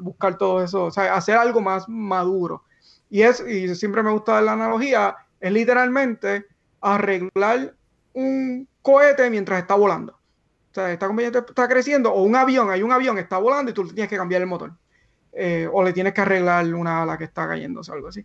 buscar 0.00 0.36
todo 0.36 0.62
eso, 0.62 0.84
o 0.84 0.90
sea, 0.90 1.14
hacer 1.14 1.36
algo 1.36 1.60
más 1.60 1.88
maduro. 1.88 2.64
Y, 3.08 3.22
es, 3.22 3.40
y 3.46 3.74
siempre 3.74 4.02
me 4.02 4.10
gusta 4.10 4.40
la 4.40 4.52
analogía, 4.52 5.16
es 5.40 5.52
literalmente 5.52 6.46
arreglar 6.80 7.74
un 8.14 8.68
cohete 8.82 9.28
mientras 9.30 9.60
está 9.60 9.74
volando. 9.74 10.18
O 10.72 10.74
sea, 10.74 10.90
esta 10.90 11.06
compañía 11.06 11.30
está 11.30 11.68
creciendo, 11.68 12.10
o 12.10 12.22
un 12.22 12.34
avión, 12.34 12.70
hay 12.70 12.82
un 12.82 12.92
avión, 12.92 13.18
está 13.18 13.36
volando 13.36 13.70
y 13.70 13.74
tú 13.74 13.86
tienes 13.88 14.08
que 14.08 14.16
cambiar 14.16 14.40
el 14.40 14.48
motor. 14.48 14.72
Eh, 15.34 15.68
o 15.70 15.82
le 15.82 15.92
tienes 15.92 16.14
que 16.14 16.22
arreglar 16.22 16.72
una 16.74 17.02
ala 17.02 17.18
que 17.18 17.24
está 17.24 17.46
cayéndose 17.46 17.90
o 17.90 17.94
algo 17.94 18.08
así. 18.08 18.24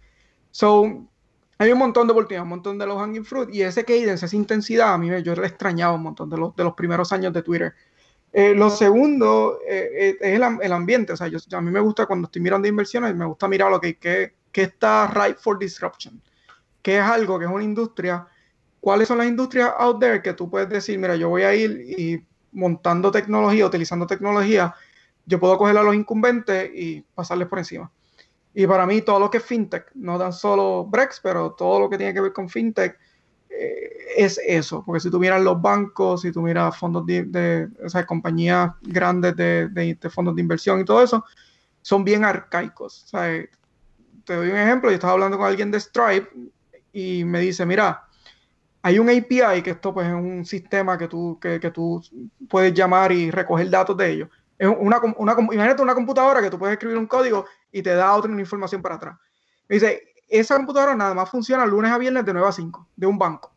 So, 0.50 1.10
hay 1.58 1.72
un 1.74 1.78
montón 1.78 2.08
de 2.08 2.14
oportunidades, 2.14 2.44
un 2.44 2.50
montón 2.50 2.78
de 2.78 2.88
los 2.88 2.98
hanging 2.98 3.26
fruit 3.26 3.50
y 3.54 3.64
ese 3.64 3.84
cadence, 3.84 4.26
esa 4.26 4.36
intensidad, 4.36 4.94
a 4.94 4.98
mí 4.98 5.10
me, 5.10 5.22
yo 5.24 5.36
le 5.36 5.46
extrañaba 5.46 5.94
un 5.94 6.04
montón 6.04 6.30
de 6.30 6.38
los, 6.38 6.56
de 6.56 6.64
los 6.64 6.74
primeros 6.74 7.12
años 7.12 7.34
de 7.34 7.44
Twitter. 7.44 7.74
Eh, 8.32 8.54
lo 8.56 8.70
segundo 8.70 9.60
eh, 9.68 10.16
es 10.22 10.34
el, 10.34 10.44
el, 10.62 10.72
ambiente, 10.72 11.14
o 11.14 11.18
sea, 11.18 11.28
yo, 11.28 11.40
a 11.52 11.62
mí 11.62 11.70
me 11.70 11.82
gusta 11.82 12.06
cuando 12.06 12.28
estoy 12.28 12.42
mirando 12.42 12.68
inversiones, 12.68 13.14
me 13.14 13.26
gusta 13.26 13.50
mirar 13.50 13.72
lo 13.72 13.82
que, 13.82 13.98
que, 13.98 14.36
que 14.54 14.62
está 14.64 15.08
right 15.08 15.38
for 15.38 15.60
disruption, 15.60 16.22
que 16.82 16.98
es 16.98 17.04
algo 17.04 17.40
que 17.40 17.46
es 17.46 17.52
una 17.52 17.64
industria, 17.64 18.26
cuáles 18.80 19.08
son 19.08 19.18
las 19.18 19.28
industrias 19.28 19.74
out 19.78 20.00
there 20.00 20.22
que 20.22 20.34
tú 20.34 20.50
puedes 20.50 20.70
decir, 20.70 20.98
mira, 21.00 21.16
yo 21.16 21.30
voy 21.30 21.44
a 21.44 21.54
ir 21.56 21.72
y 21.98 22.26
montando 22.58 23.12
tecnología, 23.12 23.66
utilizando 23.66 24.08
tecnología, 24.08 24.74
yo 25.26 25.40
puedo 25.40 25.58
coger 25.58 25.78
a 25.78 25.84
los 25.84 25.96
incumbentes 25.96 26.72
y 26.74 27.02
pasarles 27.02 27.48
por 27.48 27.60
encima. 27.60 27.92
Y 28.54 28.66
para 28.66 28.88
mí 28.88 29.02
todo 29.02 29.20
lo 29.20 29.30
que 29.30 29.38
es 29.38 29.44
fintech, 29.44 29.92
no 29.94 30.18
tan 30.18 30.34
solo 30.34 30.86
Brex, 30.86 31.20
pero 31.22 31.52
todo 31.52 31.80
lo 31.80 31.90
que 31.90 31.98
tiene 31.98 32.14
que 32.14 32.22
ver 32.22 32.34
con 32.34 32.50
fintech 32.50 32.98
eh, 33.50 33.90
es 34.18 34.40
eso. 34.46 34.84
Porque 34.84 35.00
si 35.00 35.12
tú 35.12 35.20
miras 35.20 35.42
los 35.42 35.62
bancos, 35.62 36.22
si 36.22 36.32
tú 36.32 36.42
miras 36.42 36.76
fondos 36.76 37.06
de, 37.06 37.24
de 37.24 37.70
o 37.86 37.90
sea, 37.90 38.06
compañías 38.06 38.72
grandes 38.82 39.36
de, 39.36 39.70
de, 39.70 39.94
de, 39.94 40.10
fondos 40.10 40.36
de 40.36 40.42
inversión 40.42 40.80
y 40.82 40.86
todo 40.86 41.04
eso, 41.04 41.24
son 41.84 42.04
bien 42.04 42.26
arcaicos. 42.26 43.04
O 43.04 43.08
sea, 43.08 43.46
te 44.24 44.34
doy 44.34 44.50
un 44.50 44.58
ejemplo, 44.58 44.90
yo 44.90 44.96
estaba 44.96 45.14
hablando 45.14 45.38
con 45.38 45.46
alguien 45.46 45.70
de 45.70 45.80
Stripe 45.80 46.28
y 46.92 47.24
me 47.24 47.40
dice, 47.40 47.64
mira, 47.66 48.07
hay 48.88 49.00
un 49.00 49.10
API, 49.10 49.62
que 49.62 49.72
esto 49.72 49.94
pues 49.94 50.08
es 50.08 50.14
un 50.14 50.46
sistema 50.46 50.98
que 50.98 51.10
tú, 51.10 51.38
que, 51.42 51.60
que 51.60 51.72
tú 51.72 52.02
puedes 52.48 52.74
llamar 52.74 53.12
y 53.12 53.30
recoger 53.30 53.70
datos 53.70 53.98
de 53.98 54.12
ellos. 54.12 54.30
Es 54.58 54.70
una, 54.80 55.02
una, 55.18 55.34
imagínate 55.34 55.82
una 55.82 55.94
computadora 55.94 56.42
que 56.42 56.50
tú 56.50 56.58
puedes 56.58 56.72
escribir 56.72 56.98
un 56.98 57.06
código 57.06 57.46
y 57.70 57.82
te 57.82 57.94
da 57.94 58.16
otra 58.16 58.32
información 58.32 58.82
para 58.82 58.96
atrás. 58.96 59.18
Me 59.68 59.76
dice, 59.76 60.04
esa 60.30 60.56
computadora 60.56 60.96
nada 60.96 61.14
más 61.14 61.30
funciona 61.30 61.66
lunes 61.66 61.92
a 61.92 61.98
viernes 61.98 62.24
de 62.24 62.32
9 62.32 62.48
a 62.48 62.52
5 62.54 62.88
de 62.96 63.08
un 63.08 63.18
banco. 63.18 63.54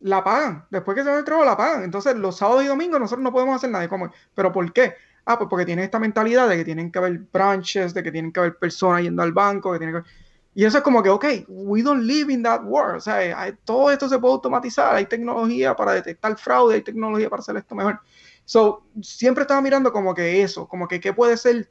La 0.00 0.24
pagan. 0.24 0.64
Después 0.70 0.96
que 0.96 1.04
se 1.04 1.14
el 1.14 1.22
trabajo, 1.22 1.44
la 1.44 1.56
pagan. 1.56 1.84
Entonces, 1.84 2.16
los 2.16 2.38
sábados 2.38 2.64
y 2.64 2.66
domingos 2.66 2.98
nosotros 2.98 3.22
no 3.22 3.30
podemos 3.30 3.56
hacer 3.56 3.68
nada. 3.68 3.86
¿Cómo? 3.90 4.10
¿Pero 4.34 4.52
por 4.52 4.72
qué? 4.72 4.94
Ah, 5.26 5.36
pues 5.36 5.50
porque 5.50 5.66
tienen 5.66 5.84
esta 5.84 5.98
mentalidad 5.98 6.48
de 6.48 6.56
que 6.56 6.64
tienen 6.64 6.90
que 6.90 6.98
haber 6.98 7.18
branches, 7.30 7.92
de 7.92 8.02
que 8.02 8.10
tienen 8.10 8.32
que 8.32 8.40
haber 8.40 8.56
personas 8.56 9.02
yendo 9.02 9.22
al 9.22 9.32
banco, 9.32 9.70
que 9.70 9.78
tienen 9.78 10.02
que... 10.02 10.08
Y 10.54 10.64
eso 10.64 10.78
es 10.78 10.84
como 10.84 11.02
que, 11.02 11.08
ok, 11.08 11.24
we 11.48 11.82
don't 11.82 12.02
live 12.02 12.32
in 12.32 12.42
that 12.42 12.62
world. 12.64 12.96
O 12.96 13.00
sea, 13.00 13.56
todo 13.64 13.90
esto 13.90 14.08
se 14.08 14.18
puede 14.18 14.34
automatizar. 14.34 14.94
Hay 14.94 15.06
tecnología 15.06 15.74
para 15.74 15.92
detectar 15.92 16.36
fraude, 16.36 16.74
hay 16.74 16.82
tecnología 16.82 17.30
para 17.30 17.40
hacer 17.40 17.56
esto 17.56 17.74
mejor. 17.74 18.00
So, 18.44 18.84
siempre 19.00 19.42
estaba 19.42 19.60
mirando 19.62 19.92
como 19.92 20.14
que 20.14 20.42
eso, 20.42 20.68
como 20.68 20.88
que 20.88 21.00
qué 21.00 21.12
puede 21.12 21.36
ser 21.36 21.68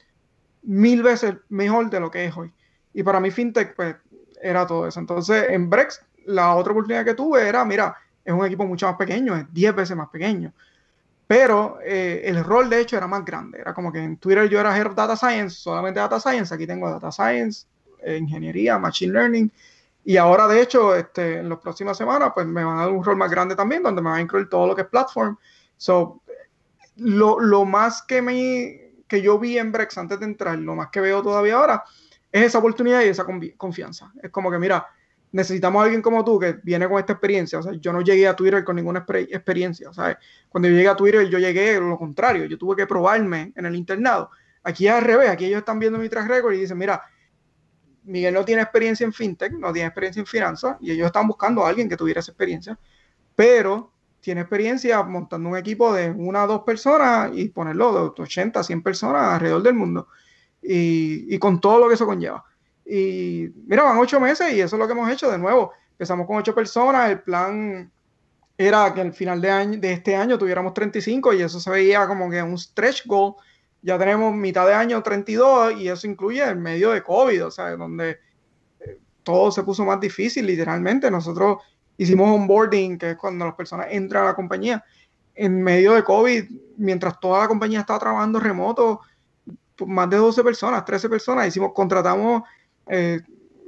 mil 0.63 1.03
veces 1.03 1.35
mejor 1.49 1.89
de 1.89 1.99
lo 1.99 2.09
que 2.09 2.25
es 2.25 2.35
hoy. 2.35 2.51
Y 2.93 3.03
para 3.03 3.19
mí 3.19 3.29
FinTech, 3.29 3.75
pues, 3.75 3.95
era 4.41 4.65
todo 4.65 4.87
eso. 4.87 4.99
Entonces, 4.99 5.45
en 5.49 5.69
Brex, 5.69 6.03
la 6.25 6.55
otra 6.55 6.71
oportunidad 6.71 7.05
que 7.05 7.13
tuve 7.13 7.47
era, 7.47 7.63
mira, 7.65 7.95
es 8.23 8.33
un 8.33 8.45
equipo 8.45 8.65
mucho 8.65 8.87
más 8.87 8.95
pequeño, 8.95 9.35
es 9.35 9.53
10 9.53 9.75
veces 9.75 9.95
más 9.95 10.09
pequeño. 10.09 10.53
Pero 11.27 11.79
eh, 11.83 12.23
el 12.25 12.43
rol, 12.43 12.69
de 12.69 12.81
hecho, 12.81 12.97
era 12.97 13.07
más 13.07 13.23
grande. 13.23 13.59
Era 13.59 13.73
como 13.73 13.91
que 13.91 13.99
en 13.99 14.17
Twitter 14.17 14.49
yo 14.49 14.59
era 14.59 14.77
Head 14.77 14.87
of 14.87 14.95
Data 14.95 15.15
Science, 15.15 15.55
solamente 15.55 15.99
Data 15.99 16.19
Science. 16.19 16.53
Aquí 16.53 16.67
tengo 16.67 16.89
Data 16.89 17.11
Science, 17.11 17.67
Ingeniería, 18.05 18.77
Machine 18.77 19.13
Learning 19.13 19.51
Y 20.03 20.17
ahora, 20.17 20.47
de 20.47 20.61
hecho, 20.61 20.95
este, 20.95 21.37
en 21.39 21.49
las 21.49 21.59
próximas 21.59 21.97
semanas, 21.97 22.31
pues 22.33 22.45
me 22.47 22.63
van 22.63 22.77
a 22.77 22.81
dar 22.81 22.91
un 22.91 23.03
rol 23.03 23.17
más 23.17 23.29
grande 23.29 23.55
también, 23.55 23.83
donde 23.83 24.01
me 24.01 24.09
van 24.09 24.19
a 24.19 24.21
incluir 24.21 24.49
todo 24.49 24.67
lo 24.67 24.75
que 24.75 24.81
es 24.81 24.87
platform. 24.87 25.37
So, 25.77 26.21
lo, 26.97 27.39
lo 27.39 27.65
más 27.65 28.03
que, 28.03 28.21
me, 28.21 28.93
que 29.07 29.21
yo 29.21 29.39
vi 29.39 29.57
en 29.57 29.71
Brex 29.71 29.97
antes 29.97 30.19
de 30.19 30.25
entrar, 30.25 30.57
lo 30.57 30.75
más 30.75 30.89
que 30.89 31.01
veo 31.01 31.21
todavía 31.21 31.55
ahora, 31.55 31.83
es 32.31 32.45
esa 32.45 32.59
oportunidad 32.59 33.01
y 33.01 33.07
esa 33.07 33.25
confianza. 33.57 34.11
Es 34.21 34.31
como 34.31 34.49
que, 34.49 34.57
mira, 34.57 34.87
necesitamos 35.31 35.81
a 35.81 35.83
alguien 35.83 36.01
como 36.01 36.23
tú 36.23 36.39
que 36.39 36.59
viene 36.63 36.87
con 36.87 36.99
esta 36.99 37.13
experiencia. 37.13 37.59
O 37.59 37.63
sea, 37.63 37.73
yo 37.73 37.93
no 37.93 38.01
llegué 38.01 38.27
a 38.27 38.35
Twitter 38.35 38.63
con 38.63 38.75
ninguna 38.75 39.05
experiencia. 39.29 39.91
Sea, 39.93 40.17
cuando 40.49 40.69
yo 40.69 40.75
llegué 40.75 40.89
a 40.89 40.95
Twitter, 40.95 41.27
yo 41.29 41.39
llegué 41.39 41.79
lo 41.79 41.97
contrario. 41.97 42.45
Yo 42.45 42.57
tuve 42.57 42.75
que 42.75 42.87
probarme 42.87 43.53
en 43.55 43.65
el 43.65 43.75
internado. 43.75 44.29
Aquí 44.63 44.87
es 44.87 44.93
al 44.93 45.03
revés. 45.03 45.29
Aquí 45.29 45.45
ellos 45.45 45.59
están 45.59 45.79
viendo 45.79 45.99
mi 45.99 46.09
track 46.09 46.27
record 46.27 46.53
y 46.53 46.59
dicen, 46.59 46.77
mira, 46.77 47.01
Miguel 48.03 48.33
no 48.33 48.45
tiene 48.45 48.61
experiencia 48.61 49.05
en 49.05 49.13
fintech, 49.13 49.53
no 49.53 49.71
tiene 49.71 49.87
experiencia 49.87 50.19
en 50.19 50.25
finanzas 50.25 50.77
y 50.81 50.91
ellos 50.91 51.07
están 51.07 51.27
buscando 51.27 51.65
a 51.65 51.69
alguien 51.69 51.87
que 51.87 51.97
tuviera 51.97 52.19
esa 52.19 52.31
experiencia, 52.31 52.77
pero 53.35 53.91
tiene 54.19 54.41
experiencia 54.41 55.01
montando 55.03 55.49
un 55.49 55.57
equipo 55.57 55.93
de 55.93 56.11
una 56.11 56.43
o 56.43 56.47
dos 56.47 56.61
personas 56.63 57.31
y 57.33 57.49
ponerlo 57.49 58.13
de 58.13 58.21
80, 58.21 58.63
100 58.63 58.81
personas 58.83 59.33
alrededor 59.33 59.63
del 59.63 59.73
mundo 59.73 60.07
y, 60.61 61.33
y 61.33 61.39
con 61.39 61.59
todo 61.59 61.79
lo 61.79 61.87
que 61.87 61.95
eso 61.95 62.05
conlleva. 62.05 62.45
Y 62.85 63.49
mira, 63.67 63.83
van 63.83 63.97
ocho 63.97 64.19
meses 64.19 64.53
y 64.53 64.61
eso 64.61 64.75
es 64.75 64.79
lo 64.79 64.85
que 64.87 64.93
hemos 64.93 65.09
hecho 65.09 65.29
de 65.31 65.37
nuevo. 65.37 65.71
Empezamos 65.91 66.27
con 66.27 66.37
ocho 66.37 66.53
personas, 66.53 67.09
el 67.09 67.21
plan 67.21 67.91
era 68.57 68.93
que 68.93 69.01
al 69.01 69.13
final 69.13 69.41
de, 69.41 69.49
año, 69.49 69.79
de 69.79 69.93
este 69.93 70.15
año 70.15 70.37
tuviéramos 70.37 70.73
35 70.73 71.33
y 71.33 71.41
eso 71.41 71.59
se 71.59 71.69
veía 71.69 72.07
como 72.07 72.29
que 72.29 72.41
un 72.41 72.57
stretch 72.57 73.05
goal. 73.05 73.35
Ya 73.81 73.97
tenemos 73.97 74.33
mitad 74.35 74.67
de 74.67 74.73
año 74.73 75.01
32 75.01 75.79
y 75.79 75.89
eso 75.89 76.07
incluye 76.07 76.43
el 76.43 76.57
medio 76.57 76.91
de 76.91 77.01
COVID, 77.03 77.45
o 77.47 77.51
sea, 77.51 77.75
donde 77.75 78.19
eh, 78.79 78.99
todo 79.23 79.51
se 79.51 79.63
puso 79.63 79.83
más 79.85 79.99
difícil, 79.99 80.45
literalmente. 80.45 81.09
Nosotros 81.09 81.57
hicimos 81.97 82.29
onboarding, 82.29 82.97
que 82.97 83.11
es 83.11 83.17
cuando 83.17 83.45
las 83.45 83.55
personas 83.55 83.87
entran 83.89 84.23
a 84.23 84.27
la 84.27 84.35
compañía, 84.35 84.83
en 85.33 85.63
medio 85.63 85.93
de 85.93 86.03
COVID, 86.03 86.45
mientras 86.77 87.19
toda 87.19 87.39
la 87.39 87.47
compañía 87.47 87.79
estaba 87.79 87.99
trabajando 87.99 88.39
remoto, 88.39 89.01
pues, 89.75 89.89
más 89.89 90.09
de 90.09 90.17
12 90.17 90.43
personas, 90.43 90.85
13 90.85 91.09
personas, 91.09 91.47
hicimos, 91.47 91.71
contratamos 91.73 92.43
eh, 92.87 93.21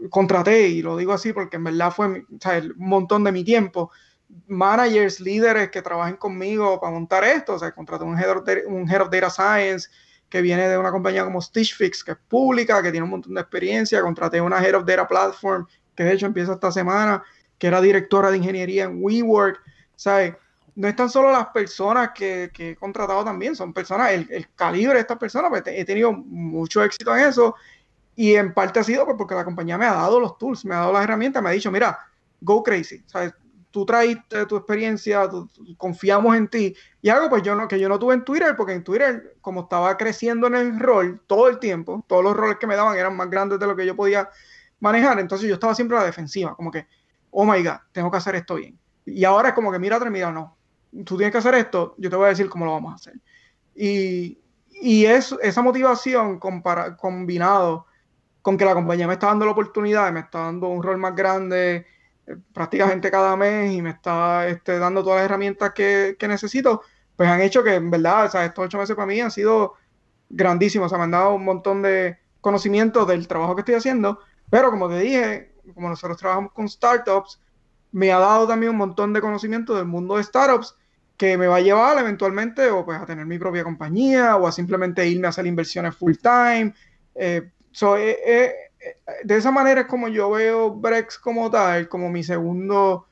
contraté, 0.09 0.67
y 0.67 0.81
lo 0.81 0.97
digo 0.97 1.13
así 1.13 1.33
porque 1.33 1.57
en 1.57 1.63
verdad 1.63 1.91
fue 1.91 2.07
un 2.07 2.25
montón 2.77 3.23
de 3.23 3.31
mi 3.31 3.43
tiempo, 3.43 3.91
managers, 4.47 5.19
líderes 5.19 5.69
que 5.69 5.81
trabajen 5.81 6.15
conmigo 6.15 6.79
para 6.79 6.93
montar 6.93 7.23
esto. 7.23 7.55
O 7.55 7.59
sea, 7.59 7.71
contraté 7.71 8.03
un 8.03 8.17
head, 8.17 8.29
of, 8.29 8.43
un 8.67 8.89
head 8.89 9.01
of 9.01 9.09
Data 9.09 9.29
Science 9.29 9.89
que 10.29 10.41
viene 10.41 10.67
de 10.67 10.77
una 10.77 10.91
compañía 10.91 11.23
como 11.23 11.41
Stitch 11.41 11.75
Fix, 11.75 12.03
que 12.03 12.11
es 12.11 12.17
pública, 12.27 12.81
que 12.81 12.91
tiene 12.91 13.03
un 13.03 13.11
montón 13.11 13.33
de 13.33 13.41
experiencia. 13.41 14.01
Contraté 14.01 14.41
una 14.41 14.63
Head 14.63 14.75
of 14.75 14.85
Data 14.85 15.07
Platform, 15.07 15.67
que 15.95 16.03
de 16.03 16.13
hecho 16.13 16.25
empieza 16.25 16.53
esta 16.53 16.71
semana, 16.71 17.23
que 17.57 17.67
era 17.67 17.79
directora 17.81 18.31
de 18.31 18.37
ingeniería 18.37 18.85
en 18.85 18.97
WeWork. 19.03 19.61
¿Sabes? 19.95 20.33
No 20.75 20.87
es 20.87 20.95
tan 20.95 21.09
solo 21.09 21.31
las 21.31 21.47
personas 21.47 22.11
que, 22.15 22.49
que 22.51 22.71
he 22.71 22.75
contratado 22.75 23.23
también, 23.23 23.55
son 23.55 23.73
personas, 23.73 24.11
el, 24.11 24.27
el 24.31 24.49
calibre 24.55 24.95
de 24.95 25.01
estas 25.01 25.19
personas, 25.19 25.51
pues 25.51 25.61
he 25.67 25.85
tenido 25.85 26.11
mucho 26.11 26.83
éxito 26.83 27.15
en 27.15 27.27
eso 27.27 27.55
y 28.15 28.35
en 28.35 28.53
parte 28.53 28.79
ha 28.79 28.83
sido 28.83 29.05
pues, 29.05 29.17
porque 29.17 29.35
la 29.35 29.45
compañía 29.45 29.77
me 29.77 29.85
ha 29.85 29.93
dado 29.93 30.19
los 30.19 30.37
tools, 30.37 30.65
me 30.65 30.75
ha 30.75 30.79
dado 30.79 30.93
las 30.93 31.03
herramientas, 31.03 31.41
me 31.41 31.49
ha 31.49 31.53
dicho, 31.53 31.71
mira, 31.71 31.99
go 32.41 32.61
crazy. 32.63 33.03
¿sabes? 33.05 33.33
Tú 33.73 33.87
traiste 33.87 34.45
tu 34.45 34.55
experiencia, 34.55 35.27
confiamos 35.77 36.37
en 36.37 36.47
ti. 36.47 36.75
Y 37.01 37.09
algo 37.09 37.27
pues 37.27 37.41
yo 37.41 37.55
no, 37.55 37.67
que 37.67 37.79
yo 37.79 37.89
no 37.89 37.97
tuve 37.97 38.13
en 38.13 38.23
Twitter, 38.23 38.55
porque 38.55 38.73
en 38.73 38.83
Twitter, 38.83 39.35
como 39.41 39.61
estaba 39.61 39.97
creciendo 39.97 40.45
en 40.45 40.53
el 40.53 40.79
rol 40.79 41.23
todo 41.25 41.47
el 41.47 41.57
tiempo, 41.57 42.05
todos 42.07 42.23
los 42.23 42.37
roles 42.37 42.57
que 42.59 42.67
me 42.67 42.75
daban 42.75 42.95
eran 42.95 43.17
más 43.17 43.31
grandes 43.31 43.57
de 43.57 43.65
lo 43.65 43.75
que 43.75 43.87
yo 43.87 43.95
podía 43.95 44.29
manejar. 44.79 45.19
Entonces 45.19 45.47
yo 45.47 45.55
estaba 45.55 45.73
siempre 45.73 45.97
a 45.97 46.01
la 46.01 46.05
defensiva, 46.05 46.55
como 46.55 46.69
que, 46.69 46.85
oh 47.31 47.45
my 47.45 47.63
God, 47.63 47.79
tengo 47.91 48.11
que 48.11 48.17
hacer 48.17 48.35
esto 48.35 48.53
bien. 48.53 48.77
Y 49.07 49.25
ahora 49.25 49.49
es 49.49 49.55
como 49.55 49.71
que, 49.71 49.79
mira, 49.79 49.99
mira, 50.07 50.31
no, 50.31 50.55
tú 51.03 51.17
tienes 51.17 51.31
que 51.31 51.39
hacer 51.39 51.55
esto, 51.55 51.95
yo 51.97 52.11
te 52.11 52.15
voy 52.15 52.27
a 52.27 52.29
decir 52.29 52.47
cómo 52.49 52.65
lo 52.65 52.73
vamos 52.73 52.91
a 52.91 52.95
hacer. 52.97 53.15
Y, 53.73 54.37
y 54.69 55.05
es, 55.05 55.35
esa 55.41 55.63
motivación 55.63 56.37
compara, 56.37 56.95
combinado 56.95 57.87
con 58.43 58.55
que 58.55 58.65
la 58.65 58.75
compañía 58.75 59.07
me 59.07 59.13
está 59.13 59.27
dando 59.27 59.45
la 59.45 59.53
oportunidad, 59.53 60.11
me 60.11 60.19
está 60.19 60.41
dando 60.41 60.67
un 60.67 60.83
rol 60.83 60.99
más 60.99 61.15
grande 61.15 61.87
prácticamente 62.53 63.11
cada 63.11 63.35
mes 63.35 63.73
y 63.73 63.81
me 63.81 63.91
está 63.91 64.47
este, 64.47 64.79
dando 64.79 65.03
todas 65.03 65.17
las 65.17 65.25
herramientas 65.25 65.73
que, 65.73 66.15
necesito, 66.21 66.81
pues 67.15 67.29
han 67.29 67.41
hecho 67.41 67.63
que 67.63 67.75
en 67.75 67.91
verdad, 67.91 68.25
estos 68.25 68.65
ocho 68.65 68.77
meses 68.77 68.95
para 68.95 69.05
mí 69.05 69.19
han 69.19 69.31
sido 69.31 69.73
grandísimos, 70.29 70.87
o 70.87 70.89
sea, 70.89 70.97
me 70.97 71.05
han 71.05 71.11
dado 71.11 71.35
un 71.35 71.43
montón 71.43 71.81
de 71.81 72.17
conocimientos 72.41 73.07
del 73.07 73.27
trabajo 73.27 73.55
que 73.55 73.61
estoy 73.61 73.75
haciendo, 73.75 74.19
pero 74.49 74.69
como 74.71 74.89
te 74.89 74.99
dije, 74.99 75.53
como 75.73 75.89
nosotros 75.89 76.17
trabajamos 76.17 76.51
con 76.53 76.67
startups, 76.67 77.39
me 77.91 78.11
ha 78.11 78.19
dado 78.19 78.47
también 78.47 78.71
un 78.71 78.77
montón 78.77 79.13
de 79.13 79.21
conocimiento 79.21 79.75
del 79.75 79.85
mundo 79.85 80.17
de 80.17 80.23
startups 80.23 80.75
que 81.17 81.37
me 81.37 81.47
va 81.47 81.57
a 81.57 81.61
llevar 81.61 81.97
eventualmente 81.99 82.69
o 82.69 82.83
pues 82.83 82.99
a 82.99 83.05
tener 83.05 83.25
mi 83.25 83.37
propia 83.37 83.63
compañía 83.63 84.35
o 84.35 84.47
a 84.47 84.51
simplemente 84.51 85.07
irme 85.07 85.27
a 85.27 85.29
hacer 85.29 85.45
inversiones 85.45 85.95
full 85.95 86.15
time, 86.15 86.73
eh, 87.15 87.51
So, 87.73 87.97
eh, 87.97 88.17
eh, 88.23 88.53
de 89.23 89.37
esa 89.37 89.51
manera 89.51 89.81
es 89.81 89.87
como 89.87 90.07
yo 90.07 90.31
veo 90.31 90.71
Brex 90.71 91.17
como 91.17 91.49
tal, 91.49 91.87
como 91.87 92.09
mi 92.09 92.23
segundo 92.23 93.07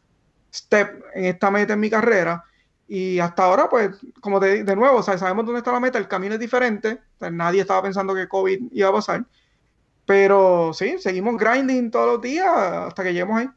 step 0.53 1.03
en 1.13 1.25
esta 1.25 1.51
meta 1.51 1.73
en 1.73 1.79
mi 1.79 1.89
carrera. 1.89 2.43
Y 2.87 3.19
hasta 3.19 3.45
ahora, 3.45 3.69
pues, 3.69 3.91
como 4.19 4.39
de, 4.39 4.65
de 4.65 4.75
nuevo, 4.75 5.01
sabemos 5.01 5.45
dónde 5.45 5.59
está 5.59 5.71
la 5.71 5.79
meta, 5.79 5.97
el 5.97 6.09
camino 6.09 6.33
es 6.33 6.39
diferente. 6.39 6.99
nadie 7.31 7.61
estaba 7.61 7.83
pensando 7.83 8.13
que 8.13 8.27
COVID 8.27 8.63
iba 8.71 8.89
a 8.89 8.93
pasar. 8.93 9.25
Pero 10.05 10.73
sí, 10.73 10.97
seguimos 10.97 11.37
grinding 11.37 11.89
todos 11.89 12.15
los 12.15 12.21
días 12.21 12.47
hasta 12.47 13.03
que 13.03 13.13
lleguemos 13.13 13.39
ahí. 13.39 13.49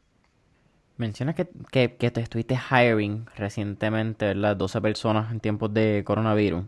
Mencionas 0.97 1.35
que, 1.35 1.49
que, 1.69 1.97
que 1.97 2.11
te 2.11 2.21
estuviste 2.21 2.57
hiring 2.57 3.25
recientemente, 3.35 4.33
las 4.35 4.57
12 4.57 4.79
personas 4.79 5.29
en 5.33 5.41
tiempos 5.41 5.73
de 5.73 6.03
coronavirus. 6.05 6.63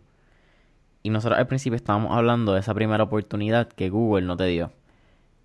Y 1.04 1.10
nosotros 1.10 1.40
al 1.40 1.48
principio 1.48 1.78
estábamos 1.78 2.12
hablando 2.18 2.54
de 2.54 2.60
esa 2.60 2.74
primera 2.74 3.06
oportunidad 3.06 3.70
que 3.70 3.90
Google 3.90 4.26
no 4.26 4.36
te 4.36 4.46
dio. 4.48 4.74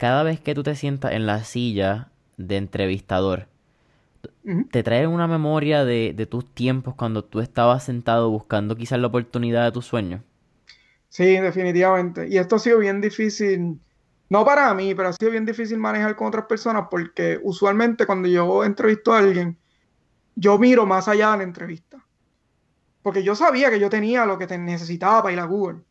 Cada 0.02 0.24
vez 0.24 0.40
que 0.40 0.52
tú 0.52 0.64
te 0.64 0.74
sientas 0.74 1.12
en 1.12 1.26
la 1.26 1.44
silla 1.44 2.08
de 2.36 2.56
entrevistador, 2.56 3.46
¿te 4.72 4.82
trae 4.82 5.06
una 5.06 5.28
memoria 5.28 5.84
de, 5.84 6.12
de, 6.12 6.26
tus 6.26 6.44
tiempos 6.52 6.96
cuando 6.96 7.22
tú 7.22 7.38
estabas 7.38 7.84
sentado 7.84 8.28
buscando 8.28 8.74
quizás 8.74 8.98
la 8.98 9.06
oportunidad 9.06 9.62
de 9.62 9.70
tus 9.70 9.86
sueños? 9.86 10.20
Sí, 11.08 11.36
definitivamente. 11.38 12.26
Y 12.26 12.36
esto 12.36 12.56
ha 12.56 12.58
sido 12.58 12.80
bien 12.80 13.00
difícil, 13.00 13.78
no 14.28 14.44
para 14.44 14.74
mí, 14.74 14.92
pero 14.92 15.10
ha 15.10 15.12
sido 15.12 15.30
bien 15.30 15.46
difícil 15.46 15.78
manejar 15.78 16.16
con 16.16 16.26
otras 16.26 16.46
personas 16.46 16.88
porque 16.90 17.38
usualmente 17.40 18.04
cuando 18.04 18.26
yo 18.26 18.64
entrevisto 18.64 19.12
a 19.12 19.20
alguien, 19.20 19.56
yo 20.34 20.58
miro 20.58 20.84
más 20.84 21.06
allá 21.06 21.30
de 21.30 21.36
la 21.36 21.44
entrevista 21.44 22.04
porque 23.02 23.22
yo 23.22 23.36
sabía 23.36 23.70
que 23.70 23.78
yo 23.78 23.88
tenía 23.88 24.26
lo 24.26 24.36
que 24.36 24.48
te 24.48 24.58
necesitaba 24.58 25.22
para 25.22 25.32
ir 25.32 25.38
a 25.38 25.44
Google. 25.44 25.82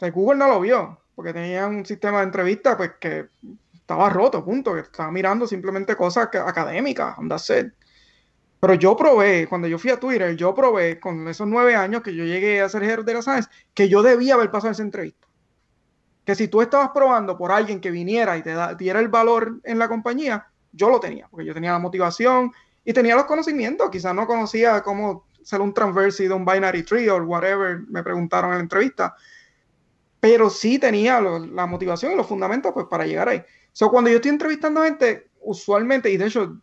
O 0.00 0.12
Google 0.12 0.38
no 0.38 0.46
lo 0.46 0.60
vio, 0.60 1.00
porque 1.18 1.32
tenía 1.32 1.66
un 1.66 1.84
sistema 1.84 2.18
de 2.18 2.26
entrevista 2.26 2.76
pues 2.76 2.92
que 3.00 3.26
estaba 3.74 4.08
roto, 4.08 4.44
punto, 4.44 4.74
que 4.74 4.82
estaba 4.82 5.10
mirando 5.10 5.48
simplemente 5.48 5.96
cosas 5.96 6.28
académicas, 6.32 7.18
anda 7.18 7.36
ser. 7.40 7.74
Pero 8.60 8.74
yo 8.74 8.96
probé, 8.96 9.48
cuando 9.48 9.66
yo 9.66 9.80
fui 9.80 9.90
a 9.90 9.98
Twitter, 9.98 10.36
yo 10.36 10.54
probé 10.54 11.00
con 11.00 11.26
esos 11.26 11.48
nueve 11.48 11.74
años 11.74 12.02
que 12.04 12.14
yo 12.14 12.22
llegué 12.22 12.60
a 12.60 12.68
ser 12.68 12.84
jefe 12.84 13.02
de 13.02 13.14
la 13.14 13.22
Science, 13.22 13.50
que 13.74 13.88
yo 13.88 14.00
debía 14.00 14.34
haber 14.34 14.52
pasado 14.52 14.70
esa 14.70 14.84
entrevista. 14.84 15.26
Que 16.24 16.36
si 16.36 16.46
tú 16.46 16.62
estabas 16.62 16.90
probando 16.90 17.36
por 17.36 17.50
alguien 17.50 17.80
que 17.80 17.90
viniera 17.90 18.36
y 18.36 18.42
te 18.44 18.54
diera 18.78 19.00
el 19.00 19.08
valor 19.08 19.58
en 19.64 19.80
la 19.80 19.88
compañía, 19.88 20.46
yo 20.70 20.88
lo 20.88 21.00
tenía, 21.00 21.26
porque 21.28 21.46
yo 21.46 21.52
tenía 21.52 21.72
la 21.72 21.80
motivación 21.80 22.52
y 22.84 22.92
tenía 22.92 23.16
los 23.16 23.24
conocimientos. 23.24 23.90
Quizás 23.90 24.14
no 24.14 24.24
conocía 24.24 24.84
cómo 24.84 25.26
ser 25.42 25.62
un 25.62 25.74
transverse 25.74 26.28
de 26.28 26.34
un 26.34 26.44
binary 26.44 26.84
tree 26.84 27.08
o 27.08 27.16
whatever, 27.24 27.80
me 27.88 28.04
preguntaron 28.04 28.52
en 28.52 28.58
la 28.58 28.62
entrevista. 28.62 29.16
Pero 30.20 30.50
sí 30.50 30.78
tenía 30.78 31.20
la 31.20 31.66
motivación 31.66 32.12
y 32.12 32.16
los 32.16 32.26
fundamentos 32.26 32.72
pues, 32.72 32.86
para 32.86 33.06
llegar 33.06 33.28
ahí. 33.28 33.42
So, 33.72 33.90
cuando 33.90 34.10
yo 34.10 34.16
estoy 34.16 34.30
entrevistando 34.30 34.82
a 34.82 34.86
gente, 34.86 35.30
usualmente, 35.40 36.10
y 36.10 36.16
de 36.16 36.26
hecho, 36.26 36.60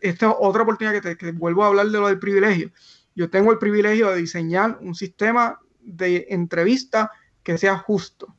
esta 0.00 0.28
es 0.28 0.34
otra 0.38 0.62
oportunidad 0.62 1.00
que, 1.00 1.16
te, 1.16 1.32
vuelvo 1.32 1.64
a 1.64 1.68
hablar 1.68 1.86
de 1.86 1.98
lo 1.98 2.06
del 2.06 2.18
privilegio. 2.18 2.70
Yo 3.14 3.28
tengo 3.28 3.50
el 3.50 3.58
privilegio 3.58 4.10
de 4.10 4.18
diseñar 4.18 4.78
un 4.80 4.94
sistema 4.94 5.60
de 5.80 6.26
entrevista 6.30 7.10
que 7.42 7.58
sea 7.58 7.78
justo 7.78 8.34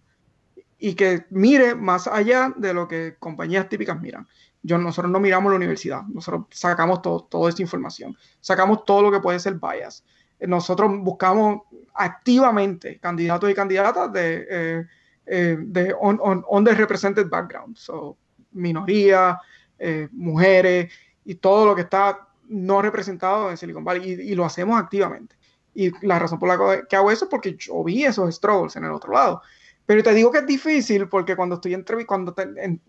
y 0.78 0.96
que 0.96 1.26
mire 1.30 1.76
más 1.76 2.08
allá 2.08 2.54
de 2.56 2.74
lo 2.74 2.88
que 2.88 3.16
compañías 3.20 3.68
típicas 3.68 4.00
miran 4.00 4.28
yo, 4.64 4.78
nosotros 4.78 5.12
no 5.12 5.20
miramos 5.20 5.52
la 5.52 5.58
universidad, 5.58 6.04
nosotros 6.04 6.46
sacamos 6.52 7.02
todo, 7.02 7.24
toda 7.24 7.50
esta 7.50 7.62
información, 7.62 8.16
sacamos 8.40 8.86
todo 8.86 9.02
lo 9.02 9.12
que 9.12 9.20
puede 9.20 9.40
ser 9.40 9.56
bias. 9.56 10.04
Nosotros 10.42 10.92
buscamos 11.00 11.62
activamente 11.94 13.00
candidatos 13.00 13.50
y 13.50 13.54
candidatas 13.54 14.12
de, 14.12 14.48
eh, 14.50 14.86
eh, 15.26 15.58
de 15.60 15.96
on, 16.00 16.20
on, 16.22 16.44
underrepresented 16.50 17.30
background, 17.30 17.78
so, 17.78 18.18
minorías, 18.52 19.38
eh, 19.78 20.08
mujeres 20.12 20.92
y 21.26 21.36
todo 21.36 21.66
lo 21.66 21.76
que 21.76 21.82
está 21.82 22.28
no 22.48 22.82
representado 22.82 23.50
en 23.50 23.58
Silicon 23.58 23.84
Valley 23.84 24.12
y, 24.12 24.36
lo 24.36 24.46
hacemos 24.46 24.80
activamente. 24.80 25.36
Y 25.74 25.92
la 26.06 26.20
razón 26.20 26.38
por 26.38 26.50
la 26.50 26.86
que 26.88 26.96
hago 26.96 27.12
eso 27.12 27.26
es 27.26 27.32
porque 27.32 27.56
yo 27.56 27.84
vi 27.84 28.04
esos 28.04 28.36
struggles 28.36 28.76
en 28.76 28.84
el 28.84 28.92
otro 28.92 29.14
lado. 29.14 29.42
Pero 29.86 30.04
te 30.04 30.14
digo 30.14 30.32
que 30.32 30.40
es 30.40 30.46
difícil 30.46 31.08
porque 31.08 31.36
cuando 31.36 31.56
estoy 31.56 32.06
cuando 32.06 32.36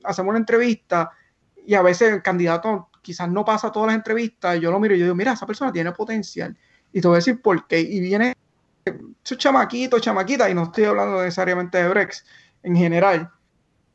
hacemos 0.02 0.30
una 0.30 0.38
entrevista, 0.38 1.12
y 1.64 1.74
a 1.74 1.82
veces 1.82 2.12
el 2.12 2.22
candidato 2.22 2.90
quizás 3.02 3.28
no 3.30 3.44
pasa 3.44 3.70
todas 3.70 3.88
las 3.88 3.96
entrevistas, 3.96 4.60
yo 4.60 4.70
lo 4.70 4.80
miro 4.80 4.94
y 4.94 4.98
yo 4.98 5.04
digo, 5.04 5.14
mira, 5.14 5.32
esa 5.32 5.46
persona 5.46 5.72
tiene 5.72 5.92
potencial. 5.92 6.56
Y 6.92 7.00
te 7.00 7.08
voy 7.08 7.16
a 7.16 7.18
decir 7.18 7.40
por 7.40 7.66
qué. 7.66 7.80
Y 7.80 8.00
viene 8.00 8.36
su 9.22 9.36
chamaquito, 9.36 9.98
chamaquita, 9.98 10.50
y 10.50 10.54
no 10.54 10.64
estoy 10.64 10.84
hablando 10.84 11.22
necesariamente 11.22 11.78
de 11.78 11.88
Brex 11.88 12.24
en 12.62 12.76
general. 12.76 13.30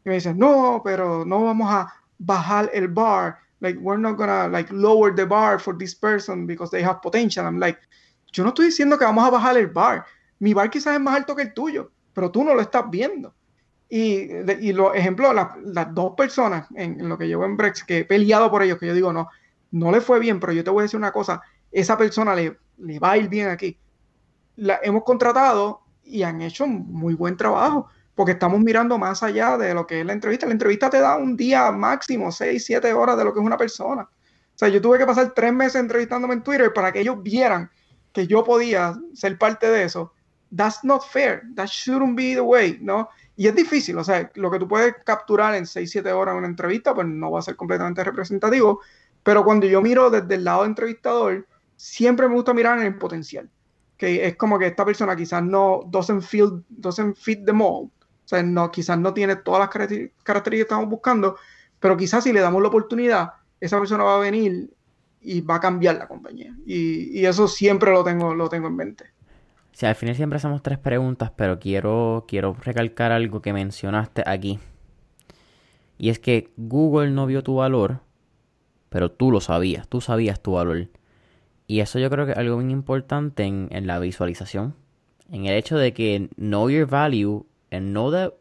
Y 0.06 0.10
me 0.10 0.16
dicen, 0.16 0.38
no, 0.38 0.82
pero 0.84 1.26
no 1.26 1.44
vamos 1.44 1.72
a 1.72 1.94
bajar 2.18 2.70
el 2.74 2.88
bar. 2.88 3.40
Like, 3.60 3.80
we're 3.80 4.00
not 4.00 4.18
gonna 4.18 4.48
like 4.48 4.72
lower 4.72 5.14
the 5.14 5.26
bar 5.26 5.60
for 5.60 5.76
this 5.78 5.96
person 5.96 6.46
because 6.46 6.72
they 6.72 6.84
have 6.84 7.02
potential. 7.02 7.46
I'm 7.46 7.60
like, 7.60 7.80
yo 8.32 8.44
no 8.44 8.50
estoy 8.50 8.68
diciendo 8.68 8.98
que 8.98 9.06
vamos 9.06 9.26
a 9.26 9.32
bajar 9.32 9.58
el 9.58 9.68
bar. 9.68 10.06
Mi 10.40 10.54
bar 10.54 10.70
quizás 10.70 10.94
es 10.94 11.02
más 11.02 11.16
alto 11.16 11.36
que 11.36 11.42
el 11.44 11.54
tuyo, 11.54 11.92
pero 12.14 12.30
tú 12.32 12.44
no 12.44 12.54
lo 12.54 12.62
estás 12.62 12.90
viendo. 12.90 13.34
Y, 13.90 14.30
y 14.60 14.74
los 14.74 14.96
ejemplos, 14.96 15.34
las 15.64 15.94
dos 15.94 16.14
personas 16.16 16.68
en, 16.76 17.08
lo 17.08 17.18
que 17.18 17.28
llevo 17.28 17.46
en 17.46 17.56
Brex, 17.56 17.84
que 17.84 18.00
he 18.00 18.06
peleado 18.06 18.52
por 18.52 18.62
ellos, 18.62 18.78
que 18.78 18.88
yo 18.88 18.94
digo, 18.94 19.14
no, 19.14 19.30
no 19.72 19.92
le 19.92 20.02
fue 20.02 20.20
bien, 20.20 20.40
pero 20.40 20.52
yo 20.52 20.64
te 20.64 20.70
voy 20.70 20.82
a 20.82 20.84
decir 20.84 20.98
una 20.98 21.12
cosa, 21.12 21.42
esa 21.80 21.98
persona 21.98 22.36
le, 22.36 22.58
le 22.78 23.00
va 23.00 23.12
a 23.12 23.18
ir 23.18 23.30
bien 23.30 23.50
aquí. 23.50 23.78
La 24.56 24.80
hemos 24.82 25.04
contratado 25.04 25.82
y 26.04 26.24
han 26.24 26.42
hecho 26.42 26.66
muy 26.66 27.14
buen 27.14 27.38
trabajo, 27.38 27.88
porque 28.16 28.32
estamos 28.32 28.60
mirando 28.62 28.98
más 28.98 29.22
allá 29.22 29.58
de 29.58 29.74
lo 29.74 29.86
que 29.86 30.00
es 30.00 30.06
la 30.06 30.14
entrevista. 30.14 30.48
La 30.48 30.54
entrevista 30.54 30.90
te 30.90 31.00
da 31.00 31.18
un 31.18 31.38
día 31.38 31.72
máximo, 31.72 32.32
seis, 32.32 32.66
siete 32.66 32.92
horas 32.94 33.18
de 33.18 33.26
lo 33.26 33.34
que 33.34 33.40
es 33.40 33.46
una 33.46 33.58
persona. 33.58 34.04
O 34.04 34.58
sea, 34.58 34.70
yo 34.70 34.82
tuve 34.82 34.98
que 34.98 35.06
pasar 35.06 35.34
tres 35.36 35.54
meses 35.54 35.76
entrevistándome 35.76 36.34
en 36.34 36.42
Twitter 36.42 36.74
para 36.74 36.92
que 36.92 37.02
ellos 37.02 37.22
vieran 37.22 37.70
que 38.12 38.26
yo 38.26 38.44
podía 38.44 38.96
ser 39.14 39.38
parte 39.38 39.70
de 39.70 39.84
eso. 39.84 40.14
That's 40.56 40.84
not 40.84 41.04
fair. 41.04 41.44
That 41.56 41.68
shouldn't 41.68 42.18
be 42.18 42.34
the 42.34 42.42
way, 42.42 42.80
¿no? 42.82 43.10
Y 43.36 43.48
es 43.48 43.54
difícil, 43.54 43.96
o 44.00 44.04
sea, 44.04 44.32
lo 44.34 44.50
que 44.50 44.58
tú 44.58 44.68
puedes 44.68 44.96
capturar 45.06 45.54
en 45.54 45.68
6, 45.68 45.92
7 45.92 46.12
horas 46.12 46.34
en 46.34 46.40
una 46.40 46.48
entrevista, 46.48 46.96
pues 46.96 47.06
no 47.06 47.30
va 47.30 47.38
a 47.38 47.44
ser 47.44 47.56
completamente 47.56 48.04
representativo, 48.04 48.82
pero 49.22 49.44
cuando 49.44 49.68
yo 49.68 49.80
miro 49.80 50.10
desde 50.10 50.34
el 50.34 50.44
lado 50.44 50.66
entrevistador, 50.66 51.46
siempre 51.78 52.28
me 52.28 52.36
gusta 52.36 52.54
mirar 52.54 52.80
en 52.80 52.88
el 52.88 52.98
potencial, 52.98 53.50
que 53.96 54.28
es 54.28 54.36
como 54.36 54.60
que 54.60 54.68
esta 54.68 54.84
persona 54.84 55.16
quizás 55.16 55.42
no 55.44 55.82
doesn't, 55.88 56.22
feel, 56.22 56.64
doesn't 56.68 57.16
fit 57.16 57.46
the 57.46 57.54
mold, 57.54 57.90
o 57.90 58.28
sea, 58.28 58.44
no, 58.44 58.70
quizás 58.70 59.00
no 59.00 59.14
tiene 59.14 59.38
todas 59.38 59.62
las 59.62 59.70
características 59.70 60.44
que 60.50 60.62
estamos 60.62 60.90
buscando, 60.90 61.38
pero 61.80 61.96
quizás 61.96 62.26
si 62.26 62.34
le 62.34 62.42
damos 62.42 62.62
la 62.62 62.68
oportunidad, 62.68 63.32
esa 63.62 63.80
persona 63.80 64.04
va 64.04 64.18
a 64.18 64.20
venir 64.20 64.70
y 65.22 65.42
va 65.42 65.56
a 65.56 65.60
cambiar 65.60 65.96
la 65.96 66.08
compañía. 66.08 66.54
Y, 66.66 67.26
eso 67.26 67.48
siempre 67.48 67.92
lo 67.92 68.04
tengo, 68.04 68.34
lo 68.36 68.50
tengo 68.50 68.68
en 68.68 68.76
mente. 68.76 69.06
Sí, 69.72 69.86
al 69.86 69.96
final 69.96 70.16
siempre 70.16 70.38
hacemos 70.38 70.64
tres 70.64 70.78
preguntas, 70.78 71.32
pero 71.36 71.60
quiero, 71.60 72.26
quiero 72.28 72.56
recalcar 72.62 73.12
algo 73.12 73.42
que 73.42 73.54
mencionaste 73.54 74.24
aquí. 74.26 74.60
Y 75.98 76.10
es 76.10 76.20
que 76.20 76.52
Google 76.58 77.12
no 77.12 77.26
vio 77.28 77.44
tu 77.44 77.56
valor, 77.56 78.02
pero 78.90 79.12
tú 79.12 79.32
lo 79.32 79.40
sabías, 79.40 79.88
tú 79.88 80.02
sabías 80.02 80.42
tu 80.42 80.54
valor. 80.54 80.90
Y 81.68 81.82
eso 81.82 82.00
yo 82.00 82.10
creo 82.10 82.26
que 82.26 82.32
es 82.32 82.38
algo 82.38 82.58
bien 82.58 82.72
importante 82.72 83.44
en, 83.44 83.88
la 83.88 84.00
visualización. 84.00 84.76
En 85.30 85.46
el 85.46 85.54
hecho 85.54 85.78
de 85.78 85.94
que 85.94 86.30
know 86.38 86.70
your 86.70 86.88
value, 86.88 87.46
and 87.72 87.92
know 87.92 88.12
that, 88.12 88.32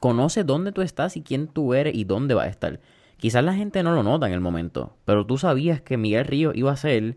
conoce 0.00 0.44
dónde 0.44 0.72
tú 0.72 0.82
estás 0.82 1.16
y 1.16 1.22
quién 1.22 1.48
tú 1.48 1.72
eres 1.72 1.94
y 1.94 2.04
dónde 2.04 2.34
vas 2.34 2.46
a 2.46 2.50
estar. 2.50 2.80
Quizás 3.16 3.42
la 3.42 3.54
gente 3.54 3.82
no 3.82 3.94
lo 3.94 4.02
nota 4.02 4.26
en 4.26 4.32
el 4.32 4.40
momento, 4.40 4.96
pero 5.04 5.26
tú 5.26 5.38
sabías 5.38 5.80
que 5.80 5.96
Miguel 5.96 6.26
Río 6.26 6.52
iba 6.54 6.70
a 6.70 6.76
ser 6.76 7.16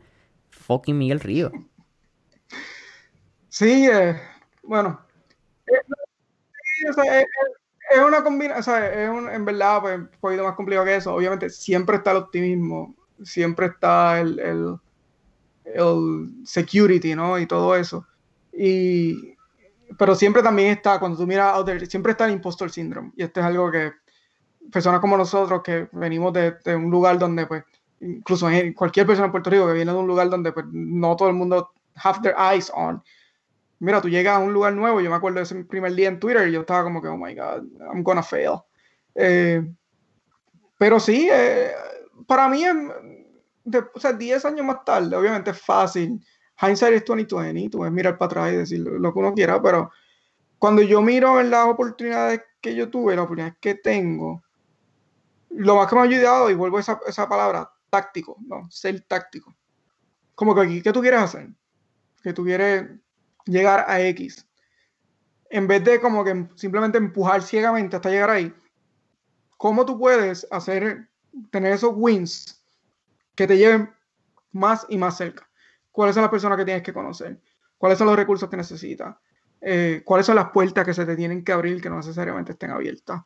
fucking 0.49 0.97
Miguel 0.97 1.19
Río. 1.19 1.51
Sí, 3.49 3.87
eh, 3.87 4.15
bueno. 4.63 5.01
es, 5.65 6.95
una 8.07 8.23
combinación, 8.23 8.83
es 8.83 9.09
un, 9.09 9.29
en 9.29 9.45
verdad 9.45 9.81
pues, 9.81 9.99
un 9.99 10.09
poquito 10.21 10.43
más 10.43 10.55
complicado 10.55 10.85
que 10.85 10.95
eso. 10.95 11.13
Obviamente 11.13 11.49
siempre 11.49 11.97
está 11.97 12.11
el 12.11 12.17
optimismo, 12.17 12.95
siempre 13.23 13.67
está 13.67 14.21
el, 14.21 14.79
security, 16.45 17.15
¿no? 17.15 17.39
Y 17.39 17.45
todo 17.45 17.75
eso. 17.75 18.05
Y, 18.53 19.35
pero 19.97 20.15
siempre 20.15 20.41
también 20.43 20.69
está, 20.69 20.99
cuando 20.99 21.17
tú 21.17 21.27
miras 21.27 21.63
siempre 21.87 22.11
está 22.11 22.25
el 22.25 22.33
impostor 22.33 22.71
syndrome. 22.71 23.11
Y 23.15 23.23
esto 23.23 23.39
es 23.39 23.45
algo 23.45 23.71
que 23.71 23.93
personas 24.71 25.01
como 25.01 25.17
nosotros 25.17 25.61
que 25.63 25.87
venimos 25.91 26.33
de, 26.33 26.55
de 26.63 26.75
un 26.75 26.89
lugar 26.89 27.17
donde, 27.19 27.47
pues, 27.47 27.63
incluso 27.99 28.47
cualquier 28.75 29.05
persona 29.05 29.25
en 29.25 29.31
Puerto 29.31 29.49
Rico 29.49 29.67
que 29.67 29.73
viene 29.73 29.91
de 29.91 29.97
un 29.97 30.07
lugar 30.07 30.29
donde 30.29 30.51
pues, 30.51 30.65
no 30.71 31.15
todo 31.15 31.29
el 31.29 31.35
mundo 31.35 31.71
have 31.95 32.19
their 32.21 32.35
eyes 32.37 32.71
on 32.73 33.01
mira, 33.81 33.99
tú 33.99 34.09
llegas 34.09 34.37
a 34.37 34.39
un 34.39 34.53
lugar 34.53 34.73
nuevo, 34.73 35.01
yo 35.01 35.09
me 35.09 35.15
acuerdo 35.15 35.37
de 35.37 35.43
ese 35.43 35.55
primer 35.65 35.93
día 35.95 36.07
en 36.07 36.19
Twitter 36.19 36.47
y 36.47 36.51
yo 36.51 36.61
estaba 36.61 36.83
como 36.83 37.01
que, 37.01 37.07
oh 37.07 37.17
my 37.17 37.33
God, 37.33 37.63
I'm 37.91 38.03
gonna 38.03 38.23
fail. 38.23 38.59
Eh, 39.15 39.67
pero 40.77 40.99
sí, 40.99 41.27
eh, 41.31 41.71
para 42.27 42.47
mí, 42.47 42.63
o 43.93 43.99
sea, 43.99 44.13
10 44.13 44.45
años 44.45 44.65
más 44.65 44.83
tarde, 44.83 45.15
obviamente 45.15 45.51
es 45.51 45.61
fácil. 45.61 46.23
Hindsight 46.61 46.93
es 46.95 47.05
2020, 47.05 47.69
tú 47.69 47.79
puedes 47.79 47.93
mirar 47.93 48.17
para 48.17 48.27
atrás 48.27 48.53
y 48.53 48.57
decir 48.57 48.79
lo 48.79 49.13
que 49.13 49.19
uno 49.19 49.33
quiera, 49.33 49.61
pero 49.61 49.91
cuando 50.59 50.81
yo 50.81 51.01
miro 51.01 51.39
en 51.39 51.49
las 51.49 51.67
oportunidades 51.67 52.41
que 52.61 52.75
yo 52.75 52.89
tuve, 52.89 53.15
las 53.15 53.23
oportunidades 53.25 53.57
que 53.59 53.75
tengo, 53.75 54.43
lo 55.49 55.75
más 55.75 55.87
que 55.87 55.95
me 55.95 56.01
ha 56.01 56.03
ayudado, 56.03 56.49
y 56.49 56.53
vuelvo 56.53 56.77
a 56.77 56.81
esa, 56.81 56.99
esa 57.07 57.27
palabra, 57.27 57.71
táctico, 57.89 58.37
¿no? 58.45 58.69
Ser 58.69 59.01
táctico. 59.01 59.55
Como 60.35 60.53
que 60.53 60.61
aquí, 60.61 60.81
¿qué 60.81 60.93
tú 60.93 61.01
quieres 61.01 61.21
hacer? 61.21 61.49
Que 62.21 62.33
tú 62.33 62.43
quieres 62.43 62.89
llegar 63.45 63.85
a 63.87 63.99
X. 64.01 64.47
En 65.49 65.67
vez 65.67 65.83
de 65.83 65.99
como 65.99 66.23
que 66.23 66.47
simplemente 66.55 66.97
empujar 66.97 67.41
ciegamente 67.41 67.95
hasta 67.95 68.09
llegar 68.09 68.29
ahí, 68.29 68.53
¿cómo 69.57 69.85
tú 69.85 69.97
puedes 69.99 70.47
hacer, 70.51 71.09
tener 71.49 71.73
esos 71.73 71.91
wins 71.95 72.60
que 73.35 73.47
te 73.47 73.57
lleven 73.57 73.93
más 74.51 74.85
y 74.89 74.97
más 74.97 75.17
cerca? 75.17 75.49
¿Cuáles 75.91 76.15
son 76.15 76.21
las 76.21 76.31
personas 76.31 76.57
que 76.57 76.65
tienes 76.65 76.83
que 76.83 76.93
conocer? 76.93 77.39
¿Cuáles 77.77 77.97
son 77.97 78.07
los 78.07 78.15
recursos 78.15 78.49
que 78.49 78.57
necesitas? 78.57 79.15
Eh, 79.59 80.01
¿Cuáles 80.05 80.25
son 80.25 80.35
las 80.35 80.49
puertas 80.51 80.85
que 80.85 80.93
se 80.93 81.05
te 81.05 81.15
tienen 81.15 81.43
que 81.43 81.51
abrir 81.51 81.81
que 81.81 81.89
no 81.89 81.97
necesariamente 81.97 82.53
estén 82.53 82.71
abiertas? 82.71 83.21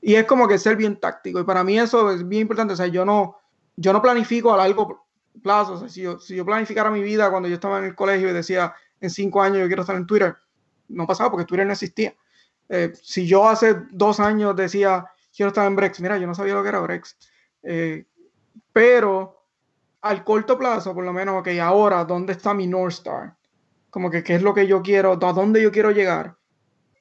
Y 0.00 0.14
es 0.14 0.24
como 0.24 0.46
que 0.46 0.58
ser 0.58 0.76
bien 0.76 0.98
táctico. 0.98 1.40
Y 1.40 1.44
para 1.44 1.64
mí 1.64 1.78
eso 1.78 2.10
es 2.10 2.26
bien 2.26 2.42
importante. 2.42 2.74
O 2.74 2.76
sea, 2.76 2.86
yo 2.86 3.04
no, 3.04 3.36
yo 3.76 3.92
no 3.92 4.02
planifico 4.02 4.52
a 4.52 4.56
largo 4.56 5.06
plazo. 5.42 5.74
O 5.74 5.78
sea, 5.78 5.88
si 5.88 6.02
yo, 6.02 6.44
planificara 6.44 6.90
mi 6.90 7.02
vida 7.02 7.30
cuando 7.30 7.48
yo 7.48 7.54
estaba 7.54 7.78
en 7.78 7.84
el 7.84 7.94
colegio 7.94 8.28
y 8.28 8.32
decía, 8.32 8.74
en 9.00 9.10
cinco 9.10 9.42
años 9.42 9.58
yo 9.58 9.66
quiero 9.66 9.82
estar 9.82 9.96
en 9.96 10.06
Twitter. 10.06 10.36
No 10.88 11.06
pasaba 11.06 11.30
porque 11.30 11.46
Twitter 11.46 11.66
no 11.66 11.72
existía. 11.72 12.14
Eh, 12.68 12.92
si 13.02 13.26
yo 13.26 13.48
hace 13.48 13.76
dos 13.90 14.20
años 14.20 14.54
decía 14.54 15.06
quiero 15.34 15.48
estar 15.48 15.66
en 15.66 15.76
Brex, 15.76 16.00
mira, 16.00 16.18
yo 16.18 16.26
no 16.26 16.34
sabía 16.34 16.54
lo 16.54 16.62
que 16.62 16.68
era 16.68 16.80
Brex. 16.80 17.16
Eh, 17.62 18.06
pero 18.72 19.37
al 20.00 20.24
corto 20.24 20.58
plazo, 20.58 20.94
por 20.94 21.04
lo 21.04 21.12
menos, 21.12 21.40
ok, 21.40 21.48
ahora, 21.60 22.04
¿dónde 22.04 22.32
está 22.32 22.54
mi 22.54 22.66
North 22.66 22.94
Star? 22.94 23.36
Como 23.90 24.10
que 24.10 24.22
qué 24.22 24.36
es 24.36 24.42
lo 24.42 24.54
que 24.54 24.66
yo 24.66 24.82
quiero, 24.82 25.12
a 25.12 25.32
dónde 25.32 25.62
yo 25.62 25.72
quiero 25.72 25.90
llegar 25.90 26.36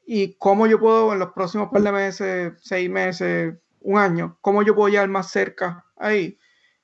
y 0.06 0.36
cómo 0.36 0.68
yo 0.68 0.80
puedo 0.80 1.12
en 1.12 1.20
los 1.20 1.34
próximos 1.34 1.70
par 1.70 1.82
de 1.82 1.92
meses, 1.92 2.54
seis 2.62 2.90
meses, 2.90 3.54
un 3.82 4.00
año, 4.00 4.38
cómo 4.42 4.64
yo 4.64 4.74
puedo 4.74 4.88
llegar 4.88 5.10
más 5.10 5.30
cerca 5.30 5.86
ahí. 5.98 6.40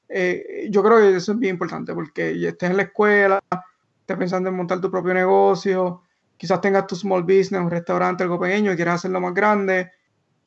Eh, 0.10 0.68
yo 0.70 0.84
creo 0.84 0.98
que 0.98 1.16
eso 1.16 1.32
es 1.32 1.40
bien 1.40 1.56
importante 1.56 1.94
porque 1.94 2.32
estés 2.48 2.70
en 2.70 2.78
la 2.78 2.84
escuela, 2.84 3.40
estés 4.02 4.18
pensando 4.18 4.50
en 4.50 4.56
montar 4.56 4.82
tu 4.82 4.92
propio 4.92 5.14
negocio, 5.14 6.04
quizás 6.36 6.60
tengas 6.60 6.86
tu 6.86 6.96
small 6.96 7.24
business, 7.24 7.62
un 7.62 7.72
restaurante, 7.72 8.24
algo 8.24 8.40
pequeño 8.40 8.74
y 8.74 8.76
quieras 8.76 8.96
hacerlo 8.96 9.22
más 9.22 9.34
grande. 9.34 9.92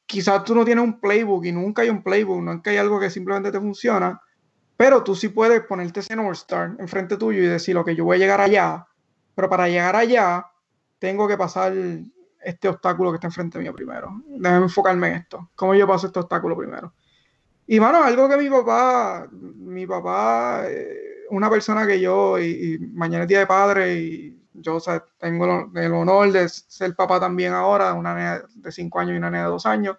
Quizás 0.04 0.44
tú 0.44 0.54
no 0.54 0.64
tienes 0.64 0.84
un 0.84 1.00
playbook 1.00 1.46
y 1.46 1.52
nunca 1.52 1.80
hay 1.80 1.88
un 1.88 2.02
playbook, 2.02 2.42
nunca 2.42 2.70
hay 2.70 2.76
algo 2.76 3.00
que 3.00 3.08
simplemente 3.08 3.50
te 3.50 3.58
funciona, 3.58 4.20
pero 4.76 5.02
tú 5.02 5.14
sí 5.14 5.28
puedes 5.28 5.62
ponerte 5.62 6.00
ese 6.00 6.16
North 6.16 6.36
Star 6.36 6.76
enfrente 6.78 7.16
tuyo 7.16 7.42
y 7.42 7.46
decir, 7.46 7.76
que 7.84 7.96
yo 7.96 8.04
voy 8.04 8.16
a 8.16 8.20
llegar 8.20 8.40
allá, 8.40 8.86
pero 9.34 9.48
para 9.48 9.68
llegar 9.68 9.96
allá 9.96 10.46
tengo 10.98 11.26
que 11.28 11.36
pasar 11.36 11.72
este 12.40 12.68
obstáculo 12.68 13.10
que 13.10 13.16
está 13.16 13.26
enfrente 13.26 13.58
mío 13.58 13.74
primero. 13.74 14.22
Déjame 14.26 14.64
enfocarme 14.64 15.08
en 15.08 15.14
esto. 15.14 15.50
¿Cómo 15.54 15.74
yo 15.74 15.86
paso 15.86 16.06
este 16.06 16.20
obstáculo 16.20 16.56
primero? 16.56 16.92
Y 17.66 17.80
mano, 17.80 18.04
algo 18.04 18.28
que 18.28 18.36
mi 18.36 18.48
papá, 18.48 19.26
mi 19.32 19.86
papá, 19.86 20.64
eh, 20.68 21.24
una 21.30 21.50
persona 21.50 21.86
que 21.86 22.00
yo, 22.00 22.38
y, 22.38 22.78
mañana 22.92 23.24
es 23.24 23.28
día 23.28 23.40
de 23.40 23.46
padre, 23.46 23.94
y 23.94 24.40
yo 24.52 24.78
tengo 25.18 25.70
el 25.74 25.92
honor 25.92 26.30
de 26.30 26.48
ser 26.48 26.94
papá 26.94 27.18
también 27.18 27.52
ahora, 27.52 27.92
una 27.94 28.14
nena 28.14 28.42
de 28.54 28.72
5 28.72 29.00
años 29.00 29.14
y 29.14 29.16
una 29.16 29.30
de 29.30 29.42
2 29.42 29.66
años. 29.66 29.96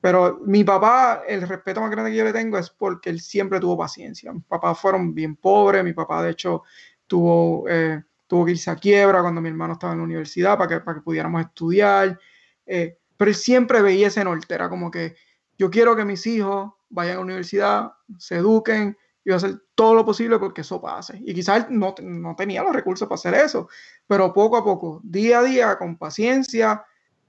Pero 0.00 0.40
mi 0.44 0.62
papá, 0.62 1.22
el 1.26 1.42
respeto 1.46 1.80
más 1.80 1.90
grande 1.90 2.10
que 2.10 2.16
yo 2.16 2.24
le 2.24 2.32
tengo 2.32 2.56
es 2.56 2.70
porque 2.70 3.10
él 3.10 3.20
siempre 3.20 3.58
tuvo 3.58 3.76
paciencia. 3.76 4.32
Mis 4.32 4.44
papás 4.44 4.78
fueron 4.78 5.14
bien 5.14 5.36
pobres, 5.36 5.82
mi 5.82 5.92
papá 5.92 6.22
de 6.22 6.30
hecho 6.30 6.62
tuvo, 7.06 7.68
eh, 7.68 8.02
tuvo 8.26 8.44
que 8.44 8.52
irse 8.52 8.70
a 8.70 8.76
quiebra 8.76 9.22
cuando 9.22 9.40
mi 9.40 9.48
hermano 9.48 9.72
estaba 9.72 9.92
en 9.94 9.98
la 9.98 10.04
universidad 10.04 10.56
para 10.56 10.68
que, 10.68 10.80
para 10.84 10.98
que 10.98 11.02
pudiéramos 11.02 11.40
estudiar. 11.40 12.18
Eh, 12.64 12.96
pero 13.16 13.30
él 13.30 13.34
siempre 13.34 13.82
veía 13.82 14.06
ese 14.08 14.22
norte, 14.22 14.54
era 14.54 14.68
como 14.68 14.90
que 14.90 15.16
yo 15.58 15.70
quiero 15.70 15.96
que 15.96 16.04
mis 16.04 16.24
hijos 16.26 16.72
vayan 16.88 17.14
a 17.14 17.16
la 17.16 17.24
universidad, 17.24 17.92
se 18.18 18.36
eduquen, 18.36 18.96
y 19.28 19.30
a 19.30 19.36
hacer 19.36 19.60
todo 19.74 19.94
lo 19.94 20.06
posible 20.06 20.38
porque 20.38 20.62
eso 20.62 20.80
pase. 20.80 21.20
Y 21.22 21.34
quizás 21.34 21.68
no, 21.68 21.94
no 22.00 22.34
tenía 22.34 22.62
los 22.62 22.72
recursos 22.72 23.06
para 23.06 23.16
hacer 23.16 23.34
eso, 23.34 23.68
pero 24.06 24.32
poco 24.32 24.56
a 24.56 24.64
poco, 24.64 25.02
día 25.04 25.40
a 25.40 25.42
día, 25.42 25.76
con 25.76 25.98
paciencia, 25.98 26.82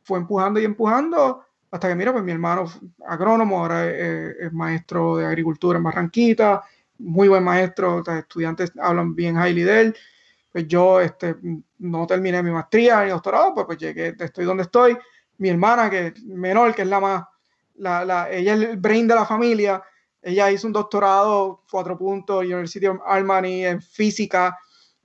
fue 0.03 0.17
empujando 0.17 0.61
y 0.61 0.63
empujando 0.63 1.43
hasta 1.71 1.87
que 1.87 1.95
mira, 1.95 2.11
pues 2.11 2.23
mi 2.23 2.31
hermano 2.31 2.65
agrónomo, 3.05 3.59
ahora 3.59 3.87
es, 3.87 4.51
maestro 4.51 5.17
de 5.17 5.25
agricultura 5.25 5.77
en 5.77 5.83
Barranquita, 5.83 6.63
muy 6.97 7.27
buen 7.27 7.43
maestro, 7.43 8.03
los 8.05 8.17
estudiantes 8.17 8.71
hablan 8.79 9.15
bien 9.15 9.35
highly 9.35 9.63
de 9.63 9.81
él, 9.81 9.97
pues 10.51 10.67
yo 10.67 10.99
este, 10.99 11.35
no 11.77 12.07
terminé 12.07 12.41
mi 12.41 12.51
maestría 12.51 13.03
ni 13.03 13.11
doctorado, 13.11 13.53
pues, 13.53 13.65
pues 13.67 13.77
llegué, 13.77 14.15
estoy 14.19 14.45
donde 14.45 14.63
estoy, 14.63 14.97
mi 15.37 15.49
hermana, 15.49 15.89
que 15.89 16.07
es 16.07 16.23
menor, 16.23 16.73
que 16.73 16.81
es 16.81 16.87
la 16.87 16.99
más, 16.99 17.23
la, 17.75 18.03
la, 18.03 18.29
ella 18.29 18.55
es 18.55 18.61
el 18.61 18.77
brain 18.77 19.07
de 19.07 19.15
la 19.15 19.25
familia, 19.25 19.81
ella 20.21 20.51
hizo 20.51 20.67
un 20.67 20.73
doctorado, 20.73 21.63
cuatro 21.69 21.97
puntos, 21.97 22.43
University 22.43 22.87
of 22.87 22.99
Albany 23.05 23.65
en 23.65 23.81
física, 23.81 24.57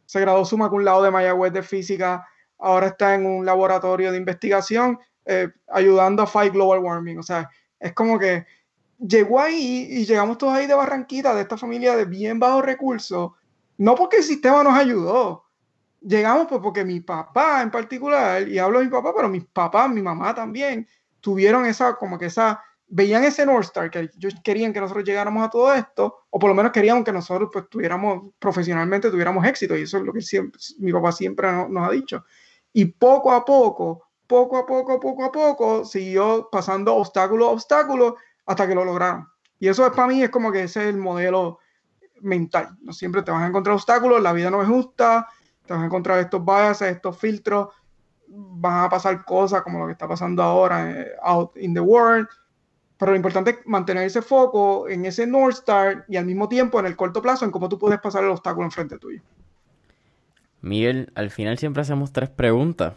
se 0.07 0.20
graduó 0.20 0.45
suma 0.45 0.69
un 0.69 0.85
lado 0.85 1.03
de 1.03 1.11
Mayagüez 1.11 1.53
de 1.53 1.62
física, 1.62 2.27
ahora 2.59 2.89
está 2.89 3.15
en 3.15 3.27
un 3.27 3.45
laboratorio 3.45 4.11
de 4.11 4.19
investigación 4.19 4.99
eh, 5.25 5.49
ayudando 5.69 6.23
a 6.23 6.27
fight 6.27 6.53
global 6.53 6.81
warming. 6.81 7.19
O 7.19 7.23
sea, 7.23 7.51
es 7.79 7.93
como 7.93 8.19
que 8.19 8.47
llegó 8.99 9.41
ahí 9.41 9.89
y 9.91 10.05
llegamos 10.05 10.39
todos 10.39 10.55
ahí 10.55 10.67
de 10.67 10.75
Barranquita, 10.75 11.35
de 11.35 11.43
esta 11.43 11.57
familia 11.57 11.97
de 11.97 12.05
bien 12.05 12.39
bajos 12.39 12.65
recursos, 12.65 13.33
no 13.77 13.95
porque 13.95 14.19
el 14.19 14.23
sistema 14.23 14.63
nos 14.63 14.75
ayudó, 14.75 15.45
llegamos 16.01 16.47
pues 16.49 16.61
porque 16.63 16.85
mi 16.85 17.01
papá 17.01 17.63
en 17.63 17.71
particular, 17.71 18.47
y 18.49 18.59
hablo 18.59 18.79
de 18.79 18.87
mi 18.87 18.91
papá, 18.91 19.13
pero 19.15 19.29
mis 19.29 19.45
papás, 19.45 19.91
mi 19.91 20.03
mamá 20.03 20.35
también, 20.35 20.87
tuvieron 21.21 21.67
esa, 21.67 21.97
como 21.97 22.19
que 22.19 22.27
esa, 22.27 22.63
veían 22.87 23.25
ese 23.25 23.47
North 23.47 23.65
Star, 23.65 23.91
que 23.91 24.11
ellos 24.17 24.35
querían 24.45 24.73
que 24.73 24.81
nosotros 24.81 25.05
llegáramos 25.05 25.45
a 25.45 25.51
todo 25.51 25.73
esto, 25.75 26.27
o 26.31 26.39
por 26.39 26.49
lo 26.49 26.55
menos 26.55 26.73
querían 26.73 27.03
que 27.03 27.13
nosotros 27.13 27.49
pues 27.53 27.69
tuviéramos, 27.69 28.33
profesionalmente 28.39 29.11
tuviéramos 29.11 29.45
éxito, 29.47 29.77
y 29.77 29.83
eso 29.83 29.99
es 29.99 30.05
lo 30.05 30.13
que 30.13 30.21
siempre, 30.21 30.61
mi 30.79 30.93
papá 30.93 31.13
siempre 31.13 31.51
nos 31.69 31.89
ha 31.89 31.91
dicho. 31.91 32.25
Y 32.73 32.87
poco 32.87 33.33
a 33.33 33.45
poco, 33.45 34.03
poco 34.27 34.57
a 34.57 34.67
poco, 34.67 35.01
poco 35.01 35.25
a 35.25 35.33
poco, 35.33 35.85
siguió 35.85 36.49
pasando 36.51 36.95
obstáculo 36.95 37.47
a 37.47 37.51
obstáculo 37.51 38.17
hasta 38.47 38.67
que 38.67 38.75
lo 38.75 38.85
lograron. 38.85 39.29
Y 39.59 39.69
eso 39.69 39.87
es 39.87 39.93
para 39.93 40.09
mí, 40.09 40.23
es 40.23 40.31
como 40.31 40.53
que 40.53 40.65
ese 40.65 40.83
es 40.83 40.89
el 40.89 40.99
modelo 40.99 41.59
mental. 42.21 42.77
No 42.83 42.93
siempre 42.93 43.23
te 43.23 43.31
vas 43.31 43.43
a 43.43 43.47
encontrar 43.47 43.75
obstáculos, 43.75 44.23
la 44.23 44.33
vida 44.33 44.51
no 44.51 44.63
es 44.63 44.69
justa, 44.69 45.29
te 45.67 45.73
vas 45.73 45.83
a 45.83 45.87
encontrar 45.87 46.19
estos 46.19 46.45
biases, 46.45 46.97
estos 46.97 47.19
filtros, 47.19 47.69
van 48.27 48.85
a 48.85 48.89
pasar 48.89 49.25
cosas 49.25 49.63
como 49.63 49.79
lo 49.79 49.87
que 49.87 49.93
está 49.93 50.09
pasando 50.09 50.43
ahora 50.43 50.91
eh, 50.91 51.13
out 51.23 51.57
in 51.57 51.75
the 51.75 51.81
world. 51.81 52.27
Pero 52.97 53.13
lo 53.13 53.17
importante 53.17 53.51
es 53.51 53.59
mantener 53.67 54.05
ese 54.05 54.23
foco 54.23 54.89
en 54.89 55.05
ese 55.05 55.27
North 55.27 55.59
Star 55.59 56.05
y 56.09 56.17
al 56.17 56.25
mismo 56.25 56.49
tiempo 56.49 56.79
en 56.79 56.87
el 56.87 56.97
corto 56.97 57.21
plazo 57.21 57.45
en 57.45 57.51
cómo 57.51 57.69
tú 57.69 57.79
puedes 57.79 58.01
pasar 58.01 58.25
el 58.25 58.31
obstáculo 58.31 58.67
enfrente 58.67 58.99
tuyo. 58.99 59.21
Miguel, 60.61 61.13
al 61.15 61.31
final 61.31 61.59
siempre 61.59 61.83
hacemos 61.83 62.13
tres 62.13 62.31
preguntas. 62.31 62.95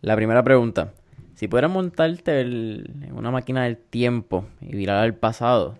La 0.00 0.14
primera 0.14 0.42
pregunta. 0.42 0.92
Si 1.34 1.48
pudieras 1.48 1.70
montarte 1.70 2.40
en 2.40 3.12
una 3.14 3.30
máquina 3.30 3.64
del 3.64 3.76
tiempo 3.76 4.44
y 4.60 4.76
virar 4.76 4.98
al 4.98 5.14
pasado, 5.14 5.78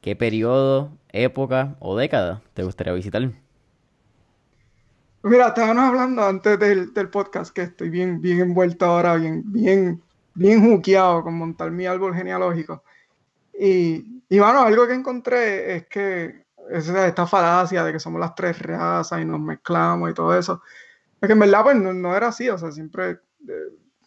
¿qué 0.00 0.16
periodo, 0.16 0.90
época 1.10 1.76
o 1.80 1.96
década 1.96 2.42
te 2.54 2.62
gustaría 2.62 2.92
visitar? 2.92 3.30
Mira, 5.22 5.48
estábamos 5.48 5.84
hablando 5.84 6.22
antes 6.22 6.58
del, 6.58 6.92
podcast 7.10 7.52
que 7.54 7.62
estoy 7.62 7.88
bien, 7.88 8.20
bien 8.20 8.40
envuelto 8.40 8.84
ahora, 8.84 9.16
bien, 9.16 9.42
bien, 9.46 10.02
bien 10.34 10.62
juqueado 10.62 11.22
con 11.22 11.34
montar 11.34 11.70
mi 11.70 11.86
árbol 11.86 12.14
genealógico. 12.14 12.84
Y, 13.58 14.22
y 14.28 14.38
bueno, 14.38 14.60
algo 14.60 14.86
que 14.86 14.94
encontré 14.94 15.76
es 15.76 15.86
que 15.86 16.44
esta 16.70 17.26
falacia 17.26 17.84
de 17.84 17.92
que 17.92 18.00
somos 18.00 18.20
las 18.20 18.34
tres 18.34 18.58
razas 18.60 19.20
y 19.20 19.24
nos 19.24 19.40
mezclamos 19.40 20.10
y 20.10 20.14
todo 20.14 20.36
eso. 20.36 20.62
Es 21.20 21.26
que 21.26 21.32
en 21.32 21.38
verdad 21.38 21.62
pues 21.64 21.76
no, 21.76 22.16
era 22.16 22.28
así, 22.28 22.48
o 22.48 22.58
sea, 22.58 22.70
siempre 22.70 23.18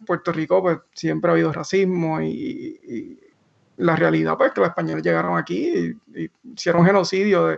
Puerto 0.06 0.32
Rico 0.32 0.62
pues 0.62 0.80
siempre 0.94 1.30
ha 1.30 1.34
habido 1.34 1.52
racismo 1.52 2.22
y, 2.22 3.20
la 3.78 3.96
realidad 3.96 4.38
pues 4.38 4.52
que 4.52 4.60
los 4.60 4.70
españoles 4.70 5.04
llegaron 5.04 5.38
aquí 5.38 5.96
y, 6.14 6.30
hicieron 6.54 6.86
genocidio 6.86 7.58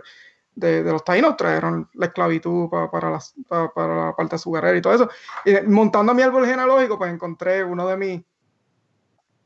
de, 0.54 0.82
los 0.84 1.04
taínos, 1.04 1.36
trajeron 1.36 1.88
la 1.94 2.06
esclavitud 2.06 2.68
para, 2.68 3.10
la 3.10 4.14
parte 4.16 4.36
azucarera 4.36 4.76
y 4.76 4.82
todo 4.82 4.94
eso. 4.94 5.08
Y 5.44 5.66
montando 5.66 6.14
mi 6.14 6.22
árbol 6.22 6.46
genealógico 6.46 6.96
pues 6.96 7.12
encontré 7.12 7.64
uno 7.64 7.88
de 7.88 7.96
mis, 7.96 8.22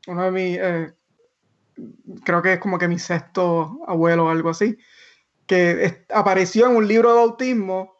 uno 0.07 0.23
de 0.23 0.31
mis, 0.31 0.57
eh, 0.61 0.93
creo 2.23 2.41
que 2.41 2.53
es 2.53 2.59
como 2.59 2.77
que 2.77 2.87
mi 2.87 2.99
sexto 2.99 3.79
abuelo 3.87 4.25
o 4.25 4.29
algo 4.29 4.49
así, 4.49 4.77
que 5.47 6.05
apareció 6.09 6.67
en 6.67 6.75
un 6.75 6.87
libro 6.87 7.13
de 7.13 7.21
autismo 7.21 7.96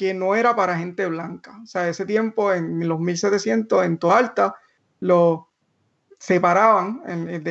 que 0.00 0.14
no 0.14 0.34
era 0.34 0.56
para 0.56 0.78
gente 0.78 1.04
blanca. 1.04 1.60
O 1.62 1.66
sea, 1.66 1.86
ese 1.86 2.06
tiempo, 2.06 2.54
en 2.54 2.88
los 2.88 2.98
1700, 2.98 3.84
en 3.84 3.98
Toalta, 3.98 4.54
lo 5.00 5.50
separaban 6.18 7.02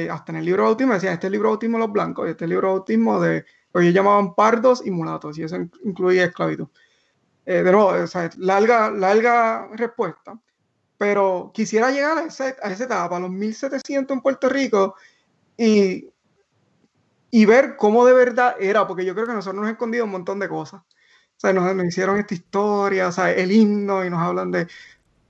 hasta 0.10 0.32
en 0.32 0.36
el 0.36 0.46
libro 0.46 0.64
de 0.64 0.70
autismo, 0.70 0.96
decían, 0.96 1.14
este 1.14 1.28
es 1.28 1.30
el 1.30 1.34
libro 1.34 1.50
de 1.50 1.54
autismo 1.54 1.78
de 1.78 1.84
los 1.84 1.94
blancos 1.94 2.26
y 2.26 2.32
este 2.32 2.46
es 2.46 2.48
el 2.48 2.50
libro 2.50 2.70
de 2.70 2.74
autismo 2.74 3.22
de 3.22 3.46
lo 3.72 3.82
que 3.82 3.94
llamaban 3.94 4.34
pardos 4.34 4.82
y 4.84 4.90
mulatos, 4.90 5.38
y 5.38 5.44
eso 5.44 5.58
incluía 5.84 6.24
esclavitud. 6.24 6.68
Eh, 7.46 7.62
de 7.62 7.72
nuevo, 7.72 7.90
o 7.90 8.08
sea, 8.08 8.32
larga, 8.38 8.90
larga 8.90 9.70
respuesta, 9.74 10.40
pero 10.98 11.52
quisiera 11.54 11.92
llegar 11.92 12.18
a, 12.18 12.24
esa, 12.24 12.56
a 12.64 12.72
esa 12.72 12.86
etapa, 12.86 13.18
a 13.18 13.20
los 13.20 13.30
1700 13.30 14.16
en 14.16 14.22
Puerto 14.24 14.50
Rico, 14.50 14.96
y 15.56 16.10
y 17.32 17.46
ver 17.46 17.76
cómo 17.76 18.06
de 18.06 18.14
verdad 18.14 18.56
era, 18.60 18.88
porque 18.88 19.06
yo 19.06 19.14
creo 19.14 19.28
que 19.28 19.34
nosotros 19.34 19.56
nos 19.56 19.64
hemos 19.64 19.74
escondido 19.74 20.06
un 20.06 20.12
montón 20.12 20.40
de 20.40 20.50
cosas. 20.50 20.82
O 21.40 21.42
sea, 21.42 21.54
nos, 21.54 21.86
hicieron 21.86 22.20
esta 22.20 22.34
historia, 22.34 23.08
o 23.08 23.12
sea, 23.14 23.32
el 23.32 23.50
himno, 23.50 24.04
y 24.04 24.10
nos 24.10 24.20
hablan 24.20 24.52
de 24.52 24.68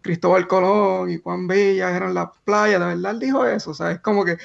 Cristóbal 0.01 0.47
Colón 0.47 1.11
y 1.11 1.19
cuán 1.19 1.45
bellas 1.45 1.93
eran 1.93 2.15
las 2.15 2.29
playas, 2.43 2.79
de 2.79 2.87
verdad 2.87 3.11
él 3.11 3.19
dijo 3.19 3.45
eso, 3.45 3.69
o 3.69 3.73
sea, 3.75 3.91
es 3.91 3.99
como 3.99 4.25
que 4.25 4.39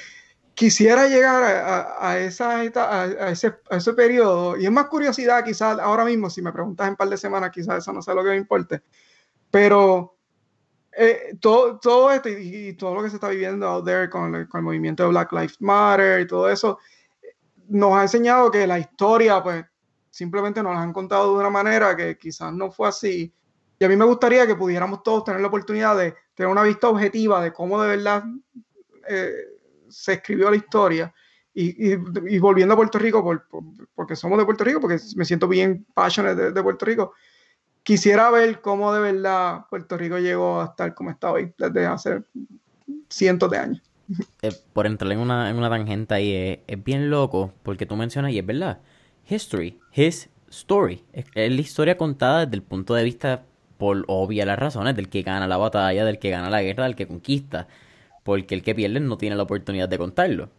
quisiera 0.53 1.07
llegar 1.07 1.43
a, 1.43 2.07
a, 2.07 2.19
esa, 2.19 2.59
a, 2.59 3.29
ese, 3.31 3.55
a 3.71 3.77
ese 3.77 3.93
periodo, 3.93 4.57
y 4.57 4.65
es 4.65 4.71
más 4.71 4.85
curiosidad 4.85 5.43
quizás 5.43 5.79
ahora 5.79 6.05
mismo, 6.05 6.29
si 6.29 6.43
me 6.43 6.51
preguntas 6.51 6.85
en 6.85 6.91
un 6.91 6.97
par 6.97 7.09
de 7.09 7.17
semanas, 7.17 7.49
quizás 7.49 7.79
eso 7.79 7.91
no 7.91 8.03
sé 8.03 8.13
lo 8.13 8.23
que 8.23 8.29
me 8.29 8.37
importe, 8.37 8.83
pero 9.49 10.15
eh, 10.95 11.35
todo, 11.39 11.79
todo 11.79 12.11
esto 12.11 12.29
y, 12.29 12.73
todo 12.73 12.93
lo 12.93 13.01
que 13.01 13.09
se 13.09 13.15
está 13.15 13.29
viviendo 13.29 13.67
out 13.67 13.85
there 13.85 14.07
con 14.07 14.35
el, 14.35 14.47
con 14.47 14.59
el 14.59 14.65
movimiento 14.65 15.01
de 15.01 15.09
Black 15.09 15.31
Lives 15.31 15.59
Matter 15.61 16.21
y 16.21 16.27
todo 16.27 16.47
eso, 16.47 16.77
nos 17.69 17.97
ha 17.97 18.03
enseñado 18.03 18.51
que 18.51 18.67
la 18.67 18.77
historia, 18.77 19.41
pues, 19.41 19.65
simplemente 20.15 20.63
nos 20.63 20.73
la 20.73 20.81
han 20.81 20.93
contado 20.93 21.33
de 21.33 21.39
una 21.41 21.49
manera 21.49 21.93
que 21.93 22.17
quizás 22.17 22.53
no 22.53 22.71
fue 22.71 22.87
así. 22.87 23.33
Y 23.77 23.83
a 23.83 23.89
mí 23.89 23.97
me 23.97 24.05
gustaría 24.05 24.47
que 24.47 24.55
pudiéramos 24.55 25.03
todos 25.03 25.25
tener 25.25 25.41
la 25.41 25.47
oportunidad 25.47 25.97
de 25.97 26.15
tener 26.33 26.49
una 26.49 26.63
vista 26.63 26.87
objetiva 26.87 27.43
de 27.43 27.51
cómo 27.51 27.81
de 27.81 27.89
verdad 27.89 28.23
eh, 29.09 29.33
se 29.89 30.13
escribió 30.13 30.49
la 30.49 30.55
historia. 30.55 31.13
Y, 31.53 31.93
y, 31.93 32.39
volviendo 32.39 32.73
a 32.73 32.77
Puerto 32.77 32.97
Rico, 32.97 33.21
por, 33.21 33.45
porque 33.93 34.15
somos 34.15 34.37
de 34.37 34.45
Puerto 34.45 34.63
Rico, 34.63 34.79
porque 34.79 34.99
me 35.17 35.25
siento 35.25 35.49
bien 35.49 35.85
passionate 35.93 36.53
de, 36.53 36.63
Puerto 36.63 36.85
Rico, 36.85 37.13
quisiera 37.83 38.31
ver 38.31 38.61
cómo 38.61 38.93
de 38.93 39.01
verdad 39.01 39.65
Puerto 39.69 39.97
Rico 39.97 40.17
llegó 40.17 40.61
a 40.61 40.65
estar 40.65 40.93
como 40.95 41.11
está 41.11 41.31
hoy 41.31 41.53
desde 41.57 41.85
hace 41.85 42.23
cientos 43.09 43.51
de 43.51 43.57
años. 43.57 43.81
Eh, 44.43 44.51
por 44.71 44.85
entrar 44.85 45.11
en 45.11 45.19
una, 45.19 45.49
en 45.49 45.57
una 45.57 45.69
tangente 45.69 46.13
ahí, 46.13 46.61
es, 46.67 46.83
bien 46.83 47.09
loco, 47.09 47.51
porque 47.63 47.85
tú 47.85 47.95
mencionas, 47.95 48.31
y 48.31 48.39
es 48.39 48.45
verdad, 48.45 48.79
history, 49.29 49.79
his 49.93 50.29
story. 50.49 51.03
Es, 51.13 51.25
la 51.35 51.45
historia 51.45 51.97
contada 51.97 52.45
desde 52.45 52.55
el 52.55 52.63
punto 52.63 52.93
de 52.93 53.03
vista, 53.03 53.43
por 53.77 54.05
obvias 54.07 54.47
las 54.47 54.57
razones, 54.57 54.95
del 54.95 55.09
que 55.09 55.21
gana 55.21 55.47
la 55.47 55.57
batalla, 55.57 56.05
del 56.05 56.19
que 56.19 56.29
gana 56.29 56.49
la 56.49 56.61
guerra, 56.61 56.85
del 56.85 56.95
que 56.95 57.07
conquista. 57.07 57.67
Porque 58.23 58.55
el 58.55 58.63
que 58.63 58.73
pierde 58.73 58.99
no 58.99 59.17
tiene 59.17 59.35
la 59.35 59.43
oportunidad 59.43 59.87
de 59.89 59.97
contarlo. 59.97 60.49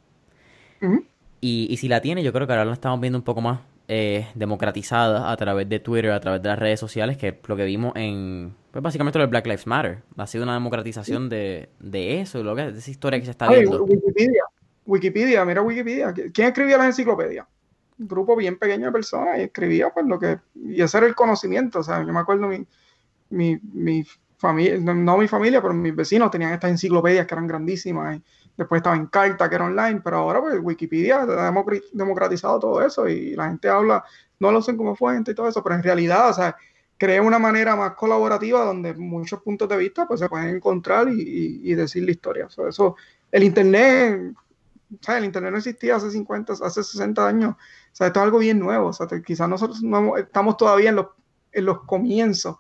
y, 1.40 1.66
y 1.70 1.76
si 1.78 1.88
la 1.88 2.00
tiene, 2.00 2.22
yo 2.22 2.32
creo 2.32 2.46
que 2.46 2.52
ahora 2.52 2.64
la 2.64 2.74
estamos 2.74 3.00
viendo 3.00 3.18
un 3.18 3.24
poco 3.24 3.40
más 3.40 3.60
eh, 3.88 4.26
democratizada 4.34 5.30
a 5.30 5.36
través 5.36 5.68
de 5.68 5.78
Twitter, 5.78 6.10
a 6.10 6.18
través 6.18 6.42
de 6.42 6.48
las 6.48 6.58
redes 6.58 6.80
sociales, 6.80 7.16
que 7.16 7.28
es 7.28 7.34
lo 7.46 7.56
que 7.56 7.64
vimos 7.64 7.92
en, 7.94 8.52
pues 8.72 8.82
básicamente 8.82 9.18
lo 9.18 9.22
del 9.22 9.30
Black 9.30 9.46
Lives 9.46 9.66
Matter. 9.66 9.98
Ha 10.16 10.26
sido 10.26 10.42
una 10.42 10.54
democratización 10.54 11.28
de, 11.28 11.68
de 11.78 12.20
eso, 12.20 12.42
lo 12.42 12.56
que, 12.56 12.72
de 12.72 12.78
esa 12.78 12.90
historia 12.90 13.20
que 13.20 13.26
se 13.26 13.30
está 13.30 13.48
viendo. 13.48 13.84
Wikipedia, 13.84 14.42
Wikipedia, 14.86 15.44
mira 15.44 15.62
Wikipedia. 15.62 16.12
¿Quién 16.12 16.48
escribía 16.48 16.78
las 16.78 16.86
enciclopedias? 16.86 17.46
Grupo 17.98 18.36
bien 18.36 18.58
pequeño 18.58 18.86
de 18.86 18.92
personas 18.92 19.38
y 19.38 19.42
escribía 19.42 19.90
pues 19.90 20.06
lo 20.06 20.18
que, 20.18 20.38
y 20.54 20.82
ese 20.82 20.98
era 20.98 21.06
el 21.06 21.14
conocimiento, 21.14 21.80
o 21.80 21.82
sea, 21.82 22.04
yo 22.04 22.12
me 22.12 22.20
acuerdo 22.20 22.46
mi, 22.48 22.66
mi, 23.30 23.58
mi 23.72 24.04
familia, 24.36 24.78
no, 24.78 25.16
mi 25.16 25.28
familia, 25.28 25.62
pero 25.62 25.74
mis 25.74 25.94
vecinos 25.94 26.30
tenían 26.30 26.52
estas 26.52 26.70
enciclopedias 26.70 27.26
que 27.26 27.34
eran 27.34 27.46
grandísimas. 27.46 28.16
Y, 28.16 28.22
Después 28.56 28.78
estaba 28.78 28.96
en 28.96 29.06
carta, 29.06 29.48
que 29.48 29.54
era 29.54 29.66
online, 29.66 30.00
pero 30.02 30.16
ahora 30.18 30.40
pues 30.40 30.58
Wikipedia 30.62 31.22
ha 31.22 31.52
democratizado 31.92 32.58
todo 32.58 32.84
eso 32.84 33.06
y 33.06 33.34
la 33.34 33.48
gente 33.48 33.68
habla, 33.68 34.02
no 34.40 34.50
lo 34.50 34.60
usan 34.60 34.78
como 34.78 34.96
fuente 34.96 35.32
y 35.32 35.34
todo 35.34 35.48
eso, 35.48 35.62
pero 35.62 35.74
en 35.74 35.82
realidad, 35.82 36.30
o 36.30 36.32
sea, 36.32 36.56
crea 36.96 37.20
una 37.20 37.38
manera 37.38 37.76
más 37.76 37.92
colaborativa 37.94 38.64
donde 38.64 38.94
muchos 38.94 39.42
puntos 39.42 39.68
de 39.68 39.76
vista 39.76 40.08
pues 40.08 40.20
se 40.20 40.28
pueden 40.28 40.56
encontrar 40.56 41.08
y, 41.10 41.74
decir 41.74 42.04
la 42.04 42.12
historia. 42.12 42.48
eso, 42.66 42.96
el 43.30 43.42
Internet, 43.42 44.34
el 45.08 45.24
Internet 45.24 45.52
no 45.52 45.58
existía 45.58 45.96
hace 45.96 46.10
50, 46.10 46.54
hace 46.54 46.82
60 46.82 47.28
años, 47.28 47.56
o 47.96 47.98
sea, 47.98 48.08
esto 48.08 48.20
es 48.20 48.24
algo 48.24 48.38
bien 48.38 48.58
nuevo, 48.58 48.88
o 48.88 48.92
sea, 48.92 49.06
quizás 49.24 49.48
nosotros 49.48 49.82
no, 49.82 50.18
estamos 50.18 50.58
todavía 50.58 50.90
en 50.90 50.96
los, 50.96 51.06
en 51.50 51.64
los 51.64 51.82
comienzos 51.84 52.58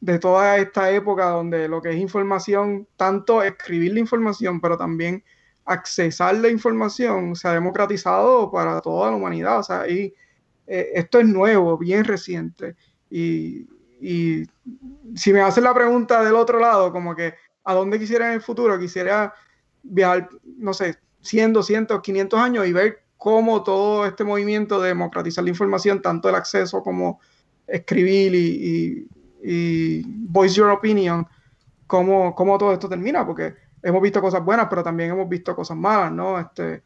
de 0.00 0.18
toda 0.18 0.56
esta 0.56 0.90
época 0.90 1.26
donde 1.26 1.68
lo 1.68 1.80
que 1.80 1.90
es 1.90 1.96
información, 1.98 2.88
tanto 2.96 3.44
escribir 3.44 3.94
la 3.94 4.00
información, 4.00 4.60
pero 4.60 4.76
también 4.76 5.22
accesar 5.64 6.34
la 6.34 6.48
información 6.48 7.36
se 7.36 7.46
ha 7.46 7.52
democratizado 7.52 8.50
para 8.50 8.80
toda 8.80 9.12
la 9.12 9.16
humanidad. 9.16 9.60
O 9.60 9.62
sea, 9.62 9.88
y, 9.88 10.12
eh, 10.66 10.90
esto 10.94 11.20
es 11.20 11.28
nuevo, 11.28 11.78
bien 11.78 12.04
reciente. 12.04 12.74
Y, 13.08 13.68
y 14.00 14.48
si 15.14 15.32
me 15.32 15.42
hacen 15.42 15.62
la 15.62 15.74
pregunta 15.74 16.24
del 16.24 16.34
otro 16.34 16.58
lado, 16.58 16.90
como 16.90 17.14
que 17.14 17.34
a 17.62 17.74
dónde 17.74 18.00
quisiera 18.00 18.26
en 18.26 18.32
el 18.32 18.42
futuro, 18.42 18.80
quisiera 18.80 19.32
viajar, 19.84 20.28
no 20.56 20.74
sé, 20.74 20.96
100, 21.20 21.52
200, 21.52 22.00
500 22.00 22.40
años 22.40 22.66
y 22.66 22.72
ver 22.72 23.04
cómo 23.22 23.62
todo 23.62 24.04
este 24.04 24.24
movimiento 24.24 24.80
de 24.80 24.88
democratizar 24.88 25.44
la 25.44 25.50
información, 25.50 26.02
tanto 26.02 26.28
el 26.28 26.34
acceso 26.34 26.82
como 26.82 27.20
escribir 27.68 28.34
y, 28.34 30.02
voice 30.26 30.56
your 30.56 30.70
opinion, 30.70 31.24
cómo, 31.86 32.34
cómo, 32.34 32.58
todo 32.58 32.72
esto 32.72 32.88
termina, 32.88 33.24
porque 33.24 33.54
hemos 33.80 34.02
visto 34.02 34.20
cosas 34.20 34.44
buenas, 34.44 34.66
pero 34.68 34.82
también 34.82 35.10
hemos 35.10 35.28
visto 35.28 35.54
cosas 35.54 35.76
malas, 35.76 36.10
¿no? 36.10 36.36
Este, 36.40 36.82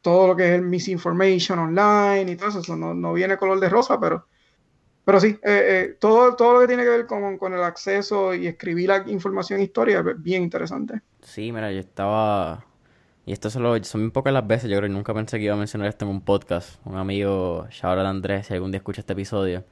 todo 0.00 0.28
lo 0.28 0.36
que 0.36 0.44
es 0.44 0.52
el 0.52 0.62
misinformation 0.62 1.58
online 1.58 2.30
y 2.30 2.36
todo 2.36 2.60
eso, 2.60 2.76
no, 2.76 2.94
no 2.94 3.14
viene 3.14 3.36
color 3.36 3.58
de 3.58 3.68
rosa, 3.68 3.98
pero 3.98 4.26
pero 5.04 5.18
sí, 5.18 5.28
eh, 5.28 5.38
eh, 5.42 5.96
todo, 5.98 6.36
todo 6.36 6.52
lo 6.52 6.60
que 6.60 6.68
tiene 6.68 6.84
que 6.84 6.90
ver 6.90 7.06
con, 7.06 7.52
el 7.52 7.62
acceso 7.64 8.32
y 8.32 8.46
escribir 8.46 8.90
la 8.90 9.04
información 9.08 9.60
historia 9.60 10.04
es 10.06 10.22
bien 10.22 10.44
interesante. 10.44 11.00
Sí, 11.22 11.50
mira, 11.50 11.72
yo 11.72 11.80
estaba... 11.80 12.64
Y 13.28 13.32
esto 13.32 13.50
solo, 13.50 13.84
son 13.84 14.00
muy 14.00 14.10
pocas 14.10 14.32
las 14.32 14.46
veces, 14.46 14.70
yo 14.70 14.78
creo 14.78 14.88
que 14.88 14.94
nunca 14.94 15.12
pensé 15.12 15.36
que 15.36 15.44
iba 15.44 15.52
a 15.52 15.58
mencionar 15.58 15.86
esto 15.86 16.06
en 16.06 16.12
un 16.12 16.22
podcast. 16.22 16.80
Un 16.86 16.96
amigo, 16.96 17.66
Shaura 17.70 18.08
Andrés, 18.08 18.46
si 18.46 18.54
algún 18.54 18.70
día 18.70 18.78
escucha 18.78 19.02
este 19.02 19.12
episodio, 19.12 19.66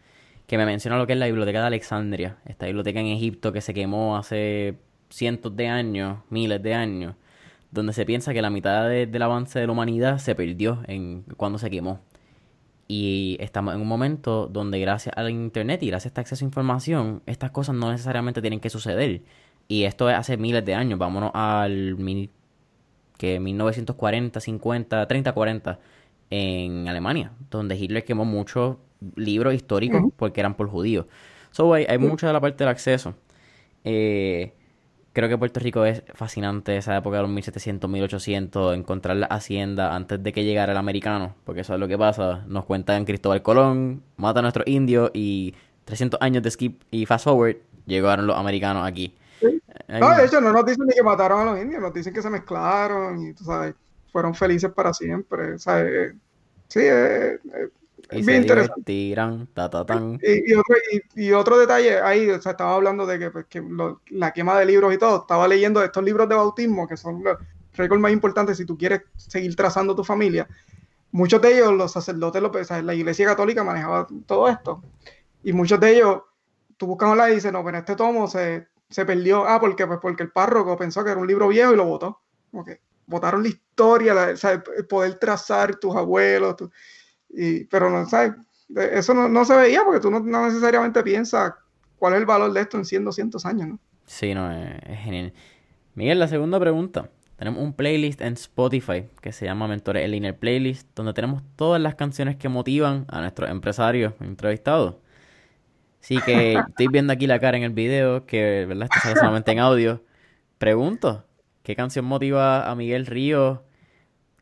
que 0.47 0.59
me 0.59 0.67
menciona 0.67 0.99
lo 0.99 1.07
que 1.07 1.15
es 1.15 1.19
la 1.19 1.25
biblioteca 1.25 1.61
de 1.63 1.69
Alexandria, 1.69 2.37
esta 2.45 2.67
biblioteca 2.67 3.01
en 3.01 3.07
Egipto 3.07 3.55
que 3.55 3.63
se 3.63 3.73
quemó 3.73 4.19
hace 4.19 4.77
cientos 5.09 5.57
de 5.57 5.69
años, 5.69 6.19
miles 6.29 6.63
de 6.63 6.75
años, 6.75 7.15
donde 7.71 7.95
se 7.95 8.05
piensa 8.05 8.35
que 8.35 8.43
la 8.43 8.51
mitad 8.51 8.91
del 8.91 9.23
avance 9.23 9.59
de 9.59 9.67
la 9.67 9.73
humanidad 9.73 10.19
se 10.19 10.35
perdió 10.35 10.83
en 10.87 11.23
cuando 11.39 11.59
se 11.59 11.71
quemó. 11.71 12.01
Y 12.89 13.39
estamos 13.41 13.75
en 13.75 13.81
un 13.81 13.89
momento 13.89 14.49
donde 14.49 14.79
gracias 14.81 15.17
al 15.17 15.31
Internet 15.31 15.83
y 15.83 15.87
gracias 15.87 16.05
a 16.05 16.09
este 16.09 16.21
acceso 16.21 16.45
a 16.45 16.49
información, 16.49 17.23
estas 17.25 17.53
cosas 17.53 17.75
no 17.75 17.91
necesariamente 17.91 18.43
tienen 18.43 18.61
que 18.61 18.69
suceder. 18.69 19.23
Y 19.67 19.85
esto 19.85 20.11
es 20.11 20.17
hace 20.17 20.37
miles 20.37 20.63
de 20.63 20.75
años. 20.75 20.99
Vámonos 20.99 21.31
al 21.33 21.97
que 23.19 23.41
1940, 23.41 24.41
50, 24.41 25.09
30, 25.09 25.33
40 25.33 25.79
en 26.31 26.89
Alemania, 26.89 27.33
donde 27.51 27.77
Hitler 27.77 28.05
quemó 28.05 28.25
muchos 28.25 28.77
libros 29.15 29.55
históricos 29.55 30.03
porque 30.17 30.41
eran 30.41 30.55
por 30.55 30.69
judíos. 30.69 31.07
So, 31.51 31.73
hay, 31.73 31.87
hay 31.89 31.99
mucha 31.99 32.27
de 32.27 32.33
la 32.33 32.41
parte 32.41 32.65
del 32.65 32.69
acceso. 32.69 33.15
Eh, 33.85 34.53
Creo 35.17 35.31
que 35.31 35.39
Puerto 35.39 35.61
Rico 35.61 35.87
es 35.87 36.03
fascinante 36.13 36.77
esa 36.77 36.95
época 36.95 37.17
de 37.17 37.23
los 37.23 37.31
1700, 37.31 37.89
1800, 37.89 38.77
encontrar 38.77 39.17
la 39.17 39.25
hacienda 39.25 39.97
antes 39.97 40.23
de 40.23 40.31
que 40.31 40.45
llegara 40.45 40.73
el 40.73 40.77
americano, 40.77 41.35
porque 41.45 41.63
eso 41.63 41.73
es 41.73 41.81
lo 41.81 41.89
que 41.89 41.97
pasa. 41.97 42.45
Nos 42.49 42.67
cuentan 42.67 43.07
Cristóbal 43.07 43.41
Colón, 43.41 44.03
mata 44.19 44.41
a 44.41 44.43
nuestros 44.43 44.67
indios 44.67 45.11
y 45.15 45.55
300 45.87 46.21
años 46.21 46.43
de 46.43 46.51
skip 46.51 46.83
y 46.91 47.07
fast 47.07 47.25
forward, 47.25 47.57
llegaron 47.87 48.27
los 48.27 48.37
americanos 48.37 48.87
aquí. 48.87 49.15
No, 49.89 50.17
de 50.17 50.25
hecho, 50.25 50.41
no 50.41 50.53
nos 50.53 50.67
dicen 50.67 50.87
ni 50.87 50.95
que 50.95 51.03
mataron 51.03 51.41
a 51.41 51.53
los 51.53 51.63
indios, 51.63 51.81
nos 51.81 51.95
dicen 51.95 52.13
que 52.13 52.23
se 52.23 52.31
mezclaron 52.31 53.23
y, 53.23 53.33
tú 53.35 53.45
sabes, 53.45 53.75
fueron 54.11 54.35
felices 54.35 54.71
para 54.73 54.93
siempre. 54.93 55.55
O 55.55 55.59
sea, 55.59 55.81
eh, 55.83 56.13
sí, 56.69 56.81
eh, 56.81 57.35
eh 57.35 57.69
y 58.13 58.23
bien 58.23 58.43
interesante. 58.43 58.93
y, 60.23 60.55
otro, 60.55 60.77
y, 61.15 61.33
otro, 61.33 61.59
detalle 61.59 62.01
ahí, 62.01 62.31
o 62.31 62.41
sea, 62.41 62.53
estaba 62.53 62.75
hablando 62.75 63.05
de 63.07 63.19
que, 63.19 63.31
pues, 63.31 63.47
la 64.11 64.33
quema 64.33 64.59
de 64.59 64.67
libros 64.67 64.95
y 64.95 64.99
todo. 64.99 65.23
Estaba 65.23 65.49
leyendo 65.49 65.83
estos 65.83 66.05
libros 66.05 66.29
de 66.29 66.35
bautismo, 66.37 66.87
que 66.87 66.97
son 66.97 67.25
los 67.25 67.39
récords 67.75 68.01
más 68.01 68.13
importantes 68.13 68.59
si 68.59 68.65
tú 68.65 68.79
quieres 68.79 69.03
seguir 69.17 69.57
trazando 69.57 69.97
tu 69.97 70.05
familia. 70.05 70.47
Muchos 71.11 71.41
de 71.41 71.55
ellos, 71.55 71.73
los 71.73 71.93
sacerdotes, 71.93 72.43
los, 72.43 72.71
la 72.85 72.95
iglesia 72.95 73.27
católica 73.27 73.65
manejaba 73.65 74.07
todo 74.27 74.49
esto. 74.49 74.83
Y 75.43 75.53
muchos 75.53 75.81
de 75.81 75.97
ellos, 75.97 76.23
tú 76.77 76.87
buscas 76.87 77.09
online 77.09 77.33
y 77.33 77.35
dices, 77.37 77.53
no, 77.53 77.65
pero 77.65 77.79
este 77.79 77.97
tomo 77.97 78.29
se, 78.29 78.69
se 78.89 79.05
perdió. 79.05 79.47
Ah, 79.47 79.61
porque, 79.61 79.87
pues 79.87 79.99
porque 80.01 80.23
el 80.23 80.31
párroco 80.31 80.77
pensó 80.77 81.05
que 81.05 81.11
era 81.11 81.21
un 81.21 81.27
libro 81.27 81.49
viejo 81.49 81.73
y 81.73 81.77
lo 81.77 81.85
votó. 81.85 82.21
Votaron 83.07 83.43
la 83.43 83.49
historia, 83.49 84.15
la, 84.15 84.35
poder 84.89 85.19
trazar 85.19 85.77
tus 85.77 85.95
abuelos. 85.95 86.57
Tu, 86.57 86.71
pero 87.71 87.91
no, 87.91 88.09
¿sabes? 88.09 88.33
Eso 88.75 89.15
no, 89.15 89.45
se 89.45 89.57
veía 89.57 89.85
porque 89.85 90.01
tú 90.01 90.11
no, 90.11 90.21
necesariamente 90.21 91.03
piensas 91.03 91.55
cuál 91.99 92.15
es 92.15 92.21
el 92.21 92.27
valor 92.27 92.53
de 92.53 92.61
esto 92.61 92.77
en 92.77 92.85
100, 92.85 93.05
200 93.05 93.47
años, 93.47 93.69
¿no? 93.69 93.79
Sí, 94.07 94.35
no, 94.35 94.51
es, 94.51 94.99
genial. 95.01 95.33
Miguel, 95.95 96.19
la 96.19 96.29
segunda 96.29 96.59
pregunta. 96.59 97.11
Tenemos 97.37 97.63
un 97.63 97.75
playlist 97.75 98.21
en 98.23 98.33
Spotify 98.33 99.05
que 99.21 99.33
se 99.33 99.45
llama 99.45 99.69
Mentores 99.69 100.11
en 100.11 100.35
Playlist, 100.35 100.89
donde 100.95 101.13
tenemos 101.13 101.43
todas 101.55 101.81
las 101.81 101.95
canciones 101.95 102.37
que 102.37 102.49
motivan 102.49 103.05
a 103.09 103.21
nuestros 103.21 103.51
empresarios 103.51 104.15
entrevistados. 104.21 104.97
Así 106.07 106.21
que 106.21 106.53
estoy 106.69 106.87
viendo 106.87 107.13
aquí 107.13 107.27
la 107.27 107.41
cara 107.41 107.57
en 107.57 107.65
el 107.65 107.73
video, 107.73 108.27
que 108.27 108.65
verdad 108.65 108.89
está 108.95 109.17
solamente 109.17 109.51
en 109.51 109.59
audio. 109.59 110.05
Pregunto, 110.57 111.27
¿qué 111.65 111.75
canción 111.75 112.05
motiva 112.05 112.71
a 112.71 112.77
Miguel 112.77 113.07
Ríos, 113.07 113.59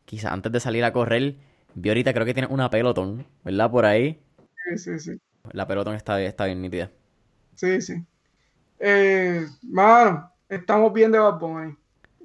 quizás 0.05 0.31
antes 0.33 0.53
de 0.53 0.61
salir 0.61 0.85
a 0.85 0.93
correr, 0.93 1.37
Vi 1.77 1.89
ahorita 1.89 2.13
creo 2.13 2.27
que 2.27 2.35
tiene 2.35 2.49
una 2.51 2.69
pelotón, 2.69 3.27
¿verdad? 3.43 3.71
Por 3.71 3.87
ahí. 3.87 4.23
Sí, 4.69 4.79
sí, 4.79 4.99
sí. 5.01 5.21
La 5.53 5.67
pelotón 5.67 5.95
está, 5.97 6.21
está 6.21 6.45
bien 6.45 6.61
nítida. 6.61 6.91
Sí, 7.55 7.81
sí. 7.81 7.95
Eh, 8.79 9.47
mano, 9.63 10.31
estamos 10.49 10.93
bien 10.93 11.11
de 11.13 11.19
Bad 11.19 11.39
Bunny. 11.41 11.75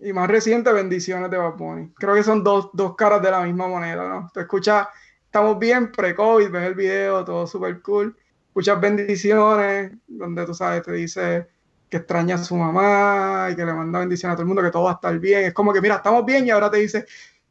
Y 0.02 0.12
más 0.12 0.30
reciente, 0.30 0.72
bendiciones 0.74 1.32
de 1.32 1.38
Bad 1.38 1.56
Bunny. 1.56 1.94
Creo 1.96 2.14
que 2.14 2.24
son 2.24 2.44
dos, 2.44 2.72
dos 2.74 2.96
caras 2.96 3.22
de 3.22 3.32
la 3.32 3.42
misma 3.42 3.70
moneda, 3.70 4.08
¿no? 4.08 4.30
Te 4.34 4.42
escuchas, 4.42 4.88
estamos 5.24 5.58
bien 5.58 5.94
pre-COVID, 5.94 6.52
ves 6.52 6.64
el 6.64 6.76
video, 6.76 7.24
todo 7.24 7.48
súper 7.48 7.82
cool. 7.82 8.16
Escuchas 8.60 8.82
bendiciones, 8.82 9.94
donde 10.06 10.46
tú 10.46 10.54
sabes, 10.54 10.84
te 10.84 10.92
dice 10.92 11.48
que 11.90 11.96
extraña 11.96 12.36
a 12.36 12.40
su 12.40 12.58
mamá 12.58 13.48
y 13.50 13.56
que 13.56 13.66
le 13.66 13.74
manda 13.74 14.00
bendiciones 14.00 14.34
a 14.34 14.36
todo 14.36 14.42
el 14.42 14.48
mundo, 14.50 14.62
que 14.62 14.70
todo 14.70 14.84
va 14.84 14.92
a 14.92 14.94
estar 14.96 15.18
bien. 15.18 15.46
Es 15.46 15.54
como 15.54 15.72
que, 15.72 15.80
mira, 15.80 15.96
estamos 15.96 16.26
bien 16.26 16.46
y 16.46 16.50
ahora 16.50 16.70
te 16.70 16.76
dice, 16.76 17.06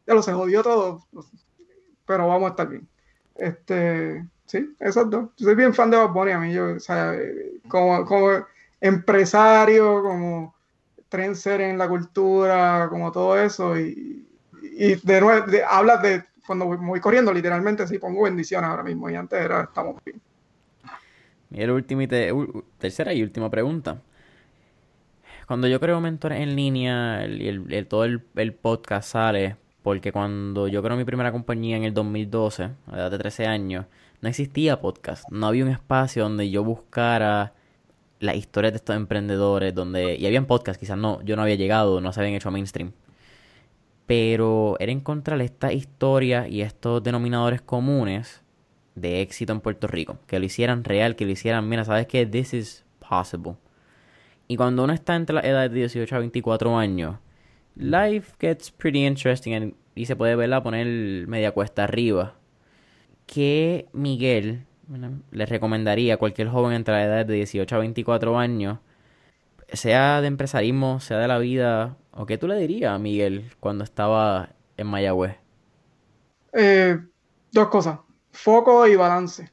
ya 0.06 0.12
lo 0.12 0.22
se 0.22 0.34
jodió 0.34 0.62
todo 0.62 1.06
pero 2.04 2.28
vamos 2.28 2.48
a 2.48 2.50
estar 2.50 2.68
bien. 2.68 2.86
Este, 3.36 4.22
sí, 4.44 4.76
exacto. 4.80 5.32
Yo 5.38 5.46
soy 5.46 5.54
bien 5.54 5.72
fan 5.72 5.90
de 5.90 5.96
Bob 5.96 6.12
Bunny, 6.12 6.32
a 6.32 6.38
mí, 6.40 6.52
yo, 6.52 6.76
como, 7.68 8.04
como 8.04 8.46
empresario, 8.78 10.02
como 10.02 10.54
trendsetter 11.08 11.62
en 11.62 11.78
la 11.78 11.88
cultura, 11.88 12.86
como 12.90 13.10
todo 13.10 13.38
eso, 13.38 13.78
y, 13.78 14.28
y 14.62 14.94
de 14.94 15.20
nuevo, 15.22 15.46
hablas 15.70 16.02
de 16.02 16.24
cuando 16.46 16.66
voy, 16.66 17.00
corriendo, 17.00 17.32
literalmente, 17.32 17.86
sí, 17.86 17.98
pongo 17.98 18.24
bendiciones 18.24 18.68
ahora 18.68 18.82
mismo, 18.82 19.08
y 19.08 19.14
antes 19.14 19.40
era, 19.42 19.62
estamos 19.62 20.02
bien. 20.04 20.20
Y 21.50 21.62
el 21.62 21.70
último 21.70 22.02
y 22.02 22.08
tercera 22.78 23.14
y 23.14 23.22
última 23.22 23.50
pregunta. 23.50 24.02
Cuando 25.46 25.66
yo 25.66 25.80
creo 25.80 26.00
mentores 26.00 26.40
en 26.40 26.54
línea 26.56 27.26
y 27.26 27.48
el, 27.48 27.86
todo 27.86 28.04
el, 28.04 28.22
el 28.36 28.52
podcast 28.52 29.10
sale, 29.10 29.56
porque 29.82 30.12
cuando 30.12 30.68
yo 30.68 30.82
creo 30.82 30.96
mi 30.96 31.04
primera 31.04 31.32
compañía 31.32 31.76
en 31.76 31.84
el 31.84 31.94
2012, 31.94 32.64
a 32.64 32.72
la 32.90 32.98
edad 32.98 33.10
de 33.10 33.18
13 33.18 33.46
años, 33.46 33.86
no 34.20 34.28
existía 34.28 34.80
podcast. 34.80 35.24
No 35.30 35.46
había 35.46 35.64
un 35.64 35.70
espacio 35.70 36.24
donde 36.24 36.50
yo 36.50 36.64
buscara 36.64 37.54
las 38.20 38.36
historias 38.36 38.72
de 38.72 38.76
estos 38.76 38.96
emprendedores, 38.96 39.74
donde... 39.74 40.16
Y 40.16 40.26
habían 40.26 40.46
podcasts, 40.46 40.78
quizás 40.78 40.98
no, 40.98 41.22
yo 41.22 41.36
no 41.36 41.42
había 41.42 41.54
llegado, 41.54 42.00
no 42.00 42.12
se 42.12 42.20
habían 42.20 42.34
hecho 42.34 42.50
mainstream. 42.50 42.92
Pero 44.06 44.76
era 44.80 44.92
encontrar 44.92 45.40
estas 45.40 45.72
historias 45.72 46.48
y 46.48 46.62
estos 46.62 47.02
denominadores 47.02 47.62
comunes 47.62 48.42
de 49.00 49.20
éxito 49.20 49.52
en 49.52 49.60
Puerto 49.60 49.86
Rico. 49.86 50.18
Que 50.26 50.38
lo 50.38 50.44
hicieran 50.44 50.84
real, 50.84 51.16
que 51.16 51.24
lo 51.24 51.32
hicieran, 51.32 51.68
mira, 51.68 51.84
¿sabes 51.84 52.06
qué? 52.06 52.26
This 52.26 52.54
is 52.54 52.84
possible. 53.06 53.56
Y 54.48 54.56
cuando 54.56 54.84
uno 54.84 54.92
está 54.92 55.14
entre 55.16 55.34
las 55.34 55.44
edades 55.44 55.70
de 55.70 55.78
18 55.80 56.16
a 56.16 56.18
24 56.20 56.78
años, 56.78 57.16
life 57.76 58.34
gets 58.40 58.70
pretty 58.70 59.06
interesting 59.06 59.74
y 59.94 60.06
se 60.06 60.16
puede 60.16 60.36
verla 60.36 60.62
poner 60.62 61.26
media 61.26 61.52
cuesta 61.52 61.84
arriba. 61.84 62.34
¿Qué 63.26 63.88
Miguel 63.92 64.64
le 65.30 65.46
recomendaría 65.46 66.14
a 66.14 66.16
cualquier 66.16 66.48
joven 66.48 66.72
entre 66.72 66.94
la 66.94 67.04
edad 67.04 67.26
de 67.26 67.34
18 67.34 67.76
a 67.76 67.78
24 67.78 68.38
años, 68.38 68.78
sea 69.72 70.20
de 70.22 70.28
empresarismo, 70.28 71.00
sea 71.00 71.18
de 71.18 71.28
la 71.28 71.38
vida, 71.38 71.96
o 72.12 72.24
qué 72.24 72.38
tú 72.38 72.48
le 72.48 72.56
dirías 72.56 72.92
a 72.92 72.98
Miguel 72.98 73.50
cuando 73.60 73.84
estaba 73.84 74.50
en 74.76 74.86
Mayagüez? 74.86 75.36
Eh, 76.54 76.98
dos 77.52 77.68
cosas, 77.68 77.98
foco 78.42 78.86
y 78.86 78.96
balance. 78.96 79.50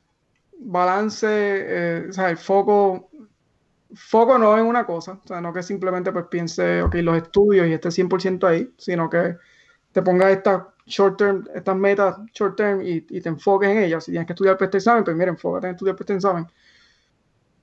Balance, 0.57 1.27
eh, 1.29 2.05
o 2.09 2.13
sea, 2.13 2.29
el 2.29 2.37
foco 2.37 3.09
foco 3.95 4.37
no 4.37 4.57
en 4.57 4.65
una 4.65 4.85
cosa, 4.85 5.19
o 5.23 5.27
sea, 5.27 5.41
no 5.41 5.53
que 5.53 5.63
simplemente 5.63 6.11
pues 6.11 6.25
piense, 6.25 6.81
ok, 6.81 6.95
los 6.95 7.17
estudios 7.17 7.67
y 7.67 7.73
esté 7.73 7.89
100% 7.91 8.45
ahí, 8.47 8.69
sino 8.77 9.09
que 9.09 9.37
te 9.91 10.01
pongas 10.01 10.31
estas 10.31 10.63
short 10.85 11.17
term, 11.17 11.45
estas 11.53 11.75
metas 11.75 12.17
short 12.33 12.57
term 12.57 12.81
y, 12.81 13.01
te 13.01 13.29
enfoques 13.29 13.69
en 13.69 13.77
ellas. 13.79 14.03
Si 14.03 14.11
tienes 14.11 14.27
que 14.27 14.33
estudiar 14.33 14.57
para 14.57 14.65
este 14.65 14.77
examen, 14.77 15.03
pues 15.03 15.15
mira, 15.15 15.31
enfócate 15.31 15.67
en 15.67 15.73
estudiar 15.73 15.95
para 15.95 16.03
este 16.03 16.13
examen. 16.15 16.47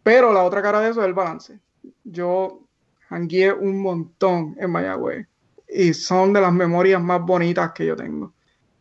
Pero 0.02 0.32
la 0.32 0.42
otra 0.42 0.62
cara 0.62 0.80
de 0.80 0.90
eso 0.90 1.00
es 1.00 1.06
el 1.06 1.14
balance. 1.14 1.60
Yo 2.02 2.66
hangué 3.10 3.52
un 3.52 3.80
montón 3.80 4.56
en 4.58 4.70
Mayagüez 4.70 5.28
y 5.68 5.94
son 5.94 6.32
de 6.32 6.40
las 6.40 6.52
memorias 6.52 7.00
más 7.00 7.20
bonitas 7.20 7.72
que 7.72 7.86
yo 7.86 7.94
tengo. 7.94 8.32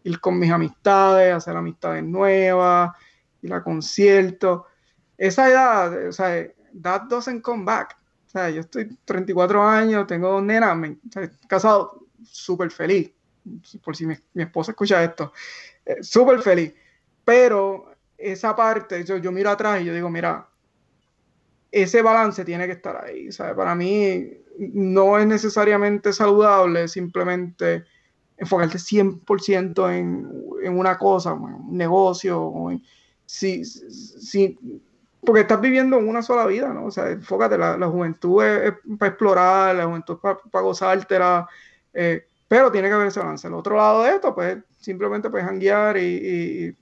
Ir 0.04 0.20
con 0.20 0.40
mis 0.40 0.52
amistades, 0.52 1.34
hacer 1.34 1.56
amistades 1.56 2.04
nuevas, 2.04 2.92
ir 3.42 3.54
a 3.54 3.64
conciertos. 3.64 4.64
Esa 5.18 5.50
edad, 5.50 6.08
o 6.08 6.12
sea, 6.12 6.48
that 6.82 7.04
doesn't 7.04 7.42
come 7.42 7.64
back. 7.64 7.98
O 8.28 8.30
sea, 8.30 8.50
yo 8.50 8.62
estoy 8.62 8.98
34 9.06 9.68
años, 9.68 10.08
tengo 10.08 10.32
dos 10.32 10.44
nenas, 10.44 10.76
me, 10.78 10.98
casado, 11.48 12.06
súper 12.24 12.72
feliz. 12.72 13.12
Por 13.84 13.96
si 13.96 14.06
mi, 14.06 14.16
esposa 14.36 14.72
escucha 14.72 15.04
esto, 15.04 15.34
eh, 15.86 15.98
súper 16.02 16.42
feliz. 16.42 16.74
Pero 17.26 17.94
esa 18.18 18.56
parte, 18.56 19.04
yo, 19.04 19.18
yo 19.18 19.32
miro 19.32 19.50
atrás 19.50 19.82
y 19.82 19.86
yo 19.86 19.94
digo, 19.94 20.10
mira, 20.10 20.48
ese 21.72 22.02
balance 22.02 22.46
tiene 22.46 22.68
que 22.68 22.74
estar 22.74 23.04
ahí. 23.04 23.32
¿sabes? 23.32 23.56
Para 23.56 23.76
mí 23.76 24.32
no 24.58 25.18
es 25.18 25.26
necesariamente 25.26 26.14
saludable 26.14 26.88
simplemente 26.88 27.86
enfocarte 28.42 28.80
100% 28.80 29.94
en, 29.94 30.28
en 30.64 30.78
una 30.78 30.98
cosa, 30.98 31.32
en 31.32 31.42
un 31.44 31.78
negocio, 31.78 32.42
o 32.42 32.72
en, 32.72 32.84
si, 33.24 33.64
si, 33.64 34.58
porque 35.24 35.42
estás 35.42 35.62
viviendo 35.62 36.00
en 36.00 36.10
una 36.10 36.24
sola 36.24 36.48
vida, 36.48 36.74
¿no? 36.74 36.86
O 36.86 36.92
sea, 36.92 37.12
enfócate, 37.12 37.56
la, 37.56 37.78
la 37.78 37.88
juventud 37.88 38.44
es, 38.44 38.74
para 38.98 39.10
explorar, 39.10 39.76
la 39.76 39.86
juventud 39.86 40.16
es 40.16 40.20
para, 40.20 40.40
para 40.40 40.64
gozártela, 40.64 41.48
eh, 41.94 42.26
pero 42.48 42.72
tiene 42.72 42.88
que 42.88 42.96
haber 42.96 43.08
ese 43.08 43.20
balance. 43.20 43.48
El 43.48 43.54
otro 43.54 43.78
lado 43.78 44.04
de 44.04 44.16
esto, 44.16 44.34
pues 44.34 44.58
simplemente 44.80 45.30
puedes 45.30 45.48
hanguear 45.48 45.98
y, 45.98 46.02
y, 46.02 46.76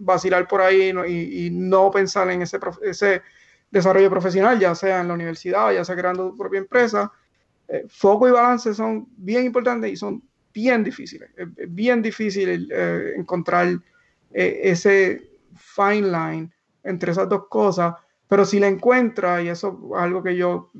vacilar 0.00 0.46
por 0.48 0.60
ahí 0.60 0.92
y, 1.06 1.46
y, 1.46 1.50
no 1.50 1.90
pensar 1.92 2.28
en 2.30 2.42
ese, 2.42 2.58
ese 2.82 3.22
desarrollo 3.70 4.10
profesional, 4.10 4.58
ya 4.58 4.74
sea 4.74 5.00
en 5.00 5.08
la 5.08 5.14
universidad, 5.14 5.72
ya 5.72 5.84
sea 5.84 5.96
creando 5.96 6.30
tu 6.30 6.36
propia 6.36 6.58
empresa. 6.58 7.12
Eh, 7.68 7.84
foco 7.88 8.26
y 8.26 8.30
balance 8.30 8.74
son 8.74 9.06
bien 9.16 9.44
importantes 9.44 9.92
y 9.92 9.96
son 9.96 10.22
bien 10.60 10.82
difíciles. 10.82 11.30
Es, 11.36 11.48
bien 11.68 12.02
difícil 12.02 12.68
eh, 12.72 13.14
encontrar 13.16 13.68
eh, 14.32 14.60
ese 14.64 15.30
fine 15.54 16.08
line 16.08 16.50
entre 16.82 17.12
esas 17.12 17.28
dos 17.28 17.48
cosas, 17.48 17.94
pero 18.26 18.44
si 18.44 18.58
la 18.58 18.66
encuentra, 18.66 19.42
y 19.42 19.48
eso 19.48 19.80
es 19.94 20.02
algo 20.02 20.22
que 20.22 20.36
yo 20.36 20.70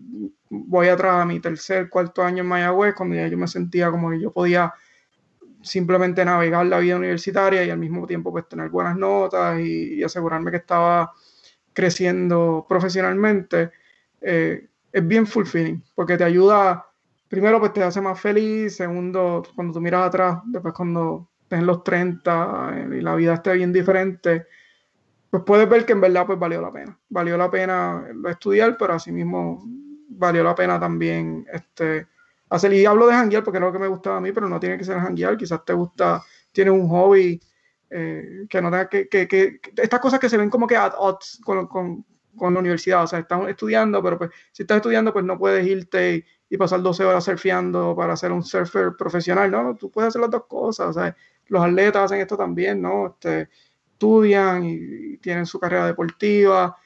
voy 0.50 0.88
atrás 0.88 1.22
a 1.22 1.24
mi 1.24 1.40
tercer, 1.40 1.88
cuarto 1.88 2.22
año 2.22 2.42
en 2.42 2.48
Mayagüez, 2.48 2.94
cuando 2.94 3.16
ya 3.16 3.28
yo 3.28 3.38
me 3.38 3.46
sentía 3.46 3.90
como 3.90 4.10
que 4.10 4.20
yo 4.20 4.32
podía 4.32 4.72
simplemente 5.62 6.24
navegar 6.24 6.66
la 6.66 6.78
vida 6.78 6.96
universitaria 6.96 7.64
y 7.64 7.70
al 7.70 7.78
mismo 7.78 8.06
tiempo 8.06 8.30
pues 8.30 8.48
tener 8.48 8.68
buenas 8.70 8.96
notas 8.96 9.60
y 9.60 10.02
asegurarme 10.02 10.50
que 10.50 10.59
estaba 10.59 11.12
creciendo 11.72 12.66
profesionalmente, 12.68 13.70
eh, 14.20 14.68
es 14.92 15.06
bien 15.06 15.26
fulfilling, 15.26 15.82
porque 15.94 16.16
te 16.16 16.24
ayuda, 16.24 16.86
primero, 17.28 17.60
pues 17.60 17.72
te 17.72 17.82
hace 17.82 18.00
más 18.00 18.20
feliz, 18.20 18.76
segundo, 18.76 19.42
cuando 19.55 19.74
tú 19.74 19.80
miras 19.80 20.09
atrás, 20.09 20.38
después 20.46 20.74
cuando 20.74 21.28
estés 21.42 21.59
en 21.60 21.66
los 21.66 21.84
30 21.84 22.70
eh, 22.74 22.88
y 22.98 23.00
la 23.00 23.14
vida 23.14 23.34
esté 23.34 23.55
bien 23.55 23.72
diferente, 23.72 24.46
pues 25.30 25.42
puedes 25.44 25.68
ver 25.68 25.84
que 25.84 25.92
en 25.92 26.00
verdad 26.00 26.26
pues 26.26 26.38
valió 26.38 26.60
la 26.60 26.72
pena. 26.72 26.98
Valió 27.09 27.36
la 27.36 27.50
pena 27.50 28.06
estudiar, 28.28 28.76
pero 28.78 28.94
asimismo 28.94 29.62
valió 30.09 30.42
la 30.42 30.55
pena 30.55 30.80
también 30.80 31.46
este, 31.52 32.06
hacer. 32.48 32.72
Y 32.72 32.86
hablo 32.86 33.06
de 33.06 33.14
janguear 33.14 33.44
porque 33.44 33.59
es 33.59 33.62
lo 33.62 33.72
que 33.72 33.78
me 33.78 33.88
gustaba 33.88 34.16
a 34.16 34.20
mí, 34.20 34.32
pero 34.32 34.48
no 34.48 34.59
tiene 34.59 34.78
que 34.78 34.84
ser 34.84 34.98
janguear. 34.98 35.36
Quizás 35.36 35.64
te 35.64 35.74
gusta, 35.74 36.22
tienes 36.52 36.72
un 36.72 36.88
hobby 36.88 37.40
eh, 37.90 38.46
que 38.48 38.62
no 38.62 38.70
tenga 38.70 38.88
que, 38.88 39.09
que, 39.09 39.28
que, 39.28 39.60
estas 39.76 40.00
cosas 40.00 40.20
que 40.20 40.28
se 40.28 40.36
ven 40.36 40.50
como 40.50 40.66
que 40.66 40.76
at 40.76 40.92
odds 40.96 41.40
con, 41.42 41.66
con, 41.66 42.05
con, 42.36 42.55
la 42.55 42.60
universidad, 42.60 43.05
o 43.05 43.06
sea, 43.06 43.18
estás 43.20 43.48
estudiando, 43.48 44.02
pero 44.02 44.18
pues 44.18 44.30
si 44.52 44.62
estás 44.62 44.76
estudiando, 44.76 45.12
pues 45.12 45.24
no 45.24 45.38
puedes 45.38 45.66
irte 45.66 46.26
y, 46.48 46.56
pasar 46.56 46.82
12 46.82 47.04
horas 47.04 47.24
surfeando 47.24 47.94
para 47.96 48.16
ser 48.16 48.32
un 48.32 48.42
surfer 48.42 48.94
profesional, 48.96 49.50
¿no? 49.50 49.76
Tú 49.76 49.90
puedes 49.90 50.08
hacer 50.08 50.20
las 50.20 50.30
dos 50.30 50.46
cosas, 50.46 50.94
sea, 50.94 51.14
los 51.46 51.62
atletas 51.62 52.04
hacen 52.04 52.20
esto 52.20 52.36
también, 52.36 52.80
¿no? 52.80 53.08
Este, 53.08 53.48
estudian 53.92 54.64
y, 54.64 55.16
tienen 55.18 55.46
su 55.46 55.58
carrera 55.58 55.86
deportiva. 55.86 56.76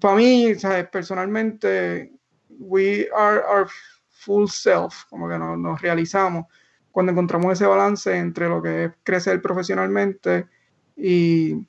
Para 0.00 0.16
mí, 0.16 0.54
¿sabes? 0.56 0.88
personalmente, 0.88 2.12
we 2.48 3.08
are 3.14 3.40
our 3.40 3.68
full 4.08 4.46
self, 4.48 5.04
como 5.08 5.28
que 5.28 5.38
nos, 5.38 5.58
nos 5.58 5.80
realizamos 5.80 6.46
cuando 6.92 7.12
encontramos 7.12 7.52
ese 7.54 7.66
balance 7.66 8.14
entre 8.16 8.48
lo 8.48 8.62
que 8.62 8.84
es 8.84 8.92
crecer 9.02 9.40
profesionalmente 9.40 10.46
y, 10.94 11.66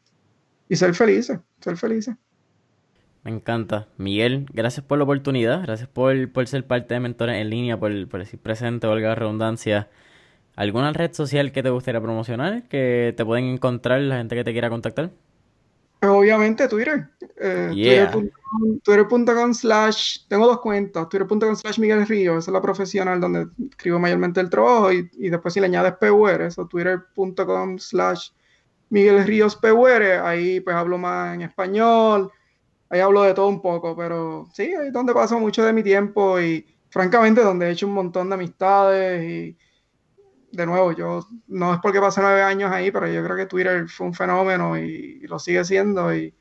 y 0.67 0.75
ser 0.75 0.93
felices, 0.93 1.39
ser 1.61 1.77
felices. 1.77 2.15
Me 3.23 3.31
encanta. 3.31 3.87
Miguel, 3.97 4.47
gracias 4.51 4.85
por 4.85 4.97
la 4.97 5.05
oportunidad, 5.05 5.63
gracias 5.63 5.87
por, 5.87 6.31
por 6.31 6.47
ser 6.47 6.67
parte 6.67 6.93
de 6.93 6.99
Mentores 6.99 7.37
en 7.37 7.49
Línea, 7.49 7.79
por, 7.79 8.07
por 8.09 8.19
decir 8.19 8.39
presente, 8.39 8.85
valga 8.85 9.09
la 9.09 9.15
redundancia. 9.15 9.89
¿Alguna 10.55 10.91
red 10.93 11.13
social 11.13 11.51
que 11.51 11.63
te 11.63 11.69
gustaría 11.69 12.01
promocionar, 12.01 12.67
que 12.67 13.13
te 13.15 13.25
pueden 13.25 13.45
encontrar 13.45 14.01
la 14.01 14.17
gente 14.17 14.35
que 14.35 14.43
te 14.43 14.51
quiera 14.51 14.69
contactar? 14.69 15.09
Obviamente 16.01 16.67
Twitter. 16.67 17.07
Eh, 17.39 18.07
Twitter.com 18.83 19.53
slash, 19.53 20.27
tengo 20.27 20.45
dos 20.45 20.59
cuentas, 20.59 21.07
twitter.com 21.07 21.55
slash 21.55 21.79
Miguel 21.79 22.05
Río, 22.05 22.37
esa 22.37 22.51
es 22.51 22.53
la 22.53 22.61
profesional 22.61 23.21
donde 23.21 23.47
escribo 23.69 23.99
mayormente 23.99 24.41
el 24.41 24.49
trabajo 24.49 24.91
y, 24.91 25.09
y 25.13 25.29
después 25.29 25.53
si 25.53 25.61
le 25.61 25.67
añades 25.67 25.93
PUR, 25.93 26.41
eso 26.41 26.67
twitter.com 26.67 27.79
slash 27.79 28.29
Miguel 28.89 29.25
Ríos 29.25 29.55
PUR, 29.55 30.03
ahí 30.23 30.59
pues 30.59 30.75
hablo 30.75 30.97
más 30.97 31.35
en 31.35 31.43
español, 31.43 32.29
ahí 32.93 33.01
hablo 33.01 33.23
de 33.23 33.33
todo 33.33 33.47
un 33.47 33.61
poco, 33.61 33.95
pero 33.95 34.47
sí, 34.53 34.63
ahí 34.63 34.87
es 34.87 34.93
donde 34.93 35.13
paso 35.13 35.39
mucho 35.39 35.65
de 35.65 35.73
mi 35.73 35.81
tiempo 35.83 36.39
y 36.39 36.65
francamente 36.89 37.41
donde 37.41 37.67
he 37.67 37.71
hecho 37.71 37.87
un 37.87 37.93
montón 37.93 38.29
de 38.29 38.35
amistades 38.35 39.23
y 39.23 39.57
de 40.51 40.65
nuevo, 40.67 40.91
yo 40.91 41.27
no 41.47 41.73
es 41.73 41.79
porque 41.81 41.99
pasé 41.99 42.21
nueve 42.21 42.43
años 42.43 42.71
ahí, 42.71 42.91
pero 42.91 43.07
yo 43.07 43.23
creo 43.23 43.35
que 43.35 43.47
Twitter 43.47 43.89
fue 43.89 44.05
un 44.05 44.13
fenómeno 44.13 44.77
y, 44.77 45.21
y 45.23 45.27
lo 45.27 45.39
sigue 45.39 45.65
siendo 45.65 46.13
y 46.15 46.35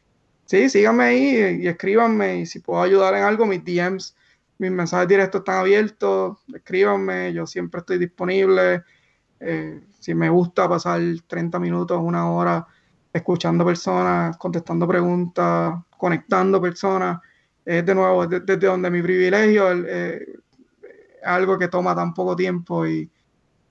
sí, 0.44 0.68
síganme 0.68 1.04
ahí 1.04 1.62
y, 1.62 1.68
escríbanme 1.68 2.40
y 2.40 2.46
si 2.46 2.60
puedo 2.60 2.82
ayudar 2.82 3.14
en 3.14 3.22
algo, 3.22 3.46
mis 3.46 3.64
DMs, 3.64 4.14
mis 4.58 4.70
mensajes 4.70 5.08
directos 5.08 5.40
están 5.40 5.60
abiertos, 5.60 6.38
escríbanme, 6.54 7.32
yo 7.32 7.46
siempre 7.46 7.80
estoy 7.80 7.96
disponible. 7.98 8.82
Eh, 9.40 9.80
si 9.98 10.14
me 10.14 10.28
gusta 10.28 10.68
pasar 10.68 11.00
30 11.26 11.58
minutos, 11.58 11.98
una 12.02 12.30
hora 12.30 12.66
escuchando 13.12 13.64
personas, 13.64 14.36
contestando 14.36 14.86
preguntas, 14.86 15.74
conectando 16.02 16.60
personas, 16.60 17.20
es 17.64 17.86
de 17.86 17.94
nuevo 17.94 18.26
desde, 18.26 18.56
donde 18.56 18.90
mi 18.90 19.02
privilegio 19.02 19.70
es 19.70 19.84
eh, 19.86 20.38
algo 21.24 21.56
que 21.56 21.68
toma 21.68 21.94
tan 21.94 22.12
poco 22.12 22.34
tiempo 22.34 22.84
y, 22.84 23.08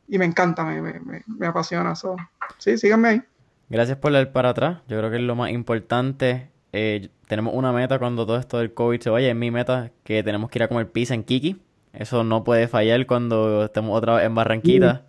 y 0.07 0.17
me 0.17 0.23
encanta, 0.23 0.63
me, 0.63 0.81
me, 0.81 1.23
me 1.27 1.45
apasiona. 1.45 1.91
eso 1.91 2.15
sí, 2.57 2.77
síganme 2.77 3.07
ahí. 3.09 3.21
Gracias 3.69 3.97
por 3.97 4.13
leer 4.13 4.31
para 4.31 4.49
atrás. 4.49 4.79
Yo 4.87 4.97
creo 4.97 5.09
que 5.09 5.17
es 5.17 5.23
lo 5.23 5.35
más 5.35 5.51
importante 5.51 6.51
eh, 6.73 7.09
tenemos 7.27 7.53
una 7.53 7.73
meta 7.73 7.99
cuando 7.99 8.25
todo 8.25 8.37
esto 8.37 8.59
del 8.59 8.73
COVID 8.73 9.01
se 9.01 9.09
vaya. 9.09 9.29
Es 9.29 9.35
mi 9.35 9.51
meta 9.51 9.91
que 10.03 10.23
tenemos 10.23 10.49
que 10.49 10.59
ir 10.59 10.63
a 10.63 10.67
comer 10.67 10.91
pizza 10.91 11.13
en 11.13 11.23
Kiki. 11.23 11.61
Eso 11.93 12.23
no 12.23 12.43
puede 12.43 12.67
fallar 12.67 13.05
cuando 13.05 13.65
estemos 13.65 13.97
otra 13.97 14.15
vez 14.15 14.25
en 14.25 14.35
Barranquita. 14.35 15.05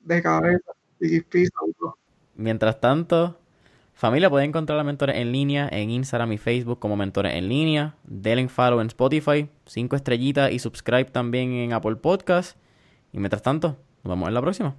De 0.00 0.22
cabeza, 0.22 0.72
Kiki 0.98 1.20
Pizza. 1.22 1.58
Mientras 2.34 2.80
tanto, 2.80 3.38
familia, 3.94 4.30
pueden 4.30 4.50
encontrar 4.50 4.78
a 4.78 4.84
Mentores 4.84 5.16
en 5.16 5.32
línea 5.32 5.68
en 5.70 5.90
Instagram 5.90 6.32
y 6.32 6.38
Facebook 6.38 6.78
como 6.78 6.96
Mentores 6.96 7.34
en 7.34 7.48
línea. 7.48 7.94
Denle 8.04 8.48
follow 8.48 8.80
en 8.80 8.88
Spotify, 8.88 9.48
cinco 9.66 9.96
estrellitas 9.96 10.52
y 10.52 10.58
subscribe 10.58 11.06
también 11.06 11.52
en 11.52 11.72
Apple 11.72 11.96
Podcast. 11.96 12.56
Y 13.12 13.18
mientras 13.18 13.42
tanto, 13.42 13.76
nos 14.02 14.10
vemos 14.10 14.28
en 14.28 14.34
la 14.34 14.40
próxima. 14.40 14.74